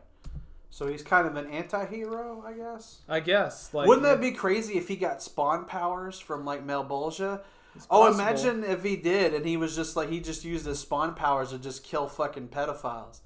So 0.75 0.89
he's 0.89 1.05
kind 1.05 1.29
of 1.29 1.37
an 1.37 1.47
anti-hero, 1.53 2.43
I 2.45 2.53
guess. 2.53 2.99
I 3.09 3.20
guess. 3.20 3.72
Like, 3.72 3.87
Wouldn't 3.87 4.03
that 4.03 4.20
be 4.20 4.33
crazy 4.33 4.77
if 4.77 4.89
he 4.89 4.97
got 4.97 5.22
spawn 5.22 5.66
powers 5.66 6.18
from 6.18 6.45
like 6.45 6.66
Malebolgia? 6.66 7.43
Oh, 7.89 8.12
imagine 8.12 8.64
if 8.64 8.83
he 8.83 8.97
did, 8.97 9.35
and 9.35 9.47
he 9.47 9.57
was 9.57 9.77
just 9.77 9.95
like 9.95 10.11
he 10.11 10.18
just 10.18 10.45
used 10.45 10.66
his 10.66 10.81
spawn 10.81 11.14
powers 11.14 11.51
to 11.51 11.61
just 11.61 11.85
kill 11.85 12.09
fucking 12.09 12.49
pedophiles. 12.49 13.20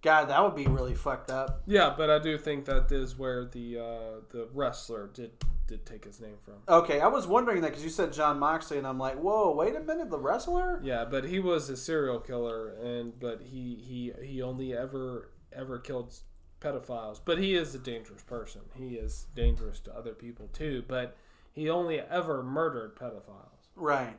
God, 0.00 0.30
that 0.30 0.42
would 0.42 0.56
be 0.56 0.64
really 0.64 0.94
fucked 0.94 1.30
up. 1.30 1.62
Yeah, 1.66 1.92
but 1.94 2.08
I 2.08 2.18
do 2.18 2.38
think 2.38 2.64
that 2.64 2.90
is 2.90 3.18
where 3.18 3.44
the 3.44 3.78
uh, 3.78 4.20
the 4.30 4.48
wrestler 4.54 5.10
did 5.12 5.32
did 5.66 5.84
take 5.84 6.06
his 6.06 6.20
name 6.20 6.36
from. 6.40 6.54
Okay, 6.66 7.00
I 7.02 7.08
was 7.08 7.26
wondering 7.26 7.60
that 7.60 7.68
because 7.68 7.84
you 7.84 7.90
said 7.90 8.14
John 8.14 8.38
Moxley, 8.38 8.78
and 8.78 8.86
I'm 8.86 8.98
like, 8.98 9.16
whoa, 9.16 9.54
wait 9.54 9.76
a 9.76 9.80
minute, 9.80 10.08
the 10.08 10.18
wrestler? 10.18 10.80
Yeah, 10.82 11.04
but 11.04 11.24
he 11.24 11.38
was 11.38 11.68
a 11.68 11.76
serial 11.76 12.18
killer, 12.18 12.70
and 12.82 13.20
but 13.20 13.42
he 13.42 13.76
he 13.76 14.12
he 14.26 14.40
only 14.40 14.74
ever 14.74 15.28
ever 15.54 15.78
killed 15.78 16.14
pedophiles. 16.62 17.20
But 17.24 17.38
he 17.38 17.54
is 17.54 17.74
a 17.74 17.78
dangerous 17.78 18.22
person. 18.22 18.62
He 18.74 18.94
is 18.94 19.26
dangerous 19.34 19.80
to 19.80 19.96
other 19.96 20.12
people 20.12 20.48
too. 20.52 20.84
But 20.86 21.16
he 21.52 21.68
only 21.68 22.00
ever 22.00 22.42
murdered 22.42 22.96
pedophiles. 22.96 23.68
Right. 23.76 24.18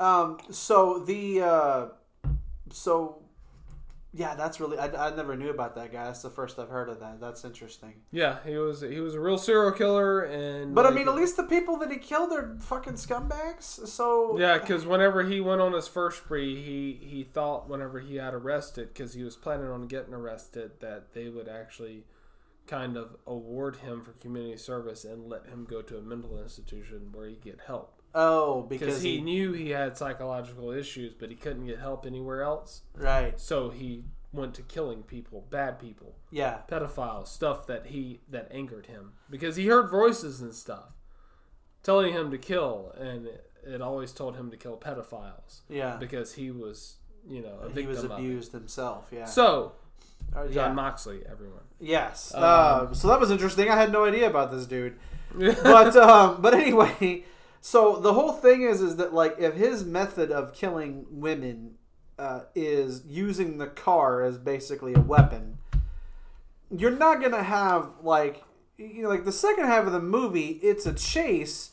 Um. 0.00 0.38
So 0.50 0.98
the 1.00 1.42
uh, 1.42 1.86
so 2.70 3.22
yeah, 4.14 4.34
that's 4.34 4.58
really 4.58 4.78
I, 4.78 5.08
I 5.08 5.14
never 5.14 5.36
knew 5.36 5.50
about 5.50 5.74
that 5.74 5.92
guy. 5.92 6.04
That's 6.04 6.22
the 6.22 6.30
first 6.30 6.58
I've 6.58 6.70
heard 6.70 6.88
of 6.88 7.00
that. 7.00 7.20
That's 7.20 7.44
interesting. 7.44 7.94
Yeah, 8.10 8.38
he 8.44 8.56
was 8.56 8.80
he 8.80 9.00
was 9.00 9.14
a 9.14 9.20
real 9.20 9.36
serial 9.36 9.72
killer, 9.72 10.22
and 10.22 10.74
But 10.74 10.86
I 10.86 10.90
mean, 10.90 11.08
at 11.08 11.14
least 11.14 11.36
the 11.36 11.42
people 11.42 11.76
that 11.78 11.90
he 11.90 11.98
killed 11.98 12.32
are 12.32 12.56
fucking 12.60 12.94
scumbags. 12.94 13.86
So 13.86 14.38
Yeah, 14.38 14.58
because 14.58 14.86
whenever 14.86 15.24
he 15.24 15.40
went 15.40 15.60
on 15.60 15.74
his 15.74 15.88
first 15.88 16.18
spree, 16.18 16.56
he 16.56 17.06
he 17.06 17.22
thought 17.22 17.68
whenever 17.68 18.00
he 18.00 18.16
had 18.16 18.32
arrested, 18.32 18.88
because 18.88 19.12
he 19.12 19.22
was 19.22 19.36
planning 19.36 19.68
on 19.68 19.86
getting 19.86 20.14
arrested, 20.14 20.72
that 20.80 21.12
they 21.12 21.28
would 21.28 21.48
actually 21.48 22.04
kind 22.66 22.96
of 22.96 23.16
award 23.26 23.76
him 23.76 24.00
for 24.00 24.12
community 24.12 24.56
service 24.56 25.04
and 25.04 25.28
let 25.28 25.46
him 25.46 25.66
go 25.68 25.82
to 25.82 25.96
a 25.96 26.02
mental 26.02 26.40
institution 26.40 27.08
where 27.12 27.26
he 27.26 27.34
get 27.34 27.60
help. 27.66 27.97
Oh, 28.14 28.62
Because 28.62 29.02
he 29.02 29.16
he, 29.16 29.20
knew 29.20 29.52
he 29.52 29.70
had 29.70 29.96
psychological 29.96 30.70
issues, 30.70 31.14
but 31.14 31.30
he 31.30 31.36
couldn't 31.36 31.66
get 31.66 31.78
help 31.78 32.06
anywhere 32.06 32.42
else. 32.42 32.82
right, 32.94 33.38
So 33.40 33.70
he 33.70 34.04
went 34.32 34.54
to 34.54 34.62
killing 34.62 35.02
people, 35.02 35.46
bad 35.50 35.78
people, 35.78 36.16
yeah, 36.30 36.58
pedophiles, 36.68 37.28
stuff 37.28 37.66
that 37.66 37.86
he 37.86 38.20
that 38.28 38.48
angered 38.50 38.86
him 38.86 39.12
because 39.30 39.56
he 39.56 39.66
heard 39.66 39.90
voices 39.90 40.40
and 40.40 40.54
stuff 40.54 40.94
telling 41.82 42.12
him 42.12 42.30
to 42.30 42.38
kill, 42.38 42.94
and 42.98 43.26
it, 43.26 43.50
it 43.66 43.80
always 43.80 44.12
told 44.12 44.36
him 44.36 44.50
to 44.50 44.56
kill 44.56 44.76
pedophiles 44.76 45.60
yeah. 45.68 45.96
because 45.96 46.34
he 46.34 46.50
was, 46.50 46.96
you 47.26 47.40
know, 47.40 47.58
a 47.62 47.68
He 47.68 47.74
victim 47.74 47.88
was 47.88 48.04
of 48.04 48.10
it. 48.10 48.14
abused 48.14 48.52
himself. 48.52 49.08
Yeah. 49.10 49.24
So 49.24 49.72
John 50.34 50.52
yeah. 50.52 50.72
Moxley, 50.72 51.22
everyone. 51.30 51.62
Yes. 51.80 52.34
Um, 52.34 52.42
uh, 52.42 52.92
so 52.94 53.08
that 53.08 53.20
was 53.20 53.30
interesting. 53.30 53.70
I 53.70 53.76
had 53.76 53.92
no 53.92 54.04
idea 54.04 54.28
about 54.28 54.50
this 54.50 54.66
dude. 54.66 54.98
but 55.34 55.96
um, 55.96 56.40
but 56.40 56.54
anyway, 56.54 57.24
so 57.60 57.96
the 57.96 58.14
whole 58.14 58.32
thing 58.32 58.62
is 58.62 58.80
is 58.80 58.96
that 58.96 59.12
like 59.12 59.36
if 59.38 59.54
his 59.54 59.84
method 59.84 60.30
of 60.30 60.54
killing 60.54 61.06
women 61.10 61.74
uh, 62.18 62.42
is 62.54 63.02
using 63.06 63.58
the 63.58 63.66
car 63.66 64.22
as 64.22 64.38
basically 64.38 64.94
a 64.94 65.00
weapon, 65.00 65.58
you're 66.70 66.90
not 66.90 67.20
gonna 67.20 67.42
have 67.42 67.90
like 68.02 68.44
you 68.76 69.02
know 69.02 69.08
like 69.08 69.24
the 69.24 69.32
second 69.32 69.66
half 69.66 69.86
of 69.86 69.92
the 69.92 70.00
movie. 70.00 70.60
It's 70.62 70.86
a 70.86 70.92
chase 70.92 71.72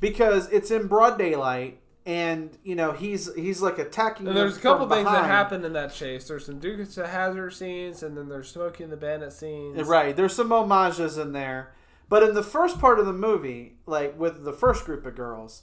because 0.00 0.50
it's 0.50 0.70
in 0.70 0.86
broad 0.86 1.18
daylight. 1.18 1.80
And 2.06 2.58
you 2.62 2.74
know 2.74 2.92
he's 2.92 3.34
he's 3.34 3.62
like 3.62 3.78
attacking. 3.78 4.28
And 4.28 4.36
there's 4.36 4.58
a 4.58 4.60
couple 4.60 4.86
things 4.86 5.06
that 5.06 5.24
happen 5.24 5.64
in 5.64 5.72
that 5.72 5.94
chase. 5.94 6.28
There's 6.28 6.44
some 6.44 6.58
Dukes 6.58 6.98
of 6.98 7.08
Hazzard 7.08 7.54
scenes, 7.54 8.02
and 8.02 8.14
then 8.14 8.28
there's 8.28 8.50
Smokey 8.50 8.84
and 8.84 8.92
the 8.92 8.98
Bandit 8.98 9.32
scenes. 9.32 9.82
Right. 9.88 10.14
There's 10.14 10.34
some 10.34 10.50
homages 10.50 11.16
in 11.16 11.32
there. 11.32 11.72
But 12.08 12.22
in 12.22 12.34
the 12.34 12.42
first 12.42 12.78
part 12.78 12.98
of 12.98 13.06
the 13.06 13.12
movie, 13.12 13.76
like 13.86 14.18
with 14.18 14.44
the 14.44 14.52
first 14.52 14.84
group 14.84 15.06
of 15.06 15.14
girls, 15.14 15.62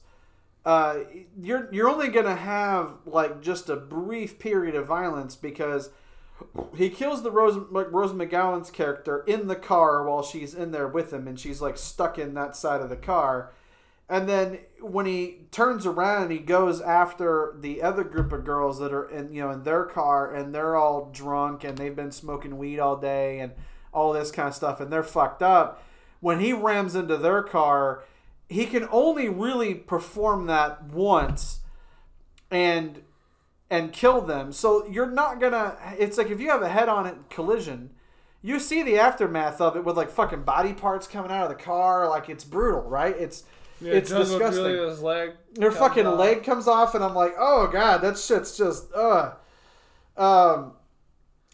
uh, 0.66 1.00
you're 1.42 1.70
you're 1.72 1.89
only 1.89 2.10
gonna 2.10 2.36
have 2.36 2.98
like 3.06 3.42
just 3.42 3.70
a 3.70 3.76
brief 3.76 4.38
period 4.39 4.76
of 4.76 4.88
violence 4.88 5.36
because 5.36 5.89
he 6.76 6.89
kills 6.89 7.24
the 7.24 7.32
Rose 7.32 7.58
Rose 7.72 8.14
McGowan's 8.14 8.72
character 8.72 9.24
in 9.28 9.48
the 9.48 9.56
car 9.56 10.04
while 10.08 10.24
she's 10.24 10.54
in 10.54 10.72
there 10.72 10.88
with 10.88 11.14
him, 11.14 11.28
and 11.28 11.39
she's 11.39 11.62
like 11.62 11.78
stuck 11.78 12.18
in 12.18 12.34
that 12.34 12.56
side 12.56 12.82
of 12.82 12.89
the 12.89 12.96
car. 12.96 13.52
And 14.10 14.28
then 14.28 14.60
when 14.82 15.06
he 15.06 15.38
turns 15.52 15.86
around 15.86 16.24
and 16.24 16.32
he 16.32 16.39
goes 16.39 16.82
after 16.82 17.56
the 17.58 17.82
other 17.82 18.04
group 18.04 18.34
of 18.34 18.44
girls 18.44 18.80
that 18.80 18.92
are 18.92 19.10
in 19.10 19.34
you 19.34 19.42
know 19.42 19.52
in 19.52 19.64
their 19.64 19.86
car 19.86 20.34
and 20.34 20.54
they're 20.54 20.76
all 20.76 21.10
drunk 21.14 21.64
and 21.64 21.78
they've 21.78 21.96
been 21.96 22.12
smoking 22.12 22.58
weed 22.58 22.80
all 22.80 22.98
day 22.98 23.39
and 23.39 23.54
all 23.94 24.12
this 24.12 24.32
kind 24.32 24.50
of 24.50 24.56
stuff 24.56 24.82
and 24.82 24.92
they're 24.92 25.04
fucked 25.04 25.42
up. 25.42 25.84
When 26.22 26.39
he 26.39 26.53
rams 26.53 26.95
into 26.95 27.17
their 27.17 27.43
car, 27.43 28.03
he 28.47 28.65
can 28.65 28.88
only 28.91 29.28
really 29.28 29.76
perform 29.76 30.45
that 30.47 30.84
once 30.84 31.59
and 32.49 33.01
and 33.69 33.93
kill 33.93 34.22
them. 34.22 34.51
So 34.51 34.86
you're 34.88 35.09
not 35.09 35.39
gonna. 35.39 35.78
It's 35.97 36.17
like 36.17 36.30
if 36.30 36.39
you 36.39 36.49
have 36.49 36.61
a 36.61 36.69
head-on 36.69 37.26
collision, 37.30 37.91
you 38.41 38.59
see 38.59 38.84
the 38.84 38.99
aftermath 38.99 39.61
of 39.61 39.76
it 39.76 39.86
with 39.86 39.95
like 39.95 40.11
fucking 40.11 40.43
body 40.43 40.74
parts 40.74 41.07
coming 41.07 41.32
out 41.32 41.49
of 41.49 41.57
the 41.57 41.63
car. 41.63 42.09
Like 42.09 42.30
it's 42.30 42.43
brutal, 42.43 42.82
right? 42.82 43.15
It's 43.17 43.43
Yeah, 43.80 43.93
it's 43.93 44.09
disgusting. 44.09 44.63
Julia's 44.63 45.01
leg. 45.01 45.32
Their 45.53 45.72
fucking 45.72 46.05
off. 46.05 46.19
leg 46.19 46.43
comes 46.43 46.67
off, 46.67 46.93
and 46.93 47.03
I'm 47.03 47.15
like, 47.15 47.34
oh 47.39 47.67
god, 47.72 48.01
that 48.01 48.17
shit's 48.17 48.57
just 48.57 48.91
ugh. 48.93 49.38
Um, 50.17 50.74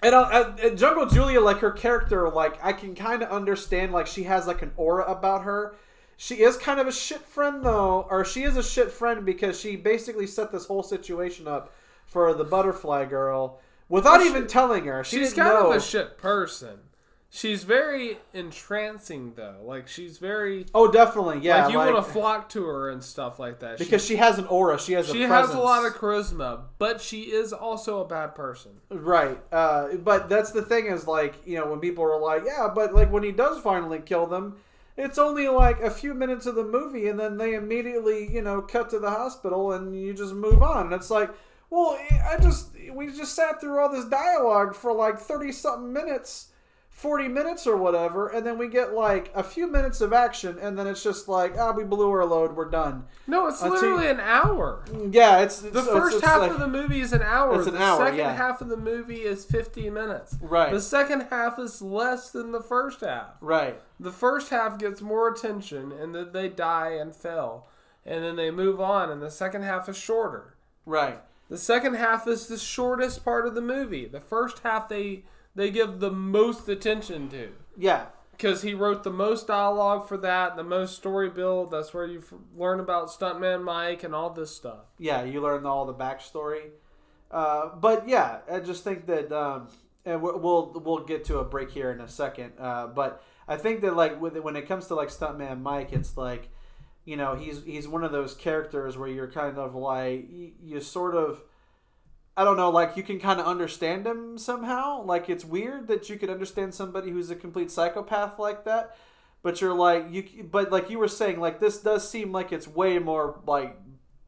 and 0.04 0.14
I, 0.16 0.22
I, 0.22 0.56
and 0.64 0.78
Jungle 0.78 1.06
Julia, 1.08 1.42
like 1.42 1.58
her 1.60 1.72
character, 1.72 2.30
like 2.30 2.64
I 2.64 2.74
can 2.74 2.96
kind 2.96 3.24
of 3.24 3.30
understand, 3.30 3.92
like 3.94 4.08
she 4.08 4.24
has 4.24 4.48
like 4.48 4.62
an 4.62 4.72
aura 4.78 5.04
about 5.06 5.44
her. 5.44 5.76
She 6.18 6.36
is 6.42 6.58
kind 6.58 6.80
of 6.80 6.88
a 6.88 6.92
shit 6.92 7.22
friend 7.22 7.64
though, 7.64 8.08
or 8.10 8.26
she 8.26 8.44
is 8.44 8.58
a 8.58 8.64
shit 8.64 8.92
friend 8.92 9.26
because 9.26 9.60
she 9.60 9.76
basically 9.76 10.28
set 10.28 10.52
this 10.52 10.66
whole 10.66 10.84
situation 10.84 11.48
up 11.48 11.72
for 12.06 12.34
the 12.34 12.44
butterfly 12.44 13.06
girl 13.06 13.60
without 13.90 14.14
Well, 14.18 14.22
she- 14.24 14.30
even 14.30 14.48
telling 14.48 14.86
her. 14.86 15.04
She 15.04 15.18
She's 15.18 15.34
kind 15.34 15.50
know. 15.50 15.70
of 15.72 15.76
a 15.78 15.82
shit 15.82 16.18
person. 16.18 16.80
She's 17.30 17.66
very 17.66 18.20
entrancing 18.34 19.34
though. 19.36 19.58
Like 19.64 19.88
she's 19.88 20.18
very 20.18 20.66
oh, 20.74 20.90
definitely, 20.90 21.40
yeah. 21.42 21.64
like 21.64 21.72
you 21.72 21.78
like- 21.78 21.94
want 21.94 22.06
to 22.06 22.12
flock 22.12 22.50
to 22.50 22.66
her 22.66 22.90
and 22.90 23.04
stuff 23.04 23.38
like 23.38 23.60
that. 23.60 23.78
because 23.78 24.06
she 24.06 24.16
has 24.16 24.40
an 24.40 24.46
aura. 24.48 24.80
She 24.80 24.94
has 24.94 25.08
she, 25.08 25.14
she 25.14 25.24
a 25.24 25.28
has 25.28 25.54
a 25.54 25.60
lot 25.60 25.86
of 25.86 25.94
charisma, 25.94 26.62
but 26.80 27.02
she 27.02 27.24
is 27.24 27.52
also 27.52 28.00
a 28.00 28.06
bad 28.08 28.34
person. 28.34 28.72
Right. 28.90 29.38
Uh, 29.52 29.96
but 29.98 30.30
that's 30.30 30.52
the 30.52 30.62
thing 30.62 30.88
is 30.88 31.06
like, 31.06 31.36
you 31.46 31.58
know, 31.60 31.70
when 31.70 31.80
people 31.80 32.04
are 32.06 32.20
like, 32.20 32.44
yeah, 32.46 32.70
but 32.74 32.94
like 32.94 33.12
when 33.12 33.24
he 33.24 33.34
does 33.34 33.62
finally 33.62 34.00
kill 34.00 34.26
them, 34.26 34.58
it's 34.96 35.18
only 35.18 35.48
like 35.50 35.82
a 35.82 35.92
few 35.92 36.14
minutes 36.14 36.46
of 36.46 36.56
the 36.56 36.64
movie 36.64 37.08
and 37.08 37.20
then 37.20 37.38
they 37.38 37.54
immediately, 37.56 38.32
you 38.34 38.42
know, 38.42 38.62
cut 38.62 38.90
to 38.92 39.00
the 39.00 39.12
hospital 39.12 39.74
and 39.74 40.00
you 40.00 40.14
just 40.14 40.34
move 40.34 40.64
on. 40.64 40.86
And 40.86 40.94
it's 40.94 41.12
like, 41.12 41.30
well, 41.70 42.00
I 42.26 42.38
just, 42.42 42.70
we 42.94 43.08
just 43.08 43.36
sat 43.36 43.60
through 43.60 43.80
all 43.80 43.92
this 43.92 44.06
dialogue 44.06 44.74
for 44.74 44.94
like 44.94 45.20
30 45.20 45.52
something 45.52 45.92
minutes. 45.94 46.48
40 46.98 47.28
minutes 47.28 47.68
or 47.68 47.78
whatever, 47.78 48.28
and 48.28 48.44
then 48.44 48.58
we 48.58 48.68
get 48.68 48.92
like 48.92 49.32
a 49.36 49.44
few 49.44 49.68
minutes 49.68 50.02
of 50.02 50.14
action, 50.14 50.58
and 50.60 50.76
then 50.80 50.88
it's 50.88 51.04
just 51.04 51.28
like, 51.28 51.54
ah, 51.56 51.72
we 51.72 51.84
blew 51.84 52.10
our 52.10 52.26
load, 52.26 52.56
we're 52.56 52.72
done. 52.72 53.06
No, 53.28 53.46
it's 53.46 53.62
literally 53.62 54.08
an 54.08 54.20
hour. 54.20 54.84
Yeah, 55.12 55.42
it's, 55.42 55.62
it's 55.64 55.74
The 55.74 55.82
it's- 55.82 55.96
first 55.96 56.16
it's 56.18 56.26
half 56.26 56.40
like- 56.40 56.50
of 56.52 56.60
the 56.60 56.68
movie 56.68 57.00
is 57.02 57.14
an 57.14 57.22
hour. 57.22 57.56
It's 57.60 57.68
an 57.68 57.76
the 57.76 57.84
hour, 57.84 58.00
second 58.04 58.18
yeah. 58.18 58.34
half 58.36 58.62
of 58.62 58.70
the 58.70 58.78
movie 58.78 59.22
is 59.22 59.46
15 59.46 59.94
minutes. 59.94 60.38
Right. 60.42 60.72
The 60.74 60.82
second 60.82 61.28
half 61.30 61.60
is 61.60 61.84
less 61.84 62.32
than 62.32 62.52
the 62.52 62.62
first 62.64 63.02
half. 63.02 63.36
right. 63.42 63.80
The 64.00 64.12
first 64.12 64.50
half 64.50 64.80
gets 64.80 65.00
more 65.00 65.28
attention, 65.32 65.92
and 65.92 66.16
then 66.16 66.32
they 66.32 66.50
die 66.50 66.94
and 67.00 67.16
fail, 67.16 67.68
and 68.08 68.24
then 68.24 68.38
they 68.38 68.50
move 68.50 68.82
on, 68.82 69.12
and 69.12 69.22
the 69.22 69.30
second 69.30 69.62
half 69.62 69.88
is 69.88 69.98
shorter. 69.98 70.56
Right. 70.84 71.20
The 71.48 71.60
second 71.60 71.94
half 71.94 72.28
is 72.28 72.48
the 72.48 72.58
shortest 72.58 73.24
part 73.24 73.46
of 73.46 73.54
the 73.54 73.62
movie. 73.62 74.08
The 74.08 74.20
first 74.20 74.60
half 74.64 74.90
they 74.90 75.26
they 75.58 75.70
give 75.72 76.00
the 76.00 76.12
most 76.12 76.70
attention 76.70 77.28
to 77.30 77.50
Yeah. 77.76 78.06
because 78.32 78.62
he 78.62 78.74
wrote 78.74 79.04
the 79.04 79.10
most 79.12 79.48
dialogue 79.48 80.08
for 80.08 80.16
that, 80.18 80.56
the 80.56 80.64
most 80.64 80.96
story 80.96 81.30
build. 81.30 81.72
That's 81.72 81.94
where 81.94 82.06
you 82.06 82.20
f- 82.20 82.34
learn 82.56 82.80
about 82.80 83.08
Stuntman 83.10 83.64
Mike 83.64 84.04
and 84.04 84.14
all 84.16 84.30
this 84.30 84.56
stuff. 84.56 84.86
yeah, 85.00 85.24
you 85.24 85.42
learn 85.42 85.66
all 85.66 85.86
the 85.86 85.94
backstory. 85.94 86.70
Uh, 87.32 87.76
but 87.76 88.08
yeah, 88.08 88.40
I 88.50 88.60
just 88.62 88.84
think 88.84 89.06
that, 89.08 89.32
um, 89.32 89.68
and 90.06 90.22
we- 90.22 90.32
we'll 90.32 90.72
we'll 90.86 91.04
get 91.04 91.26
to 91.26 91.40
a 91.40 91.44
break 91.44 91.72
here 91.72 91.92
in 91.92 92.00
a 92.00 92.08
second. 92.08 92.54
Uh, 92.60 92.88
but 92.88 93.22
I 93.48 93.58
think 93.58 93.82
that 93.82 93.96
like 93.96 94.22
with 94.22 94.38
when 94.38 94.56
it 94.56 94.68
comes 94.68 94.88
to 94.88 94.96
like 94.96 95.10
Stuntman 95.10 95.62
Mike, 95.62 95.92
it's 95.92 96.16
like, 96.16 96.50
you 97.04 97.18
know, 97.18 97.36
he's 97.36 97.64
he's 97.64 97.88
one 97.88 98.04
of 98.06 98.12
those 98.14 98.34
characters 98.34 98.98
where 98.98 99.10
you're 99.10 99.30
kind 99.32 99.58
of 99.58 99.76
like 99.76 100.28
you 100.30 100.80
sort 100.80 101.16
of. 101.16 101.42
I 102.38 102.44
don't 102.44 102.56
know, 102.58 102.70
like 102.70 102.96
you 102.96 103.04
can 103.04 103.20
kind 103.20 103.40
of 103.40 103.48
understand 103.48 104.06
him 104.06 104.38
somehow. 104.38 105.04
Like 105.04 105.28
it's 105.30 105.44
weird 105.44 105.88
that 105.88 106.08
you 106.10 106.18
could 106.18 106.30
understand 106.30 106.74
somebody 106.74 107.10
who's 107.12 107.32
a 107.32 107.36
complete 107.36 107.72
psychopath 107.72 108.38
like 108.40 108.64
that, 108.66 108.96
but 109.42 109.60
you're 109.60 109.74
like 109.74 110.06
you. 110.12 110.48
But 110.50 110.72
like 110.72 110.90
you 110.90 111.00
were 111.00 111.08
saying, 111.08 111.40
like 111.40 111.60
this 111.60 111.80
does 111.80 112.10
seem 112.10 112.32
like 112.32 112.52
it's 112.54 112.68
way 112.68 113.00
more 113.00 113.40
like 113.48 113.78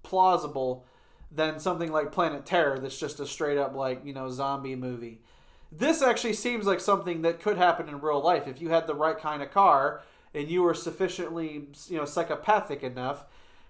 plausible 0.04 0.86
than 1.32 1.60
something 1.60 1.92
like 1.92 2.12
Planet 2.12 2.46
Terror 2.46 2.80
that's 2.80 2.98
just 3.00 3.20
a 3.20 3.26
straight 3.28 3.58
up 3.60 3.76
like, 3.76 4.04
you 4.04 4.14
know, 4.14 4.30
zombie 4.30 4.76
movie. 4.76 5.22
this 5.72 6.02
actually 6.02 6.34
seems 6.34 6.66
like 6.66 6.80
something 6.80 7.22
that 7.22 7.40
could 7.40 7.58
happen 7.58 7.88
in 7.88 8.02
real 8.02 8.22
life 8.22 8.48
if 8.48 8.60
you 8.62 8.70
had 8.70 8.88
the 8.88 8.96
right 8.96 9.20
kind 9.20 9.44
of 9.44 9.52
car 9.52 10.02
and 10.34 10.50
you 10.50 10.64
were 10.64 10.74
sufficiently 10.74 11.68
you 11.88 11.98
know 11.98 12.06
psychopathic 12.06 12.82
enough 12.84 13.26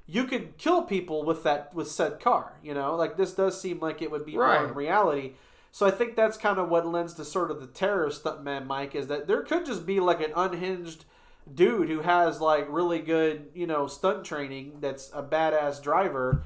you 0.09 0.23
could 0.25 0.57
kill 0.57 0.81
people 0.83 1.23
with 1.23 1.43
that 1.43 1.73
with 1.73 1.89
said 1.89 2.19
car 2.19 2.53
you 2.63 2.73
know? 2.73 2.95
Like 2.95 3.15
this 3.17 3.33
does 3.33 3.59
seem 3.61 3.79
like 3.79 4.01
it 4.01 4.09
would 4.11 4.25
be 4.25 4.33
more 4.33 4.65
in 4.69 4.73
reality. 4.73 5.33
So 5.71 5.85
i 5.85 5.91
think 5.91 6.15
that's 6.15 6.35
kind 6.37 6.57
of 6.57 6.67
what 6.69 6.87
lends 6.87 7.13
to 7.15 7.23
sort 7.25 7.51
of 7.51 7.61
the 7.61 7.67
terror 7.67 8.07
stuntman 8.09 8.65
mike 8.65 8.95
is 8.95 9.05
that 9.07 9.27
there 9.27 9.43
could 9.43 9.65
just 9.65 9.85
be 9.85 9.99
like 9.99 10.19
an 10.19 10.33
unhinged 10.35 11.05
dude 11.53 11.89
who 11.89 12.01
has 12.01 12.41
like 12.41 12.65
really 12.69 12.99
good 12.99 13.49
you 13.53 13.67
know 13.67 13.85
stunt 13.87 14.23
training 14.25 14.77
that's 14.81 15.11
a 15.13 15.21
badass 15.21 15.81
driver 15.81 16.43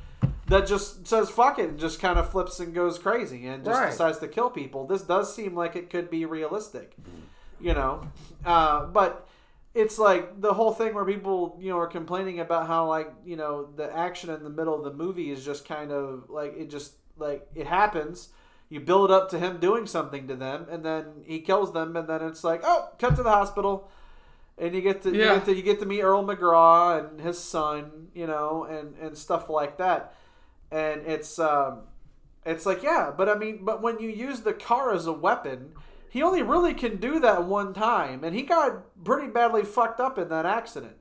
that 0.48 0.68
just 0.68 1.08
says 1.08 1.30
fuck 1.30 1.58
it 1.58 1.70
and 1.70 1.80
just 1.80 2.02
kind 2.02 2.20
of 2.20 2.30
flips 2.30 2.60
and 2.60 2.74
goes 2.74 3.00
crazy 3.00 3.48
and 3.48 3.64
just 3.64 3.80
Right. 3.80 3.90
decides 3.92 4.20
to 4.20 4.28
kill 4.28 4.50
people. 4.50 4.86
This 4.86 5.02
does 5.04 5.34
seem 5.34 5.56
like 5.56 5.76
it 5.78 5.90
could 5.90 6.10
be 6.10 6.26
realistic 6.26 6.96
you 7.62 7.74
know? 7.74 8.06
Uh, 8.46 8.86
but 8.88 9.26
it's 9.76 9.98
like 9.98 10.40
the 10.42 10.54
whole 10.54 10.72
thing 10.72 10.94
where 10.94 11.06
people 11.06 11.58
you 11.60 11.70
know 11.70 11.80
are 11.80 11.88
complaining 11.88 12.40
about 12.40 12.68
how 12.68 12.88
like 12.88 13.12
you 13.26 13.36
know 13.36 13.70
the 13.76 13.92
action 13.96 14.30
in 14.30 14.44
the 14.44 14.50
middle 14.50 14.76
of 14.76 14.84
the 14.84 14.94
movie 14.94 15.32
is 15.32 15.44
just 15.44 15.68
kind 15.68 15.92
of 15.92 16.30
like 16.30 16.56
it 16.58 16.70
just 16.70 16.94
like 17.18 17.48
it 17.56 17.68
happens. 17.68 18.30
You 18.70 18.80
build 18.80 19.12
up 19.12 19.30
to 19.32 19.40
him 19.40 19.60
doing 19.60 19.86
something 19.86 20.28
to 20.28 20.36
them 20.36 20.68
and 20.70 20.84
then 20.84 21.06
he 21.26 21.40
kills 21.42 21.74
them 21.74 21.96
and 21.96 22.08
then 22.08 22.24
it's 22.24 22.44
like 22.44 22.62
oh 22.64 22.90
cut 23.00 23.16
to 23.16 23.24
the 23.24 23.30
hospital. 23.32 23.90
And 24.58 24.76
you 24.76 24.82
get 24.82 25.02
to, 25.04 25.12
you 25.12 25.22
Yeah. 25.22 25.36
get 25.36 25.46
to 25.46 25.56
you 25.56 25.64
get 25.64 25.80
to 25.80 25.86
meet 25.88 26.02
Earl 26.02 26.24
McGraw 26.24 27.00
and 27.10 27.20
his 27.20 27.40
son 27.40 28.10
you 28.14 28.28
know 28.28 28.66
and 28.66 28.96
and 29.00 29.18
stuff 29.18 29.50
like 29.50 29.78
that. 29.78 30.16
And 30.72 31.02
it's 31.08 31.40
um 31.40 31.82
it's 32.46 32.66
like 32.66 32.84
yeah 32.84 33.12
but 33.16 33.28
I 33.30 33.36
mean 33.36 33.64
but 33.66 33.82
when 33.82 34.00
you 34.00 34.10
use 34.10 34.42
the 34.42 34.54
car 34.54 34.94
as 34.94 35.08
a 35.08 35.14
weapon 35.14 35.74
he 36.14 36.22
only 36.22 36.44
really 36.44 36.76
can 36.76 36.98
do 36.98 37.20
that 37.20 37.44
one 37.46 37.74
time 37.74 38.24
and 38.24 38.36
he 38.36 38.44
got 38.44 39.04
pretty 39.04 39.28
badly 39.28 39.64
fucked 39.64 40.00
up 40.00 40.18
in 40.18 40.30
that 40.30 40.46
accident 40.46 40.96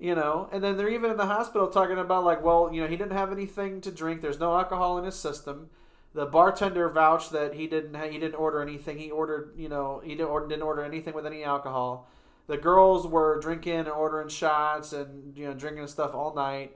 you 0.00 0.14
know? 0.14 0.48
And 0.50 0.64
then 0.64 0.76
they're 0.76 0.88
even 0.88 1.10
in 1.10 1.18
the 1.18 1.26
hospital 1.26 1.68
talking 1.68 1.98
about 1.98 2.24
like 2.24 2.42
well 2.42 2.70
you 2.72 2.80
know 2.80 2.88
he 2.88 2.96
didn't 2.96 3.12
have 3.12 3.30
anything 3.30 3.80
to 3.82 3.92
drink 3.92 4.22
there's 4.22 4.40
no 4.40 4.56
alcohol 4.56 4.98
in 4.98 5.04
his 5.04 5.14
system. 5.14 5.68
The 6.12 6.26
bartender 6.26 6.88
vouched 6.88 7.30
that 7.32 7.54
he 7.54 7.68
didn't 7.68 7.94
he 8.10 8.18
didn't 8.18 8.34
order 8.34 8.62
anything 8.62 8.98
he 8.98 9.10
ordered 9.10 9.52
you 9.56 9.68
know 9.68 10.00
he 10.02 10.14
didn't 10.14 10.30
order, 10.30 10.48
didn't 10.48 10.62
order 10.62 10.82
anything 10.82 11.14
with 11.14 11.26
any 11.26 11.44
alcohol. 11.44 12.08
The 12.46 12.56
girls 12.56 13.06
were 13.06 13.38
drinking 13.38 13.80
and 13.80 13.88
ordering 13.88 14.28
shots 14.28 14.92
and 14.92 15.36
you 15.36 15.46
know 15.46 15.54
drinking 15.54 15.86
stuff 15.86 16.14
all 16.14 16.34
night 16.34 16.74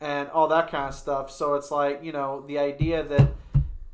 and 0.00 0.28
all 0.28 0.46
that 0.48 0.70
kind 0.70 0.88
of 0.88 0.94
stuff. 0.94 1.30
So 1.30 1.54
it's 1.54 1.70
like 1.70 2.04
you 2.04 2.12
know 2.12 2.44
the 2.46 2.58
idea 2.58 3.02
that 3.02 3.32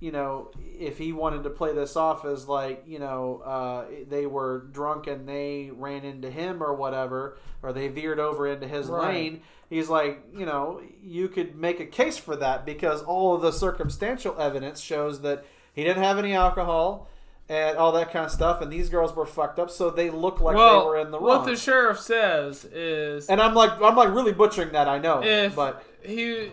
you 0.07 0.13
know, 0.13 0.53
if 0.79 0.99
he 0.99 1.13
wanted 1.13 1.43
to 1.43 1.51
play 1.51 1.73
this 1.75 1.97
off 1.97 2.25
as 2.25 2.47
like, 2.47 2.85
you 2.87 3.01
know, 3.01 3.43
uh, 3.45 3.85
they 4.09 4.25
were 4.25 4.67
drunk 4.71 5.09
and 5.09 5.29
they 5.29 5.71
ran 5.75 6.05
into 6.05 6.31
him 6.31 6.63
or 6.63 6.73
whatever, 6.75 7.37
or 7.61 7.73
they 7.73 7.89
veered 7.89 8.21
over 8.21 8.47
into 8.47 8.69
his 8.69 8.87
Right. 8.87 9.09
lane, 9.15 9.41
he's 9.69 9.89
like, 9.89 10.23
you 10.33 10.47
know, 10.47 10.81
you 11.03 11.27
could 11.27 11.57
make 11.57 11.81
a 11.81 11.87
case 11.87 12.17
for 12.17 12.37
that 12.37 12.65
because 12.65 13.03
all 13.03 13.35
of 13.35 13.43
the 13.43 13.51
circumstantial 13.51 14.41
evidence 14.41 14.81
shows 14.81 15.23
that 15.23 15.45
he 15.73 15.83
didn't 15.83 16.05
have 16.05 16.19
any 16.19 16.35
alcohol 16.35 17.09
and 17.49 17.77
all 17.77 17.91
that 17.93 18.13
kind 18.13 18.25
of 18.25 18.31
stuff, 18.31 18.61
and 18.61 18.73
these 18.73 18.89
girls 18.89 19.15
were 19.17 19.27
fucked 19.27 19.59
up, 19.59 19.71
so 19.71 19.91
they 19.91 20.11
look 20.11 20.41
like 20.41 20.55
well, 20.57 20.81
they 20.83 20.87
were 20.87 20.99
in 20.99 21.11
the 21.11 21.19
wrong. 21.19 21.39
what 21.39 21.45
the 21.47 21.57
sheriff 21.57 21.99
says 21.99 22.65
is 22.67 23.29
and 23.29 23.41
I'm 23.43 23.55
like, 23.55 23.73
I'm 23.83 23.97
like 23.97 24.13
really 24.15 24.33
butchering 24.33 24.71
that, 24.73 24.87
I 24.89 24.99
know, 24.99 25.21
if 25.23 25.57
but 25.57 25.85
he 26.05 26.51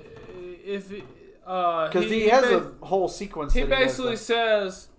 if 0.66 0.92
uh 0.92 1.02
because 1.46 2.06
he, 2.06 2.28
has 2.30 2.44
ba- 2.44 2.74
a 2.82 2.86
whole 2.86 3.08
sequence. 3.08 3.54
he 3.54 3.64
basically 3.64 4.16
says 4.16 4.90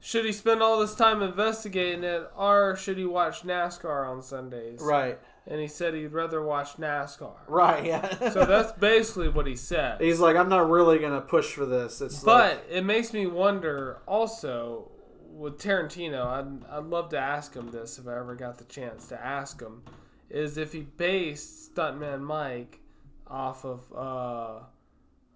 should 0.00 0.24
he 0.24 0.32
spend 0.32 0.62
all 0.62 0.78
this 0.78 0.94
time 0.94 1.22
investigating 1.22 2.04
it 2.04 2.30
or 2.36 2.76
should 2.76 2.98
he 2.98 3.04
watch 3.04 3.42
NASCAR 3.42 4.08
on 4.08 4.22
Sundays? 4.22 4.80
right, 4.80 5.18
And 5.46 5.60
he 5.60 5.66
said 5.66 5.94
he'd 5.94 6.12
rather 6.12 6.42
watch 6.42 6.76
NASCAR. 6.76 7.34
right, 7.48 7.84
yeah. 7.84 8.30
So 8.30 8.44
that's 8.46 8.72
basically 8.72 9.28
what 9.28 9.46
he 9.46 9.56
said. 9.56 10.00
He's 10.00 10.20
like, 10.20 10.36
I'm 10.36 10.48
not 10.48 10.70
really 10.70 10.98
gonna 10.98 11.20
push 11.20 11.52
for 11.52 11.66
this. 11.66 12.00
It's 12.00 12.22
But 12.22 12.64
it 12.70 12.84
makes 12.84 13.12
me 13.12 13.26
wonder 13.26 14.00
also 14.06 14.90
with 15.30 15.58
Tarantino, 15.58 16.26
I'd, 16.26 16.64
I'd 16.78 16.84
love 16.84 17.10
to 17.10 17.18
ask 17.18 17.54
him 17.54 17.70
this 17.70 17.98
if 17.98 18.08
I 18.08 18.18
ever 18.18 18.34
got 18.34 18.58
the 18.58 18.64
chance 18.64 19.06
to 19.08 19.24
ask 19.24 19.60
him, 19.60 19.82
is 20.30 20.58
if 20.58 20.72
he 20.72 20.80
based 20.80 21.74
Stuntman 21.74 22.20
Mike 22.22 22.80
off 23.26 23.64
of 23.64 23.82
uh, 23.94 24.64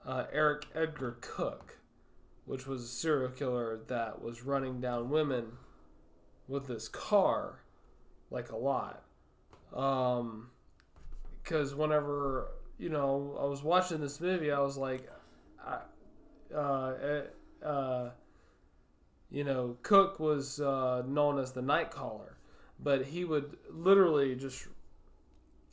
uh, 0.07 0.24
Eric 0.32 0.66
Edgar 0.74 1.16
Cooke, 1.20 1.78
which 2.44 2.66
was 2.66 2.82
a 2.82 2.88
serial 2.88 3.30
killer 3.30 3.80
that 3.88 4.22
was 4.22 4.42
running 4.42 4.80
down 4.80 5.11
women 5.11 5.53
with 6.48 6.66
this 6.66 6.88
car, 6.88 7.61
like 8.30 8.50
a 8.50 8.57
lot. 8.57 9.05
Um, 9.74 10.50
because 11.42 11.74
whenever 11.74 12.48
you 12.78 12.88
know 12.88 13.36
I 13.40 13.44
was 13.46 13.62
watching 13.62 14.00
this 14.00 14.20
movie, 14.20 14.50
I 14.50 14.61
was 14.61 14.76
like, 14.76 15.09
I, 15.64 15.78
uh, 16.55 16.94
eh, 17.03 17.66
uh, 17.66 18.11
you 19.30 19.44
know, 19.44 19.76
Cooke 19.82 20.20
was 20.20 20.61
uh, 20.61 21.03
known 21.07 21.38
as 21.38 21.53
the 21.53 21.62
night 21.62 21.90
caller, 21.90 22.36
but 22.78 23.07
he 23.07 23.24
would 23.24 23.57
literally 23.70 24.34
just 24.34 24.66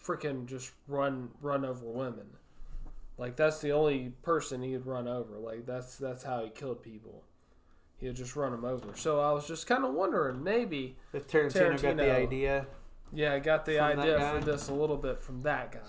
freaking 0.01 0.45
just 0.45 0.71
run 0.87 1.29
run 1.41 1.65
over 1.65 1.85
women. 1.85 2.27
Like 3.19 3.35
that's 3.35 3.59
the 3.59 3.71
only 3.73 4.13
person 4.23 4.61
he'd 4.63 4.85
run 4.85 5.07
over. 5.07 5.37
Like 5.37 5.65
that's 5.65 5.97
that's 5.97 6.23
how 6.23 6.43
he 6.43 6.49
killed 6.49 6.81
people. 6.81 7.23
He'd 7.97 8.15
just 8.15 8.35
run 8.35 8.51
them 8.53 8.63
over. 8.63 8.95
So 8.95 9.19
I 9.19 9.33
was 9.33 9.45
just 9.45 9.67
kind 9.67 9.83
of 9.83 9.93
wondering, 9.93 10.41
maybe, 10.41 10.95
if 11.11 11.27
Tarantino, 11.27 11.81
got 11.81 11.97
the 11.97 12.11
idea. 12.15 12.65
yeah, 13.11 13.33
I 13.33 13.39
got 13.39 13.65
the 13.65 13.77
idea 13.79 14.17
for 14.33 14.39
this 14.45 14.69
a 14.69 14.73
little 14.73 14.95
bit 14.95 15.19
from 15.19 15.41
that 15.43 15.73
guy. 15.73 15.79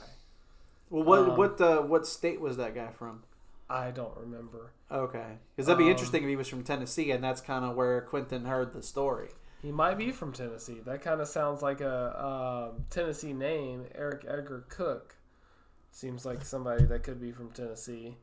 Well, 0.90 1.04
what 1.04 1.18
Um, 1.20 1.36
what 1.36 1.60
uh, 1.60 1.82
what 1.82 2.06
state 2.08 2.40
was 2.40 2.56
that 2.56 2.74
guy 2.74 2.88
from? 2.90 3.22
I 3.68 3.92
don't 3.92 4.16
remember. 4.16 4.72
Okay, 4.90 5.38
because 5.54 5.66
that'd 5.66 5.78
be 5.78 5.84
Um, 5.84 5.90
interesting 5.92 6.24
if 6.24 6.28
he 6.28 6.34
was 6.34 6.48
from 6.48 6.64
Tennessee, 6.64 7.12
and 7.12 7.22
that's 7.22 7.40
kind 7.40 7.64
of 7.64 7.76
where 7.76 8.00
Quentin 8.00 8.44
heard 8.44 8.72
the 8.72 8.82
story. 8.82 9.28
He 9.62 9.70
might 9.70 9.96
be 9.96 10.10
from 10.10 10.32
Tennessee. 10.32 10.80
That 10.84 11.02
kind 11.02 11.20
of 11.20 11.28
sounds 11.28 11.62
like 11.62 11.80
a 11.80 12.72
um, 12.74 12.86
Tennessee 12.90 13.32
name. 13.34 13.84
Eric 13.94 14.24
Edgar 14.26 14.64
Cooke 14.68 15.14
seems 15.90 16.24
like 16.24 16.44
somebody 16.44 16.84
that 16.84 17.02
could 17.02 17.20
be 17.20 17.32
from 17.32 17.50
Tennessee. 17.50 18.16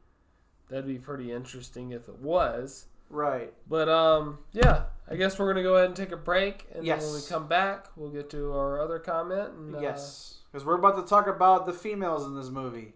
That'd 0.70 0.88
be 0.88 0.98
pretty 0.98 1.32
interesting 1.32 1.92
if 1.92 2.10
it 2.10 2.20
was. 2.20 2.88
Right. 3.10 3.54
But 3.70 3.88
um, 3.90 4.40
yeah, 4.52 4.84
I 5.10 5.16
guess 5.16 5.40
we're 5.40 5.48
gonna 5.48 5.64
go 5.64 5.76
ahead 5.76 5.88
and 5.88 5.96
take 5.96 6.12
a 6.12 6.18
break, 6.18 6.68
and 6.74 6.86
then 6.86 7.00
when 7.00 7.14
we 7.14 7.22
come 7.28 7.48
back, 7.48 7.88
we'll 7.96 8.10
get 8.10 8.30
to 8.32 8.52
our 8.54 8.82
other 8.82 9.00
comment. 9.00 9.54
And, 9.54 9.76
uh, 9.76 9.80
yes, 9.80 10.40
because 10.52 10.66
we're 10.66 10.76
about 10.76 10.98
to 10.98 11.04
talk 11.04 11.28
about 11.28 11.66
the 11.66 11.74
females 11.74 12.26
in 12.26 12.36
this 12.36 12.50
movie, 12.50 12.94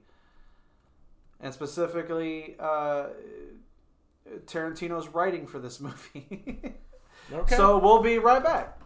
and 1.39 1.53
specifically 1.53 2.55
uh, 2.59 3.05
Tarantino's 4.45 5.07
writing 5.07 5.47
for 5.47 5.59
this 5.59 5.79
movie. 5.79 6.73
Okay. 7.31 7.55
So 7.55 7.77
we'll 7.77 8.01
be 8.01 8.19
right 8.19 8.43
back. 8.43 8.80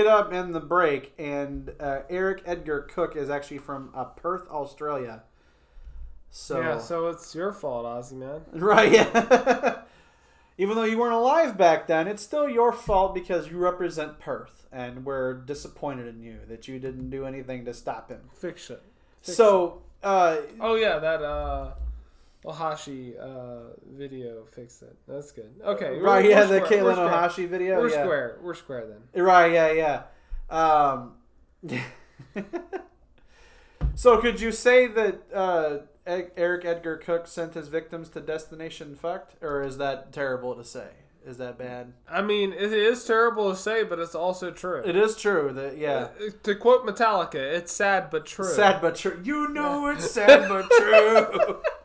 It 0.00 0.06
up 0.06 0.32
in 0.32 0.52
the 0.52 0.60
break, 0.60 1.12
and 1.18 1.74
uh, 1.78 2.00
Eric 2.08 2.42
Edgar 2.46 2.80
Cooke 2.80 3.16
is 3.16 3.28
actually 3.28 3.58
from 3.58 3.90
uh, 3.94 4.04
Perth, 4.04 4.48
Australia. 4.48 5.24
So 6.30 6.58
Yeah, 6.58 6.78
so 6.78 7.08
it's 7.08 7.34
your 7.34 7.52
fault, 7.52 7.84
Ozzy 7.84 8.14
man. 8.14 8.40
right, 8.52 8.90
yeah, 8.90 9.82
even 10.58 10.76
though 10.76 10.84
you 10.84 10.96
weren't 10.96 11.12
alive 11.12 11.58
back 11.58 11.86
then, 11.86 12.08
it's 12.08 12.22
still 12.22 12.48
your 12.48 12.72
fault 12.72 13.14
because 13.14 13.50
you 13.50 13.58
represent 13.58 14.18
Perth, 14.18 14.66
and 14.72 15.04
we're 15.04 15.34
disappointed 15.34 16.06
in 16.06 16.22
you 16.22 16.38
that 16.48 16.66
you 16.66 16.78
didn't 16.78 17.10
do 17.10 17.26
anything 17.26 17.66
to 17.66 17.74
stop 17.74 18.08
him. 18.08 18.30
Fiction. 18.32 18.78
So, 19.20 19.82
uh, 20.02 20.38
Oh 20.60 20.76
yeah, 20.76 20.98
that 20.98 21.20
uh, 21.20 21.72
Ohashi 22.44 23.18
uh 23.20 23.74
video 23.92 24.44
fixed 24.50 24.82
it. 24.82 24.96
That's 25.06 25.30
good. 25.32 25.52
Okay, 25.62 25.98
right, 25.98 26.24
yeah, 26.24 26.44
the 26.44 26.64
square- 26.64 26.84
we're 26.84 26.92
Caitlin 26.92 26.92
square. 26.94 27.08
Ohashi 27.08 27.48
video. 27.48 27.78
We're 27.78 27.90
yeah. 27.90 28.02
square. 28.02 28.38
We're 28.42 28.54
square 28.54 28.86
then. 28.86 29.22
Right, 29.22 29.52
yeah, 29.52 29.72
yeah. 29.72 30.02
Um, 30.50 31.12
so, 33.94 34.18
could 34.18 34.40
you 34.40 34.52
say 34.52 34.86
that 34.86 35.22
uh, 35.32 35.78
Eric 36.06 36.64
Edgar 36.64 36.96
Cooke 36.96 37.26
sent 37.26 37.54
his 37.54 37.68
victims 37.68 38.08
to 38.10 38.20
destination 38.20 38.96
fucked, 38.96 39.34
or 39.42 39.62
is 39.62 39.76
that 39.78 40.12
terrible 40.12 40.54
to 40.54 40.64
say? 40.64 40.88
Is 41.26 41.36
that 41.36 41.58
bad? 41.58 41.92
I 42.08 42.22
mean, 42.22 42.54
it 42.54 42.72
is 42.72 43.04
terrible 43.04 43.50
to 43.50 43.56
say, 43.56 43.84
but 43.84 43.98
it's 43.98 44.14
also 44.14 44.50
true. 44.50 44.82
It 44.84 44.96
is 44.96 45.16
true 45.16 45.52
that 45.52 45.76
yeah. 45.76 46.08
Uh, 46.18 46.30
To 46.44 46.54
quote 46.54 46.86
Metallica, 46.86 47.34
it's 47.34 47.72
sad 47.72 48.08
but 48.10 48.24
true. 48.24 48.46
Sad 48.46 48.80
but 48.80 48.96
true. 48.96 49.20
You 49.22 49.48
know 49.48 49.88
it's 49.88 50.10
sad 50.10 50.48
but 50.48 50.70
true. 50.70 51.60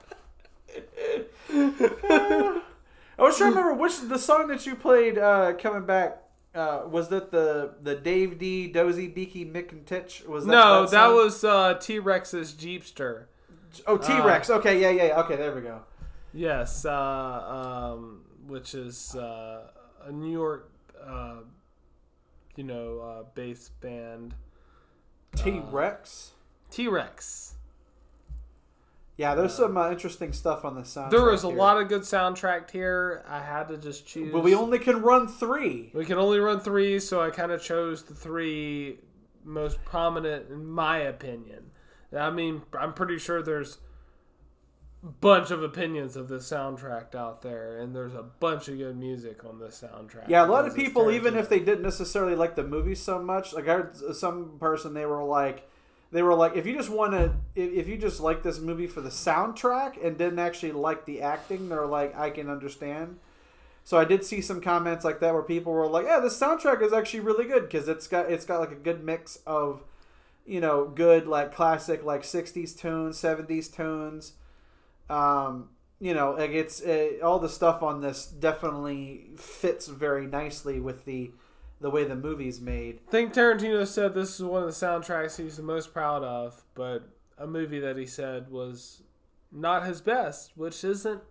I 1.55 2.61
was 3.23 3.37
trying 3.37 3.53
to 3.53 3.59
remember 3.59 3.73
which 3.75 3.99
the 4.01 4.19
song 4.19 4.47
that 4.49 4.65
you 4.65 4.75
played 4.75 5.17
uh, 5.17 5.53
coming 5.53 5.85
back. 5.85 6.21
Uh, 6.53 6.83
was 6.89 7.09
that 7.09 7.31
the 7.31 7.73
the 7.81 7.95
Dave 7.95 8.39
Dee 8.39 8.67
Dozy 8.67 9.07
Beaky 9.07 9.45
Mick 9.45 9.71
and 9.73 9.85
Tich? 9.85 10.23
Was 10.25 10.45
that 10.45 10.51
No, 10.51 10.81
that, 10.83 10.89
song? 10.91 11.15
was 11.15 11.43
uh, 11.43 11.73
T 11.75 11.99
Rex's 11.99 12.53
Jeepster. 12.53 13.25
oh 13.87 13.97
T 13.97 14.17
Rex. 14.21 14.49
okay, 14.49 14.79
yeah, 14.79 14.89
yeah. 15.05 15.19
Okay, 15.21 15.35
there 15.35 15.53
we 15.53 15.61
go. 15.61 15.81
Yes, 16.33 16.85
uh, 16.85 16.91
um, 17.93 18.21
which 18.47 18.73
is 18.73 19.15
uh, 19.15 19.67
a 20.05 20.11
New 20.13 20.31
York, 20.31 20.71
uh, 21.05 21.37
you 22.55 22.63
know, 22.63 22.99
uh, 22.99 23.23
bass 23.33 23.69
band. 23.81 24.33
T 25.35 25.61
Rex. 25.71 26.31
T 26.71 26.87
Rex. 26.87 27.54
Yeah, 29.17 29.33
there's 29.33 29.53
some 29.53 29.77
uh, 29.77 29.91
interesting 29.91 30.33
stuff 30.33 30.65
on 30.65 30.75
the 30.75 30.81
soundtrack. 30.81 31.11
There 31.11 31.23
was 31.23 31.43
a 31.45 31.47
here. 31.47 31.57
lot 31.57 31.81
of 31.81 31.87
good 31.87 32.01
soundtrack 32.01 32.69
here. 32.69 33.23
I 33.27 33.39
had 33.39 33.69
to 33.69 33.77
just 33.77 34.05
choose. 34.05 34.31
but 34.31 34.43
we 34.43 34.53
only 34.53 34.77
can 34.77 35.01
run 35.01 35.27
three. 35.27 35.91
we 35.93 36.03
can 36.05 36.17
only 36.17 36.39
run 36.39 36.59
three, 36.59 36.99
so 36.99 37.21
I 37.21 37.29
kind 37.29 37.51
of 37.51 37.61
chose 37.61 38.03
the 38.03 38.13
three 38.13 38.99
most 39.45 39.83
prominent, 39.85 40.49
in 40.49 40.65
my 40.65 40.97
opinion. 40.97 41.71
I 42.17 42.29
mean, 42.29 42.63
I'm 42.77 42.93
pretty 42.93 43.17
sure 43.17 43.41
there's 43.41 43.77
a 45.01 45.07
bunch 45.07 45.49
of 45.51 45.63
opinions 45.63 46.17
of 46.17 46.27
this 46.27 46.49
soundtrack 46.49 47.15
out 47.15 47.41
there, 47.41 47.77
and 47.79 47.95
there's 47.95 48.15
a 48.15 48.23
bunch 48.23 48.67
of 48.67 48.77
good 48.77 48.97
music 48.97 49.45
on 49.45 49.59
this 49.59 49.81
soundtrack. 49.81 50.27
Yeah, 50.27 50.45
a 50.45 50.47
lot 50.47 50.65
of 50.67 50.75
people, 50.75 51.09
even 51.09 51.37
if 51.37 51.47
they 51.47 51.59
didn't 51.59 51.83
necessarily 51.83 52.35
like 52.35 52.55
the 52.55 52.63
movie 52.63 52.95
so 52.95 53.21
much, 53.21 53.53
like 53.53 53.67
I 53.69 53.73
heard 53.73 53.95
some 54.15 54.57
person, 54.59 54.93
they 54.93 55.05
were 55.05 55.23
like, 55.23 55.69
they 56.15 56.23
were 56.23 56.33
like, 56.33 56.55
if 56.55 56.65
you 56.65 56.73
just 56.73 56.89
want 56.89 57.11
to, 57.11 57.33
if, 57.55 57.89
you 57.89 57.97
just 57.97 58.21
like 58.21 58.41
this 58.41 58.59
movie 58.59 58.87
for 58.87 59.01
the 59.01 59.09
soundtrack 59.09 60.01
and 60.01 60.17
didn't 60.17 60.39
actually 60.39 60.71
like 60.71 61.05
the 61.05 61.21
acting, 61.21 61.67
they're 61.67 61.85
like, 61.85 62.15
I 62.15 62.29
can 62.29 62.49
understand. 62.49 63.19
So 63.83 63.97
I 63.97 64.05
did 64.05 64.23
see 64.23 64.39
some 64.39 64.61
comments 64.61 65.03
like 65.03 65.19
that 65.19 65.33
where 65.33 65.43
people 65.43 65.73
were 65.73 65.87
like, 65.87 66.05
yeah, 66.05 66.21
the 66.21 66.29
soundtrack 66.29 66.81
is 66.81 66.93
actually 66.93 67.19
really 67.19 67.43
good 67.43 67.63
because 67.63 67.89
it's 67.89 68.07
got 68.07 68.31
it's 68.31 68.45
got 68.45 68.61
like 68.61 68.71
a 68.71 68.75
good 68.75 69.03
mix 69.03 69.39
of, 69.45 69.83
you 70.45 70.61
know, 70.61 70.85
good 70.85 71.27
like 71.27 71.53
classic 71.53 72.03
like 72.05 72.23
'60s 72.23 72.79
tunes, 72.79 73.21
'70s 73.21 73.75
tunes. 73.75 74.33
Um, 75.09 75.69
you 75.99 76.13
know, 76.13 76.31
like 76.31 76.51
it's 76.51 76.81
uh, 76.81 77.09
all 77.21 77.39
the 77.39 77.49
stuff 77.49 77.83
on 77.83 77.99
this 77.99 78.25
definitely 78.25 79.31
fits 79.35 79.87
very 79.87 80.27
nicely 80.27 80.79
with 80.79 81.03
the 81.03 81.31
the 81.81 81.89
way 81.89 82.03
the 82.03 82.15
movie's 82.15 82.59
made. 82.61 82.99
I 83.07 83.11
think 83.11 83.33
Tarantino 83.33 83.85
said 83.85 84.13
this 84.13 84.35
is 84.35 84.43
one 84.43 84.63
of 84.63 84.67
the 84.67 84.85
soundtracks 84.85 85.37
he's 85.41 85.57
the 85.57 85.63
most 85.63 85.93
proud 85.93 86.23
of, 86.23 86.63
but 86.73 87.09
a 87.37 87.45
movie 87.47 87.79
that 87.79 87.97
he 87.97 88.05
said 88.05 88.49
was 88.49 89.03
not 89.51 89.85
his 89.85 90.01
best, 90.01 90.51
which 90.55 90.83
isn't 90.83 91.21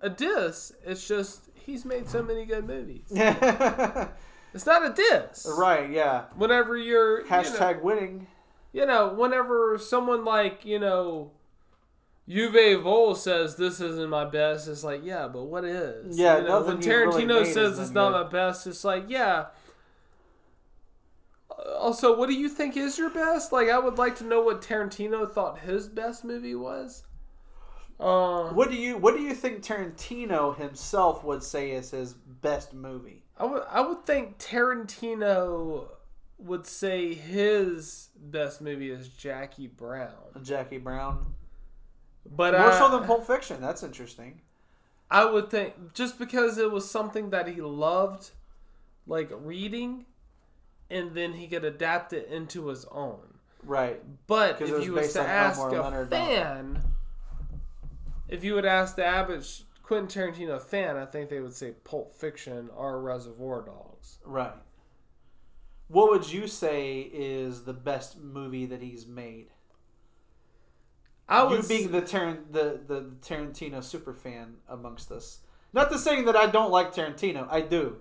a 0.00 0.08
diss. 0.10 0.72
It's 0.84 1.06
just 1.06 1.50
he's 1.54 1.84
made 1.84 2.08
so 2.08 2.22
many 2.22 2.44
good 2.46 2.66
movies. 2.66 3.10
It's 4.54 4.66
not 4.66 4.86
a 4.86 4.90
diss. 4.94 5.52
Right, 5.58 5.90
yeah. 5.90 6.26
Whenever 6.36 6.76
you're 6.76 7.18
you 7.24 7.24
know- 7.24 7.36
Hashtag 7.42 7.82
winning. 7.82 8.28
you 8.72 8.86
know, 8.86 9.08
whenever 9.12 9.76
someone 9.78 10.24
like, 10.24 10.64
you 10.64 10.78
know, 10.78 11.32
Uwe 12.28 12.80
Boll 12.82 13.16
says 13.16 13.56
this 13.56 13.80
isn't 13.80 14.08
my 14.08 14.24
best, 14.24 14.68
it's 14.68 14.84
like, 14.84 15.00
yeah, 15.04 15.26
but 15.26 15.42
what 15.44 15.64
is? 15.64 16.16
Yeah, 16.16 16.38
you 16.38 16.44
know, 16.44 16.62
when 16.62 16.76
you've 16.76 16.86
really 16.86 17.24
Tarantino 17.24 17.44
says 17.52 17.78
it's 17.80 17.90
not 17.90 18.12
good. 18.12 18.24
my 18.24 18.30
best, 18.30 18.66
it's 18.68 18.84
like, 18.84 19.06
yeah. 19.08 19.46
Also, 21.84 22.16
what 22.16 22.30
do 22.30 22.34
you 22.34 22.48
think 22.48 22.78
is 22.78 22.96
your 22.96 23.10
best? 23.10 23.52
Like, 23.52 23.68
I 23.68 23.78
would 23.78 23.98
like 23.98 24.16
to 24.16 24.24
know 24.24 24.40
what 24.40 24.62
Tarantino 24.62 25.30
thought 25.30 25.58
his 25.58 25.86
best 25.86 26.24
movie 26.24 26.54
was. 26.54 27.02
Uh, 28.00 28.48
What 28.54 28.70
do 28.70 28.76
you 28.76 28.96
What 28.96 29.14
do 29.14 29.20
you 29.20 29.34
think 29.34 29.62
Tarantino 29.62 30.56
himself 30.56 31.22
would 31.22 31.42
say 31.42 31.72
is 31.72 31.90
his 31.90 32.14
best 32.14 32.72
movie? 32.72 33.22
I 33.36 33.44
would 33.44 33.62
I 33.70 33.82
would 33.82 34.02
think 34.06 34.38
Tarantino 34.38 35.88
would 36.38 36.64
say 36.64 37.12
his 37.12 38.08
best 38.16 38.62
movie 38.62 38.90
is 38.90 39.08
Jackie 39.08 39.66
Brown, 39.66 40.40
Jackie 40.42 40.78
Brown. 40.78 41.34
but 42.24 42.54
More 42.54 42.72
I, 42.72 42.78
so 42.78 42.88
than 42.88 43.06
Pulp 43.06 43.26
Fiction. 43.26 43.60
That's 43.60 43.82
interesting. 43.82 44.40
I 45.10 45.26
would 45.26 45.50
think 45.50 45.92
just 45.92 46.18
because 46.18 46.56
it 46.56 46.72
was 46.72 46.90
something 46.90 47.28
that 47.28 47.46
he 47.46 47.60
loved, 47.60 48.30
like 49.06 49.30
reading, 49.30 50.06
and 50.90 51.14
then 51.14 51.34
he 51.34 51.46
could 51.46 51.64
adapt 51.64 52.12
it 52.12 52.28
into 52.28 52.68
his 52.68 52.84
own. 52.86 53.38
Right. 53.62 54.02
But 54.26 54.60
if 54.60 54.70
was 54.70 54.86
you 54.86 54.92
was 54.92 55.12
to 55.14 55.22
ask 55.22 55.60
a 55.60 55.64
Leonard, 55.64 56.10
fan, 56.10 56.82
if 58.28 58.44
you 58.44 58.54
would 58.54 58.66
ask 58.66 58.96
the 58.96 59.04
average 59.04 59.64
Quentin 59.82 60.08
Tarantino 60.08 60.60
fan, 60.60 60.96
I 60.96 61.06
think 61.06 61.30
they 61.30 61.40
would 61.40 61.54
say 61.54 61.72
Pulp 61.84 62.14
Fiction 62.14 62.70
or 62.74 63.00
Reservoir 63.00 63.62
Dogs. 63.62 64.18
Right. 64.24 64.52
What 65.88 66.10
would 66.10 66.30
you 66.32 66.46
say 66.46 67.00
is 67.00 67.64
the 67.64 67.74
best 67.74 68.18
movie 68.18 68.66
that 68.66 68.82
he's 68.82 69.06
made? 69.06 69.48
I 71.28 71.44
would 71.44 71.62
you 71.62 71.68
being 71.68 71.90
the, 71.90 72.02
Taran- 72.02 72.52
the 72.52 72.80
the 72.86 73.12
Tarantino 73.22 73.82
super 73.82 74.12
fan 74.12 74.56
amongst 74.68 75.10
us. 75.10 75.40
Not 75.72 75.90
to 75.90 75.98
saying 75.98 76.26
that 76.26 76.36
I 76.36 76.46
don't 76.46 76.70
like 76.70 76.94
Tarantino. 76.94 77.48
I 77.50 77.60
do. 77.60 77.96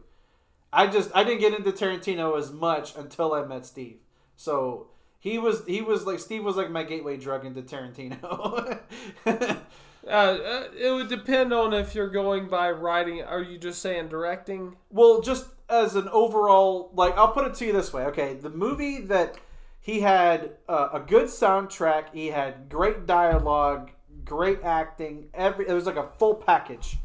I 0.73 0.87
just 0.87 1.11
I 1.13 1.23
didn't 1.23 1.39
get 1.39 1.53
into 1.53 1.71
Tarantino 1.71 2.37
as 2.37 2.51
much 2.51 2.95
until 2.95 3.33
I 3.33 3.45
met 3.45 3.65
Steve. 3.65 3.97
So 4.35 4.87
he 5.19 5.37
was 5.37 5.63
he 5.65 5.81
was 5.81 6.05
like 6.05 6.19
Steve 6.19 6.43
was 6.43 6.55
like 6.55 6.69
my 6.69 6.83
gateway 6.83 7.17
drug 7.17 7.45
into 7.45 7.61
Tarantino. 7.61 8.79
Uh, 10.05 10.09
uh, 10.09 10.67
it 10.77 10.91
would 10.91 11.07
depend 11.07 11.53
on 11.53 11.73
if 11.73 11.95
you're 11.95 12.09
going 12.09 12.47
by 12.49 12.69
writing. 12.69 13.21
Are 13.21 13.41
you 13.41 13.57
just 13.57 13.81
saying 13.81 14.09
directing? 14.09 14.75
Well, 14.89 15.21
just 15.21 15.47
as 15.69 15.95
an 15.95 16.09
overall, 16.09 16.91
like 16.93 17.17
I'll 17.17 17.31
put 17.31 17.47
it 17.47 17.53
to 17.55 17.65
you 17.65 17.71
this 17.71 17.93
way. 17.93 18.03
Okay, 18.07 18.33
the 18.33 18.49
movie 18.49 18.99
that 19.01 19.37
he 19.79 20.01
had 20.01 20.51
uh, 20.67 20.89
a 20.93 20.99
good 20.99 21.25
soundtrack, 21.25 22.13
he 22.13 22.27
had 22.27 22.69
great 22.69 23.05
dialogue, 23.05 23.91
great 24.25 24.61
acting. 24.63 25.29
Every 25.33 25.67
it 25.67 25.73
was 25.73 25.85
like 25.85 25.95
a 25.95 26.09
full 26.19 26.35
package. 26.35 26.97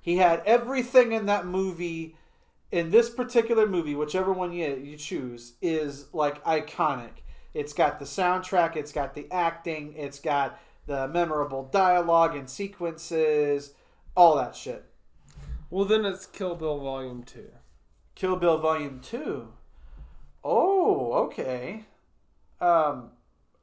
He 0.00 0.18
had 0.18 0.42
everything 0.44 1.12
in 1.12 1.26
that 1.26 1.46
movie. 1.46 2.16
In 2.72 2.90
this 2.90 3.08
particular 3.08 3.66
movie, 3.66 3.94
whichever 3.94 4.32
one 4.32 4.52
you 4.52 4.76
you 4.76 4.96
choose, 4.96 5.54
is 5.62 6.06
like 6.12 6.42
iconic. 6.44 7.22
It's 7.54 7.72
got 7.72 7.98
the 7.98 8.04
soundtrack, 8.04 8.76
it's 8.76 8.92
got 8.92 9.14
the 9.14 9.26
acting, 9.30 9.94
it's 9.96 10.18
got 10.18 10.60
the 10.86 11.08
memorable 11.08 11.64
dialogue 11.64 12.36
and 12.36 12.50
sequences, 12.50 13.72
all 14.16 14.36
that 14.36 14.54
shit. 14.54 14.84
Well, 15.70 15.84
then 15.84 16.04
it's 16.04 16.26
Kill 16.26 16.54
Bill 16.54 16.78
Volume 16.78 17.22
Two. 17.22 17.50
Kill 18.14 18.36
Bill 18.36 18.58
Volume 18.58 19.00
Two. 19.00 19.52
Oh, 20.44 21.12
okay. 21.24 21.84
Um, 22.60 23.10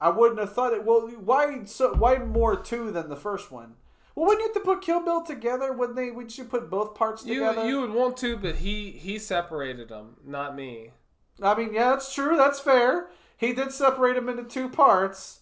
I 0.01 0.09
wouldn't 0.09 0.39
have 0.39 0.53
thought 0.53 0.73
it. 0.73 0.85
Well, 0.85 1.07
why 1.07 1.63
so? 1.65 1.93
Why 1.93 2.17
more 2.17 2.55
two 2.55 2.91
than 2.91 3.09
the 3.09 3.15
first 3.15 3.51
one? 3.51 3.75
Well, 4.15 4.27
wouldn't 4.27 4.41
you 4.41 4.47
have 4.53 4.53
to 4.55 4.59
put 4.69 4.81
Kill 4.81 5.03
Bill 5.03 5.21
together? 5.23 5.73
Wouldn't 5.73 5.95
they? 5.95 6.11
Would 6.11 6.37
you 6.37 6.43
put 6.45 6.69
both 6.69 6.93
parts 6.95 7.23
together? 7.23 7.63
you 7.63 7.67
you 7.75 7.81
would 7.81 7.91
want 7.93 8.17
to, 8.17 8.37
but 8.37 8.57
he 8.57 8.91
he 8.91 9.17
separated 9.17 9.89
them, 9.89 10.17
not 10.25 10.55
me. 10.55 10.91
I 11.41 11.55
mean, 11.55 11.73
yeah, 11.73 11.89
that's 11.91 12.13
true. 12.13 12.37
That's 12.37 12.59
fair. 12.59 13.07
He 13.37 13.53
did 13.53 13.71
separate 13.71 14.13
them 14.13 14.29
into 14.29 14.43
two 14.43 14.69
parts 14.69 15.39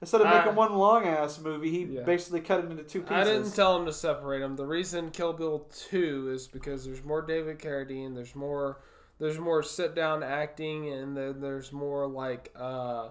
instead 0.00 0.22
of 0.22 0.26
I- 0.26 0.38
making 0.38 0.54
one 0.54 0.74
long 0.74 1.06
ass 1.06 1.38
movie. 1.38 1.70
He 1.70 1.84
Yeah. 1.84 2.02
basically 2.02 2.40
cut 2.40 2.60
it 2.64 2.70
into 2.70 2.82
two 2.82 3.02
pieces. 3.02 3.16
I 3.16 3.24
didn't 3.24 3.54
tell 3.54 3.78
him 3.78 3.84
to 3.86 3.92
separate 3.92 4.40
them. 4.40 4.56
The 4.56 4.66
reason 4.66 5.10
Kill 5.10 5.34
Bill 5.34 5.66
Two 5.90 6.30
is 6.32 6.48
because 6.48 6.84
there's 6.86 7.04
more 7.04 7.20
David 7.20 7.58
Carradine. 7.58 8.14
There's 8.14 8.34
more 8.34 8.80
there's 9.18 9.38
more 9.38 9.62
sit 9.62 9.94
down 9.94 10.22
acting, 10.22 10.88
and 10.90 11.16
then 11.16 11.40
there's 11.40 11.72
more 11.72 12.06
like 12.06 12.50
uh, 12.56 13.10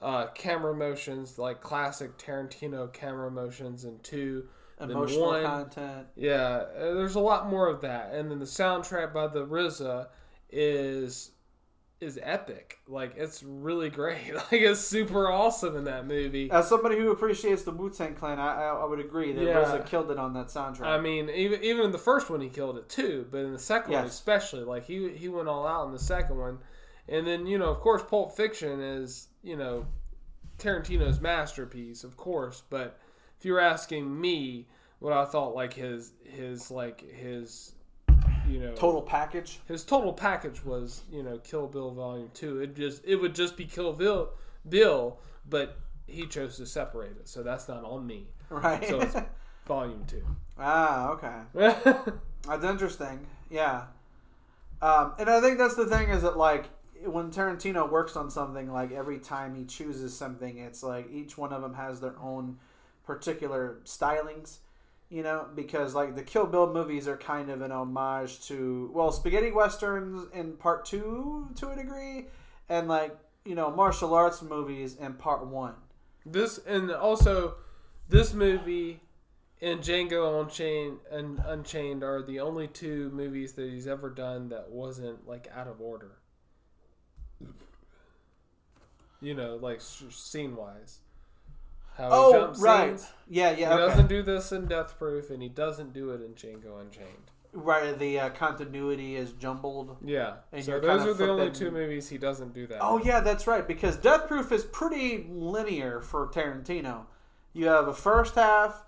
uh, 0.00 0.26
camera 0.28 0.74
motions, 0.74 1.38
like 1.38 1.60
classic 1.60 2.16
Tarantino 2.18 2.92
camera 2.92 3.30
motions. 3.30 3.84
And 3.84 4.02
two, 4.02 4.46
Emotional 4.80 5.26
one. 5.26 5.42
content. 5.44 6.06
Yeah, 6.14 6.64
uh, 6.78 6.94
there's 6.94 7.16
a 7.16 7.20
lot 7.20 7.48
more 7.50 7.66
of 7.68 7.80
that, 7.80 8.12
and 8.14 8.30
then 8.30 8.38
the 8.38 8.44
soundtrack 8.44 9.12
by 9.12 9.26
the 9.26 9.44
RZA 9.44 10.06
is 10.50 11.32
is 12.00 12.16
epic. 12.22 12.78
Like 12.86 13.14
it's 13.16 13.42
really 13.42 13.90
great. 13.90 14.18
Like 14.34 14.52
it's 14.52 14.78
super 14.80 15.28
awesome 15.30 15.76
in 15.76 15.82
that 15.84 16.06
movie. 16.06 16.48
As 16.48 16.68
somebody 16.68 16.96
who 16.96 17.10
appreciates 17.10 17.64
the 17.64 17.72
Wu 17.72 17.90
Tang 17.90 18.14
Clan, 18.14 18.38
I, 18.38 18.54
I 18.54 18.68
I 18.68 18.84
would 18.84 19.00
agree 19.00 19.32
that 19.32 19.44
Yeah. 19.44 19.64
RZA 19.64 19.84
killed 19.84 20.12
it 20.12 20.16
on 20.18 20.32
that 20.34 20.46
soundtrack. 20.46 20.84
I 20.86 21.00
mean, 21.00 21.28
even 21.28 21.60
even 21.64 21.84
in 21.86 21.90
the 21.90 21.98
first 21.98 22.30
one 22.30 22.40
he 22.40 22.48
killed 22.48 22.78
it 22.78 22.88
too, 22.88 23.26
but 23.32 23.38
in 23.38 23.52
the 23.52 23.58
second 23.58 23.94
one 23.94 24.04
especially, 24.04 24.62
like 24.62 24.84
he 24.84 25.08
he 25.10 25.28
went 25.28 25.48
all 25.48 25.66
out 25.66 25.86
in 25.86 25.92
the 25.92 25.98
second 25.98 26.38
one, 26.38 26.58
and 27.08 27.26
then 27.26 27.46
you 27.46 27.58
know 27.58 27.70
of 27.70 27.80
course 27.80 28.02
Pulp 28.02 28.36
Fiction 28.36 28.80
is 28.80 29.28
you 29.42 29.56
know 29.56 29.86
Tarantino's 30.58 31.20
masterpiece, 31.20 32.04
of 32.04 32.16
course. 32.16 32.62
But 32.68 32.98
if 33.38 33.44
you're 33.44 33.60
asking 33.60 34.20
me 34.20 34.66
what 34.98 35.12
I 35.12 35.24
thought 35.24 35.54
like 35.54 35.72
his 35.74 36.12
his 36.24 36.70
like 36.70 37.00
his 37.10 37.72
you 38.48 38.58
know 38.60 38.74
Total 38.74 39.02
package. 39.02 39.60
his 39.68 39.84
total 39.84 40.12
package 40.12 40.64
was 40.64 41.02
you 41.12 41.22
know 41.22 41.38
Kill 41.38 41.66
Bill 41.66 41.90
Volume 41.92 42.30
Two. 42.34 42.60
It 42.60 42.74
just 42.74 43.04
it 43.04 43.16
would 43.16 43.34
just 43.34 43.56
be 43.56 43.64
Kill 43.64 43.92
Bill 43.92 44.30
Bill, 44.68 45.18
but 45.48 45.78
he 46.06 46.26
chose 46.26 46.56
to 46.56 46.66
separate 46.66 47.12
it, 47.12 47.28
so 47.28 47.42
that's 47.42 47.68
not 47.68 47.84
on 47.84 48.06
me. 48.06 48.26
Right. 48.48 48.84
So 48.86 49.00
it's 49.00 49.14
Volume 49.66 50.04
Two. 50.06 50.24
ah, 50.58 51.10
okay. 51.10 51.42
That's 52.48 52.64
interesting. 52.64 53.26
Yeah. 53.50 53.84
Um, 54.80 55.12
and 55.18 55.28
I 55.28 55.40
think 55.42 55.58
that's 55.58 55.74
the 55.74 55.86
thing 55.86 56.08
is 56.08 56.22
that 56.22 56.38
like 56.38 56.70
when 57.04 57.30
Tarantino 57.30 57.90
works 57.90 58.16
on 58.16 58.30
something, 58.30 58.72
like 58.72 58.92
every 58.92 59.18
time 59.18 59.54
he 59.54 59.64
chooses 59.64 60.16
something, 60.16 60.58
it's 60.58 60.82
like 60.82 61.10
each 61.10 61.36
one 61.38 61.52
of 61.52 61.62
them 61.62 61.74
has 61.74 62.00
their 62.00 62.18
own 62.20 62.58
particular 63.04 63.78
stylings. 63.84 64.58
You 65.10 65.22
know, 65.22 65.46
because 65.54 65.94
like 65.94 66.16
the 66.16 66.22
Kill 66.22 66.44
Bill 66.44 66.70
movies 66.70 67.08
are 67.08 67.16
kind 67.16 67.48
of 67.48 67.62
an 67.62 67.72
homage 67.72 68.46
to 68.48 68.90
well, 68.92 69.10
spaghetti 69.10 69.50
westerns 69.50 70.26
in 70.34 70.52
part 70.52 70.84
two 70.84 71.48
to 71.56 71.70
a 71.70 71.76
degree, 71.76 72.26
and 72.68 72.88
like 72.88 73.16
you 73.46 73.54
know 73.54 73.70
martial 73.70 74.12
arts 74.12 74.42
movies 74.42 74.96
in 74.96 75.14
part 75.14 75.46
one. 75.46 75.74
This 76.26 76.58
and 76.58 76.90
also 76.90 77.54
this 78.10 78.34
movie 78.34 79.00
and 79.60 79.80
Django 79.80 80.42
Unchained 80.42 80.98
and 81.10 81.40
Unchained 81.44 82.02
are 82.02 82.22
the 82.22 82.40
only 82.40 82.68
two 82.68 83.10
movies 83.10 83.54
that 83.54 83.70
he's 83.70 83.86
ever 83.86 84.10
done 84.10 84.50
that 84.50 84.70
wasn't 84.70 85.26
like 85.26 85.48
out 85.54 85.68
of 85.68 85.80
order. 85.80 86.17
You 89.20 89.34
know, 89.34 89.56
like 89.56 89.80
scene 89.80 90.56
wise. 90.56 91.00
How 91.96 92.04
he 92.04 92.10
Oh, 92.12 92.32
jumps 92.32 92.60
right. 92.60 92.98
scenes. 93.00 93.12
Yeah, 93.28 93.54
He. 93.54 93.72
Okay. 93.74 93.76
doesn't 93.76 94.06
do 94.08 94.22
this 94.22 94.52
in 94.52 94.66
Death 94.66 94.96
Proof, 94.98 95.30
and 95.30 95.42
he 95.42 95.48
doesn't 95.48 95.92
do 95.92 96.10
it 96.10 96.20
in 96.22 96.34
Django 96.34 96.80
Unchained. 96.80 97.30
Right, 97.52 97.98
the 97.98 98.20
uh, 98.20 98.28
continuity 98.30 99.16
is 99.16 99.32
jumbled. 99.32 99.96
Yeah, 100.04 100.34
And 100.52 100.62
so 100.64 100.78
those 100.78 101.06
are 101.06 101.14
the 101.14 101.28
only 101.30 101.50
two 101.50 101.70
movies 101.70 102.08
he 102.08 102.18
doesn't 102.18 102.52
do 102.54 102.66
that. 102.68 102.78
Oh 102.80 102.98
in. 102.98 103.06
yeah, 103.06 103.20
that's 103.20 103.46
right. 103.46 103.66
Because 103.66 103.96
Death 103.96 104.28
Proof 104.28 104.52
is 104.52 104.64
pretty 104.64 105.26
linear 105.30 106.00
for 106.00 106.28
Tarantino. 106.28 107.06
You 107.54 107.66
have 107.66 107.88
a 107.88 107.94
first 107.94 108.34
half. 108.36 108.84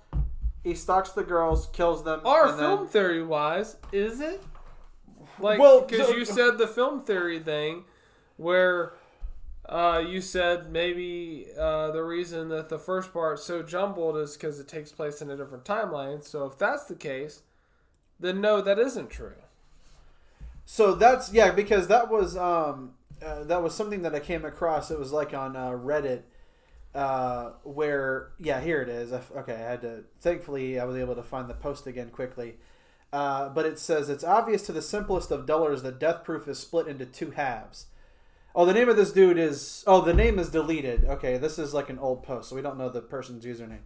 He 0.63 0.75
stalks 0.75 1.11
the 1.13 1.23
girls, 1.25 1.69
kills 1.73 2.05
them. 2.05 2.21
Our 2.25 2.49
film 2.57 2.81
Then, 2.81 2.89
theory 2.89 3.23
wise, 3.25 3.77
is 3.93 4.21
it? 4.21 4.43
Like, 5.39 5.59
Well, 5.59 5.81
because 5.81 6.09
so- 6.09 6.15
you 6.15 6.25
said 6.27 6.59
the 6.59 6.69
film 6.69 7.01
theory 7.01 7.41
thing, 7.41 7.85
where 8.37 8.93
uh, 9.71 10.05
you 10.07 10.21
said 10.21 10.73
maybe 10.73 11.47
uh, 11.59 11.93
the 11.93 12.03
reason 12.03 12.51
that 12.51 12.69
the 12.69 12.79
first 12.79 13.13
part's 13.13 13.45
so 13.45 13.63
jumbled 13.63 14.17
is 14.19 14.37
because 14.37 14.61
it 14.61 14.69
takes 14.69 14.93
place 14.93 15.23
in 15.23 15.31
a 15.31 15.37
different 15.37 15.65
timeline. 15.65 16.25
So 16.25 16.47
if 16.47 16.59
that's 16.59 16.85
the 16.87 16.97
case, 16.97 17.43
then 18.21 18.41
no, 18.43 18.61
that 18.61 18.79
isn't 18.79 19.11
true. 19.11 19.35
so 20.67 20.95
that's 20.95 21.33
yeah, 21.33 21.51
because 21.51 21.89
that 21.89 22.11
was 22.11 22.37
um, 22.37 22.95
uh, 23.25 23.45
that 23.45 23.63
was 23.63 23.75
something 23.75 24.03
that 24.03 24.15
I 24.15 24.21
came 24.21 24.45
across. 24.45 24.91
It 24.91 24.99
was 24.99 25.13
like 25.13 25.35
on 25.35 25.57
uh, 25.57 25.71
Reddit, 25.71 26.23
uh, 26.95 27.53
where 27.65 28.33
yeah, 28.39 28.61
here 28.61 28.83
it 28.83 28.89
is. 28.89 29.13
I 29.13 29.23
Okay, 29.37 29.55
I 29.55 29.59
had 29.59 29.83
to. 29.83 30.05
Thankfully, 30.21 30.79
I 30.81 30.85
was 30.85 30.97
able 30.97 31.15
to 31.17 31.23
find 31.23 31.49
the 31.49 31.55
post 31.55 31.87
again 31.87 32.11
quickly. 32.11 32.57
Uh, 33.13 33.49
but 33.49 33.67
it 33.67 33.79
says 33.79 34.09
it's 34.09 34.25
obvious 34.25 34.63
to 34.63 34.73
the 34.73 34.83
simplest 34.83 35.33
of 35.33 35.47
dullers 35.47 35.83
that 35.83 35.99
Death 35.99 36.25
Proof 36.25 36.47
is 36.49 36.59
split 36.61 36.87
into 36.89 37.07
two 37.07 37.33
halves. 37.33 37.87
Oh, 38.55 38.65
the 38.65 38.75
name 38.75 38.89
of 38.89 38.97
this 38.97 39.13
dude 39.13 39.39
is. 39.39 39.85
Oh, 39.87 40.01
the 40.01 40.15
name 40.15 40.39
is 40.39 40.49
deleted. 40.51 41.05
Okay, 41.05 41.39
this 41.39 41.59
is 41.59 41.73
like 41.73 41.89
an 41.91 41.99
old 41.99 42.23
post, 42.23 42.49
so 42.51 42.57
we 42.57 42.63
don't 42.63 42.79
know 42.79 42.89
the 42.89 43.01
person's 43.01 43.45
username. 43.45 43.83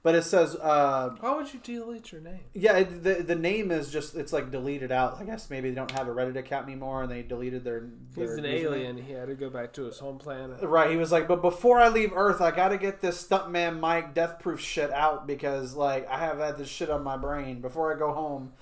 But 0.00 0.14
it 0.14 0.22
says, 0.22 0.54
uh, 0.54 1.10
Why 1.18 1.34
would 1.34 1.52
you 1.52 1.58
delete 1.60 2.12
your 2.12 2.20
name? 2.20 2.38
yeah, 2.54 2.78
it, 2.78 3.02
the 3.02 3.14
the 3.14 3.34
name 3.34 3.72
is 3.72 3.90
just 3.90 4.14
it's 4.14 4.32
like 4.32 4.50
deleted 4.52 4.92
out. 4.92 5.20
I 5.20 5.24
guess 5.24 5.50
maybe 5.50 5.68
they 5.68 5.74
don't 5.74 5.90
have 5.90 6.06
a 6.06 6.12
Reddit 6.12 6.36
account 6.36 6.66
anymore, 6.66 7.02
and 7.02 7.10
they 7.10 7.22
deleted 7.22 7.64
their. 7.64 7.88
He's 8.14 8.28
their 8.28 8.38
an 8.38 8.44
username. 8.44 8.60
alien. 8.60 8.96
He 8.96 9.12
had 9.12 9.26
to 9.26 9.34
go 9.34 9.50
back 9.50 9.72
to 9.74 9.82
his 9.84 9.98
home 9.98 10.18
planet. 10.18 10.62
Right, 10.62 10.90
he 10.90 10.96
was 10.96 11.10
like, 11.10 11.26
but 11.26 11.42
before 11.42 11.80
I 11.80 11.88
leave 11.88 12.12
Earth, 12.14 12.40
I 12.40 12.52
got 12.52 12.68
to 12.68 12.78
get 12.78 13.00
this 13.00 13.22
stuntman 13.26 13.80
Mike 13.80 14.14
death 14.14 14.38
proof 14.38 14.60
shit 14.60 14.92
out 14.92 15.26
because 15.26 15.74
like 15.74 16.08
I 16.08 16.18
have 16.20 16.38
had 16.38 16.58
this 16.58 16.68
shit 16.68 16.90
on 16.90 17.02
my 17.02 17.16
brain 17.16 17.60
before 17.60 17.92
I 17.94 17.98
go 17.98 18.12
home 18.12 18.52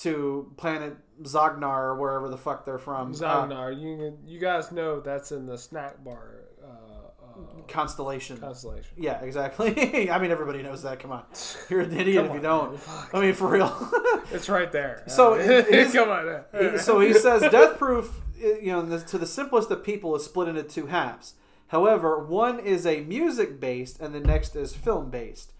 to 0.00 0.52
planet 0.56 0.96
Zognar 1.22 1.78
or 1.90 1.94
wherever 1.96 2.28
the 2.28 2.36
fuck 2.38 2.64
they're 2.64 2.78
from. 2.78 3.12
Uh, 3.12 3.14
Zognar, 3.14 3.78
you 3.80 4.18
you 4.26 4.38
guys 4.38 4.72
know 4.72 5.00
that's 5.00 5.32
in 5.32 5.46
the 5.46 5.58
snack 5.58 6.02
bar 6.04 6.44
uh, 6.62 6.66
uh, 6.66 7.62
constellation. 7.68 8.38
constellation. 8.38 8.90
yeah, 8.96 9.20
exactly. 9.22 10.10
I 10.10 10.18
mean, 10.18 10.30
everybody 10.30 10.62
knows 10.62 10.82
that. 10.82 10.98
Come 11.00 11.12
on, 11.12 11.24
you're 11.68 11.80
an 11.80 11.92
idiot 11.98 12.26
if 12.26 12.32
you 12.34 12.40
don't. 12.40 12.72
man. 12.72 12.80
I 13.12 13.20
mean, 13.20 13.34
for 13.34 13.48
real. 13.48 13.72
It's 14.32 14.48
right 14.48 14.70
there. 14.70 15.02
So, 15.08 15.32
Uh, 15.34 15.38
it- 15.38 15.68
it 15.68 15.74
is- 15.74 15.92
come 15.92 16.08
on. 16.08 16.44
He- 16.56 16.78
so 16.78 17.00
he 17.00 17.12
says 17.12 17.42
death 17.50 17.78
proof 17.78 18.20
you 18.38 18.70
know 18.72 18.98
to 18.98 19.18
the 19.18 19.26
simplest 19.26 19.70
of 19.72 19.82
people 19.84 20.14
is 20.16 20.24
split 20.24 20.48
into 20.48 20.62
two 20.62 20.86
halves 20.86 21.34
however 21.68 22.18
one 22.24 22.58
is 22.58 22.86
a 22.86 23.00
music 23.02 23.60
based 23.60 24.00
and 24.00 24.14
the 24.14 24.20
next 24.20 24.56
is 24.56 24.74
film 24.74 25.10
based 25.10 25.52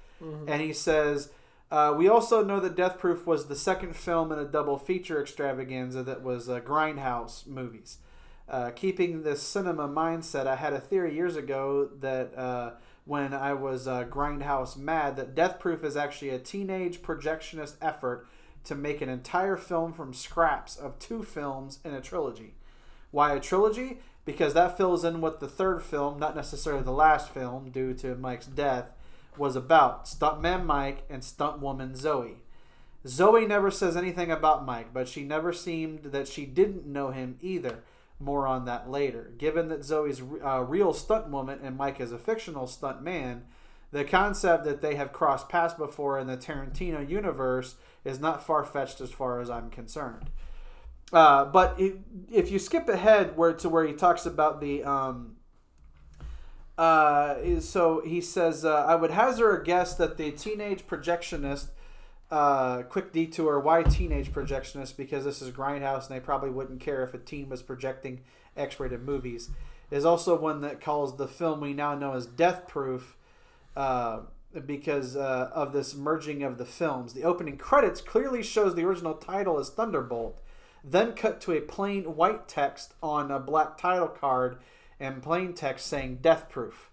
and 0.47 0.62
he 0.62 0.72
says 0.72 1.30
uh, 1.70 1.94
we 1.96 2.08
also 2.08 2.44
know 2.44 2.60
that 2.60 2.76
death 2.76 2.98
proof 2.98 3.26
was 3.26 3.46
the 3.46 3.56
second 3.56 3.94
film 3.94 4.32
in 4.32 4.38
a 4.38 4.44
double 4.44 4.78
feature 4.78 5.20
extravaganza 5.20 6.02
that 6.02 6.22
was 6.22 6.48
uh, 6.48 6.60
grindhouse 6.60 7.46
movies 7.46 7.98
uh, 8.48 8.70
keeping 8.70 9.22
this 9.22 9.42
cinema 9.42 9.88
mindset 9.88 10.46
i 10.46 10.56
had 10.56 10.72
a 10.72 10.80
theory 10.80 11.14
years 11.14 11.36
ago 11.36 11.88
that 12.00 12.36
uh, 12.36 12.72
when 13.04 13.32
i 13.32 13.52
was 13.52 13.86
uh, 13.88 14.04
grindhouse 14.04 14.76
mad 14.76 15.16
that 15.16 15.34
death 15.34 15.58
proof 15.58 15.84
is 15.84 15.96
actually 15.96 16.30
a 16.30 16.38
teenage 16.38 17.02
projectionist 17.02 17.74
effort 17.80 18.26
to 18.64 18.74
make 18.74 19.00
an 19.00 19.08
entire 19.08 19.56
film 19.56 19.92
from 19.92 20.12
scraps 20.12 20.76
of 20.76 20.98
two 20.98 21.22
films 21.22 21.78
in 21.84 21.94
a 21.94 22.00
trilogy. 22.00 22.54
Why 23.10 23.34
a 23.34 23.40
trilogy? 23.40 23.98
Because 24.24 24.54
that 24.54 24.76
fills 24.76 25.04
in 25.04 25.20
what 25.20 25.40
the 25.40 25.48
third 25.48 25.82
film, 25.82 26.18
not 26.18 26.36
necessarily 26.36 26.82
the 26.82 26.92
last 26.92 27.30
film, 27.30 27.70
due 27.70 27.94
to 27.94 28.14
Mike's 28.14 28.46
death, 28.46 28.90
was 29.36 29.56
about 29.56 30.04
Stuntman 30.04 30.64
Mike 30.64 31.04
and 31.08 31.22
Stuntwoman 31.22 31.96
Zoe. 31.96 32.36
Zoe 33.06 33.46
never 33.46 33.70
says 33.70 33.96
anything 33.96 34.30
about 34.30 34.66
Mike, 34.66 34.92
but 34.92 35.08
she 35.08 35.22
never 35.22 35.52
seemed 35.52 36.04
that 36.04 36.28
she 36.28 36.44
didn't 36.44 36.86
know 36.86 37.10
him 37.10 37.38
either. 37.40 37.80
More 38.18 38.46
on 38.46 38.66
that 38.66 38.90
later. 38.90 39.32
Given 39.38 39.68
that 39.68 39.82
Zoe's 39.82 40.20
uh, 40.44 40.60
real 40.60 40.92
stunt 40.92 41.28
woman 41.30 41.58
and 41.62 41.78
Mike 41.78 42.00
is 42.00 42.12
a 42.12 42.18
fictional 42.18 42.66
stunt 42.66 43.02
man, 43.02 43.44
the 43.92 44.04
concept 44.04 44.64
that 44.64 44.82
they 44.82 44.94
have 44.96 45.12
crossed 45.12 45.48
paths 45.48 45.72
before 45.72 46.18
in 46.18 46.26
the 46.26 46.36
Tarantino 46.36 47.08
universe 47.08 47.76
is 48.04 48.20
not 48.20 48.44
far 48.44 48.62
fetched 48.62 49.00
as 49.00 49.10
far 49.10 49.40
as 49.40 49.48
I'm 49.48 49.70
concerned. 49.70 50.28
Uh, 51.12 51.46
but 51.46 51.74
if, 51.78 51.94
if 52.30 52.50
you 52.50 52.58
skip 52.58 52.88
ahead 52.88 53.36
where 53.36 53.52
to 53.54 53.68
where 53.68 53.86
he 53.86 53.94
talks 53.94 54.26
about 54.26 54.60
the 54.60 54.84
um, 54.84 55.36
uh, 56.80 57.60
so 57.60 58.02
he 58.04 58.20
says 58.20 58.64
uh, 58.64 58.84
I 58.86 58.94
would 58.94 59.10
hazard 59.10 59.60
a 59.60 59.64
guess 59.64 59.94
that 59.96 60.16
the 60.16 60.30
teenage 60.30 60.86
projectionist 60.86 61.68
uh, 62.30 62.82
quick 62.82 63.12
detour 63.12 63.60
why 63.60 63.82
teenage 63.82 64.32
projectionist 64.32 64.96
because 64.96 65.24
this 65.24 65.42
is 65.42 65.50
grindhouse 65.50 66.08
and 66.08 66.16
they 66.16 66.20
probably 66.20 66.50
wouldn't 66.50 66.80
care 66.80 67.02
if 67.02 67.12
a 67.12 67.18
teen 67.18 67.48
was 67.48 67.60
projecting 67.60 68.20
x-rated 68.56 69.02
movies 69.02 69.50
is 69.90 70.04
also 70.04 70.38
one 70.38 70.60
that 70.60 70.80
calls 70.80 71.16
the 71.16 71.28
film 71.28 71.60
we 71.60 71.72
now 71.72 71.94
know 71.94 72.14
as 72.14 72.26
death 72.26 72.66
proof 72.66 73.16
uh, 73.76 74.20
because 74.66 75.16
uh, 75.16 75.50
of 75.52 75.72
this 75.72 75.94
merging 75.94 76.42
of 76.42 76.58
the 76.58 76.64
films. 76.64 77.12
The 77.12 77.24
opening 77.24 77.56
credits 77.56 78.00
clearly 78.00 78.42
shows 78.42 78.74
the 78.74 78.84
original 78.84 79.14
title 79.14 79.58
as 79.58 79.70
Thunderbolt, 79.70 80.40
then 80.82 81.12
cut 81.12 81.40
to 81.42 81.52
a 81.52 81.60
plain 81.60 82.16
white 82.16 82.48
text 82.48 82.94
on 83.02 83.30
a 83.30 83.38
black 83.38 83.78
title 83.78 84.08
card 84.08 84.58
and 85.01 85.22
plain 85.22 85.55
text 85.55 85.86
saying 85.86 86.18
Death 86.20 86.48
Proof. 86.48 86.90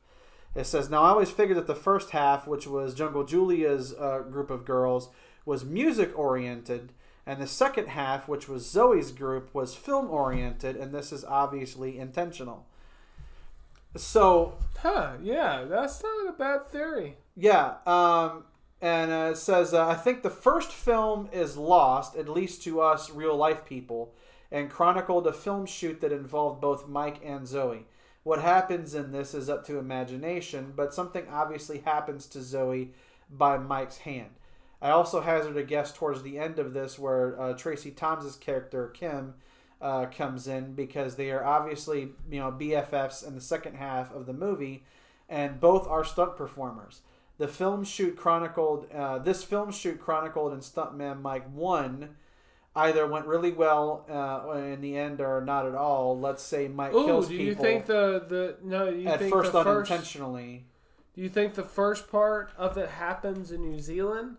It 0.56 0.66
says, 0.66 0.90
Now 0.90 1.04
I 1.04 1.10
always 1.10 1.30
figured 1.30 1.58
that 1.58 1.68
the 1.68 1.76
first 1.76 2.12
half, 2.12 2.48
which 2.48 2.66
was 2.66 2.96
Jungle 2.96 3.26
Julia's 3.26 3.94
uh, 3.94 4.20
group 4.20 4.50
of 4.50 4.66
girls, 4.66 5.10
was 5.46 5.64
music 5.64 6.18
oriented, 6.18 6.94
and 7.26 7.42
the 7.42 7.48
second 7.48 7.90
half, 7.90 8.28
which 8.28 8.48
was 8.50 8.66
Zoe's 8.66 9.12
group, 9.12 9.54
was 9.54 9.76
film 9.76 10.10
oriented, 10.10 10.76
and 10.76 10.94
this 10.94 11.12
is 11.12 11.26
obviously 11.26 12.00
intentional. 12.00 12.66
So 13.96 14.58
Huh, 14.80 15.14
yeah, 15.24 15.64
that's 15.68 16.04
not 16.04 16.30
a 16.30 16.32
bad 16.34 16.68
theory. 16.68 17.18
Yeah, 17.36 17.76
um, 17.86 18.44
and 18.80 19.12
uh, 19.12 19.30
it 19.32 19.38
says, 19.38 19.74
uh, 19.74 19.88
I 19.88 19.96
think 19.96 20.22
the 20.22 20.30
first 20.30 20.72
film 20.72 21.30
is 21.34 21.58
lost, 21.58 22.16
at 22.16 22.30
least 22.30 22.62
to 22.64 22.80
us 22.80 23.10
real 23.10 23.36
life 23.36 23.66
people, 23.66 24.14
and 24.52 24.70
chronicled 24.70 25.26
a 25.26 25.34
film 25.34 25.66
shoot 25.66 26.00
that 26.02 26.12
involved 26.12 26.62
both 26.62 26.88
Mike 26.88 27.20
and 27.24 27.48
Zoe. 27.48 27.88
What 28.28 28.42
happens 28.42 28.94
in 28.94 29.14
this 29.14 29.34
is 29.34 29.48
up 29.48 29.66
to 29.68 29.78
imagination, 29.78 30.74
but 30.76 30.94
something 30.94 31.30
obviously 31.32 31.78
happens 31.78 32.26
to 32.26 32.42
Zoe 32.42 32.92
by 33.30 33.58
Mike's 33.58 34.00
hand. 34.00 34.32
I 34.82 34.90
also 34.90 35.22
hazard 35.22 35.56
a 35.56 35.64
guess 35.64 35.94
towards 35.94 36.24
the 36.24 36.38
end 36.38 36.60
of 36.60 36.74
this 36.74 37.00
where 37.00 37.40
uh, 37.40 37.54
Tracie 37.54 37.92
Thoms's 37.92 38.36
character 38.36 38.90
Kim 38.90 39.36
uh, 39.82 40.08
comes 40.08 40.46
in 40.46 40.74
because 40.74 41.16
they 41.16 41.32
are 41.32 41.46
obviously 41.46 42.10
you 42.30 42.40
know 42.40 42.52
BFFs 42.52 43.26
in 43.26 43.34
the 43.34 43.40
second 43.40 43.76
half 43.76 44.14
of 44.14 44.26
the 44.26 44.34
movie, 44.34 44.84
and 45.30 45.62
both 45.62 45.88
are 45.88 46.04
stunt 46.04 46.36
performers. 46.36 47.04
The 47.38 47.48
film 47.48 47.86
shoot 47.86 48.18
chronicled 48.18 48.92
uh, 48.94 49.20
this 49.20 49.46
film 49.46 49.72
shoot 49.72 50.02
chronicled 50.02 50.52
in 50.52 50.60
Stuntman 50.60 51.22
Mike 51.22 51.50
one 51.54 52.18
either 52.78 53.06
went 53.08 53.26
really 53.26 53.52
well 53.52 54.06
uh, 54.10 54.52
in 54.58 54.82
the 54.82 54.98
end 54.98 55.20
or 55.22 55.42
not 55.42 55.66
at 55.66 55.76
all. 55.76 56.20
Let's 56.20 56.44
say 56.44 56.68
Mike 56.68 56.94
Ooh, 56.94 57.06
kills 57.06 57.28
do 57.28 57.36
you 57.36 57.56
think 57.56 57.86
the 57.88 58.24
the 58.28 58.58
no? 58.64 58.90
You 58.90 59.08
at 59.10 59.20
think 59.20 59.34
first 59.34 59.52
the 59.52 59.64
first? 59.64 59.92
unintentionally. 59.92 60.66
Do 61.16 61.22
you 61.22 61.30
think 61.30 61.56
the 61.56 61.64
first 61.64 62.10
part 62.12 62.52
of 62.58 62.78
it 62.78 62.90
happens 62.90 63.52
in 63.52 63.62
New 63.62 63.80
Zealand? 63.80 64.38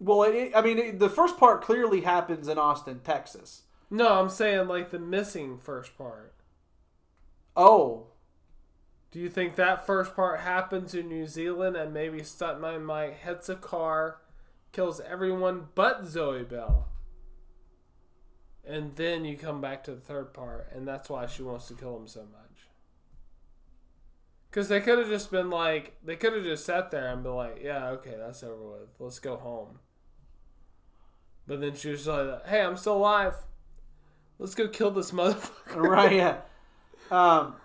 Well, 0.00 0.24
it, 0.24 0.52
I 0.54 0.62
mean, 0.62 0.78
it, 0.78 0.98
the 0.98 1.08
first 1.08 1.38
part 1.38 1.62
clearly 1.62 2.00
happens 2.00 2.48
in 2.48 2.58
Austin, 2.58 3.00
Texas. 3.04 3.62
No, 3.88 4.14
I'm 4.20 4.28
saying 4.28 4.66
like 4.66 4.90
the 4.90 4.98
missing 4.98 5.58
first 5.58 5.96
part. 5.96 6.34
Oh, 7.56 8.06
Do 9.12 9.20
you 9.20 9.28
think 9.28 9.54
that 9.56 9.86
first 9.86 10.16
part 10.16 10.40
happens 10.40 10.94
in 10.94 11.08
New 11.08 11.26
Zealand 11.26 11.76
and 11.76 11.92
maybe 11.92 12.20
Stuntman 12.22 12.82
Mike 12.82 13.18
hits 13.20 13.48
a 13.50 13.54
car, 13.56 14.16
kills 14.72 15.00
everyone 15.00 15.68
but 15.74 16.04
Zoe 16.04 16.42
Bell? 16.42 16.88
And 18.64 18.94
then 18.96 19.24
you 19.24 19.36
come 19.36 19.60
back 19.60 19.84
to 19.84 19.94
the 19.94 20.00
third 20.00 20.32
part, 20.32 20.70
and 20.74 20.86
that's 20.86 21.08
why 21.08 21.26
she 21.26 21.42
wants 21.42 21.68
to 21.68 21.74
kill 21.74 21.96
him 21.96 22.06
so 22.06 22.20
much. 22.20 22.68
Because 24.50 24.68
they 24.68 24.80
could 24.80 24.98
have 24.98 25.08
just 25.08 25.30
been 25.30 25.50
like, 25.50 25.96
they 26.04 26.14
could 26.14 26.34
have 26.34 26.44
just 26.44 26.64
sat 26.64 26.90
there 26.90 27.08
and 27.08 27.22
been 27.22 27.34
like, 27.34 27.60
yeah, 27.62 27.88
okay, 27.90 28.14
that's 28.16 28.42
over 28.42 28.72
with. 28.72 28.90
Let's 28.98 29.18
go 29.18 29.36
home. 29.36 29.78
But 31.46 31.60
then 31.60 31.74
she 31.74 31.90
was 31.90 32.06
like, 32.06 32.46
hey, 32.46 32.62
I'm 32.62 32.76
still 32.76 32.98
alive. 32.98 33.34
Let's 34.38 34.54
go 34.54 34.68
kill 34.68 34.90
this 34.90 35.10
motherfucker. 35.12 35.76
right. 35.76 36.12
Yeah. 36.12 36.36
Um, 37.10 37.56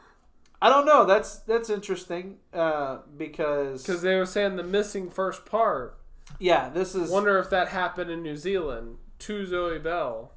I 0.62 0.70
don't 0.70 0.86
know. 0.86 1.06
That's 1.06 1.38
that's 1.40 1.70
interesting 1.70 2.38
uh, 2.54 3.00
because 3.16 3.86
Because 3.86 4.02
they 4.02 4.16
were 4.16 4.26
saying 4.26 4.56
the 4.56 4.64
missing 4.64 5.10
first 5.10 5.46
part. 5.46 6.00
Yeah, 6.40 6.70
this 6.70 6.96
is 6.96 7.10
Wonder 7.10 7.40
if 7.40 7.50
that 7.50 7.70
happened 7.70 8.12
in 8.12 8.24
New 8.24 8.36
Zealand 8.36 8.98
to 9.20 9.46
Zoe 9.46 9.80
Bell. 9.80 10.34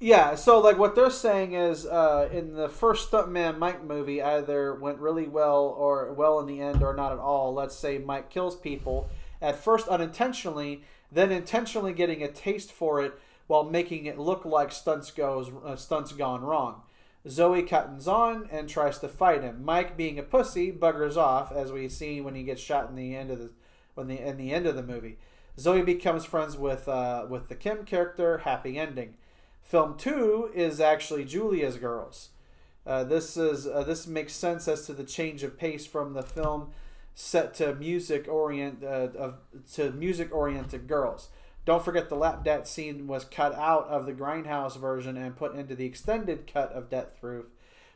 Yeah, 0.00 0.34
so 0.34 0.60
like 0.60 0.76
what 0.76 0.94
they're 0.94 1.08
saying 1.08 1.54
is 1.54 1.86
uh, 1.86 2.28
in 2.32 2.54
the 2.54 2.68
first 2.68 3.10
Stuntman 3.10 3.58
Mike 3.58 3.84
movie, 3.84 4.20
either 4.20 4.74
went 4.74 4.98
really 4.98 5.28
well 5.28 5.64
or 5.64 6.12
well 6.12 6.40
in 6.40 6.46
the 6.46 6.60
end 6.60 6.82
or 6.82 6.94
not 6.94 7.12
at 7.12 7.18
all. 7.18 7.54
Let's 7.54 7.76
say 7.76 7.98
Mike 7.98 8.28
kills 8.28 8.56
people 8.56 9.08
at 9.40 9.56
first 9.56 9.88
unintentionally, 9.88 10.82
then 11.10 11.30
intentionally 11.30 11.92
getting 11.92 12.22
a 12.22 12.28
taste 12.28 12.72
for 12.72 13.02
it 13.02 13.14
while 13.46 13.64
making 13.64 14.06
it 14.06 14.18
look 14.18 14.44
like 14.44 14.72
stunts 14.72 15.10
goes 15.10 15.50
uh, 15.64 15.76
stunts 15.76 16.12
gone 16.12 16.42
wrong. 16.42 16.82
Zoe 17.26 17.62
cottons 17.62 18.06
on 18.06 18.48
and 18.50 18.68
tries 18.68 18.98
to 18.98 19.08
fight 19.08 19.42
him. 19.42 19.64
Mike, 19.64 19.96
being 19.96 20.18
a 20.18 20.22
pussy, 20.22 20.70
buggers 20.70 21.16
off 21.16 21.50
as 21.52 21.72
we 21.72 21.88
see 21.88 22.20
when 22.20 22.34
he 22.34 22.42
gets 22.42 22.60
shot 22.60 22.90
in 22.90 22.96
the 22.96 23.16
end 23.16 23.30
of 23.30 23.38
the 23.38 23.50
when 23.94 24.08
the 24.08 24.18
in 24.18 24.36
the 24.36 24.52
end 24.52 24.66
of 24.66 24.76
the 24.76 24.82
movie. 24.82 25.18
Zoe 25.58 25.82
becomes 25.82 26.24
friends 26.24 26.56
with 26.56 26.88
uh, 26.88 27.26
with 27.28 27.48
the 27.48 27.54
Kim 27.54 27.84
character. 27.84 28.38
Happy 28.38 28.78
ending. 28.78 29.14
Film 29.62 29.96
two 29.96 30.50
is 30.54 30.80
actually 30.80 31.24
Julia's 31.24 31.76
Girls. 31.76 32.30
Uh, 32.86 33.04
this 33.04 33.36
is 33.36 33.66
uh, 33.66 33.82
this 33.84 34.06
makes 34.06 34.34
sense 34.34 34.68
as 34.68 34.86
to 34.86 34.92
the 34.92 35.04
change 35.04 35.42
of 35.42 35.58
pace 35.58 35.86
from 35.86 36.12
the 36.12 36.22
film 36.22 36.70
set 37.14 37.54
to 37.54 37.74
music 37.76 38.26
orient 38.28 38.82
uh, 38.82 39.08
of 39.16 39.36
to 39.74 39.92
music 39.92 40.34
oriented 40.34 40.86
girls. 40.86 41.28
Don't 41.64 41.84
forget 41.84 42.08
the 42.10 42.16
lap 42.16 42.44
dance 42.44 42.68
scene 42.68 43.06
was 43.06 43.24
cut 43.24 43.54
out 43.54 43.86
of 43.86 44.04
the 44.04 44.12
Grindhouse 44.12 44.78
version 44.78 45.16
and 45.16 45.36
put 45.36 45.54
into 45.54 45.74
the 45.74 45.86
extended 45.86 46.50
cut 46.52 46.70
of 46.72 46.90
Death 46.90 47.18
Proof, 47.18 47.46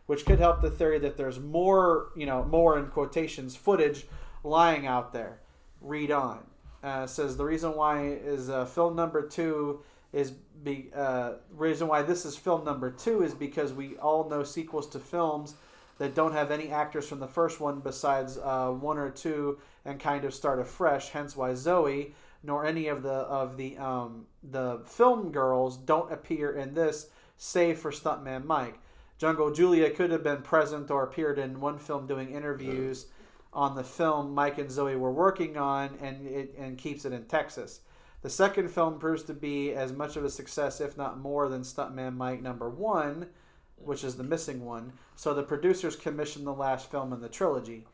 which 0.07 0.25
could 0.25 0.39
help 0.39 0.63
the 0.63 0.71
theory 0.71 0.99
that 1.01 1.19
there's 1.19 1.39
more, 1.39 2.09
you 2.17 2.25
know, 2.25 2.45
more 2.45 2.79
in 2.79 2.87
quotations 2.87 3.57
footage 3.57 4.07
lying 4.43 4.87
out 4.87 5.13
there. 5.13 5.41
Read 5.81 6.11
on. 6.11 6.45
Uh, 6.83 7.07
says 7.07 7.37
the 7.37 7.45
reason 7.45 7.75
why 7.75 8.07
is 8.07 8.49
uh, 8.49 8.65
film 8.65 8.95
number 8.95 9.27
two 9.27 9.81
is 10.13 10.31
be 10.31 10.91
uh, 10.95 11.33
reason 11.51 11.89
why 11.89 12.03
this 12.03 12.25
is 12.25 12.37
film 12.37 12.65
number 12.65 12.91
two 12.91 13.23
is 13.23 13.35
because 13.35 13.73
we 13.73 13.97
all 13.97 14.29
know 14.29 14.45
sequels 14.45 14.89
to 14.89 14.99
films 14.99 15.55
that 15.99 16.15
don't 16.15 16.33
have 16.33 16.53
any 16.53 16.71
actors 16.71 17.09
from 17.09 17.19
the 17.19 17.27
first 17.27 17.61
one 17.61 17.81
besides 17.81 18.39
uh, 18.39 18.71
one 18.71 18.97
or 18.97 19.11
two 19.11 19.59
and 19.85 19.99
kind 19.99 20.25
of 20.25 20.33
start 20.33 20.61
afresh. 20.61 21.11
Hence 21.11 21.37
why 21.37 21.55
Zoe 21.55 22.15
nor 22.43 22.65
any 22.65 22.87
of 22.87 23.03
the 23.03 23.11
of 23.11 23.57
the 23.57 23.77
um, 23.79 24.27
the 24.43 24.81
film 24.85 25.33
girls 25.33 25.77
don't 25.77 26.13
appear 26.13 26.53
in 26.53 26.75
this, 26.75 27.09
save 27.37 27.79
for 27.79 27.91
Stuntman 27.91 28.45
Mike. 28.45 28.79
Jungle 29.19 29.53
Julia 29.53 29.91
could 29.91 30.13
have 30.13 30.23
been 30.23 30.43
present 30.43 30.91
or 30.91 31.03
appeared 31.03 31.39
in 31.39 31.61
one 31.61 31.79
film 31.79 32.07
doing 32.07 32.31
interviews 32.31 33.07
on 33.53 33.75
the 33.75 33.85
film 33.85 34.35
Mike 34.35 34.59
and 34.59 34.71
Zoe 34.71 34.97
were 34.97 35.13
working 35.13 35.57
on, 35.57 35.99
and 36.03 36.27
it 36.27 36.55
and 36.59 36.79
keeps 36.79 37.05
it 37.05 37.13
in 37.13 37.25
Texas. 37.25 37.81
The 38.21 38.31
second 38.31 38.69
film 38.71 38.99
proves 38.99 39.23
to 39.25 39.35
be 39.35 39.73
as 39.73 39.93
much 39.93 40.17
of 40.17 40.25
a 40.25 40.31
success, 40.31 40.81
if 40.81 40.97
not 40.97 41.21
more, 41.21 41.49
than 41.49 41.63
Stuntman 41.63 42.17
Mike 42.17 42.43
number 42.43 42.69
one, 42.69 43.29
which 43.77 44.03
is 44.03 44.17
the 44.17 44.25
missing 44.25 44.65
one. 44.65 44.93
So 45.15 45.33
the 45.33 45.43
producers 45.43 45.95
commissioned 45.95 46.47
the 46.47 46.53
last 46.53 46.91
film 46.91 47.13
in 47.13 47.21
the 47.21 47.29
trilogy. 47.29 47.87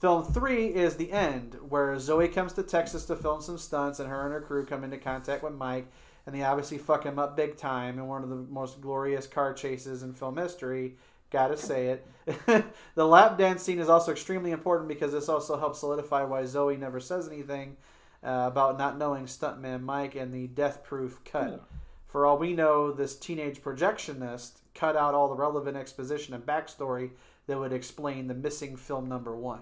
Film 0.00 0.24
three 0.24 0.68
is 0.68 0.96
the 0.96 1.12
end, 1.12 1.56
where 1.68 1.98
Zoe 1.98 2.26
comes 2.28 2.54
to 2.54 2.62
Texas 2.62 3.04
to 3.04 3.16
film 3.16 3.42
some 3.42 3.58
stunts, 3.58 4.00
and 4.00 4.08
her 4.08 4.24
and 4.24 4.32
her 4.32 4.40
crew 4.40 4.64
come 4.64 4.82
into 4.82 4.96
contact 4.96 5.42
with 5.42 5.52
Mike, 5.52 5.92
and 6.24 6.34
they 6.34 6.42
obviously 6.42 6.78
fuck 6.78 7.04
him 7.04 7.18
up 7.18 7.36
big 7.36 7.58
time 7.58 7.98
in 7.98 8.06
one 8.06 8.22
of 8.22 8.30
the 8.30 8.36
most 8.36 8.80
glorious 8.80 9.26
car 9.26 9.52
chases 9.52 10.02
in 10.02 10.14
film 10.14 10.38
history. 10.38 10.96
Gotta 11.30 11.56
say 11.56 11.88
it. 11.88 12.06
the 12.94 13.06
lap 13.06 13.38
dance 13.38 13.62
scene 13.62 13.78
is 13.78 13.88
also 13.88 14.12
extremely 14.12 14.50
important 14.50 14.88
because 14.88 15.12
this 15.12 15.28
also 15.28 15.58
helps 15.58 15.80
solidify 15.80 16.24
why 16.24 16.44
Zoe 16.44 16.76
never 16.76 17.00
says 17.00 17.28
anything 17.28 17.76
uh, 18.22 18.48
about 18.50 18.78
not 18.78 18.98
knowing 18.98 19.26
Stuntman 19.26 19.82
Mike 19.82 20.14
and 20.14 20.32
the 20.32 20.46
Death 20.48 20.84
Proof 20.84 21.20
cut. 21.24 21.64
For 22.06 22.26
all 22.26 22.38
we 22.38 22.52
know, 22.52 22.92
this 22.92 23.16
teenage 23.16 23.62
projectionist 23.62 24.60
cut 24.74 24.96
out 24.96 25.14
all 25.14 25.28
the 25.28 25.36
relevant 25.36 25.76
exposition 25.76 26.34
and 26.34 26.44
backstory 26.44 27.10
that 27.46 27.58
would 27.58 27.72
explain 27.72 28.26
the 28.26 28.34
missing 28.34 28.76
film 28.76 29.08
number 29.08 29.36
one. 29.36 29.60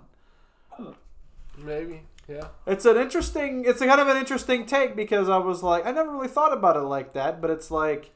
Maybe, 1.58 2.02
yeah. 2.28 2.48
It's 2.66 2.86
an 2.86 2.96
interesting. 2.96 3.64
It's 3.66 3.80
a 3.80 3.86
kind 3.86 4.00
of 4.00 4.08
an 4.08 4.16
interesting 4.16 4.64
take 4.64 4.96
because 4.96 5.28
I 5.28 5.38
was 5.38 5.62
like, 5.62 5.86
I 5.86 5.90
never 5.90 6.10
really 6.10 6.28
thought 6.28 6.52
about 6.52 6.76
it 6.76 6.82
like 6.82 7.12
that. 7.14 7.40
But 7.40 7.50
it's 7.50 7.70
like, 7.70 8.12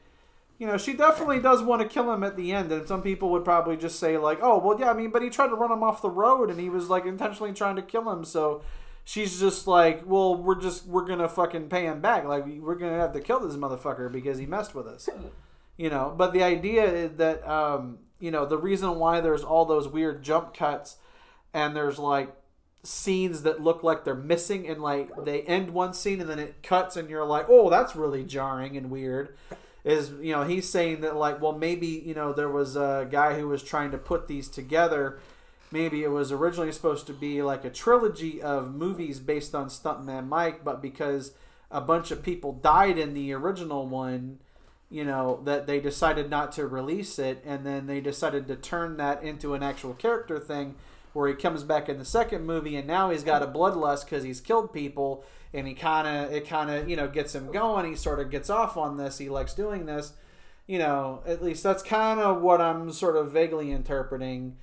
you 0.58 0.66
know, 0.66 0.76
she 0.76 0.92
definitely 0.92 1.40
does 1.40 1.62
want 1.62 1.82
to 1.82 1.88
kill 1.88 2.12
him 2.12 2.22
at 2.22 2.36
the 2.36 2.52
end, 2.52 2.70
and 2.72 2.86
some 2.86 3.02
people 3.02 3.30
would 3.30 3.44
probably 3.44 3.76
just 3.76 3.98
say 3.98 4.16
like, 4.18 4.38
oh, 4.42 4.58
well, 4.58 4.78
yeah, 4.78 4.90
I 4.90 4.94
mean, 4.94 5.10
but 5.10 5.22
he 5.22 5.30
tried 5.30 5.48
to 5.48 5.54
run 5.54 5.72
him 5.72 5.82
off 5.82 6.02
the 6.02 6.10
road, 6.10 6.50
and 6.50 6.60
he 6.60 6.68
was 6.68 6.88
like 6.88 7.04
intentionally 7.04 7.52
trying 7.52 7.76
to 7.76 7.82
kill 7.82 8.10
him, 8.10 8.24
so. 8.24 8.62
She's 9.04 9.40
just 9.40 9.66
like, 9.66 10.04
well, 10.06 10.36
we're 10.36 10.60
just 10.60 10.86
we're 10.86 11.04
gonna 11.04 11.28
fucking 11.28 11.70
pay 11.70 11.86
him 11.86 12.00
back. 12.00 12.24
Like 12.24 12.46
we're 12.46 12.76
gonna 12.76 13.00
have 13.00 13.12
to 13.14 13.20
kill 13.20 13.40
this 13.40 13.56
motherfucker 13.56 14.12
because 14.12 14.38
he 14.38 14.46
messed 14.46 14.76
with 14.76 14.86
us, 14.86 15.08
you 15.76 15.90
know. 15.90 16.14
But 16.16 16.32
the 16.32 16.44
idea 16.44 16.84
is 16.84 17.16
that 17.16 17.44
um, 17.44 17.98
you 18.20 18.30
know 18.30 18.46
the 18.46 18.58
reason 18.58 19.00
why 19.00 19.20
there's 19.20 19.42
all 19.42 19.64
those 19.64 19.88
weird 19.88 20.22
jump 20.22 20.54
cuts, 20.54 20.98
and 21.52 21.74
there's 21.74 21.98
like 21.98 22.32
scenes 22.84 23.42
that 23.42 23.60
look 23.60 23.82
like 23.82 24.04
they're 24.04 24.14
missing 24.14 24.66
and 24.66 24.82
like 24.82 25.10
they 25.24 25.42
end 25.42 25.70
one 25.70 25.94
scene 25.94 26.20
and 26.20 26.28
then 26.28 26.38
it 26.38 26.62
cuts 26.64 26.96
and 26.96 27.08
you're 27.08 27.24
like 27.24 27.46
oh 27.48 27.70
that's 27.70 27.94
really 27.94 28.24
jarring 28.24 28.76
and 28.76 28.90
weird 28.90 29.36
is 29.84 30.12
you 30.20 30.32
know 30.32 30.44
he's 30.44 30.68
saying 30.68 31.00
that 31.00 31.16
like 31.16 31.40
well 31.40 31.52
maybe 31.52 31.86
you 31.86 32.14
know 32.14 32.32
there 32.32 32.48
was 32.48 32.76
a 32.76 33.06
guy 33.10 33.38
who 33.38 33.48
was 33.48 33.62
trying 33.62 33.90
to 33.90 33.98
put 33.98 34.28
these 34.28 34.48
together. 34.48 35.18
Maybe 35.70 36.04
it 36.04 36.10
was 36.10 36.30
originally 36.30 36.70
supposed 36.70 37.06
to 37.06 37.14
be 37.14 37.40
like 37.42 37.64
a 37.64 37.70
trilogy 37.70 38.42
of 38.42 38.74
movies 38.74 39.20
based 39.20 39.54
on 39.54 39.68
stuntman 39.68 40.28
mike 40.28 40.62
but 40.62 40.82
because 40.82 41.32
a 41.70 41.80
bunch 41.80 42.10
of 42.10 42.22
people 42.22 42.52
died 42.52 42.98
in 42.98 43.14
the 43.14 43.32
original 43.32 43.86
one 43.86 44.38
you 44.90 45.02
know 45.04 45.40
that 45.44 45.66
they 45.66 45.80
decided 45.80 46.28
not 46.28 46.52
to 46.52 46.66
release 46.66 47.18
it 47.18 47.42
and 47.46 47.64
then 47.64 47.86
they 47.86 48.00
decided 48.00 48.46
to 48.46 48.54
turn 48.54 48.98
that 48.98 49.22
into 49.22 49.54
an 49.54 49.62
actual 49.62 49.94
character 49.94 50.38
thing 50.38 50.74
where 51.14 51.28
he 51.28 51.34
comes 51.34 51.64
back 51.64 51.88
in 51.88 51.98
the 51.98 52.04
second 52.04 52.44
movie 52.46 52.76
and 52.76 52.86
now 52.86 53.10
he's 53.10 53.24
got 53.24 53.42
a 53.42 53.46
bloodlust 53.46 54.04
because 54.04 54.22
he's 54.22 54.40
killed 54.40 54.72
people 54.72 55.24
and 55.52 55.66
he 55.66 55.74
kind 55.74 56.06
of 56.06 56.32
it 56.32 56.46
kind 56.46 56.70
of 56.70 56.88
you 56.88 56.96
know 56.96 57.08
gets 57.08 57.34
him 57.34 57.50
going 57.52 57.88
he 57.88 57.96
sort 57.96 58.20
of 58.20 58.30
gets 58.30 58.50
off 58.50 58.76
on 58.76 58.96
this 58.96 59.18
he 59.18 59.28
likes 59.28 59.54
doing 59.54 59.86
this 59.86 60.12
you 60.66 60.78
know 60.78 61.22
at 61.26 61.42
least 61.42 61.62
that's 61.62 61.82
kind 61.82 62.20
of 62.20 62.40
what 62.40 62.60
i'm 62.60 62.90
sort 62.90 63.16
of 63.16 63.32
vaguely 63.32 63.70
interpreting 63.70 64.56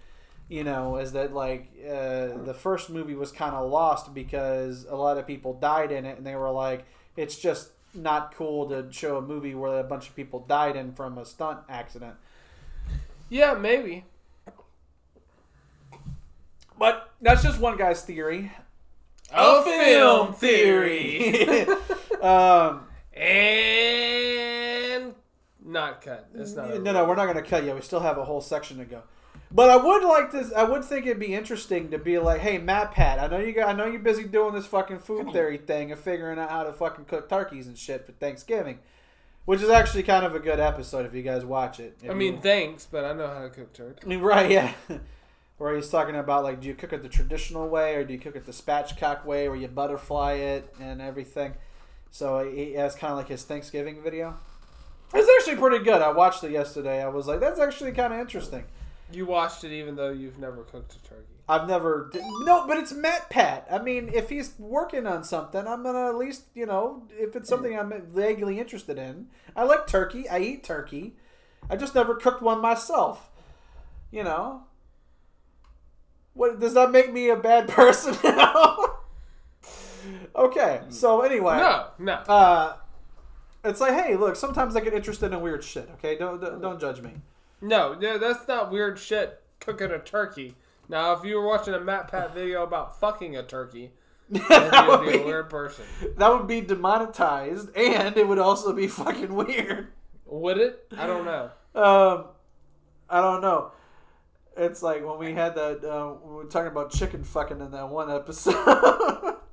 you 0.49 0.63
know, 0.63 0.97
is 0.97 1.11
that 1.11 1.33
like 1.33 1.71
uh, 1.85 2.43
the 2.43 2.55
first 2.59 2.89
movie 2.89 3.13
was 3.13 3.31
kind 3.31 3.55
of 3.55 3.69
lost 3.69 4.13
because 4.15 4.85
a 4.89 4.95
lot 4.95 5.17
of 5.17 5.27
people 5.27 5.53
died 5.53 5.91
in 5.91 6.05
it, 6.05 6.17
and 6.17 6.25
they 6.25 6.35
were 6.35 6.49
like, 6.49 6.85
it's 7.15 7.37
just 7.37 7.69
not 7.93 8.33
cool 8.33 8.67
to 8.69 8.91
show 8.91 9.17
a 9.17 9.21
movie 9.21 9.53
where 9.53 9.79
a 9.79 9.83
bunch 9.83 10.09
of 10.09 10.15
people 10.15 10.39
died 10.39 10.75
in 10.75 10.93
from 10.93 11.19
a 11.19 11.25
stunt 11.25 11.59
accident. 11.69 12.15
Yeah, 13.29 13.53
maybe. 13.53 14.05
But 16.79 17.11
that's 17.21 17.43
just 17.43 17.59
one 17.59 17.77
guy's 17.77 18.01
theory. 18.01 18.51
A 19.33 19.63
film 19.63 20.33
theory. 20.33 21.65
um, 22.21 22.85
and 23.99 25.13
not 25.63 26.01
cut. 26.01 26.27
It's 26.35 26.53
not. 26.53 26.81
no, 26.81 26.91
no, 26.91 27.05
we're 27.05 27.15
not 27.15 27.25
going 27.31 27.43
to 27.43 27.49
cut 27.49 27.63
yet. 27.63 27.75
We 27.75 27.81
still 27.81 27.99
have 27.99 28.17
a 28.17 28.25
whole 28.25 28.41
section 28.41 28.77
to 28.77 28.85
go. 28.85 29.03
But 29.51 29.69
I 29.71 29.77
would 29.77 30.03
like 30.03 30.31
to. 30.31 30.51
I 30.55 30.63
would 30.63 30.83
think 30.85 31.05
it'd 31.07 31.19
be 31.19 31.33
interesting 31.33 31.89
to 31.91 31.97
be 31.97 32.19
like, 32.19 32.41
"Hey, 32.41 32.57
Matt, 32.59 32.91
Pat, 32.91 33.19
I 33.19 33.27
know 33.27 33.39
you 33.39 33.51
got. 33.53 33.69
I 33.69 33.73
know 33.73 33.85
you're 33.87 33.99
busy 33.99 34.23
doing 34.25 34.53
this 34.53 34.67
fucking 34.67 34.99
food 34.99 35.31
theory 35.31 35.57
thing 35.57 35.91
and 35.91 35.99
figuring 35.99 36.37
out 36.37 36.49
how 36.51 36.63
to 36.63 36.71
fucking 36.73 37.05
cook 37.05 37.27
turkeys 37.29 37.65
and 37.67 37.77
shit 37.77 38.05
for 38.05 38.11
Thanksgiving." 38.13 38.79
Which 39.45 39.61
is 39.63 39.69
actually 39.69 40.03
kind 40.03 40.23
of 40.25 40.35
a 40.35 40.39
good 40.39 40.59
episode 40.59 41.07
if 41.07 41.15
you 41.15 41.23
guys 41.23 41.43
watch 41.43 41.79
it. 41.79 41.97
I 42.07 42.13
mean, 42.13 42.35
you- 42.35 42.41
thanks, 42.41 42.85
but 42.85 43.03
I 43.03 43.13
know 43.13 43.25
how 43.27 43.41
to 43.41 43.49
cook 43.49 43.73
turkey. 43.73 44.01
I 44.03 44.05
mean, 44.09 44.19
right, 44.21 44.51
yeah. 44.51 44.73
Where 45.59 45.75
he's 45.75 45.89
talking 45.89 46.15
about 46.15 46.45
like, 46.45 46.61
do 46.61 46.67
you 46.67 46.73
cook 46.73 46.93
it 46.93 47.03
the 47.03 47.09
traditional 47.09 47.67
way 47.67 47.95
or 47.95 48.05
do 48.05 48.13
you 48.13 48.19
cook 48.19 48.37
it 48.37 48.45
the 48.45 48.53
spatchcock 48.53 49.25
way, 49.25 49.49
where 49.49 49.57
you 49.57 49.67
butterfly 49.67 50.33
it 50.33 50.73
and 50.81 51.01
everything? 51.01 51.53
So 52.11 52.49
he 52.49 52.73
that's 52.73 52.95
kind 52.95 53.11
of 53.11 53.17
like 53.17 53.27
his 53.27 53.43
Thanksgiving 53.43 54.01
video. 54.01 54.37
It's 55.13 55.29
actually 55.37 55.59
pretty 55.59 55.83
good. 55.83 56.01
I 56.01 56.11
watched 56.11 56.43
it 56.45 56.51
yesterday. 56.51 57.03
I 57.03 57.09
was 57.09 57.27
like, 57.27 57.41
that's 57.41 57.59
actually 57.59 57.91
kind 57.91 58.13
of 58.13 58.19
interesting. 58.19 58.63
You 59.11 59.25
watched 59.25 59.65
it 59.65 59.71
even 59.73 59.97
though 59.97 60.11
you've 60.11 60.39
never 60.39 60.63
cooked 60.63 60.95
a 60.95 61.03
turkey. 61.03 61.25
I've 61.49 61.67
never 61.67 62.09
no, 62.13 62.65
but 62.65 62.77
it's 62.77 62.93
MatPat. 62.93 63.63
I 63.69 63.79
mean, 63.79 64.11
if 64.13 64.29
he's 64.29 64.53
working 64.59 65.05
on 65.05 65.25
something, 65.25 65.67
I'm 65.67 65.83
gonna 65.83 66.07
at 66.07 66.15
least 66.15 66.45
you 66.53 66.67
know 66.67 67.03
if 67.11 67.35
it's 67.35 67.49
something 67.49 67.77
I'm 67.77 67.91
vaguely 68.13 68.59
interested 68.59 68.97
in. 68.97 69.27
I 69.57 69.63
like 69.63 69.87
turkey. 69.87 70.29
I 70.29 70.39
eat 70.39 70.63
turkey. 70.63 71.15
I 71.69 71.75
just 71.75 71.95
never 71.95 72.15
cooked 72.15 72.41
one 72.41 72.61
myself. 72.61 73.29
You 74.09 74.23
know. 74.23 74.63
What 76.39 76.57
does 76.61 76.73
that 76.75 76.89
make 76.91 77.11
me 77.11 77.27
a 77.29 77.35
bad 77.35 77.67
person 77.67 78.15
now? 78.23 78.77
okay, 80.33 80.81
so 80.87 81.19
anyway, 81.21 81.57
No, 81.57 81.87
no. 81.99 82.13
uh, 82.13 82.77
it's 83.65 83.81
like, 83.81 83.93
hey, 83.93 84.15
look, 84.15 84.37
sometimes 84.37 84.75
I 84.77 84.79
get 84.79 84.93
interested 84.93 85.33
in 85.33 85.41
weird 85.41 85.65
shit. 85.65 85.89
Okay, 85.95 86.17
don't 86.17 86.39
don't, 86.39 86.61
don't 86.61 86.79
judge 86.79 87.01
me. 87.01 87.11
No, 87.61 87.93
no, 87.93 88.17
that's 88.17 88.47
not 88.47 88.71
weird 88.71 88.97
shit. 88.97 89.41
Cooking 89.59 89.91
a 89.91 89.99
turkey. 89.99 90.55
Now, 90.87 91.11
if 91.11 91.25
you 91.25 91.35
were 91.35 91.45
watching 91.45 91.73
a 91.73 91.77
MatPat 91.79 92.33
video 92.33 92.63
about 92.63 92.97
fucking 93.01 93.35
a 93.35 93.43
turkey, 93.43 93.91
that, 94.29 94.73
you'd 94.73 94.87
would 94.87 95.01
be 95.11 95.15
a 95.15 95.19
be, 95.19 95.25
weird 95.25 95.49
person. 95.49 95.83
that 96.17 96.29
would 96.31 96.47
be 96.47 96.61
demonetized, 96.61 97.75
and 97.75 98.15
it 98.15 98.25
would 98.27 98.39
also 98.39 98.71
be 98.71 98.87
fucking 99.01 99.35
weird. 99.35 99.89
Would 100.25 100.57
it? 100.57 100.87
I 100.97 101.05
don't 101.05 101.25
know. 101.25 101.51
Um, 101.75 102.25
I 103.09 103.19
don't 103.19 103.41
know. 103.41 103.73
It's 104.59 104.83
like 104.83 105.03
when 105.05 105.17
we 105.17 105.33
had 105.33 105.55
that. 105.55 105.83
Uh, 105.83 106.13
we 106.23 106.35
were 106.35 106.43
talking 106.45 106.67
about 106.67 106.91
chicken 106.91 107.23
fucking 107.23 107.59
in 107.61 107.71
that 107.71 107.89
one 107.89 108.11
episode. 108.11 109.35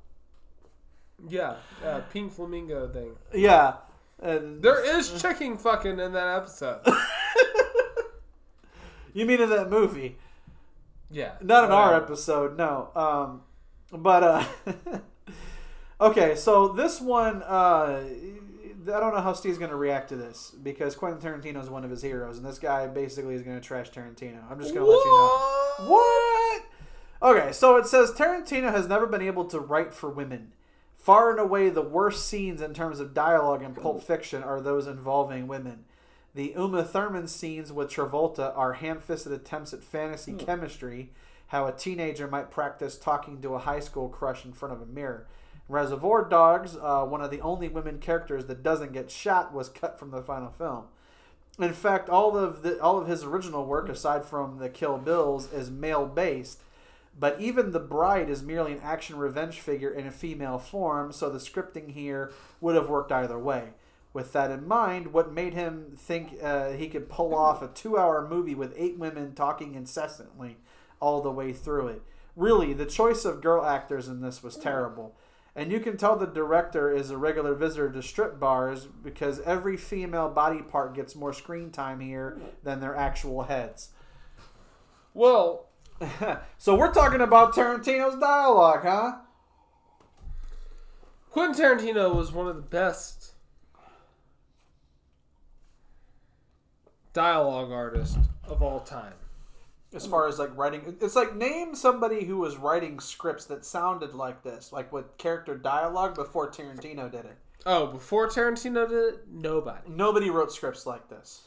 Yeah, 1.27 1.55
uh, 1.83 2.01
pink 2.13 2.31
flamingo 2.31 2.87
thing. 2.89 3.15
yeah, 3.33 3.77
and 4.21 4.61
There 4.61 4.85
is 4.97 5.19
chicken 5.21 5.57
fucking 5.57 5.99
in 5.99 6.13
that 6.13 6.37
episode. 6.37 6.81
you 9.13 9.25
mean 9.25 9.41
in 9.41 9.49
that 9.49 9.69
movie? 9.69 10.17
Yeah, 11.09 11.33
Not 11.41 11.65
in 11.65 11.71
our 11.71 11.95
episode, 11.95 12.57
no. 12.57 12.89
Um, 12.95 13.41
but 13.91 14.23
uh, 14.23 14.43
okay, 16.01 16.35
so 16.35 16.69
this 16.69 17.01
one, 17.01 17.41
uh, 17.43 18.03
I 18.89 18.99
don't 18.99 19.13
know 19.13 19.21
how 19.21 19.33
Steve's 19.33 19.57
going 19.57 19.71
to 19.71 19.77
react 19.77 20.09
to 20.09 20.15
this 20.15 20.51
because 20.63 20.95
Quentin 20.95 21.19
Tarantino 21.19 21.61
is 21.61 21.69
one 21.69 21.83
of 21.83 21.89
his 21.89 22.01
heroes, 22.01 22.37
and 22.37 22.45
this 22.45 22.59
guy 22.59 22.87
basically 22.87 23.35
is 23.35 23.41
going 23.41 23.59
to 23.59 23.65
trash 23.65 23.91
Tarantino. 23.91 24.39
I'm 24.49 24.59
just 24.59 24.73
going 24.73 24.85
to 24.85 24.91
let 24.91 25.05
you 25.05 25.11
know. 25.11 25.91
What? 25.91 26.63
Okay, 27.21 27.51
so 27.51 27.77
it 27.77 27.87
says 27.87 28.11
Tarantino 28.11 28.71
has 28.71 28.87
never 28.87 29.07
been 29.07 29.21
able 29.21 29.45
to 29.45 29.59
write 29.59 29.93
for 29.93 30.09
women. 30.09 30.53
Far 30.95 31.31
and 31.31 31.39
away, 31.39 31.69
the 31.69 31.81
worst 31.81 32.27
scenes 32.27 32.61
in 32.61 32.73
terms 32.73 32.99
of 32.99 33.13
dialogue 33.13 33.63
in 33.63 33.73
Pulp 33.73 34.03
Fiction 34.03 34.43
are 34.43 34.61
those 34.61 34.87
involving 34.87 35.47
women. 35.47 35.85
The 36.35 36.53
Uma 36.55 36.83
Thurman 36.83 37.27
scenes 37.27 37.73
with 37.73 37.89
Travolta 37.89 38.55
are 38.55 38.73
ham 38.73 38.99
fisted 38.99 39.31
attempts 39.31 39.73
at 39.73 39.83
fantasy 39.83 40.33
hmm. 40.33 40.39
chemistry, 40.39 41.11
how 41.47 41.65
a 41.65 41.71
teenager 41.71 42.27
might 42.27 42.51
practice 42.51 42.97
talking 42.97 43.41
to 43.41 43.55
a 43.55 43.59
high 43.59 43.79
school 43.79 44.09
crush 44.09 44.45
in 44.45 44.53
front 44.53 44.73
of 44.73 44.81
a 44.81 44.85
mirror. 44.85 45.27
Reservoir 45.69 46.23
Dogs, 46.23 46.77
uh, 46.77 47.03
one 47.03 47.21
of 47.21 47.31
the 47.31 47.41
only 47.41 47.67
women 47.67 47.99
characters 47.99 48.45
that 48.45 48.63
doesn't 48.63 48.93
get 48.93 49.11
shot, 49.11 49.53
was 49.53 49.69
cut 49.69 49.99
from 49.99 50.11
the 50.11 50.21
final 50.21 50.49
film. 50.49 50.85
In 51.59 51.73
fact, 51.73 52.09
all 52.09 52.37
of 52.37 52.61
the 52.61 52.79
all 52.79 52.99
of 52.99 53.07
his 53.07 53.23
original 53.23 53.65
work, 53.65 53.89
aside 53.89 54.23
from 54.23 54.59
the 54.59 54.69
Kill 54.69 54.97
Bills, 54.97 55.51
is 55.51 55.71
male 55.71 56.05
based. 56.05 56.61
But 57.19 57.41
even 57.41 57.71
the 57.71 57.79
bride 57.79 58.29
is 58.29 58.43
merely 58.43 58.73
an 58.73 58.81
action 58.83 59.17
revenge 59.17 59.59
figure 59.59 59.89
in 59.89 60.05
a 60.05 60.11
female 60.11 60.59
form, 60.59 61.11
so 61.11 61.29
the 61.29 61.39
scripting 61.39 61.91
here 61.91 62.31
would 62.61 62.75
have 62.75 62.89
worked 62.89 63.11
either 63.11 63.39
way. 63.39 63.69
With 64.13 64.33
that 64.33 64.51
in 64.51 64.67
mind, 64.67 65.13
what 65.13 65.33
made 65.33 65.55
him 65.55 65.93
think 65.97 66.37
uh, 66.43 66.71
he 66.71 66.87
could 66.87 67.09
pull 67.09 67.33
off 67.33 67.63
a 67.63 67.67
two-hour 67.67 68.27
movie 68.27 68.55
with 68.55 68.73
eight 68.77 68.99
women 68.99 69.33
talking 69.33 69.73
incessantly 69.73 70.57
all 70.99 71.21
the 71.21 71.31
way 71.31 71.53
through 71.53 71.87
it? 71.87 72.01
Really, 72.35 72.71
the 72.73 72.85
choice 72.85 73.25
of 73.25 73.41
girl 73.41 73.65
actors 73.65 74.07
in 74.07 74.21
this 74.21 74.43
was 74.43 74.55
terrible. 74.55 75.15
And 75.57 75.71
you 75.71 75.79
can 75.79 75.97
tell 75.97 76.15
the 76.15 76.27
director 76.27 76.93
is 76.93 77.09
a 77.09 77.17
regular 77.17 77.55
visitor 77.55 77.91
to 77.91 78.03
strip 78.03 78.39
bars 78.39 78.85
because 78.85 79.39
every 79.39 79.75
female 79.75 80.29
body 80.29 80.61
part 80.61 80.93
gets 80.93 81.15
more 81.15 81.33
screen 81.33 81.71
time 81.71 81.99
here 81.99 82.39
than 82.61 82.79
their 82.79 82.95
actual 82.95 83.41
heads. 83.41 83.89
Well, 85.15 85.65
so 86.59 86.75
we're 86.75 86.93
talking 86.93 87.21
about 87.21 87.55
Tarantino's 87.55 88.19
dialogue, 88.19 88.83
huh? 88.83 89.15
Quentin 91.31 91.65
Tarantino 91.65 92.13
was 92.13 92.31
one 92.31 92.47
of 92.47 92.55
the 92.55 92.61
best 92.61 93.33
dialogue 97.13 97.71
artists 97.71 98.29
of 98.47 98.61
all 98.61 98.79
time. 98.81 99.13
As 99.93 100.05
far 100.05 100.27
as 100.27 100.37
like 100.37 100.55
writing, 100.57 100.97
it's 101.01 101.15
like 101.15 101.35
name 101.35 101.73
somebody 101.73 102.25
who 102.25 102.37
was 102.37 102.57
writing 102.57 102.99
scripts 102.99 103.45
that 103.45 103.63
sounded 103.63 104.13
like 104.13 104.43
this, 104.43 104.73
like 104.73 104.91
with 104.91 105.17
character 105.17 105.57
dialogue 105.57 106.13
before 106.13 106.51
Tarantino 106.51 107.09
did 107.09 107.25
it. 107.25 107.37
Oh, 107.65 107.87
before 107.87 108.27
Tarantino 108.27 108.87
did 108.87 109.13
it, 109.13 109.27
nobody. 109.31 109.89
Nobody 109.89 110.29
wrote 110.29 110.51
scripts 110.51 110.85
like 110.85 111.09
this. 111.09 111.43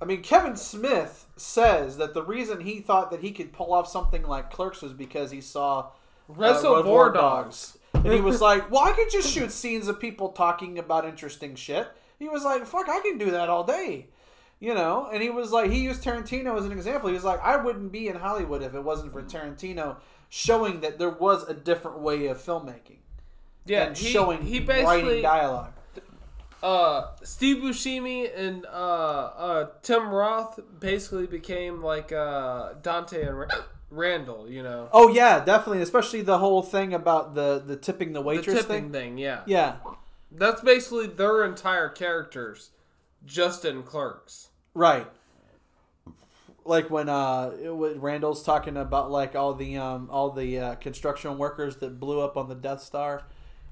I 0.00 0.04
mean, 0.04 0.22
Kevin 0.22 0.56
Smith 0.56 1.26
says 1.36 1.96
that 1.98 2.14
the 2.14 2.24
reason 2.24 2.60
he 2.60 2.80
thought 2.80 3.12
that 3.12 3.20
he 3.20 3.30
could 3.30 3.52
pull 3.52 3.72
off 3.72 3.86
something 3.88 4.24
like 4.24 4.50
Clerks 4.50 4.82
was 4.82 4.92
because 4.92 5.30
he 5.30 5.40
saw 5.40 5.78
uh, 5.78 5.84
Reservoir 6.28 7.12
Dogs. 7.12 7.78
And 7.94 8.12
he 8.12 8.20
was 8.20 8.40
like, 8.40 8.68
well, 8.70 8.84
I 8.84 8.92
could 8.92 9.10
just 9.12 9.32
shoot 9.32 9.52
scenes 9.52 9.86
of 9.86 10.00
people 10.00 10.30
talking 10.30 10.78
about 10.78 11.04
interesting 11.04 11.54
shit. 11.54 11.86
He 12.18 12.28
was 12.28 12.42
like, 12.44 12.66
fuck, 12.66 12.88
I 12.88 13.00
can 13.00 13.16
do 13.16 13.30
that 13.30 13.48
all 13.48 13.62
day. 13.62 14.08
You 14.62 14.74
know? 14.74 15.08
And 15.12 15.20
he 15.20 15.28
was 15.28 15.50
like, 15.50 15.72
he 15.72 15.80
used 15.80 16.04
Tarantino 16.04 16.56
as 16.56 16.64
an 16.64 16.70
example. 16.70 17.08
He 17.08 17.14
was 17.14 17.24
like, 17.24 17.40
I 17.42 17.56
wouldn't 17.56 17.90
be 17.90 18.06
in 18.06 18.14
Hollywood 18.14 18.62
if 18.62 18.74
it 18.74 18.84
wasn't 18.84 19.10
for 19.10 19.20
Tarantino 19.20 19.96
showing 20.28 20.82
that 20.82 21.00
there 21.00 21.10
was 21.10 21.42
a 21.48 21.52
different 21.52 21.98
way 21.98 22.28
of 22.28 22.38
filmmaking. 22.38 22.98
Yeah, 23.66 23.86
and 23.86 23.96
he, 23.96 24.08
showing 24.08 24.42
he 24.42 24.60
writing 24.60 24.84
basically 24.84 25.22
dialogue. 25.22 25.72
uh, 26.62 27.08
Steve 27.24 27.56
Buscemi 27.56 28.30
and 28.36 28.64
uh, 28.66 28.68
uh, 28.68 29.66
Tim 29.82 30.08
Roth 30.10 30.60
basically 30.78 31.26
became 31.26 31.82
like 31.82 32.12
uh, 32.12 32.74
Dante 32.82 33.20
and 33.26 33.40
Ra- 33.40 33.48
Randall. 33.90 34.48
You 34.48 34.62
know, 34.62 34.88
Oh 34.92 35.08
yeah, 35.08 35.44
definitely. 35.44 35.82
Especially 35.82 36.22
the 36.22 36.38
whole 36.38 36.62
thing 36.62 36.94
about 36.94 37.34
the 37.34 37.58
the 37.58 37.74
tipping 37.74 38.12
the 38.12 38.20
the 38.20 38.26
waitress 38.26 38.62
tipping 38.62 38.84
thing. 38.84 38.92
thing. 38.92 39.18
Yeah, 39.18 39.40
Yeah, 39.44 39.76
that's 40.30 40.60
basically 40.60 41.08
their 41.08 41.44
entire 41.44 41.88
characters, 41.88 42.70
just 43.26 43.64
in 43.64 43.82
Clerks. 43.82 44.50
Right. 44.74 45.06
Like 46.64 46.90
when 46.90 47.08
uh 47.08 47.50
was- 47.64 47.96
Randall's 47.96 48.42
talking 48.44 48.76
about 48.76 49.10
like 49.10 49.34
all 49.34 49.54
the 49.54 49.76
um 49.78 50.08
all 50.10 50.30
the 50.30 50.58
uh, 50.58 50.74
construction 50.76 51.36
workers 51.38 51.76
that 51.78 51.98
blew 51.98 52.20
up 52.20 52.36
on 52.36 52.48
the 52.48 52.54
Death 52.54 52.82
Star, 52.82 53.22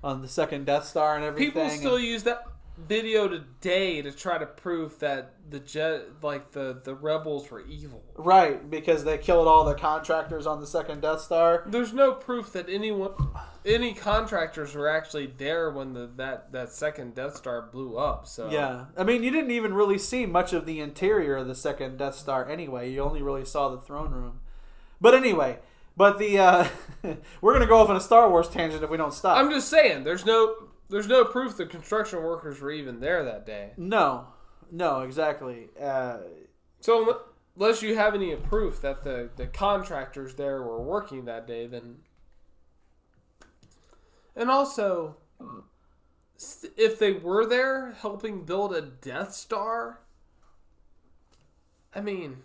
on 0.03 0.23
the 0.23 0.29
second 0.29 0.67
Death 0.67 0.87
Star 0.87 1.15
and 1.15 1.25
everything. 1.25 1.53
People 1.53 1.71
still 1.71 1.97
and- 1.97 2.05
use 2.05 2.25
that 2.25 2.45
video 2.87 3.29
today 3.29 4.03
to 4.03 4.13
try 4.13 4.39
to 4.39 4.47
prove 4.47 4.99
that 5.01 5.35
the 5.51 5.61
jet, 5.61 6.23
like 6.23 6.53
the 6.53 6.81
the 6.85 6.95
rebels, 6.95 7.51
were 7.51 7.61
evil. 7.67 8.03
Right, 8.15 8.69
because 8.71 9.05
they 9.05 9.19
killed 9.19 9.49
all 9.49 9.65
the 9.65 9.75
contractors 9.75 10.47
on 10.47 10.61
the 10.61 10.67
second 10.67 11.03
Death 11.03 11.21
Star. 11.21 11.65
There's 11.67 11.93
no 11.93 12.13
proof 12.13 12.53
that 12.53 12.69
anyone, 12.69 13.13
any 13.65 13.95
contractors 13.95 14.75
were 14.75 14.89
actually 14.89 15.27
there 15.27 15.71
when 15.71 15.93
the 15.93 16.11
that 16.17 16.53
that 16.53 16.71
second 16.71 17.15
Death 17.15 17.37
Star 17.37 17.63
blew 17.63 17.97
up. 17.97 18.27
So 18.27 18.51
Yeah, 18.51 18.87
I 18.97 19.05
mean, 19.05 19.23
you 19.23 19.31
didn't 19.31 19.51
even 19.51 19.75
really 19.75 19.99
see 19.99 20.27
much 20.27 20.53
of 20.53 20.67
the 20.67 20.81
interior 20.81 21.37
of 21.37 21.49
the 21.49 21.55
second 21.55 21.99
Death 21.99 22.15
Star 22.15 22.49
anyway. 22.49 22.91
You 22.91 23.03
only 23.03 23.23
really 23.23 23.45
saw 23.45 23.69
the 23.69 23.81
throne 23.81 24.11
room. 24.11 24.41
But 25.01 25.15
anyway, 25.15 25.59
but 25.97 26.19
the 26.19 26.39
uh, 26.39 26.69
we're 27.41 27.53
gonna 27.53 27.67
go 27.67 27.79
off 27.79 27.89
on 27.89 27.97
a 27.97 28.01
Star 28.01 28.31
Wars 28.31 28.49
tangent 28.49 28.83
if 28.83 28.91
we 28.91 28.97
don't 28.97 29.15
stop. 29.15 29.37
I'm 29.37 29.51
just 29.51 29.69
saying, 29.69 30.05
there's 30.05 30.25
no 30.25 30.69
there's 30.91 31.09
no 31.09 31.25
proof 31.25 31.57
the 31.57 31.67
construction 31.67 32.23
workers 32.23 32.61
were 32.61 32.71
even 32.71 33.01
there 33.01 33.25
that 33.25 33.47
day. 33.47 33.73
no, 33.77 34.27
no, 34.71 35.01
exactly. 35.01 35.69
Uh, 35.81 36.19
So 36.81 37.23
unless 37.57 37.83
you 37.83 37.97
have 37.97 38.15
any 38.15 38.35
proof 38.37 38.81
that 38.83 39.03
the 39.05 39.31
the 39.37 39.47
contractors 39.47 40.35
there 40.35 40.63
were 40.63 40.81
working 40.83 41.25
that 41.25 41.47
day, 41.47 41.67
then 41.67 41.97
and 44.37 44.51
also 44.51 45.17
if 46.77 46.99
they 46.99 47.13
were 47.13 47.45
there 47.47 47.93
helping 47.93 48.45
build 48.45 48.75
a 48.75 48.81
Death 48.81 49.35
Star, 49.35 50.01
I 51.95 52.01
mean. 52.01 52.39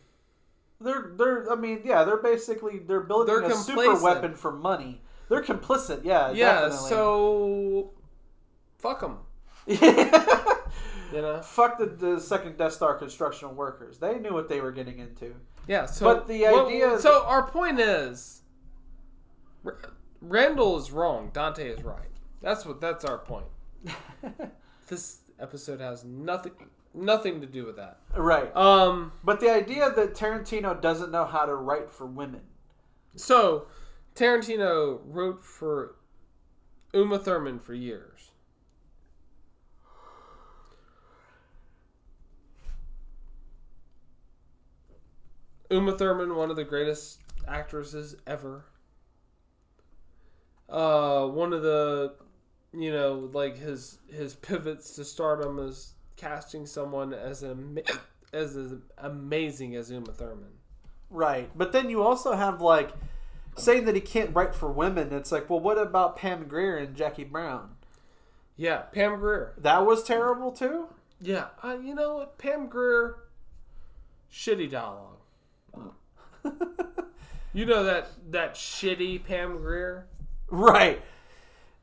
they're 0.82 1.12
they're. 1.16 1.52
I 1.52 1.56
mean, 1.56 1.82
yeah, 1.86 2.04
they're 2.04 2.18
basically 2.18 2.80
they're 2.80 3.00
building 3.02 3.42
They're 3.42 3.52
a 3.52 3.56
super 3.56 3.96
weapon 4.04 4.36
for 4.36 4.52
money. 4.52 5.02
They're 5.30 5.42
complicit. 5.44 6.04
Yeah, 6.04 6.32
Yeah, 6.32 6.62
definitely. 6.70 6.90
so 6.90 7.94
fuck 8.86 9.02
them. 9.02 9.18
You 11.14 11.22
know. 11.22 11.42
Fuck 11.42 11.78
the, 11.78 11.86
the 11.86 12.20
second 12.20 12.58
Death 12.58 12.74
Star 12.74 12.96
construction 12.96 13.56
workers. 13.56 14.00
They 14.00 14.18
knew 14.20 14.34
what 14.34 14.50
they 14.50 14.60
were 14.60 14.72
getting 14.72 15.00
into. 15.00 15.36
Yeah. 15.68 15.86
So, 15.86 16.04
But 16.04 16.28
the 16.28 16.42
well, 16.42 16.68
idea- 16.68 17.00
So 17.00 17.24
our 17.26 17.48
point 17.50 17.80
is, 17.80 18.42
R- 19.64 19.78
Randall 20.20 20.78
is 20.78 20.92
wrong. 20.92 21.30
Dante 21.32 21.70
is 21.70 21.84
right. 21.84 22.10
That's 22.42 22.66
what. 22.66 22.82
That's 22.82 23.06
our 23.06 23.20
point. 23.20 23.46
this 24.88 25.20
episode 25.40 25.80
has 25.80 26.04
nothing 26.04 26.54
nothing 26.94 27.40
to 27.42 27.48
do 27.48 27.66
with 27.66 27.78
that. 27.78 28.00
Right. 28.16 28.54
Um. 28.56 29.14
But 29.24 29.40
the 29.40 29.52
idea 29.52 29.92
that 29.96 30.16
Tarantino 30.16 30.82
doesn't 30.82 31.12
know 31.12 31.26
how 31.26 31.46
to 31.46 31.56
write 31.56 31.92
for 31.92 32.08
women. 32.08 32.42
So 33.16 33.68
Tarantino 34.16 35.00
wrote 35.06 35.44
for 35.44 35.96
Uma 36.94 37.20
Thurman 37.20 37.60
for 37.60 37.74
years. 37.74 38.32
Uma 45.76 45.98
Thurman, 45.98 46.36
one 46.36 46.50
of 46.50 46.56
the 46.56 46.64
greatest 46.64 47.20
actresses 47.46 48.16
ever. 48.26 48.64
Uh, 50.70 51.28
one 51.28 51.52
of 51.52 51.62
the, 51.64 52.16
you 52.74 52.92
know, 52.92 53.30
like 53.34 53.58
his 53.58 54.00
his 54.08 54.34
pivots 54.36 54.96
to 54.96 55.04
stardom 55.04 55.60
is 55.60 55.94
casting 56.16 56.66
someone 56.66 57.14
as 57.14 57.44
am- 57.44 57.78
as, 58.32 58.56
as 58.56 58.76
amazing 58.98 59.76
as 59.76 59.92
Uma 59.92 60.14
Thurman. 60.14 60.54
Right. 61.10 61.50
But 61.58 61.74
then 61.74 61.90
you 61.90 62.02
also 62.02 62.34
have 62.34 62.62
like 62.62 62.92
saying 63.58 63.84
that 63.86 63.96
he 63.96 64.02
can't 64.02 64.34
write 64.34 64.56
for 64.56 64.72
women. 64.72 65.12
It's 65.12 65.32
like, 65.32 65.50
well, 65.50 65.60
what 65.60 65.78
about 65.78 66.16
Pam 66.16 66.48
Grier 66.48 66.78
and 66.78 66.96
Jackie 66.96 67.26
Brown? 67.26 67.76
Yeah, 68.56 68.84
Pam 68.94 69.20
Grier. 69.20 69.54
That 69.58 69.86
was 69.86 70.04
terrible 70.04 70.52
too. 70.54 70.88
Yeah, 71.20 71.48
uh, 71.62 71.78
you 71.82 71.94
know 71.94 72.16
what? 72.16 72.38
Pam 72.38 72.68
Grier, 72.68 73.18
shitty 74.32 74.72
dialogue. 74.72 75.20
you 77.54 77.66
know 77.66 77.84
that 77.84 78.10
that 78.32 78.56
shitty 78.56 79.24
Pam 79.24 79.58
Grier, 79.58 80.08
Right. 80.50 81.02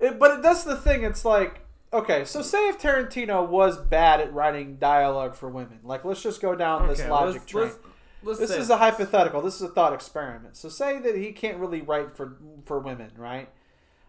It, 0.01 0.19
but 0.19 0.43
that's 0.43 0.65
the 0.65 0.77
thing. 0.77 1.05
It's 1.05 1.25
like, 1.25 1.61
okay, 1.93 2.25
so 2.25 2.43
say 2.43 2.69
if 2.69 2.79
Tarantino 2.79 3.49
was 3.49 3.79
bad 3.79 4.21
at 4.21 4.33
writing 4.33 4.77
dialogue 4.77 5.35
for 5.35 5.49
women, 5.49 5.81
like 5.85 6.05
let's 6.05 6.23
just 6.23 6.41
go 6.41 6.55
down 6.55 6.89
this 6.89 7.05
logic 7.07 7.43
let's- 7.43 7.51
train. 7.51 7.65
let's- 7.65 7.79
let's 8.25 8.39
this 8.41 8.51
is 8.51 8.71
a 8.71 8.77
hypothetical. 8.79 9.41
This 9.43 9.57
is 9.57 9.63
a 9.63 9.69
thought 9.69 9.93
experiment. 9.93 10.57
So 10.57 10.69
say 10.69 10.99
that 10.99 11.17
he 11.17 11.33
can't 11.33 11.59
really 11.59 11.83
write 11.83 12.17
for 12.17 12.37
for 12.65 12.79
women, 12.79 13.11
right? 13.17 13.49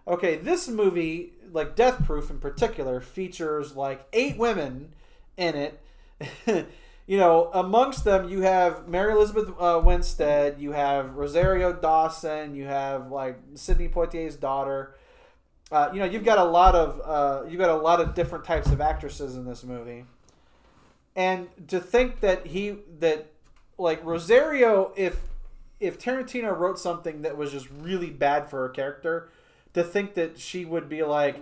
Okay, 0.07 0.35
this 0.37 0.67
movie, 0.67 1.33
like 1.51 1.75
Death 1.75 2.05
Proof 2.05 2.29
in 2.29 2.39
particular, 2.39 2.99
features 2.99 3.75
like 3.75 4.05
eight 4.13 4.37
women 4.37 4.93
in 5.37 5.55
it. 5.55 5.79
you 7.05 7.17
know, 7.17 7.49
amongst 7.53 8.05
them 8.05 8.29
you 8.29 8.41
have 8.41 8.87
Mary 8.87 9.13
Elizabeth 9.13 9.49
uh, 9.59 9.81
Winstead, 9.83 10.59
you 10.59 10.71
have 10.71 11.15
Rosario 11.15 11.73
Dawson, 11.73 12.55
you 12.55 12.65
have 12.65 13.11
like 13.11 13.37
Sidney 13.55 13.89
Poitier's 13.89 14.35
daughter. 14.35 14.95
Uh, 15.71 15.89
you 15.91 15.99
know, 15.99 16.05
you've 16.05 16.23
got 16.23 16.37
a 16.37 16.43
lot 16.43 16.75
of 16.75 17.01
uh, 17.03 17.45
you've 17.47 17.59
got 17.59 17.69
a 17.69 17.75
lot 17.75 17.99
of 17.99 18.13
different 18.13 18.45
types 18.45 18.67
of 18.67 18.79
actresses 18.79 19.35
in 19.35 19.45
this 19.45 19.63
movie, 19.63 20.05
and 21.15 21.47
to 21.67 21.79
think 21.79 22.21
that 22.21 22.47
he 22.47 22.77
that 22.99 23.31
like 23.77 24.03
Rosario, 24.05 24.93
if 24.95 25.19
if 25.79 25.99
Tarantino 25.99 26.57
wrote 26.57 26.79
something 26.79 27.23
that 27.23 27.35
was 27.35 27.51
just 27.51 27.67
really 27.81 28.11
bad 28.11 28.49
for 28.49 28.61
her 28.61 28.69
character, 28.69 29.29
to 29.73 29.83
think 29.83 30.13
that 30.13 30.39
she 30.39 30.63
would 30.63 30.87
be 30.87 31.03
like, 31.03 31.37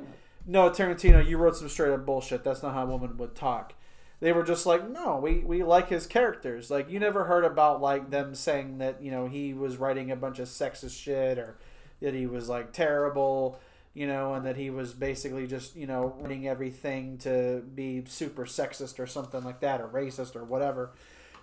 "No, 0.47 0.72
Tarantino, 0.72 1.24
you 1.28 1.38
wrote 1.38 1.57
some 1.57 1.70
straight 1.70 1.93
up 1.93 2.05
bullshit. 2.05 2.43
That's 2.43 2.64
not 2.64 2.74
how 2.74 2.84
a 2.84 2.88
woman 2.88 3.18
would 3.18 3.36
talk." 3.36 3.74
They 4.22 4.32
were 4.32 4.43
just 4.43 4.65
like, 4.65 4.88
"No, 4.89 5.17
we 5.17 5.39
we 5.39 5.63
like 5.63 5.89
his 5.89 6.07
characters." 6.07 6.72
Like 6.72 6.89
you 6.89 6.99
never 6.99 7.26
heard 7.26 7.43
about 7.43 7.82
like 7.82 8.09
them 8.09 8.36
saying 8.36 8.78
that 8.78 9.01
you 9.01 9.11
know 9.11 9.28
he 9.28 9.53
was 9.53 9.78
writing 9.78 10.11
a 10.11 10.15
bunch 10.15 10.39
of 10.39 10.47
sexist 10.47 10.97
shit 10.97 11.38
or 11.38 11.57
that 12.01 12.13
he 12.13 12.26
was 12.28 12.47
like 12.47 12.72
terrible, 12.72 13.59
you 13.93 14.07
know, 14.07 14.36
and 14.36 14.45
that 14.45 14.57
he 14.57 14.69
was 14.69 14.93
basically 14.93 15.47
just 15.47 15.76
you 15.76 15.88
know 15.88 16.15
writing 16.19 16.47
everything 16.47 17.17
to 17.19 17.63
be 17.76 18.03
super 18.05 18.45
sexist 18.45 18.99
or 18.99 19.07
something 19.07 19.43
like 19.43 19.59
that 19.59 19.82
or 19.82 19.88
racist 19.88 20.36
or 20.36 20.43
whatever 20.43 20.91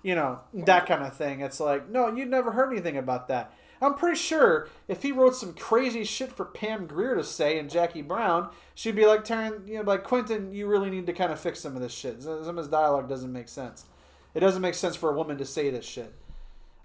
you 0.03 0.15
know 0.15 0.41
that 0.55 0.87
kind 0.87 1.03
of 1.03 1.15
thing 1.17 1.41
it's 1.41 1.61
like 1.61 1.89
no 1.89 2.09
you'd 2.15 2.29
never 2.29 2.53
heard 2.53 2.71
anything 2.71 2.97
about 2.97 3.29
that 3.29 3.53
i'm 3.81 3.95
pretty 3.95 4.17
sure 4.17 4.69
if 4.87 5.03
he 5.03 5.13
wrote 5.13 5.35
some 5.35 5.53
crazy 5.55 6.05
shit 6.05 6.33
for 6.33 6.45
pam 6.45 6.87
grier 6.87 7.15
to 7.15 7.25
say 7.25 7.59
and 7.59 7.71
jackie 7.71 8.03
brown 8.03 8.49
she'd 8.75 8.97
be 8.97 9.07
like 9.07 9.25
Taryn, 9.25 9.67
you 9.67 9.77
know 9.77 9.83
like 9.83 10.05
quentin 10.05 10.53
you 10.53 10.67
really 10.67 10.91
need 10.91 11.07
to 11.07 11.13
kind 11.13 11.33
of 11.33 11.41
fix 11.41 11.61
some 11.61 11.77
of 11.77 11.83
this 11.83 11.93
shit 11.93 12.23
some 12.23 12.49
of 12.49 12.57
his 12.57 12.69
dialogue 12.69 13.09
doesn't 13.09 13.33
make 13.33 13.49
sense 13.49 13.85
it 14.35 14.41
doesn't 14.41 14.63
make 14.63 14.75
sense 14.75 14.97
for 14.97 15.11
a 15.11 15.15
woman 15.15 15.39
to 15.39 15.45
say 15.45 15.71
this 15.71 15.85
shit 15.85 16.15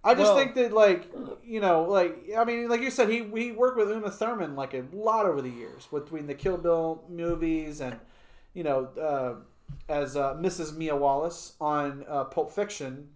i 0.04 0.14
just 0.14 0.34
Well- 0.34 0.38
think 0.38 0.56
that 0.56 0.74
like 0.74 1.12
you 1.44 1.60
know 1.60 1.84
like 1.84 2.30
i 2.38 2.44
mean 2.44 2.70
like 2.70 2.82
you 2.82 2.92
said 2.92 3.10
he 3.10 3.24
he 3.36 3.52
worked 3.52 3.78
with 3.78 3.90
uma 3.90 4.12
thurman 4.12 4.56
like 4.56 4.74
a 4.74 4.84
lot 4.92 5.26
over 5.26 5.42
the 5.42 5.50
years 5.50 5.88
between 5.88 6.28
the 6.28 6.36
kill 6.36 6.58
bill 6.58 7.04
movies 7.10 7.82
and 7.82 8.00
you 8.54 8.64
know 8.64 8.86
uh 9.00 9.36
as 9.90 10.16
uh, 10.16 10.36
Mrs. 10.36 10.76
Mia 10.76 10.96
Wallace 10.96 11.54
on 11.60 12.06
uh, 12.08 12.26
Pulp 12.26 12.52
Fiction. 12.52 13.10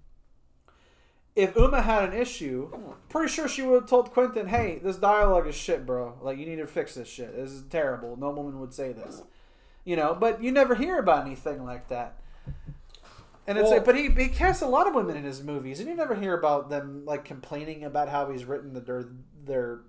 If 1.37 1.55
Uma 1.55 1.83
had 1.83 2.03
an 2.05 2.19
issue, 2.19 2.71
pretty 3.09 3.31
sure 3.31 3.47
she 3.47 3.61
would 3.61 3.81
have 3.81 3.89
told 3.89 4.11
Quentin, 4.11 4.47
"Hey, 4.47 4.79
this 4.83 4.97
dialogue 4.97 5.45
is 5.45 5.53
shit, 5.53 5.85
bro. 5.85 6.17
Like, 6.19 6.39
you 6.39 6.47
need 6.47 6.55
to 6.55 6.65
fix 6.65 6.95
this 6.95 7.07
shit. 7.07 7.35
This 7.35 7.51
is 7.51 7.61
terrible. 7.69 8.17
No 8.17 8.31
woman 8.31 8.59
would 8.59 8.73
say 8.73 8.91
this." 8.91 9.21
You 9.85 9.95
know, 9.95 10.15
but 10.19 10.41
you 10.41 10.51
never 10.51 10.73
hear 10.73 10.97
about 10.97 11.27
anything 11.27 11.63
like 11.63 11.89
that. 11.89 12.17
And 13.45 13.57
it's 13.57 13.65
Well- 13.65 13.77
like, 13.77 13.85
but 13.85 13.95
he 13.95 14.09
he 14.09 14.29
casts 14.29 14.63
a 14.63 14.67
lot 14.67 14.87
of 14.87 14.95
women 14.95 15.15
in 15.15 15.23
his 15.23 15.43
movies, 15.43 15.79
and 15.79 15.87
you 15.87 15.95
never 15.95 16.15
hear 16.15 16.33
about 16.37 16.69
them 16.69 17.05
like 17.05 17.23
complaining 17.23 17.83
about 17.83 18.09
how 18.09 18.29
he's 18.31 18.43
written 18.45 18.73
the, 18.73 18.81
their 18.81 19.05
their 19.45 19.79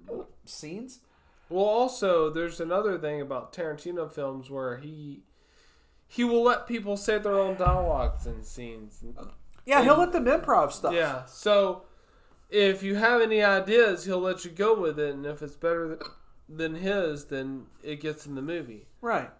scenes. 0.45 1.01
Well, 1.49 1.65
also 1.65 2.29
there's 2.29 2.61
another 2.61 2.99
thing 2.99 3.23
about 3.23 3.55
Tarantino 3.55 4.13
films 4.13 4.51
where 4.51 4.77
he 4.77 5.23
he 6.07 6.25
will 6.25 6.43
let 6.43 6.67
people 6.67 6.97
say 6.99 7.19
their 7.19 7.39
own 7.39 7.57
dialogues 7.57 8.27
and 8.27 8.45
scenes. 8.45 9.03
Yeah, 9.69 9.83
he'll 9.83 9.99
let 9.99 10.13
them 10.13 10.25
improv 10.25 10.73
stuff. 10.73 10.95
Yeah, 10.95 11.27
so 11.27 11.83
if 12.49 12.83
you 12.83 12.95
have 12.95 13.21
any 13.21 13.43
ideas, 13.43 14.05
he'll 14.05 14.19
let 14.19 14.45
you 14.45 14.51
go 14.51 14.79
with 14.81 14.99
it, 14.99 15.15
and 15.15 15.27
if 15.27 15.43
it's 15.43 15.57
better 15.57 15.97
th- 15.97 16.11
than 16.49 16.77
his, 16.77 17.27
then 17.27 17.67
it 17.83 18.01
gets 18.01 18.25
in 18.25 18.35
the 18.35 18.43
movie. 18.43 18.87
Right. 19.03 19.31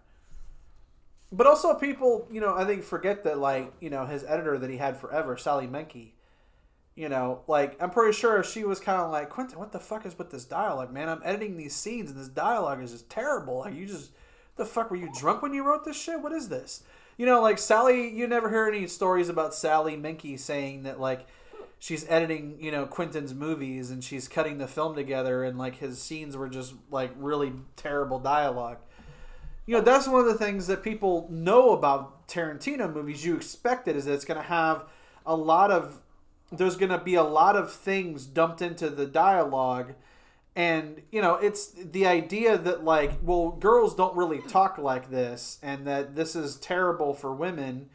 But 1.31 1.47
also, 1.47 1.73
people, 1.73 2.27
you 2.31 2.41
know, 2.41 2.55
I 2.55 2.65
think 2.65 2.83
forget 2.83 3.23
that, 3.23 3.39
like, 3.39 3.73
you 3.79 3.89
know, 3.89 4.05
his 4.05 4.23
editor 4.23 4.57
that 4.59 4.69
he 4.69 4.77
had 4.77 4.97
forever, 4.97 5.35
Sally 5.35 5.67
Menke, 5.67 6.11
you 6.95 7.09
know, 7.09 7.41
like, 7.47 7.81
I'm 7.81 7.91
pretty 7.91 8.13
sure 8.13 8.43
she 8.43 8.63
was 8.63 8.79
kind 8.79 8.99
of 8.99 9.11
like, 9.11 9.29
Quentin, 9.29 9.57
what 9.57 9.71
the 9.71 9.79
fuck 9.79 10.05
is 10.05 10.17
with 10.17 10.31
this 10.31 10.45
dialogue, 10.45 10.91
man? 10.91 11.07
I'm 11.07 11.21
editing 11.23 11.57
these 11.57 11.75
scenes 11.75 12.11
and 12.11 12.19
this 12.19 12.27
dialogue 12.27 12.83
is 12.83 12.91
just 12.91 13.09
terrible. 13.09 13.59
Like, 13.59 13.75
you 13.75 13.85
just, 13.85 14.11
the 14.57 14.65
fuck, 14.65 14.91
were 14.91 14.97
you 14.97 15.09
drunk 15.17 15.41
when 15.41 15.53
you 15.53 15.63
wrote 15.63 15.85
this 15.85 15.99
shit? 15.99 16.21
What 16.21 16.33
is 16.33 16.49
this? 16.49 16.83
You 17.19 17.27
know, 17.27 17.41
like, 17.41 17.59
Sally, 17.59 18.09
you 18.09 18.25
never 18.25 18.49
hear 18.49 18.67
any 18.67 18.87
stories 18.87 19.29
about 19.29 19.53
Sally 19.53 19.95
Menke 19.95 20.39
saying 20.39 20.83
that, 20.83 20.99
like, 20.99 21.27
she's 21.77 22.09
editing, 22.09 22.57
you 22.59 22.71
know, 22.71 22.87
Quentin's 22.87 23.35
movies 23.35 23.91
and 23.91 24.03
she's 24.03 24.27
cutting 24.27 24.57
the 24.57 24.67
film 24.67 24.95
together 24.95 25.43
and, 25.43 25.59
like, 25.59 25.75
his 25.75 26.01
scenes 26.01 26.35
were 26.35 26.49
just, 26.49 26.73
like, 26.89 27.11
really 27.17 27.51
terrible 27.75 28.17
dialogue 28.17 28.77
you 29.69 29.75
know 29.75 29.81
that's 29.81 30.07
one 30.07 30.21
of 30.21 30.25
the 30.25 30.33
things 30.33 30.65
that 30.65 30.81
people 30.81 31.27
know 31.29 31.73
about 31.73 32.27
Tarantino 32.27 32.91
movies. 32.91 33.23
You 33.23 33.35
expect 33.35 33.87
it 33.87 33.95
is 33.95 34.05
that 34.05 34.13
it's 34.13 34.25
going 34.25 34.41
to 34.41 34.47
have 34.47 34.85
a 35.27 35.35
lot 35.35 35.69
of 35.69 36.01
there's 36.51 36.75
going 36.75 36.89
to 36.89 36.97
be 36.97 37.13
a 37.13 37.21
lot 37.21 37.55
of 37.55 37.71
things 37.71 38.25
dumped 38.25 38.63
into 38.63 38.89
the 38.89 39.05
dialogue 39.05 39.93
and 40.55 41.01
you 41.11 41.21
know 41.21 41.35
it's 41.35 41.67
the 41.71 42.05
idea 42.05 42.57
that 42.57 42.83
like 42.83 43.11
well 43.21 43.51
girls 43.51 43.95
don't 43.95 44.15
really 44.15 44.41
talk 44.41 44.77
like 44.77 45.09
this 45.09 45.59
and 45.61 45.85
that 45.87 46.15
this 46.15 46.35
is 46.35 46.57
terrible 46.57 47.13
for 47.13 47.33
women. 47.33 47.89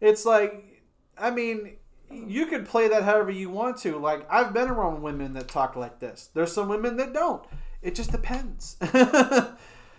It's 0.00 0.24
like 0.24 0.82
i 1.18 1.30
mean 1.30 1.76
you 2.10 2.46
could 2.46 2.66
play 2.66 2.88
that 2.88 3.04
however 3.04 3.30
you 3.30 3.50
want 3.50 3.76
to. 3.78 3.98
Like 3.98 4.26
i've 4.30 4.52
been 4.52 4.68
around 4.68 5.02
women 5.02 5.34
that 5.34 5.48
talk 5.48 5.76
like 5.76 6.00
this. 6.00 6.30
There's 6.34 6.52
some 6.52 6.68
women 6.68 6.96
that 6.96 7.12
don't. 7.12 7.44
It 7.82 7.94
just 7.94 8.12
depends. 8.12 8.76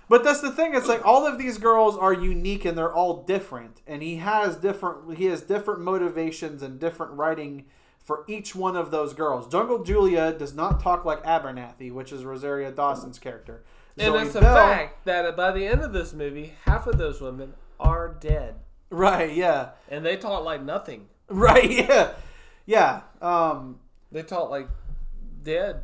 But 0.09 0.23
that's 0.23 0.41
the 0.41 0.51
thing. 0.51 0.75
It's 0.75 0.87
like 0.87 1.05
all 1.05 1.25
of 1.25 1.37
these 1.37 1.57
girls 1.57 1.97
are 1.97 2.13
unique 2.13 2.65
and 2.65 2.77
they're 2.77 2.93
all 2.93 3.23
different. 3.23 3.81
And 3.87 4.03
he 4.03 4.17
has 4.17 4.55
different 4.57 5.17
he 5.17 5.25
has 5.25 5.41
different 5.41 5.81
motivations 5.81 6.61
and 6.61 6.79
different 6.79 7.13
writing 7.13 7.65
for 8.03 8.23
each 8.27 8.53
one 8.55 8.75
of 8.75 8.91
those 8.91 9.13
girls 9.13 9.47
jungle 9.51 9.83
julia 9.83 10.33
does 10.33 10.53
not 10.53 10.81
talk 10.81 11.05
like 11.05 11.23
abernathy 11.23 11.91
which 11.91 12.11
is 12.11 12.23
rosario 12.25 12.71
dawson's 12.71 13.17
character 13.19 13.63
And 13.97 14.13
Zoe 14.13 14.23
it's 14.25 14.35
a 14.35 14.41
Bell- 14.41 14.55
fact 14.55 15.05
that 15.05 15.35
by 15.37 15.51
the 15.51 15.65
end 15.67 15.81
of 15.81 15.93
this 15.93 16.13
movie, 16.13 16.53
half 16.65 16.87
of 16.87 16.97
those 16.97 17.21
women 17.21 17.53
are 17.79 18.15
dead, 18.19 18.55
right 18.89 19.31
yeah 19.33 19.69
and 19.89 20.03
they 20.05 20.17
talk 20.17 20.43
like 20.43 20.63
nothing. 20.63 21.07
right 21.29 21.69
yeah 21.69 22.11
yeah 22.65 23.01
um 23.21 23.79
They 24.11 24.23
talk 24.23 24.49
like 24.49 24.67
dead. 25.43 25.81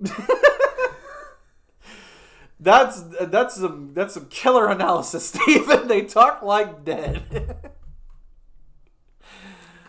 That's 2.60 3.02
that's 3.20 3.56
some 3.56 3.90
that's 3.92 4.14
some 4.14 4.26
killer 4.26 4.68
analysis, 4.68 5.26
Stephen. 5.34 5.88
They 5.88 6.02
talk 6.02 6.42
like 6.42 6.84
dead. 6.84 7.56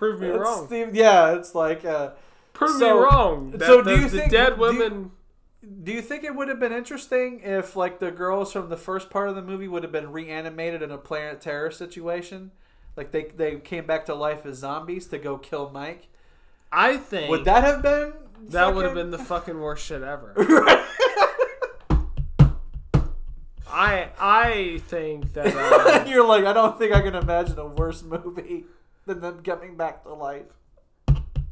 Prove 0.03 0.19
me 0.19 0.27
It's 0.27 0.37
wrong. 0.39 0.65
Steve- 0.67 0.95
yeah, 0.95 1.33
it's 1.35 1.55
like. 1.55 1.85
Uh, 1.85 2.11
Prove 2.53 2.77
so- 2.77 2.79
me 2.97 3.03
wrong. 3.05 3.51
That 3.51 3.61
so 3.65 3.81
the, 3.81 3.95
do 3.95 4.01
you 4.01 4.09
the 4.09 4.17
think- 4.19 4.31
dead 4.31 4.49
do 4.49 4.53
you- 4.55 4.59
women? 4.61 5.11
do 5.83 5.93
you 5.93 6.01
think 6.01 6.25
it 6.25 6.35
would 6.35 6.49
have 6.49 6.59
been 6.59 6.73
interesting 6.73 7.39
if, 7.41 7.75
like, 7.77 7.99
the 7.99 8.11
girls 8.11 8.51
from 8.51 8.67
the 8.67 8.75
first 8.75 9.09
part 9.09 9.29
of 9.29 9.35
the 9.35 9.41
movie 9.41 9.67
would 9.69 9.81
have 9.83 9.93
been 9.93 10.11
reanimated 10.11 10.81
in 10.81 10.91
a 10.91 10.97
Planet 10.97 11.39
Terror 11.39 11.71
situation? 11.71 12.51
Like 12.97 13.11
they 13.11 13.23
they 13.35 13.55
came 13.55 13.85
back 13.87 14.05
to 14.07 14.13
life 14.13 14.45
as 14.45 14.57
zombies 14.57 15.07
to 15.07 15.17
go 15.17 15.37
kill 15.37 15.69
Mike. 15.71 16.09
I 16.71 16.97
think 16.97 17.29
Would 17.29 17.45
that 17.45 17.63
have 17.63 17.81
been? 17.81 18.13
that 18.49 18.75
would 18.75 18.83
have 18.85 18.93
been 18.93 19.09
the 19.11 19.17
fucking 19.17 19.59
worst 19.59 19.85
shit 19.85 20.03
ever. 20.03 20.33
I 23.67 24.09
I 24.19 24.81
think 24.87 25.33
that 25.33 25.55
uh, 25.55 26.05
You're 26.07 26.25
like, 26.27 26.45
I 26.45 26.53
don't 26.53 26.77
think 26.77 26.93
I 26.93 27.01
can 27.01 27.15
imagine 27.15 27.57
a 27.57 27.65
worse 27.65 28.03
movie 28.03 28.65
than 29.05 29.21
them 29.21 29.41
coming 29.43 29.75
back 29.75 30.03
to 30.03 30.13
life. 30.13 30.43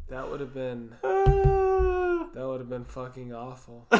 that 0.10 0.30
would 0.30 0.40
have 0.40 0.53
been 0.53 0.94
Uh, 1.03 2.26
that 2.34 2.48
would 2.48 2.60
have 2.60 2.69
been 2.69 2.86
fucking 2.86 3.34
awful. 3.34 3.88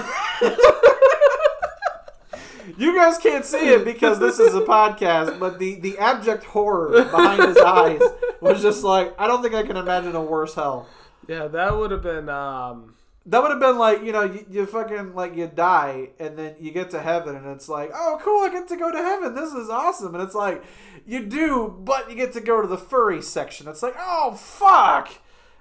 You 2.78 2.96
guys 2.96 3.18
can't 3.18 3.44
see 3.44 3.70
it 3.70 3.84
because 3.84 4.20
this 4.20 4.40
is 4.40 4.54
a 4.54 4.62
podcast, 4.62 5.40
but 5.40 5.58
the, 5.58 5.80
the 5.80 5.98
abject 5.98 6.44
horror 6.44 6.92
behind 7.06 7.42
his 7.44 7.58
eyes 7.58 8.02
was 8.40 8.62
just 8.62 8.84
like, 8.84 9.16
I 9.20 9.26
don't 9.28 9.42
think 9.42 9.56
I 9.56 9.64
can 9.64 9.78
imagine 9.78 10.16
a 10.16 10.22
worse 10.22 10.54
hell. 10.54 10.88
Yeah, 11.28 11.48
that 11.48 11.76
would 11.76 11.90
have 11.90 12.04
been 12.04 12.30
um 12.30 12.94
That 13.28 13.44
would 13.44 13.52
have 13.52 13.60
been 13.60 13.78
like, 13.78 14.02
you 14.02 14.12
know, 14.12 14.24
you, 14.24 14.46
you 14.50 14.66
fucking, 14.66 15.14
like, 15.14 15.36
you 15.36 15.46
die, 15.48 16.10
and 16.20 16.38
then 16.38 16.56
you 16.60 16.72
get 16.72 16.90
to 16.90 17.02
heaven, 17.02 17.36
and 17.36 17.46
it's 17.48 17.70
like, 17.70 17.92
oh, 17.94 18.20
cool, 18.22 18.42
I 18.42 18.50
get 18.50 18.68
to 18.70 18.76
go 18.76 18.92
to 18.92 18.98
heaven. 18.98 19.36
This 19.36 19.54
is 19.54 19.70
awesome. 19.70 20.16
And 20.16 20.24
it's 20.24 20.34
like, 20.34 20.64
you 21.06 21.26
do, 21.26 21.78
but 21.84 22.10
you 22.10 22.16
get 22.16 22.34
to 22.34 22.42
go 22.42 22.62
to 22.62 22.68
the 22.68 22.80
furry 22.80 23.22
section. 23.22 23.68
It's 23.68 23.84
like, 23.84 23.96
oh, 24.00 24.34
fuck. 24.34 25.14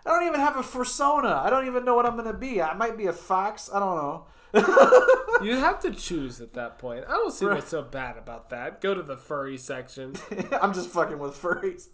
I 0.07 0.11
don't 0.11 0.27
even 0.27 0.41
have 0.41 0.57
a 0.57 0.63
persona. 0.63 1.43
I 1.45 1.51
don't 1.51 1.67
even 1.67 1.85
know 1.85 1.95
what 1.95 2.07
I'm 2.07 2.17
going 2.17 2.33
to 2.33 2.39
be. 2.39 2.63
I 2.63 2.75
might 2.75 2.97
be 2.97 3.07
a 3.07 3.13
fox. 3.13 3.69
I 3.73 3.79
don't 3.79 3.97
know. 3.97 4.27
you 5.43 5.57
have 5.57 5.79
to 5.81 5.93
choose 5.93 6.41
at 6.41 6.55
that 6.55 6.79
point. 6.79 7.05
I 7.07 7.13
don't 7.13 7.33
see 7.33 7.47
what's 7.47 7.69
so 7.69 7.83
bad 7.83 8.17
about 8.17 8.51
that. 8.51 8.81
Go 8.81 8.95
to 8.95 9.03
the 9.03 9.17
furry 9.17 9.57
section. 9.59 10.15
I'm 10.61 10.73
just 10.73 10.89
fucking 10.89 11.19
with 11.19 11.41
furries. 11.41 11.89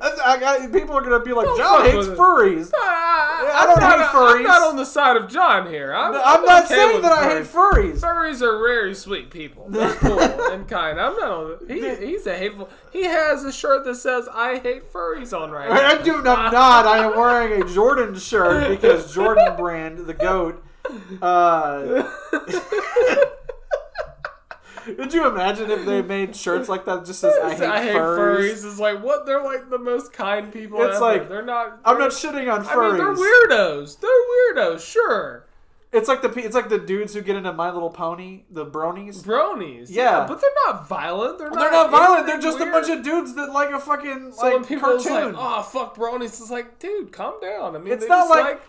I, 0.00 0.62
I 0.62 0.66
people 0.68 0.96
are 0.96 1.02
going 1.02 1.18
to 1.18 1.24
be 1.24 1.32
like, 1.32 1.44
Don't 1.44 1.58
John 1.58 1.84
hates 1.84 2.06
furries. 2.08 2.70
I, 2.74 3.50
I 3.54 3.66
don't 3.66 3.82
hate 3.82 4.06
furries. 4.08 4.36
I'm 4.36 4.42
not 4.42 4.62
on 4.62 4.76
the 4.76 4.84
side 4.86 5.16
of 5.16 5.28
John 5.28 5.68
here. 5.68 5.92
I'm, 5.94 6.14
I'm 6.14 6.44
not 6.44 6.64
okay 6.64 6.74
saying 6.74 7.02
that 7.02 7.12
I 7.12 7.34
hate 7.34 7.44
furries. 7.44 8.00
furries. 8.00 8.00
Furries 8.00 8.42
are 8.42 8.58
very 8.58 8.94
sweet 8.94 9.30
people. 9.30 9.66
They're 9.68 9.94
cool 9.94 10.20
and 10.52 10.66
kind. 10.66 10.98
I'm 10.98 11.16
not 11.16 11.30
on. 11.30 11.68
He, 11.68 11.94
he's 11.96 12.26
a 12.26 12.36
hateful. 12.36 12.70
He 12.92 13.04
has 13.04 13.44
a 13.44 13.52
shirt 13.52 13.84
that 13.84 13.96
says 13.96 14.26
"I 14.32 14.58
hate 14.58 14.90
furries" 14.90 15.38
on 15.38 15.50
right 15.50 15.68
now. 15.68 15.76
I 15.76 16.02
do. 16.02 16.16
I'm 16.16 16.24
not. 16.24 16.86
I 16.86 17.04
am 17.04 17.16
wearing 17.16 17.62
a 17.62 17.66
Jordan 17.72 18.18
shirt 18.18 18.68
because 18.70 19.14
Jordan 19.14 19.56
brand, 19.56 19.98
the 20.06 20.14
goat. 20.14 20.64
Uh, 21.20 22.08
could 24.96 25.12
you 25.14 25.26
imagine 25.28 25.70
if 25.70 25.84
they 25.86 26.02
made 26.02 26.34
shirts 26.36 26.68
like 26.68 26.84
that 26.84 27.04
just 27.04 27.20
says 27.20 27.34
"I 27.42 27.54
hate, 27.54 27.94
furries"? 27.94 28.64
It's 28.64 28.78
like 28.78 29.02
what? 29.02 29.26
They're 29.26 29.42
like 29.42 29.70
the 29.70 29.78
most 29.78 30.12
kind 30.12 30.52
people. 30.52 30.82
It's 30.82 30.96
ever. 30.96 31.04
like, 31.04 31.28
they're 31.28 31.44
not. 31.44 31.80
I'm 31.84 31.98
not 31.98 32.10
shitting 32.10 32.52
on 32.52 32.66
I 32.66 32.88
mean, 32.88 32.96
they're 32.98 33.14
weirdos. 33.14 34.00
They're 34.00 34.10
weirdos. 34.54 34.80
Sure, 34.80 35.46
It's 35.92 36.08
like 36.08 36.22
the 36.22 36.28
it's 36.38 36.54
like 36.54 36.68
the 36.68 36.78
dudes 36.78 37.14
who 37.14 37.20
get 37.22 37.36
into 37.36 37.52
My 37.52 37.70
Little 37.70 37.90
Pony, 37.90 38.42
the 38.50 38.66
bronies. 38.66 39.22
bronies. 39.22 39.86
Yeah. 39.90 40.26
but 40.28 40.40
they're 40.40 40.50
not 40.66 40.88
violent. 40.88 41.38
They're 41.38 41.50
not. 41.50 41.58
They're 41.60 41.70
not 41.70 41.90
violent. 41.90 42.26
They're 42.26 42.40
just 42.40 42.58
a 42.60 42.66
bunch 42.66 42.88
of 42.88 43.02
dudes 43.02 43.34
that 43.36 43.52
like 43.52 43.70
a 43.70 43.78
fucking 43.80 44.32
So 44.32 44.42
when 44.44 44.58
like 44.62 44.68
people 44.68 44.90
are 44.90 44.94
cartoon. 44.98 45.32
like, 45.34 45.36
"Oh 45.38 45.62
fuck, 45.62 45.96
bronies," 45.96 46.40
it's 46.40 46.50
like, 46.50 46.78
dude, 46.78 47.12
calm 47.12 47.40
down. 47.40 47.76
I 47.76 47.78
mean, 47.78 47.92
It's 47.92 48.06
not 48.06 48.28
just 48.28 48.30
like- 48.30 48.60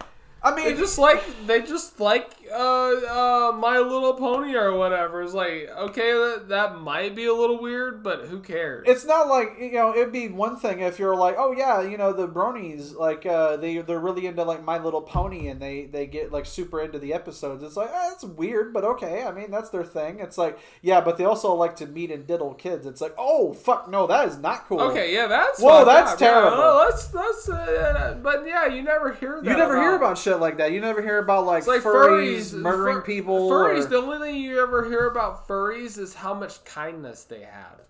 I 0.45 0.55
mean, 0.55 0.65
They 0.65 0.73
just 0.75 0.97
like 0.97 1.23
they 1.47 1.61
just 1.61 1.99
like 1.99 2.29
uh, 2.51 2.55
uh, 2.57 3.51
My 3.59 3.79
Little 3.79 4.13
Pony 4.13 4.55
or 4.55 4.77
whatever. 4.77 5.21
It's 5.23 5.33
like 5.33 5.69
okay, 5.77 6.11
that, 6.13 6.45
that 6.49 6.79
might 6.79 7.15
be 7.15 7.25
a 7.25 7.33
little 7.33 7.61
weird, 7.61 8.03
but 8.03 8.25
who 8.25 8.39
cares? 8.39 8.85
it's 8.87 9.05
not 9.05 9.27
like 9.27 9.57
you 9.59 9.73
know 9.73 9.93
it'd 9.95 10.11
be 10.11 10.27
one 10.27 10.55
thing 10.55 10.79
if 10.79 10.99
you're 10.99 11.15
like 11.15 11.35
oh 11.37 11.51
yeah 11.51 11.81
you 11.81 11.97
know 11.97 12.13
the 12.13 12.27
bronies 12.27 12.95
like 12.95 13.25
uh 13.25 13.57
they 13.57 13.79
they're 13.79 13.99
really 13.99 14.27
into 14.27 14.43
like 14.43 14.63
my 14.63 14.77
little 14.77 15.01
pony 15.01 15.47
and 15.47 15.59
they 15.61 15.85
they 15.85 16.05
get 16.05 16.31
like 16.31 16.45
super 16.45 16.81
into 16.81 16.99
the 16.99 17.13
episodes 17.13 17.63
it's 17.63 17.75
like 17.75 17.89
eh, 17.89 18.09
it's 18.11 18.23
weird 18.23 18.73
but 18.73 18.83
okay 18.83 19.23
i 19.23 19.31
mean 19.31 19.49
that's 19.49 19.69
their 19.69 19.83
thing 19.83 20.19
it's 20.19 20.37
like 20.37 20.57
yeah 20.81 21.01
but 21.01 21.17
they 21.17 21.25
also 21.25 21.53
like 21.53 21.75
to 21.75 21.87
meet 21.87 22.11
and 22.11 22.27
diddle 22.27 22.53
kids 22.53 22.85
it's 22.85 23.01
like 23.01 23.13
oh 23.17 23.53
fuck 23.53 23.89
no 23.89 24.05
that 24.07 24.27
is 24.27 24.37
not 24.37 24.67
cool 24.67 24.79
okay, 24.81 25.13
yeah, 25.13 25.27
that's 25.27 25.59
Whoa, 25.59 25.83
fucked 25.83 25.87
that's 25.87 26.13
up. 26.13 26.19
Yeah, 26.21 26.27
terrible. 26.27 26.57
well, 26.57 26.85
that's 26.85 27.07
that's. 27.07 27.49
Uh, 27.49 28.17
but 28.21 28.45
yeah, 28.45 28.67
you 28.67 28.81
never 28.81 29.13
hear 29.13 29.41
that. 29.41 29.49
you 29.49 29.57
never 29.57 29.79
hear 29.79 29.95
about 29.95 30.17
shit 30.17 30.34
like 30.41 30.57
that 30.57 30.71
you 30.71 30.81
never 30.81 31.01
hear 31.01 31.19
about 31.19 31.45
like, 31.45 31.65
like 31.67 31.81
furries, 31.81 32.51
furries 32.51 32.53
murdering 32.53 32.95
fur- 32.97 33.01
people 33.01 33.49
Furries. 33.49 33.85
or- 33.85 33.87
The 33.87 33.97
only 33.97 34.19
thing 34.19 34.35
you 34.41 34.61
ever 34.61 34.85
hear 34.87 35.07
about 35.07 35.47
furries 35.47 35.97
is 35.97 36.13
how 36.15 36.33
much 36.33 36.63
kindness 36.65 37.23
they 37.23 37.41
have. 37.41 37.81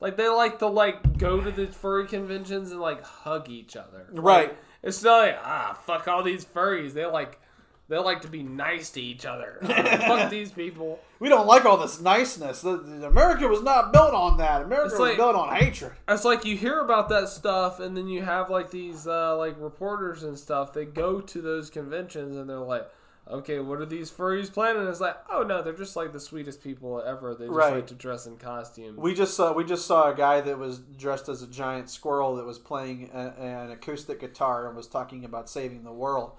Like 0.00 0.16
they 0.16 0.28
like 0.28 0.58
to 0.58 0.66
like 0.66 1.18
go 1.18 1.40
to 1.40 1.50
the 1.50 1.66
furry 1.68 2.06
conventions 2.06 2.72
and 2.72 2.80
like 2.80 3.02
hug 3.02 3.48
each 3.48 3.76
other. 3.76 4.06
Like, 4.12 4.22
Right. 4.24 4.58
it's 4.82 5.02
not 5.02 5.18
like 5.26 5.38
ah 5.42 5.78
fuck 5.86 6.06
all 6.08 6.22
these 6.22 6.44
furries. 6.44 6.92
They 6.92 7.06
like 7.06 7.40
they 7.88 7.98
like 7.98 8.22
to 8.22 8.28
be 8.28 8.42
nice 8.42 8.90
to 8.92 9.00
each 9.00 9.26
other. 9.26 9.58
Ah, 9.62 9.66
fuck 10.08 10.30
these 10.30 10.50
people. 10.50 10.98
we 11.18 11.28
don't 11.28 11.46
like 11.46 11.64
all 11.64 11.76
this 11.76 12.00
niceness 12.00 12.62
The- 12.62 12.76
the- 12.78 13.06
america 13.06 13.46
was 13.46 13.62
not 13.62 13.92
built 13.92 14.14
on 14.14 14.38
that 14.38 14.62
america 14.62 14.86
It's 14.86 14.92
was 14.98 15.08
like- 15.08 15.16
built 15.16 15.36
on 15.36 15.54
hatred 15.54 15.92
It's 16.08 16.24
like 16.24 16.44
you 16.44 16.56
hear 16.56 16.80
about 16.80 17.08
that 17.10 17.28
stuff, 17.28 17.80
and 17.80 17.96
then 17.96 18.08
you 18.08 18.22
have 18.22 18.48
like 18.50 18.70
these 18.70 19.06
uh, 19.06 19.36
like 19.36 19.54
reporters 19.58 20.22
and 20.22 20.38
stuff. 20.38 20.72
They 20.72 20.84
go 20.86 21.20
to 21.20 21.40
those 21.40 21.70
conventions 21.70 22.36
and 22.36 22.48
they're 22.48 22.58
like, 22.58 22.88
"Okay, 23.28 23.58
what 23.60 23.80
are 23.80 23.86
these 23.86 24.10
furries 24.10 24.52
planning?" 24.52 24.86
It's 24.86 25.00
like, 25.00 25.16
"Oh 25.30 25.42
no, 25.42 25.62
they're 25.62 25.72
just 25.72 25.96
like 25.96 26.12
the 26.12 26.20
sweetest 26.20 26.62
people 26.62 27.02
ever. 27.02 27.34
They 27.34 27.46
just 27.46 27.56
Right. 27.56 27.74
like 27.74 27.86
to 27.88 27.94
dress 27.94 28.26
in 28.26 28.36
costumes." 28.36 28.98
We 28.98 29.14
just 29.14 29.34
saw 29.34 29.52
we 29.52 29.64
just 29.64 29.86
saw 29.86 30.10
a 30.10 30.14
guy 30.14 30.40
that 30.42 30.58
was 30.58 30.78
dressed 30.98 31.28
as 31.28 31.42
a 31.42 31.46
giant 31.46 31.88
squirrel 31.90 32.36
that 32.36 32.44
was 32.46 32.58
playing 32.58 33.10
a, 33.14 33.34
an 33.40 33.70
acoustic 33.70 34.20
guitar 34.20 34.66
and 34.66 34.76
was 34.76 34.86
talking 34.88 35.24
about 35.24 35.48
saving 35.48 35.84
the 35.84 35.92
world. 35.92 36.32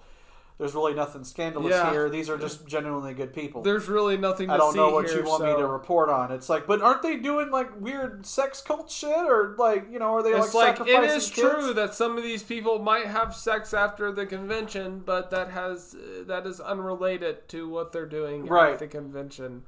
There's 0.58 0.74
really 0.74 0.94
nothing 0.94 1.26
scandalous 1.26 1.72
Yeah. 1.72 1.92
here. 1.92 2.10
These 2.10 2.30
are 2.30 2.38
just 2.38 2.66
genuinely 2.66 3.14
good 3.14 3.34
people. 3.34 3.62
There's 3.62 3.90
really 3.90 4.16
nothing. 4.16 4.48
To 4.48 4.54
I 4.54 4.58
don't 4.58 4.74
know 4.74 4.90
what 4.90 5.06
here, 5.10 5.20
you 5.20 5.26
want 5.28 5.44
me 5.44 5.54
to 5.54 5.68
report 5.68 6.08
on. 6.10 6.32
It's 6.32 6.48
like, 6.48 6.66
but 6.66 6.82
aren't 6.82 7.02
they 7.02 7.18
doing 7.18 7.52
like 7.52 7.70
weird 7.82 8.26
sex 8.26 8.62
cult 8.62 8.90
shit 8.90 9.10
or 9.18 9.56
like 9.58 9.88
you 9.92 10.00
know 10.00 10.16
are 10.16 10.24
they 10.24 10.30
It's 10.32 10.54
like, 10.54 10.80
like 10.80 10.88
it 10.88 10.94
sacrificing 10.94 11.18
is 11.18 11.30
kids? 11.30 11.36
true 11.64 11.74
that 11.74 11.94
some 11.94 12.18
of 12.18 12.24
these 12.24 12.42
people 12.42 12.80
might 12.80 13.08
have 13.08 13.36
sex 13.36 13.74
after 13.74 14.14
the 14.14 14.26
convention, 14.26 15.04
but 15.06 15.30
that 15.32 15.50
has 15.50 15.94
uh, 15.96 16.24
that 16.28 16.48
is 16.48 16.62
unrelated 16.62 17.50
to 17.50 17.68
what 17.68 17.92
they're 17.92 18.06
doing 18.06 18.46
Right. 18.46 18.74
at 18.74 18.80
the 18.80 18.88
convention. 18.88 19.64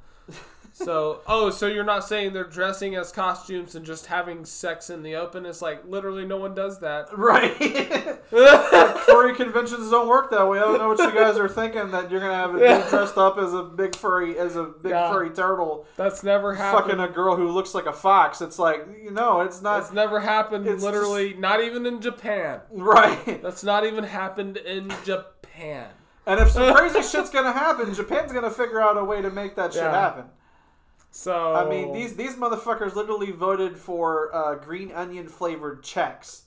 So, 0.73 1.21
oh, 1.25 1.49
so 1.49 1.65
you're 1.65 1.83
not 1.83 2.07
saying 2.07 2.33
they're 2.33 2.43
dressing 2.43 2.93
as 2.95 3.11
costumes 3.11 3.73
and 3.73 3.83
just 3.83 4.05
having 4.05 4.45
sex 4.45 4.91
in 4.91 5.01
the 5.01 5.15
open? 5.15 5.43
It's 5.47 5.59
like 5.59 5.83
literally 5.87 6.23
no 6.23 6.37
one 6.37 6.53
does 6.53 6.79
that. 6.81 7.07
Right. 7.17 7.51
furry 8.29 9.33
conventions 9.35 9.89
don't 9.89 10.07
work 10.07 10.29
that 10.29 10.47
way. 10.47 10.59
I 10.59 10.61
don't 10.61 10.77
know 10.77 10.89
what 10.89 10.99
you 10.99 11.11
guys 11.19 11.37
are 11.37 11.49
thinking 11.49 11.89
that 11.91 12.11
you're 12.11 12.19
gonna 12.19 12.35
have 12.35 12.53
a 12.53 12.59
dude 12.59 12.89
dressed 12.91 13.17
up 13.17 13.39
as 13.39 13.53
a 13.55 13.63
big 13.63 13.95
furry 13.95 14.37
as 14.37 14.55
a 14.55 14.65
big 14.65 14.91
Yeah. 14.91 15.11
furry 15.11 15.31
turtle 15.31 15.87
That's 15.95 16.23
never 16.23 16.53
happened. 16.53 16.91
fucking 16.91 16.99
a 16.99 17.07
girl 17.11 17.35
who 17.35 17.49
looks 17.49 17.73
like 17.73 17.87
a 17.87 17.93
fox. 17.93 18.39
It's 18.41 18.59
like 18.59 18.85
you 19.03 19.09
know, 19.09 19.41
it's 19.41 19.63
not 19.63 19.79
It's 19.81 19.91
never 19.91 20.19
happened. 20.19 20.67
It's 20.67 20.83
literally, 20.83 21.33
not 21.33 21.63
even 21.63 21.87
in 21.87 22.01
Japan. 22.01 22.59
right. 22.69 23.41
That's 23.41 23.63
not 23.63 23.83
even 23.83 24.03
happened 24.03 24.57
in 24.57 24.93
Japan. 25.03 25.87
And 26.27 26.39
if 26.41 26.51
some 26.51 26.71
crazy 26.75 27.01
shit's 27.01 27.29
gonna 27.31 27.53
happen, 27.53 27.93
Japan's 27.93 28.31
gonna 28.31 28.51
figure 28.51 28.79
out 28.81 28.97
a 28.97 29.03
way 29.03 29.21
to 29.21 29.31
make 29.31 29.55
that 29.55 29.73
shit 29.73 29.81
Yeah. 29.81 29.91
happen. 29.99 30.25
So 31.09 31.55
I 31.55 31.67
mean, 31.67 31.93
these 31.93 32.15
these 32.15 32.35
motherfuckers 32.35 32.93
literally 32.93 33.31
voted 33.31 33.77
for 33.77 34.35
uh, 34.35 34.55
green 34.55 34.91
onion 34.91 35.27
flavored 35.29 35.81
checks 35.81 36.43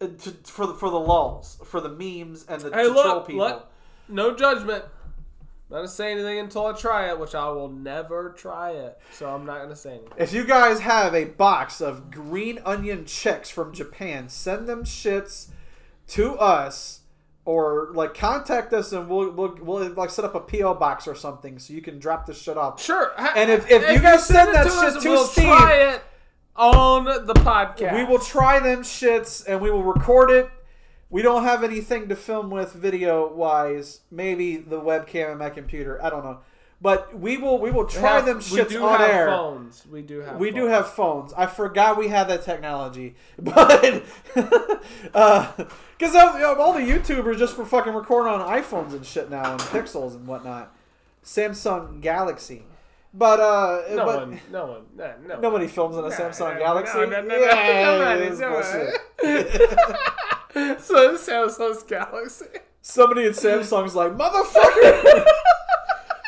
uh, 0.00 0.06
to, 0.18 0.30
for 0.44 0.66
the 0.66 0.74
for 0.74 0.90
the 0.90 1.00
lulls, 1.00 1.58
for 1.64 1.80
the 1.80 1.88
memes 1.88 2.44
and 2.46 2.60
the 2.60 2.70
Hey, 2.70 2.84
to 2.84 2.92
troll 2.92 3.20
people. 3.22 3.42
let, 3.44 3.64
no 4.08 4.36
judgment. 4.36 4.84
Not 5.70 5.76
gonna 5.76 5.88
say 5.88 6.12
anything 6.12 6.38
until 6.40 6.66
I 6.66 6.72
try 6.72 7.08
it, 7.10 7.18
which 7.18 7.34
I 7.34 7.48
will 7.48 7.68
never 7.68 8.30
try 8.36 8.72
it. 8.72 8.98
So 9.12 9.28
I'm 9.32 9.46
not 9.46 9.62
gonna 9.62 9.74
say 9.76 9.92
anything. 9.94 10.12
If 10.18 10.32
you 10.32 10.44
guys 10.44 10.80
have 10.80 11.14
a 11.14 11.24
box 11.24 11.80
of 11.80 12.10
green 12.10 12.60
onion 12.64 13.06
checks 13.06 13.48
from 13.50 13.72
Japan, 13.72 14.28
send 14.28 14.68
them 14.68 14.84
shits 14.84 15.48
to 16.08 16.34
us 16.38 16.99
or 17.44 17.90
like 17.94 18.14
contact 18.14 18.72
us 18.72 18.92
and 18.92 19.08
we'll 19.08 19.30
we'll, 19.30 19.56
we'll 19.62 19.88
like 19.94 20.10
set 20.10 20.24
up 20.24 20.34
a 20.34 20.40
PO 20.40 20.74
box 20.74 21.08
or 21.08 21.14
something 21.14 21.58
so 21.58 21.72
you 21.72 21.80
can 21.82 21.98
drop 21.98 22.26
this 22.26 22.40
shit 22.40 22.56
off. 22.58 22.80
Sure. 22.82 23.12
And 23.36 23.50
if- 23.50 23.70
if 23.70 23.82
you 23.90 23.98
guys 24.00 24.26
send 24.26 24.50
it 24.50 24.52
that 24.52 24.64
to 24.64 24.70
shit 24.70 24.78
us, 24.96 25.02
to 25.02 25.08
we'll 25.08 25.24
Steve- 25.24 25.44
try 25.44 25.72
it 25.94 26.02
on 26.56 27.04
the 27.04 27.34
podcast. 27.34 27.94
We 27.94 28.04
will 28.04 28.18
try 28.18 28.58
them 28.60 28.82
shits 28.82 29.44
and 29.48 29.60
we 29.60 29.70
will 29.70 29.82
record 29.82 30.30
it. 30.30 30.50
We 31.08 31.22
don't 31.22 31.42
have 31.44 31.64
anything 31.64 32.08
to 32.10 32.16
film 32.16 32.50
with 32.50 32.72
video 32.72 33.32
wise. 33.32 34.00
Maybe 34.10 34.56
the 34.58 34.80
webcam 34.80 35.32
in 35.32 35.38
my 35.38 35.50
computer. 35.50 36.00
I 36.04 36.10
don't 36.10 36.22
know. 36.24 36.38
But 36.82 37.14
we 37.18 37.36
will 37.36 37.58
we 37.58 37.70
will 37.70 37.84
try 37.84 38.12
have- 38.16 38.24
them 38.26 38.36
we 38.38 38.42
shits 38.42 38.70
do 38.70 38.82
on 38.82 38.98
have 39.00 39.10
air. 39.10 39.26
Phones. 39.26 39.84
We 39.90 40.00
do 40.00 40.20
have. 40.20 40.38
We 40.38 40.50
do 40.50 40.62
phones. 40.62 40.70
have 40.72 40.88
phones. 40.90 41.32
I 41.34 41.46
forgot 41.46 41.98
we 41.98 42.08
had 42.08 42.28
that 42.28 42.42
technology, 42.42 43.16
but 43.38 44.02
because 44.34 46.14
all 46.14 46.72
the 46.72 46.80
YouTubers 46.80 47.36
just 47.38 47.58
were 47.58 47.66
fucking 47.66 47.92
recording 47.92 48.32
on 48.32 48.40
iPhones 48.48 48.92
and 48.94 49.04
shit 49.04 49.28
now 49.30 49.52
and 49.52 49.60
Pixels 49.60 50.14
and 50.14 50.26
whatnot, 50.26 50.74
Samsung 51.24 52.00
Galaxy. 52.00 52.62
But 53.12 53.40
uh, 53.40 53.82
No 53.96 54.04
but 54.06 54.16
one. 54.28 54.40
No 54.50 54.66
one. 54.66 54.82
No. 54.96 55.12
no 55.26 55.40
nobody 55.40 55.66
films 55.66 55.96
on 55.96 56.04
a 56.04 56.08
No, 56.08 56.14
Samsung 56.14 56.54
no, 56.54 56.60
Galaxy. 56.60 56.96
no, 56.98 57.04
no, 57.06 57.20
no, 57.20 57.26
no, 57.28 57.36
yeah, 57.36 57.82
nobody, 57.84 58.24
it's 58.26 58.38
nobody. 58.38 58.90
bullshit. 59.20 60.80
so 60.80 61.14
Samsung's 61.16 61.82
Galaxy. 61.82 62.46
Somebody 62.80 63.24
at 63.26 63.32
Samsung's 63.32 63.94
like, 63.94 64.12
motherfucker! 64.16 65.24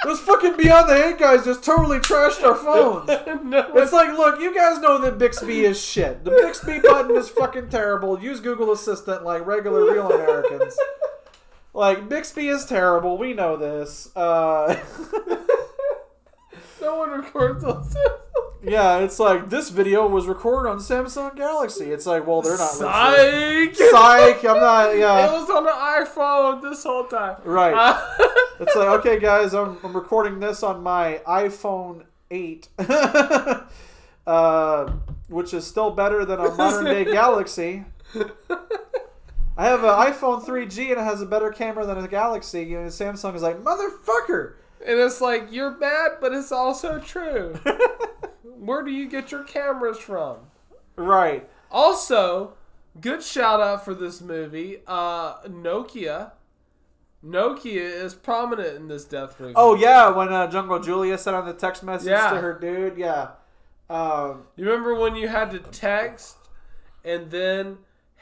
Those 0.04 0.20
fucking 0.20 0.56
Beyond 0.56 0.88
the 0.88 0.96
Hate 0.96 1.18
guys 1.18 1.44
just 1.44 1.62
totally 1.64 1.98
trashed 1.98 2.42
our 2.42 2.54
phones. 2.56 3.06
no, 3.44 3.70
It's 3.74 3.92
like, 3.92 4.16
look, 4.16 4.40
you 4.40 4.54
guys 4.54 4.80
know 4.80 4.98
that 4.98 5.18
Bixby 5.18 5.64
is 5.64 5.80
shit. 5.80 6.24
The 6.24 6.30
Bixby 6.30 6.80
button 6.80 7.16
is 7.16 7.28
fucking 7.28 7.68
terrible. 7.68 8.20
Use 8.20 8.40
Google 8.40 8.72
Assistant 8.72 9.24
like 9.24 9.46
regular 9.46 9.92
real 9.92 10.10
Americans. 10.12 10.76
Like, 11.74 12.06
Bixby 12.06 12.48
is 12.48 12.66
terrible. 12.66 13.16
We 13.16 13.32
know 13.32 13.56
this. 13.56 14.14
Uh, 14.14 14.76
no 16.82 16.96
one 16.96 17.10
records 17.10 17.64
on 17.64 17.82
Samsung. 17.84 18.18
yeah, 18.62 18.98
it's 18.98 19.18
like, 19.18 19.48
this 19.48 19.70
video 19.70 20.06
was 20.06 20.26
recorded 20.26 20.68
on 20.68 20.78
Samsung 20.78 21.34
Galaxy. 21.36 21.90
It's 21.90 22.04
like, 22.06 22.26
well, 22.26 22.42
they're 22.42 22.58
not. 22.58 22.70
Psych. 22.70 23.74
Psych! 23.74 24.44
I'm 24.44 24.60
not, 24.60 24.96
Yeah. 24.98 25.26
It 25.28 25.32
was 25.32 25.48
on 25.50 25.66
an 25.66 26.06
iPhone 26.06 26.60
this 26.62 26.82
whole 26.84 27.06
time. 27.06 27.36
Right. 27.44 27.72
Uh, 27.74 28.00
It's 28.60 28.76
like, 28.76 28.88
okay, 29.00 29.18
guys, 29.18 29.54
I'm, 29.54 29.78
I'm 29.82 29.94
recording 29.94 30.38
this 30.40 30.62
on 30.62 30.82
my 30.82 31.20
iPhone 31.26 32.04
8, 32.30 32.68
uh, 34.26 34.92
which 35.28 35.54
is 35.54 35.66
still 35.66 35.90
better 35.90 36.24
than 36.24 36.38
a 36.40 36.50
modern 36.54 36.84
day 36.84 37.04
Galaxy. 37.04 37.84
I 39.56 39.66
have 39.66 39.84
an 39.84 39.90
iPhone 39.90 40.42
3G 40.44 40.90
and 40.90 40.92
it 40.92 40.98
has 41.04 41.20
a 41.20 41.26
better 41.26 41.50
camera 41.50 41.84
than 41.84 41.98
a 41.98 42.08
Galaxy. 42.08 42.74
And 42.74 42.88
Samsung 42.90 43.34
is 43.34 43.42
like, 43.42 43.58
motherfucker! 43.62 44.54
And 44.86 44.98
it's 44.98 45.20
like 45.20 45.48
you're 45.50 45.76
mad, 45.76 46.12
but 46.20 46.32
it's 46.32 46.52
also 46.52 46.98
true. 46.98 47.54
Where 48.44 48.82
do 48.82 48.90
you 48.90 49.08
get 49.08 49.32
your 49.32 49.44
cameras 49.44 49.98
from? 49.98 50.38
Right. 50.96 51.48
Also, 51.70 52.54
good 53.00 53.22
shout 53.22 53.60
out 53.60 53.84
for 53.84 53.94
this 53.94 54.20
movie. 54.20 54.82
Uh, 54.86 55.40
Nokia. 55.42 56.32
Nokia 57.24 57.76
is 58.04 58.14
prominent 58.14 58.76
in 58.76 58.88
this 58.88 59.04
death 59.04 59.38
movie. 59.38 59.54
Oh, 59.56 59.74
yeah, 59.74 60.10
when 60.10 60.32
uh, 60.32 60.48
Jungle 60.50 60.80
Julia 60.80 61.16
sent 61.16 61.36
on 61.36 61.46
the 61.46 61.52
text 61.52 61.82
message 61.82 62.08
Yeah. 62.10 62.30
to 62.30 62.40
her 62.40 62.58
dude. 62.58 62.96
Yeah. 62.98 63.28
Um, 63.88 64.44
You 64.56 64.64
remember 64.66 64.94
when 64.94 65.14
you 65.16 65.28
had 65.28 65.50
to 65.52 65.58
text 65.60 66.36
and 67.04 67.30
then 67.30 67.78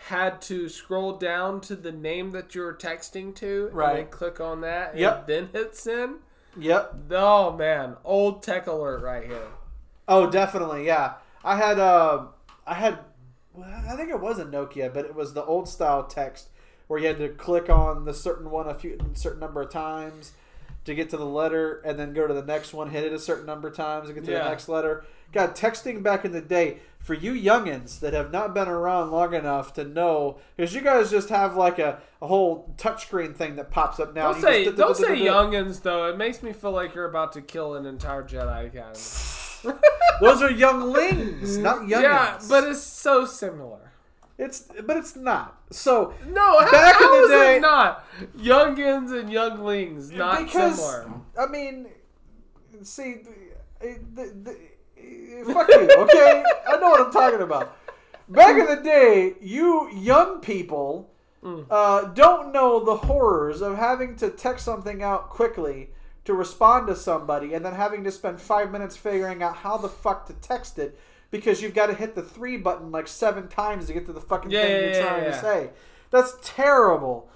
had 0.06 0.40
to 0.42 0.68
scroll 0.68 1.12
down 1.12 1.60
to 1.62 1.76
the 1.76 1.92
name 1.92 2.30
that 2.32 2.54
you 2.54 2.62
were 2.62 2.74
texting 2.74 3.34
to 3.36 3.66
and 3.68 3.74
Right. 3.76 3.96
then 3.96 4.06
click 4.08 4.40
on 4.40 4.60
that 4.62 4.92
and 4.92 5.00
Yep. 5.00 5.26
then 5.26 5.48
hit 5.52 5.76
send? 5.76 6.16
Yep. 6.59 6.94
Oh 7.10 7.52
man, 7.56 7.97
old 8.05 8.43
tech 8.43 8.66
alert 8.66 9.02
right 9.02 9.24
here. 9.27 9.48
Oh, 10.09 10.28
definitely, 10.31 10.86
yeah. 10.86 11.14
I 11.44 11.56
had 11.56 11.78
uh, 11.78 12.27
I 12.66 12.74
had, 12.74 12.98
I 13.62 13.97
think 13.97 14.10
it 14.10 14.20
was 14.20 14.39
a 14.39 14.44
Nokia, 14.44 14.93
but 14.93 15.05
it 15.05 15.14
was 15.14 15.32
the 15.35 15.44
old 15.44 15.68
style 15.68 16.05
text 16.05 16.48
where 16.89 16.98
you 16.98 17.06
had 17.06 17.18
to 17.18 17.28
click 17.28 17.70
on 17.70 18.05
the 18.05 18.12
certain 18.14 18.51
one 18.51 18.66
a 18.68 18.74
few 18.74 18.98
certain 19.14 19.40
number 19.40 19.62
of 19.62 19.70
times 19.70 20.32
to 20.85 20.94
get 20.94 21.10
to 21.10 21.16
the 21.16 21.27
letter, 21.27 21.81
and 21.85 21.98
then 21.98 22.12
go 22.14 22.27
to 22.27 22.32
the 22.35 22.43
next 22.44 22.72
one, 22.72 22.90
hit 22.90 23.05
it 23.05 23.12
a 23.12 23.18
certain 23.18 23.44
number 23.47 23.68
of 23.68 23.77
times 23.77 24.09
to 24.09 24.14
get 24.14 24.24
to 24.24 24.32
Yeah. 24.32 24.44
the 24.44 24.48
next 24.51 24.68
letter. 24.68 25.05
God, 25.31 25.55
texting 25.55 26.02
back 26.02 26.24
in 26.24 26.32
the 26.32 26.40
day 26.40 26.78
for 27.01 27.14
you 27.14 27.32
youngins 27.32 27.98
that 28.01 28.12
have 28.12 28.31
not 28.31 28.55
been 28.55 28.68
around 28.68 29.10
long 29.10 29.32
enough 29.35 29.72
to 29.74 29.85
know, 29.85 30.39
because 30.56 30.74
you 30.74 30.81
guys 30.82 31.10
just 31.10 31.31
have 31.31 31.56
like 31.56 31.78
a, 31.78 31.98
a 32.22 32.27
whole 32.27 32.72
touchscreen 32.77 33.35
thing 33.35 33.56
that 33.56 33.70
pops 33.70 33.98
up 33.98 34.14
now. 34.14 34.32
Don't 34.32 34.43
say 34.43 34.70
don't 34.70 34.97
say 34.97 35.18
youngins 35.18 35.82
though. 35.82 36.06
It 36.10 36.16
makes 36.18 36.43
me 36.43 36.52
feel 36.52 36.72
like 36.72 36.94
you're 36.94 37.09
about 37.09 37.32
to 37.32 37.40
kill 37.43 37.74
an 37.74 37.86
entire 37.86 38.22
Jedi 38.22 38.66
Academy. 38.66 39.78
Those 40.20 40.43
are 40.43 40.51
younglings, 40.51 41.56
not 41.59 41.78
youngins. 41.86 42.02
yeah, 42.02 42.39
but 42.48 42.64
it's 42.64 42.82
so 42.82 43.24
similar. 43.27 43.93
it's 44.39 44.68
but 44.85 44.97
it's 44.97 45.16
not. 45.16 45.59
So 45.70 46.14
No, 46.27 46.60
how, 46.60 46.70
Back 46.70 47.01
in 47.01 47.06
the 47.10 47.16
is 47.24 47.28
day- 47.31 47.56
it 47.56 47.60
not? 47.60 48.05
Youngins 48.39 49.18
and 49.18 49.31
younglings, 49.32 50.10
not 50.10 50.44
because 50.44 50.77
similar. 50.77 51.20
I 51.39 51.47
mean, 51.47 51.89
see, 52.82 53.16
the, 53.81 53.98
the, 54.14 54.24
the, 54.43 54.56
fuck 55.52 55.68
you, 55.68 55.89
okay? 55.98 56.43
I 56.68 56.77
know 56.78 56.90
what 56.90 57.01
I'm 57.06 57.12
talking 57.12 57.40
about. 57.40 57.77
Back 58.28 58.59
in 58.59 58.66
the 58.66 58.82
day, 58.82 59.35
you 59.40 59.90
young 59.93 60.40
people 60.40 61.10
Mm. 61.43 61.64
uh, 61.70 62.02
don't 62.12 62.52
know 62.52 62.85
the 62.85 62.97
horrors 62.97 63.62
of 63.62 63.78
having 63.78 64.14
to 64.16 64.28
text 64.28 64.62
something 64.62 65.02
out 65.02 65.31
quickly 65.31 65.89
to 66.27 66.35
respond 66.35 66.86
to 66.89 66.94
somebody, 66.94 67.55
and 67.55 67.64
then 67.64 67.72
having 67.72 68.05
to 68.05 68.12
spend 68.12 68.39
five 68.39 68.70
minutes 68.70 68.94
figuring 68.94 69.43
out 69.43 69.56
how 69.56 69.78
the 69.78 69.89
fuck 69.89 70.27
to 70.27 70.35
text 70.35 70.78
it 70.78 70.98
because 71.31 71.62
you've 71.62 71.72
got 71.72 71.86
to 71.86 71.94
hit 71.94 72.14
the 72.14 72.20
three 72.22 72.59
button 72.59 72.93
like 72.93 73.09
seven 73.09 73.48
times 73.48 73.86
to 73.86 73.94
get 73.94 74.05
to 74.05 74.12
the 74.12 74.20
fucking 74.20 74.51
Yeah, 74.51 74.62
thing 74.64 74.70
yeah, 74.70 74.81
you're 74.81 74.90
yeah, 74.90 75.02
trying 75.09 75.24
to 75.24 75.40
say. 75.40 75.70
That's 76.10 76.36
terrible. 76.43 77.31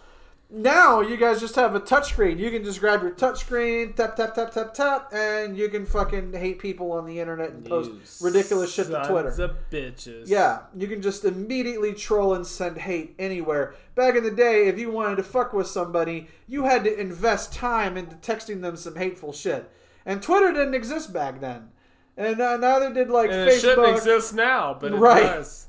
Now 0.56 1.00
you 1.00 1.16
guys 1.16 1.40
just 1.40 1.56
have 1.56 1.74
a 1.74 1.80
touchscreen. 1.80 2.38
You 2.38 2.48
can 2.52 2.62
just 2.62 2.78
grab 2.78 3.02
your 3.02 3.10
touchscreen, 3.10 3.96
tap 3.96 4.14
tap 4.14 4.36
tap 4.36 4.52
tap 4.52 4.72
tap, 4.72 5.12
and 5.12 5.56
you 5.56 5.68
can 5.68 5.84
fucking 5.84 6.32
hate 6.32 6.60
people 6.60 6.92
on 6.92 7.06
the 7.06 7.18
internet 7.18 7.50
and 7.50 7.64
post 7.64 7.90
You 7.90 8.26
ridiculous 8.28 8.72
shit 8.72 8.86
to 8.86 9.04
Twitter. 9.08 9.30
of 9.30 9.56
bitches. 9.70 10.28
Yeah, 10.28 10.60
you 10.72 10.86
can 10.86 11.02
just 11.02 11.24
immediately 11.24 11.92
troll 11.92 12.34
and 12.34 12.46
send 12.46 12.78
hate 12.78 13.16
anywhere. 13.18 13.74
Back 13.96 14.14
in 14.14 14.22
the 14.22 14.30
day, 14.30 14.68
if 14.68 14.78
you 14.78 14.92
wanted 14.92 15.16
to 15.16 15.24
fuck 15.24 15.52
with 15.52 15.66
somebody, 15.66 16.28
you 16.46 16.64
had 16.64 16.84
to 16.84 17.00
invest 17.00 17.52
time 17.52 17.96
into 17.96 18.14
texting 18.16 18.60
them 18.62 18.76
some 18.76 18.94
hateful 18.94 19.32
shit. 19.32 19.68
And 20.06 20.22
Twitter 20.22 20.52
didn't 20.52 20.74
exist 20.74 21.12
back 21.12 21.40
then. 21.40 21.70
And 22.16 22.40
uh, 22.40 22.58
neither 22.58 22.94
did 22.94 23.10
like 23.10 23.28
And 23.32 23.48
it 23.50 23.60
shouldn't 23.60 23.88
Facebook. 23.88 23.96
exist 23.96 24.34
now, 24.34 24.76
but 24.80 24.92
it 24.92 24.96
Right. 24.96 25.22
does. 25.24 25.66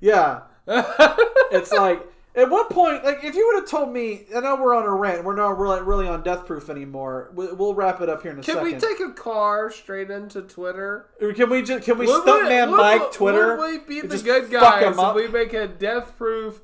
Yeah. 0.00 0.42
it's 0.66 1.72
like 1.72 2.06
at 2.34 2.48
what 2.48 2.70
point 2.70 3.04
like 3.04 3.24
if 3.24 3.34
you 3.34 3.46
would 3.46 3.62
have 3.62 3.68
told 3.68 3.92
me 3.92 4.26
I 4.34 4.40
know 4.40 4.56
we're 4.56 4.74
on 4.74 4.84
a 4.84 4.94
rant 4.94 5.24
we're 5.24 5.34
not 5.34 5.58
really, 5.58 5.82
really 5.82 6.06
on 6.06 6.22
death 6.22 6.46
proof 6.46 6.70
anymore 6.70 7.30
we, 7.34 7.52
we'll 7.52 7.74
wrap 7.74 8.00
it 8.00 8.08
up 8.08 8.22
here 8.22 8.32
in 8.32 8.38
a 8.38 8.42
Can 8.42 8.56
second 8.56 8.72
we 8.72 8.78
take 8.78 9.00
a 9.00 9.12
car 9.12 9.70
straight 9.70 10.10
into 10.10 10.42
Twitter? 10.42 11.06
Uh, 11.20 11.32
can 11.34 11.50
we 11.50 11.62
just 11.62 11.84
can 11.84 11.98
we 11.98 12.06
Would 12.06 12.24
stuntman 12.24 12.76
Mike 12.76 13.12
Twitter 13.12 13.56
Would 13.56 13.88
we 13.88 14.00
be 14.00 14.06
the 14.06 14.18
good 14.18 14.50
guys 14.50 14.96
if 14.96 15.14
we 15.14 15.28
make 15.28 15.52
a 15.52 15.66
death-proof 15.66 16.60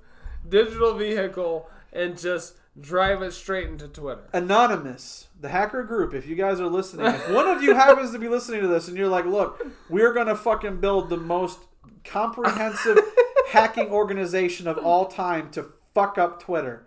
digital 0.49 0.95
vehicle 0.95 1.69
and 1.93 2.19
just 2.19 2.55
drive 2.81 3.23
it 3.23 3.33
straight 3.33 3.69
into 3.69 3.89
Twitter. 3.89 4.29
Anonymous, 4.33 5.29
the 5.41 5.49
hacker 5.49 5.83
group, 5.83 6.15
if 6.15 6.27
you 6.27 6.37
guys 6.37 6.61
are 6.61 6.69
listening, 6.69 7.07
if 7.07 7.31
one 7.31 7.49
of 7.49 7.63
you 7.63 7.75
happens 7.75 8.13
to 8.13 8.19
be 8.19 8.29
listening 8.29 8.61
to 8.61 8.69
this 8.69 8.89
and 8.89 8.97
you're 8.97 9.09
like, 9.09 9.25
look, 9.25 9.67
we're 9.89 10.13
going 10.13 10.27
to 10.27 10.37
fucking 10.37 10.81
build 10.81 11.09
the 11.09 11.17
most 11.17 11.59
comprehensive 12.05 12.99
hacking 13.49 13.89
organization 13.91 14.67
of 14.67 14.79
all 14.79 15.07
time 15.07 15.51
to 15.53 15.67
fuck 15.95 16.19
up 16.19 16.43
Twitter. 16.43 16.87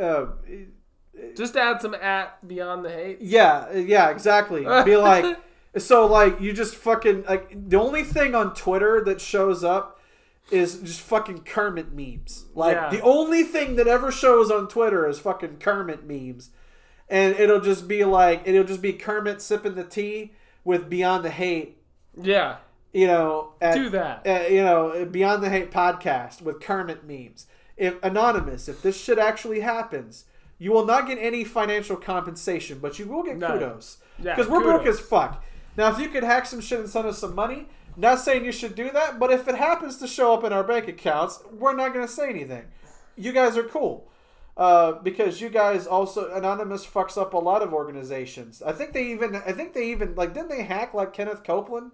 Uh, 0.00 0.26
Just 1.36 1.56
add 1.56 1.80
some 1.80 1.94
at 1.94 2.46
beyond 2.46 2.84
the 2.84 2.90
hate. 2.90 3.18
yeah, 3.20 3.72
yeah, 3.72 4.10
exactly. 4.10 4.60
Be 4.84 4.96
like, 4.96 5.38
so 5.78 6.06
like 6.06 6.40
you 6.40 6.52
just 6.52 6.74
fucking 6.74 7.24
like 7.28 7.68
the 7.68 7.76
only 7.78 8.02
thing 8.02 8.34
on 8.34 8.54
Twitter 8.54 9.02
that 9.04 9.20
shows 9.20 9.62
up 9.62 10.00
is 10.50 10.78
just 10.80 11.00
fucking 11.00 11.42
Kermit 11.42 11.92
memes. 11.92 12.46
Like 12.54 12.74
Yeah. 12.74 12.90
the 12.90 13.00
only 13.00 13.44
thing 13.44 13.76
that 13.76 13.86
ever 13.86 14.10
shows 14.12 14.50
on 14.50 14.68
Twitter 14.68 15.08
is 15.08 15.18
fucking 15.20 15.58
Kermit 15.58 16.04
memes, 16.06 16.50
and 17.08 17.34
it'll 17.36 17.60
just 17.60 17.86
be 17.86 18.04
like 18.04 18.42
it'll 18.44 18.64
just 18.64 18.82
be 18.82 18.92
Kermit 18.92 19.40
sipping 19.40 19.76
the 19.76 19.84
tea 19.84 20.32
with 20.64 20.90
Beyond 20.90 21.24
the 21.24 21.30
Hate. 21.30 21.78
Yeah, 22.20 22.56
You 22.94 23.08
know, 23.08 23.52
at, 23.60 23.74
do 23.74 23.90
that. 23.90 24.26
uh, 24.26 24.46
you 24.48 24.62
know, 24.62 25.04
Beyond 25.04 25.42
the 25.42 25.50
Hate 25.50 25.70
podcast 25.70 26.40
with 26.40 26.60
Kermit 26.60 27.04
memes. 27.04 27.46
If 27.76 28.00
anonymous, 28.04 28.68
if 28.68 28.80
this 28.82 28.98
shit 29.02 29.18
actually 29.18 29.60
happens, 29.60 30.26
you 30.58 30.70
will 30.70 30.86
not 30.86 31.08
get 31.08 31.18
any 31.18 31.42
financial 31.42 31.96
compensation, 31.96 32.78
but 32.78 32.98
you 33.00 33.06
will 33.06 33.24
get 33.24 33.36
No. 33.36 33.48
kudos 33.54 33.98
Yeah, 34.22 34.36
because 34.36 34.48
we're 34.50 34.62
broke 34.62 34.86
as 34.86 35.00
fuck. 35.00 35.44
Now, 35.76 35.90
if 35.90 35.98
you 35.98 36.08
could 36.08 36.22
hack 36.22 36.46
some 36.46 36.60
shit 36.60 36.78
and 36.78 36.88
send 36.88 37.08
us 37.08 37.18
some 37.18 37.34
money, 37.34 37.66
not 37.96 38.20
saying 38.20 38.44
you 38.44 38.52
should 38.52 38.76
do 38.76 38.90
that, 38.92 39.18
but 39.18 39.32
if 39.32 39.48
it 39.48 39.56
happens 39.56 39.96
to 39.98 40.06
show 40.06 40.32
up 40.32 40.44
in 40.44 40.52
our 40.52 40.62
bank 40.62 40.86
accounts, 40.86 41.42
we're 41.50 41.74
not 41.74 41.92
going 41.92 42.06
to 42.06 42.12
say 42.12 42.28
anything. 42.30 42.64
You 43.16 43.32
guys 43.32 43.56
are 43.56 43.64
cool. 43.64 44.08
Uh, 44.56 44.92
because 44.92 45.40
you 45.40 45.48
guys 45.48 45.84
also 45.84 46.32
anonymous 46.32 46.86
fucks 46.86 47.20
up 47.20 47.34
a 47.34 47.38
lot 47.38 47.60
of 47.60 47.74
organizations. 47.74 48.62
I 48.62 48.70
think 48.70 48.92
they 48.92 49.06
even 49.06 49.34
I 49.34 49.50
think 49.50 49.72
they 49.72 49.90
even 49.90 50.14
like 50.14 50.32
didn't 50.32 50.48
they 50.50 50.62
hack 50.62 50.94
like 50.94 51.12
Kenneth 51.12 51.42
Copeland? 51.42 51.90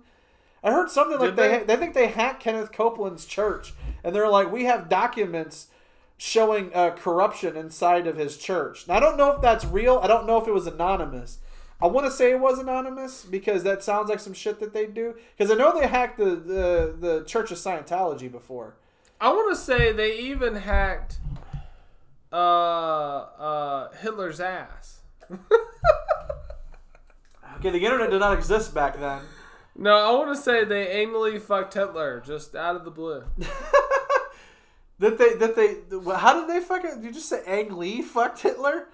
I 0.62 0.72
heard 0.72 0.90
something 0.90 1.18
like 1.18 1.36
they 1.36 1.58
they? 1.58 1.64
they 1.64 1.76
think 1.76 1.94
they 1.94 2.08
hacked 2.08 2.42
Kenneth 2.42 2.72
Copeland's 2.72 3.24
church, 3.24 3.72
and 4.04 4.14
they're 4.14 4.28
like, 4.28 4.52
we 4.52 4.64
have 4.64 4.88
documents 4.88 5.68
showing 6.18 6.70
uh, 6.74 6.90
corruption 6.90 7.56
inside 7.56 8.06
of 8.06 8.16
his 8.16 8.36
church. 8.36 8.86
Now, 8.86 8.94
I 8.96 9.00
don't 9.00 9.16
know 9.16 9.32
if 9.32 9.40
that's 9.40 9.64
real. 9.64 9.98
I 10.02 10.06
don't 10.06 10.26
know 10.26 10.40
if 10.40 10.46
it 10.46 10.52
was 10.52 10.66
anonymous. 10.66 11.38
I 11.82 11.86
want 11.86 12.06
to 12.06 12.12
say 12.12 12.32
it 12.32 12.40
was 12.40 12.58
anonymous 12.58 13.24
because 13.24 13.62
that 13.62 13.82
sounds 13.82 14.10
like 14.10 14.20
some 14.20 14.34
shit 14.34 14.60
that 14.60 14.74
they 14.74 14.84
do. 14.84 15.14
Because 15.36 15.50
I 15.50 15.54
know 15.54 15.78
they 15.78 15.86
hacked 15.86 16.18
the, 16.18 16.36
the 16.36 16.94
the 16.98 17.24
Church 17.24 17.50
of 17.50 17.56
Scientology 17.56 18.30
before. 18.30 18.74
I 19.18 19.30
want 19.30 19.54
to 19.54 19.60
say 19.60 19.92
they 19.92 20.18
even 20.18 20.56
hacked 20.56 21.20
uh, 22.30 22.36
uh, 22.36 23.92
Hitler's 23.92 24.40
ass. 24.40 25.00
Okay, 27.60 27.68
the 27.68 27.84
internet 27.84 28.08
did 28.08 28.20
not 28.20 28.32
exist 28.32 28.72
back 28.72 28.98
then. 28.98 29.20
No, 29.76 29.96
I 29.96 30.10
want 30.12 30.36
to 30.36 30.42
say 30.42 30.64
they 30.64 30.86
anally 31.04 31.40
fucked 31.40 31.74
Hitler 31.74 32.22
just 32.24 32.54
out 32.54 32.76
of 32.76 32.84
the 32.84 32.90
blue. 32.90 33.24
that 34.98 35.16
they? 35.18 35.34
that 35.34 35.56
they? 35.56 35.76
How 36.16 36.40
did 36.40 36.48
they 36.50 36.64
fucking? 36.64 36.96
Did 36.96 37.04
you 37.04 37.12
just 37.12 37.28
say 37.28 37.42
Ang 37.46 37.76
Lee 37.76 38.02
fucked 38.02 38.40
Hitler? 38.40 38.88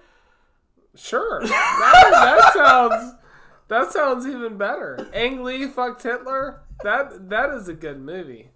Sure, 0.95 1.41
that, 1.43 2.09
that 2.11 2.53
sounds 2.53 3.15
that 3.67 3.91
sounds 3.91 4.25
even 4.25 4.57
better. 4.57 5.07
Ang 5.13 5.43
Lee 5.43 5.67
fucked 5.67 6.03
Hitler. 6.03 6.61
That 6.83 7.29
that 7.29 7.49
is 7.51 7.67
a 7.67 7.73
good 7.73 7.99
movie. 7.99 8.49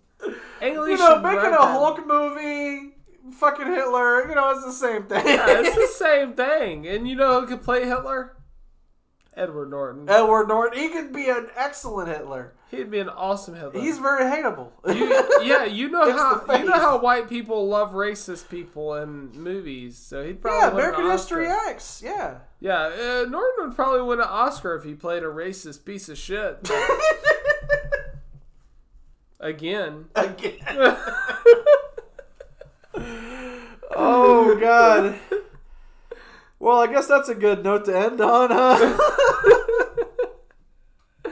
Ang 0.61 0.80
Lee 0.81 0.91
You 0.91 0.98
know, 0.98 1.19
making 1.19 1.48
a 1.48 1.52
that. 1.52 1.60
Hulk 1.60 2.06
movie, 2.06 2.93
fucking 3.34 3.68
Hitler. 3.68 4.27
You 4.30 4.35
know, 4.35 4.52
it's 4.52 4.65
the 4.65 4.72
same 4.72 5.03
thing. 5.03 5.26
Yeah, 5.26 5.61
it's 5.61 5.76
the 5.76 5.88
same 6.06 6.34
thing. 6.34 6.88
And 6.88 7.07
you 7.07 7.15
know 7.15 7.41
who 7.41 7.48
could 7.48 7.64
play 7.64 7.85
Hitler? 7.85 8.35
Edward 9.35 9.69
Norton. 9.69 10.09
Edward 10.09 10.47
Norton. 10.49 10.77
He 10.79 10.89
could 10.89 11.13
be 11.13 11.29
an 11.29 11.47
excellent 11.55 12.09
Hitler. 12.09 12.53
He'd 12.69 12.91
be 12.91 12.99
an 12.99 13.07
awesome 13.09 13.55
Hitler. 13.55 13.79
He's 13.81 13.97
very 13.97 14.23
hateable. 14.25 14.71
You- 14.87 15.45
yeah, 15.45 15.63
you 15.65 15.89
know 15.89 16.11
how 16.47 16.57
you 16.57 16.65
know 16.65 16.73
how 16.73 16.99
white 16.99 17.29
people 17.29 17.67
love 17.67 17.91
racist 17.93 18.49
people 18.49 18.95
in 18.95 19.31
movies. 19.31 19.97
So 19.97 20.23
he'd 20.25 20.41
probably 20.41 20.59
yeah, 20.59 20.71
American. 20.73 21.09
History 21.11 21.47
X. 21.47 22.01
Yeah. 22.03 22.39
Yeah, 22.59 22.83
uh, 22.87 23.25
Norton 23.29 23.67
would 23.67 23.75
probably 23.75 24.01
win 24.01 24.19
an 24.19 24.27
Oscar 24.27 24.75
if 24.75 24.83
he 24.83 24.93
played 24.93 25.23
a 25.23 25.27
racist 25.27 25.85
piece 25.85 26.09
of 26.09 26.17
shit. 26.17 26.69
Again. 29.39 30.05
Again. 30.15 30.59
oh 33.95 34.57
God. 34.59 35.15
Well, 36.61 36.77
I 36.79 36.85
guess 36.85 37.07
that's 37.07 37.27
a 37.27 37.33
good 37.33 37.63
note 37.63 37.85
to 37.85 37.97
end 37.97 38.21
on, 38.21 38.51
huh? 38.51 38.97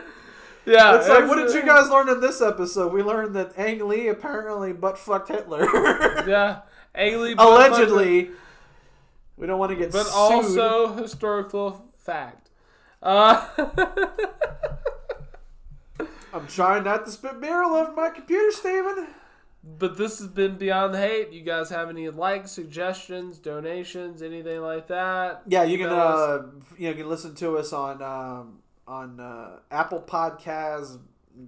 Yeah, 0.66 0.98
It's 0.98 1.08
like, 1.10 1.28
what 1.28 1.36
did 1.36 1.52
you 1.56 1.64
guys 1.66 1.90
learn 1.90 2.10
in 2.10 2.20
this 2.22 2.42
episode? 2.42 2.94
We 2.94 3.02
learned 3.02 3.36
that 3.36 3.58
Ang 3.58 3.88
Lee 3.88 4.08
apparently 4.08 4.72
butt 4.72 5.00
fucked 5.00 5.30
Hitler. 5.30 5.66
Yeah, 6.28 6.62
Ailey 6.96 7.34
Allegedly. 7.38 8.30
We 9.38 9.48
don't 9.48 9.58
want 9.58 9.72
to 9.72 9.76
get 9.76 9.92
but 9.92 10.04
sued. 10.06 10.14
also 10.14 10.94
historical 10.94 11.88
fact. 11.98 12.50
Uh, 13.02 13.48
I'm 16.34 16.46
trying 16.48 16.84
not 16.84 17.06
to 17.06 17.12
spit 17.12 17.32
all 17.44 17.76
over 17.76 17.92
my 17.94 18.10
computer, 18.10 18.52
Steven. 18.52 19.08
But 19.64 19.98
this 19.98 20.20
has 20.20 20.28
been 20.28 20.58
Beyond 20.58 20.94
the 20.94 21.00
Hate. 21.00 21.32
You 21.32 21.42
guys 21.42 21.70
have 21.70 21.90
any 21.90 22.10
likes, 22.10 22.52
suggestions, 22.52 23.38
donations, 23.38 24.22
anything 24.22 24.62
like 24.62 24.88
that? 24.88 25.42
Yeah, 25.48 25.64
you 25.64 25.78
can 25.78 25.88
uh, 25.90 26.44
you 26.78 26.86
know 26.86 26.90
you 26.90 26.96
can 26.96 27.10
listen 27.10 27.36
to 27.36 27.58
us 27.58 27.74
on 27.74 28.02
um, 28.02 28.60
on 28.88 29.20
uh, 29.20 29.60
Apple 29.72 30.02
Podcasts, 30.02 30.98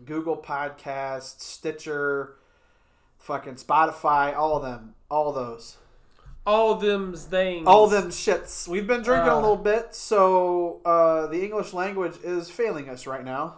Google 0.06 0.38
Podcasts, 0.38 1.40
Stitcher, 1.42 2.36
fucking 3.18 3.56
Spotify, 3.56 4.36
all 4.36 4.58
of 4.58 4.64
them, 4.64 4.96
all 5.10 5.32
those, 5.32 5.78
all 6.46 6.76
them 6.76 7.16
things. 7.16 7.66
all 7.68 7.88
them 7.88 8.10
shits. 8.10 8.68
We've 8.68 8.88
been 8.88 9.02
drinking 9.02 9.30
a 9.30 9.34
Uh. 9.38 9.40
little 9.42 9.56
bit, 9.58 9.96
so 9.96 10.82
uh, 10.86 11.28
the 11.28 11.44
English 11.44 11.74
language 11.74 12.16
is 12.24 12.50
failing 12.50 12.90
us 12.90 13.08
right 13.08 13.24
now, 13.24 13.58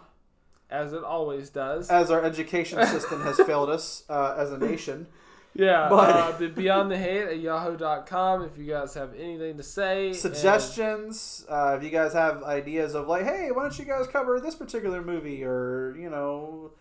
as 0.70 0.92
it 0.92 1.04
always 1.04 1.50
does. 1.50 1.90
as 1.90 2.10
our 2.10 2.22
education 2.24 2.84
system 2.86 3.22
has 3.22 3.36
failed 3.46 3.70
us 3.70 4.04
uh, 4.08 4.34
as 4.36 4.50
a 4.52 4.58
nation. 4.58 5.06
yeah, 5.54 5.88
but- 5.90 6.42
uh, 6.42 6.48
Beyond 6.48 6.90
the 6.90 6.98
Hate 6.98 7.28
at 7.28 7.38
yahoo.com 7.40 8.42
if 8.44 8.58
you 8.58 8.66
guys 8.66 8.94
have 8.94 9.14
anything 9.14 9.56
to 9.56 9.62
say. 9.62 10.08
and- 10.08 10.16
suggestions 10.16 11.44
uh, 11.48 11.74
if 11.78 11.84
you 11.84 11.90
guys 11.90 12.12
have 12.12 12.42
ideas 12.42 12.94
of 12.94 13.06
like 13.06 13.24
hey 13.24 13.50
why 13.52 13.62
don't 13.62 13.78
you 13.78 13.84
guys 13.84 14.06
cover 14.06 14.40
this 14.40 14.54
particular 14.54 15.02
movie 15.02 15.44
or 15.44 15.94
you 15.98 16.10
know 16.10 16.72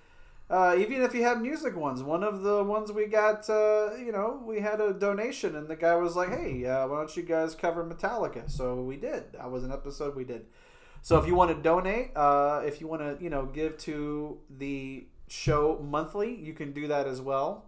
uh, 0.50 0.76
even 0.78 1.02
if 1.02 1.14
you 1.16 1.24
have 1.24 1.42
music 1.42 1.76
ones 1.76 2.04
one 2.04 2.24
of 2.24 2.42
the 2.44 2.64
ones 2.64 2.92
we 2.92 3.06
got 3.06 3.50
uh, 3.50 3.92
you 3.98 4.12
know 4.12 4.42
we 4.46 4.60
had 4.60 4.80
a 4.82 4.94
donation 4.94 5.56
and 5.56 5.68
the 5.68 5.76
guy 5.76 5.96
was 5.96 6.16
like 6.16 6.30
hey 6.30 6.66
uh, 6.66 6.88
why 6.88 6.98
don't 6.98 7.16
you 7.16 7.24
guys 7.24 7.56
cover 7.56 7.84
metallica 7.84 8.50
so 8.50 8.82
we 8.82 8.96
did 8.98 9.24
that 9.34 9.50
was 9.52 9.64
an 9.64 9.72
episode 9.72 10.16
we 10.16 10.24
did 10.24 10.46
so 11.04 11.20
if 11.20 11.28
you 11.28 11.36
want 11.36 11.56
to 11.56 11.62
donate 11.62 12.10
uh, 12.16 12.62
if 12.66 12.82
you 12.82 12.88
want 12.88 13.02
to 13.02 13.24
you 13.24 13.30
know 13.30 13.46
give 13.46 13.78
to 13.78 14.40
the 14.50 15.06
show 15.28 15.80
monthly 15.84 16.34
you 16.34 16.54
can 16.54 16.74
do 16.74 16.88
that 16.88 17.06
as 17.08 17.22
well 17.22 17.66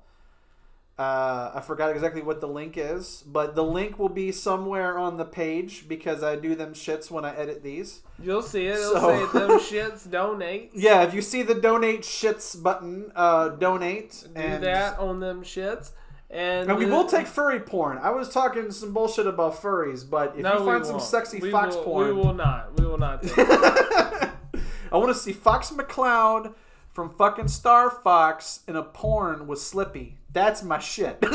uh, 0.98 1.52
I 1.53 1.60
forgot 1.60 1.91
exactly 1.91 2.22
what 2.22 2.40
the 2.40 2.48
link 2.48 2.78
is, 2.78 3.22
but 3.28 3.53
the 3.53 3.64
link 3.64 3.99
will 3.99 4.07
be 4.07 4.32
somewhere 4.32 4.98
on 4.98 5.18
the 5.18 5.26
page 5.26 5.90
because 5.90 6.24
I 6.24 6.38
do 6.38 6.56
them 6.56 6.74
shits 6.74 7.12
when 7.12 7.26
I 7.26 7.36
edit 7.36 7.64
these. 7.64 8.02
You'll 8.18 8.41
see 8.41 8.68
it. 8.68 8.76
It'll 8.78 8.94
So- 8.94 9.28
say 9.32 9.40
them 9.40 9.49
shits 9.60 10.10
donate. 10.10 10.72
Yeah, 10.74 11.03
if 11.03 11.14
you 11.14 11.22
see 11.22 11.41
the 11.44 11.56
donate 11.56 12.03
shits 12.03 12.62
button, 12.62 13.12
uh, 13.14 13.49
donate. 13.49 14.24
Do 14.34 14.40
and, 14.41 14.64
that 14.64 14.98
on 14.98 15.20
them 15.20 15.44
shits. 15.44 15.91
And, 16.36 16.70
And 16.70 16.78
we 16.78 16.84
the- 16.86 16.91
will 16.91 17.06
take 17.06 17.28
furry 17.28 17.62
porn. 17.62 17.98
I 17.98 18.10
was 18.12 18.28
talking 18.30 18.70
some 18.70 18.94
bullshit 18.94 19.26
about 19.26 19.53
furries, 19.62 20.07
but 20.07 20.34
if 20.36 20.41
No, 20.44 20.60
you 20.60 20.66
find 20.66 20.86
some 20.86 20.99
sexy 20.99 21.40
We 21.40 21.49
fox 21.49 21.76
will- 21.76 21.84
porn, 21.84 22.07
We 22.07 22.14
will 22.14 22.34
not. 22.34 22.78
We 22.78 22.86
will 22.86 22.98
not. 22.98 23.24
I 23.38 24.98
want 24.98 25.07
to 25.10 25.16
see 25.16 25.32
Fox 25.34 25.72
McCloud 25.72 26.53
from 26.94 27.10
fucking 27.10 27.48
Star 27.48 27.90
Fox 27.90 28.62
in 28.68 28.76
a 28.76 28.84
porn 28.84 29.48
with 29.48 29.60
Slippy. 29.60 30.18
That's 30.32 30.62
my 30.64 30.80
shit. 30.80 31.18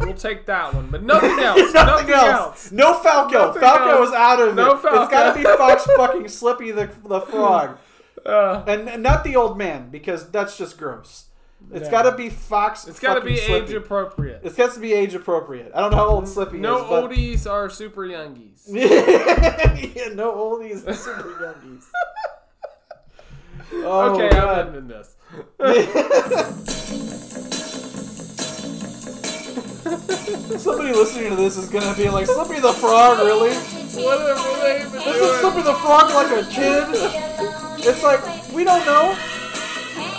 We'll 0.00 0.14
take 0.14 0.46
that 0.46 0.74
one. 0.74 0.88
But 0.90 1.02
nothing 1.02 1.30
else. 1.40 1.74
Nothing, 1.74 2.08
nothing 2.08 2.10
else. 2.14 2.28
else. 2.28 2.72
No 2.72 2.94
Falco. 2.94 3.46
Nothing 3.48 3.60
Falco 3.62 3.90
else. 3.98 4.08
is 4.08 4.14
out 4.14 4.40
of 4.40 4.54
No 4.54 4.70
it. 4.72 4.74
It's 4.76 4.84
got 5.10 5.32
to 5.32 5.38
be 5.38 5.42
Fox 5.44 5.84
fucking 5.96 6.28
Slippy 6.28 6.70
the 6.70 6.88
the 7.04 7.20
frog, 7.20 7.78
Uh, 8.24 8.62
and, 8.68 8.88
and 8.88 9.02
not 9.02 9.24
the 9.24 9.34
old 9.34 9.58
man 9.58 9.90
because 9.90 10.30
that's 10.30 10.56
just 10.56 10.78
gross. 10.78 11.24
It's 11.72 11.84
Yeah. 11.84 11.90
got 11.90 12.02
to 12.10 12.16
be 12.16 12.30
Fox. 12.30 12.86
it's 12.88 12.98
got 13.00 13.14
to 13.14 13.20
be 13.20 13.36
Slippy. 13.36 13.66
age 13.70 13.74
appropriate. 13.74 14.40
It's 14.42 14.56
got 14.56 14.72
to 14.74 14.80
be 14.80 14.92
age 14.94 15.14
appropriate. 15.14 15.70
I 15.74 15.80
don't 15.80 15.90
know 15.90 15.96
how 15.98 16.06
old 16.08 16.28
Slippy 16.28 16.58
No 16.58 16.78
is. 16.78 16.84
but- 16.88 17.10
oldies 17.10 17.50
are 17.50 17.68
super 17.68 18.02
youngies. 18.02 18.62
yeah, 18.68 20.14
no 20.14 20.32
oldies 20.34 20.86
are 20.86 20.94
super 20.94 21.30
youngies. 21.62 21.84
Oh, 23.84 24.14
okay, 24.14 24.30
God. 24.30 24.68
I'm 24.68 24.74
ending 24.76 24.88
this. 24.88 25.14
Somebody 30.58 30.92
listening 30.92 31.30
to 31.30 31.36
this 31.36 31.56
is 31.56 31.68
gonna 31.68 31.94
be 31.96 32.08
like, 32.08 32.26
Slippy 32.26 32.60
the 32.60 32.72
Frog, 32.72 33.18
really? 33.18 33.54
Whatever 34.04 34.60
they 34.60 34.80
even 34.80 34.92
This 34.92 35.16
is 35.16 35.40
Slippy 35.40 35.62
the 35.62 35.74
Frog 35.74 36.12
like 36.14 36.44
a 36.44 36.48
kid? 36.50 36.84
It's 37.86 38.02
like, 38.02 38.20
we 38.52 38.64
don't 38.64 38.84
know. 38.86 39.16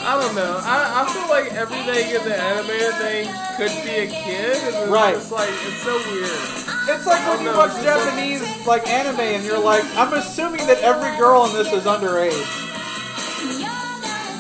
I 0.09 0.19
don't 0.19 0.33
know. 0.33 0.59
I, 0.63 1.05
I 1.05 1.13
feel 1.13 1.29
like 1.29 1.53
everything 1.53 2.09
in 2.15 2.23
the 2.25 2.35
anime 2.35 2.65
thing 2.97 3.29
could 3.57 3.69
be 3.85 3.91
a 3.91 4.07
kid. 4.07 4.57
It's 4.57 4.89
Right. 4.89 5.15
It's 5.15 5.29
like 5.29 5.49
it's 5.51 5.83
so 5.83 5.93
weird. 6.09 6.89
It's 6.89 7.05
like 7.05 7.21
when 7.29 7.45
you 7.45 7.51
no, 7.51 7.57
watch 7.57 7.79
Japanese 7.83 8.41
like 8.65 8.87
anime 8.87 9.19
and 9.19 9.45
you're 9.45 9.59
like, 9.59 9.83
I'm 9.95 10.11
assuming 10.13 10.65
that 10.65 10.79
every 10.79 11.15
girl 11.19 11.45
in 11.45 11.53
this 11.53 11.71
is 11.71 11.83
underage. 11.83 12.68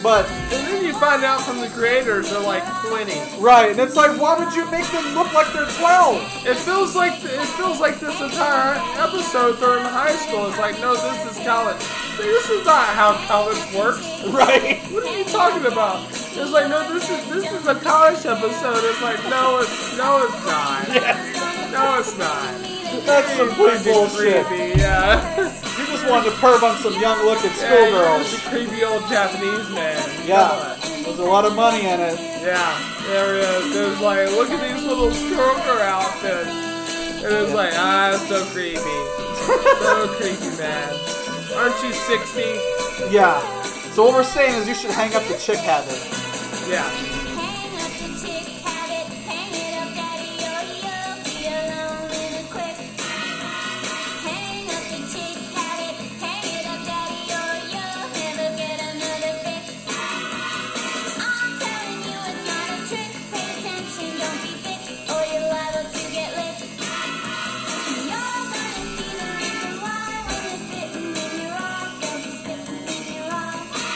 But 0.01 0.29
And 0.29 0.65
then 0.67 0.85
you 0.85 0.93
find 0.93 1.23
out 1.23 1.41
from 1.41 1.59
the 1.59 1.67
creators 1.67 2.29
they're 2.31 2.39
like 2.39 2.63
20. 2.87 3.41
right, 3.41 3.71
and 3.71 3.79
it's 3.79 3.95
like, 3.95 4.19
why 4.19 4.37
would 4.39 4.53
you 4.55 4.63
make 4.71 4.87
them 4.91 5.03
look 5.13 5.33
like 5.33 5.51
they're 5.51 5.67
12? 5.67 6.47
It 6.47 6.55
feels 6.57 6.95
like 6.95 7.13
it 7.23 7.47
feels 7.59 7.79
like 7.79 7.99
this 7.99 8.19
entire 8.21 8.79
episode 8.97 9.59
they're 9.59 9.77
in 9.79 9.85
high 9.85 10.15
school. 10.15 10.47
It's 10.47 10.57
like 10.57 10.79
no, 10.79 10.93
this 10.95 11.37
is 11.37 11.45
college. 11.45 11.83
This 12.17 12.49
is 12.49 12.65
not 12.65 12.87
how 12.95 13.13
college 13.27 13.59
works. 13.75 13.99
Right. 14.29 14.79
What 14.91 15.03
are 15.05 15.17
you 15.17 15.23
talking 15.25 15.65
about? 15.65 16.07
It's 16.11 16.51
like 16.51 16.69
no, 16.69 16.93
this 16.93 17.09
is 17.09 17.29
this 17.29 17.51
is 17.51 17.67
a 17.67 17.75
college 17.75 18.25
episode. 18.25 18.79
It's 18.83 19.01
like 19.01 19.19
no, 19.29 19.59
it's 19.59 19.97
no, 19.97 20.25
it's 20.25 20.45
not. 20.45 20.87
No, 21.71 21.99
it's 21.99 22.17
not. 22.17 23.05
That's 23.05 23.31
some 23.37 23.55
bullshit. 23.55 24.45
Creepy, 24.45 24.79
yeah. 24.79 25.53
Just 25.89 26.07
wanted 26.07 26.29
to 26.29 26.35
perv 26.37 26.61
on 26.63 26.77
some 26.77 26.93
young 27.01 27.23
looking 27.25 27.51
Yeah, 27.51 27.65
schoolgirls. 27.89 28.31
just 28.31 28.45
a 28.45 28.49
creepy 28.49 28.83
old 28.83 29.07
Japanese 29.09 29.69
man. 29.71 29.97
Yeah. 30.25 30.77
There's 31.03 31.19
a 31.19 31.23
lot 31.23 31.45
of 31.45 31.55
money 31.55 31.81
in 31.87 31.99
it. 31.99 32.17
Yeah, 32.41 33.03
there 33.07 33.35
it 33.35 33.43
is. 33.43 33.73
There's 33.73 33.99
like, 33.99 34.29
look 34.31 34.49
at 34.51 34.61
these 34.61 34.85
little 34.85 35.09
stroker 35.09 35.81
outfits. 35.81 36.49
And 37.23 37.33
it's 37.35 37.53
like, 37.53 37.73
ah, 37.75 38.15
so 38.29 38.45
creepy. 38.53 38.79
so 38.79 40.07
creepy, 40.17 40.55
man. 40.57 40.93
Aren't 41.55 41.81
you 41.83 41.91
60? 41.91 42.41
Yeah. 43.11 43.39
So 43.91 44.05
what 44.05 44.13
we're 44.13 44.23
saying 44.23 44.53
is 44.61 44.67
you 44.67 44.75
should 44.75 44.91
hang 44.91 45.13
up 45.15 45.23
the 45.23 45.37
chick 45.37 45.57
habit. 45.57 45.97
Yeah. 46.69 46.85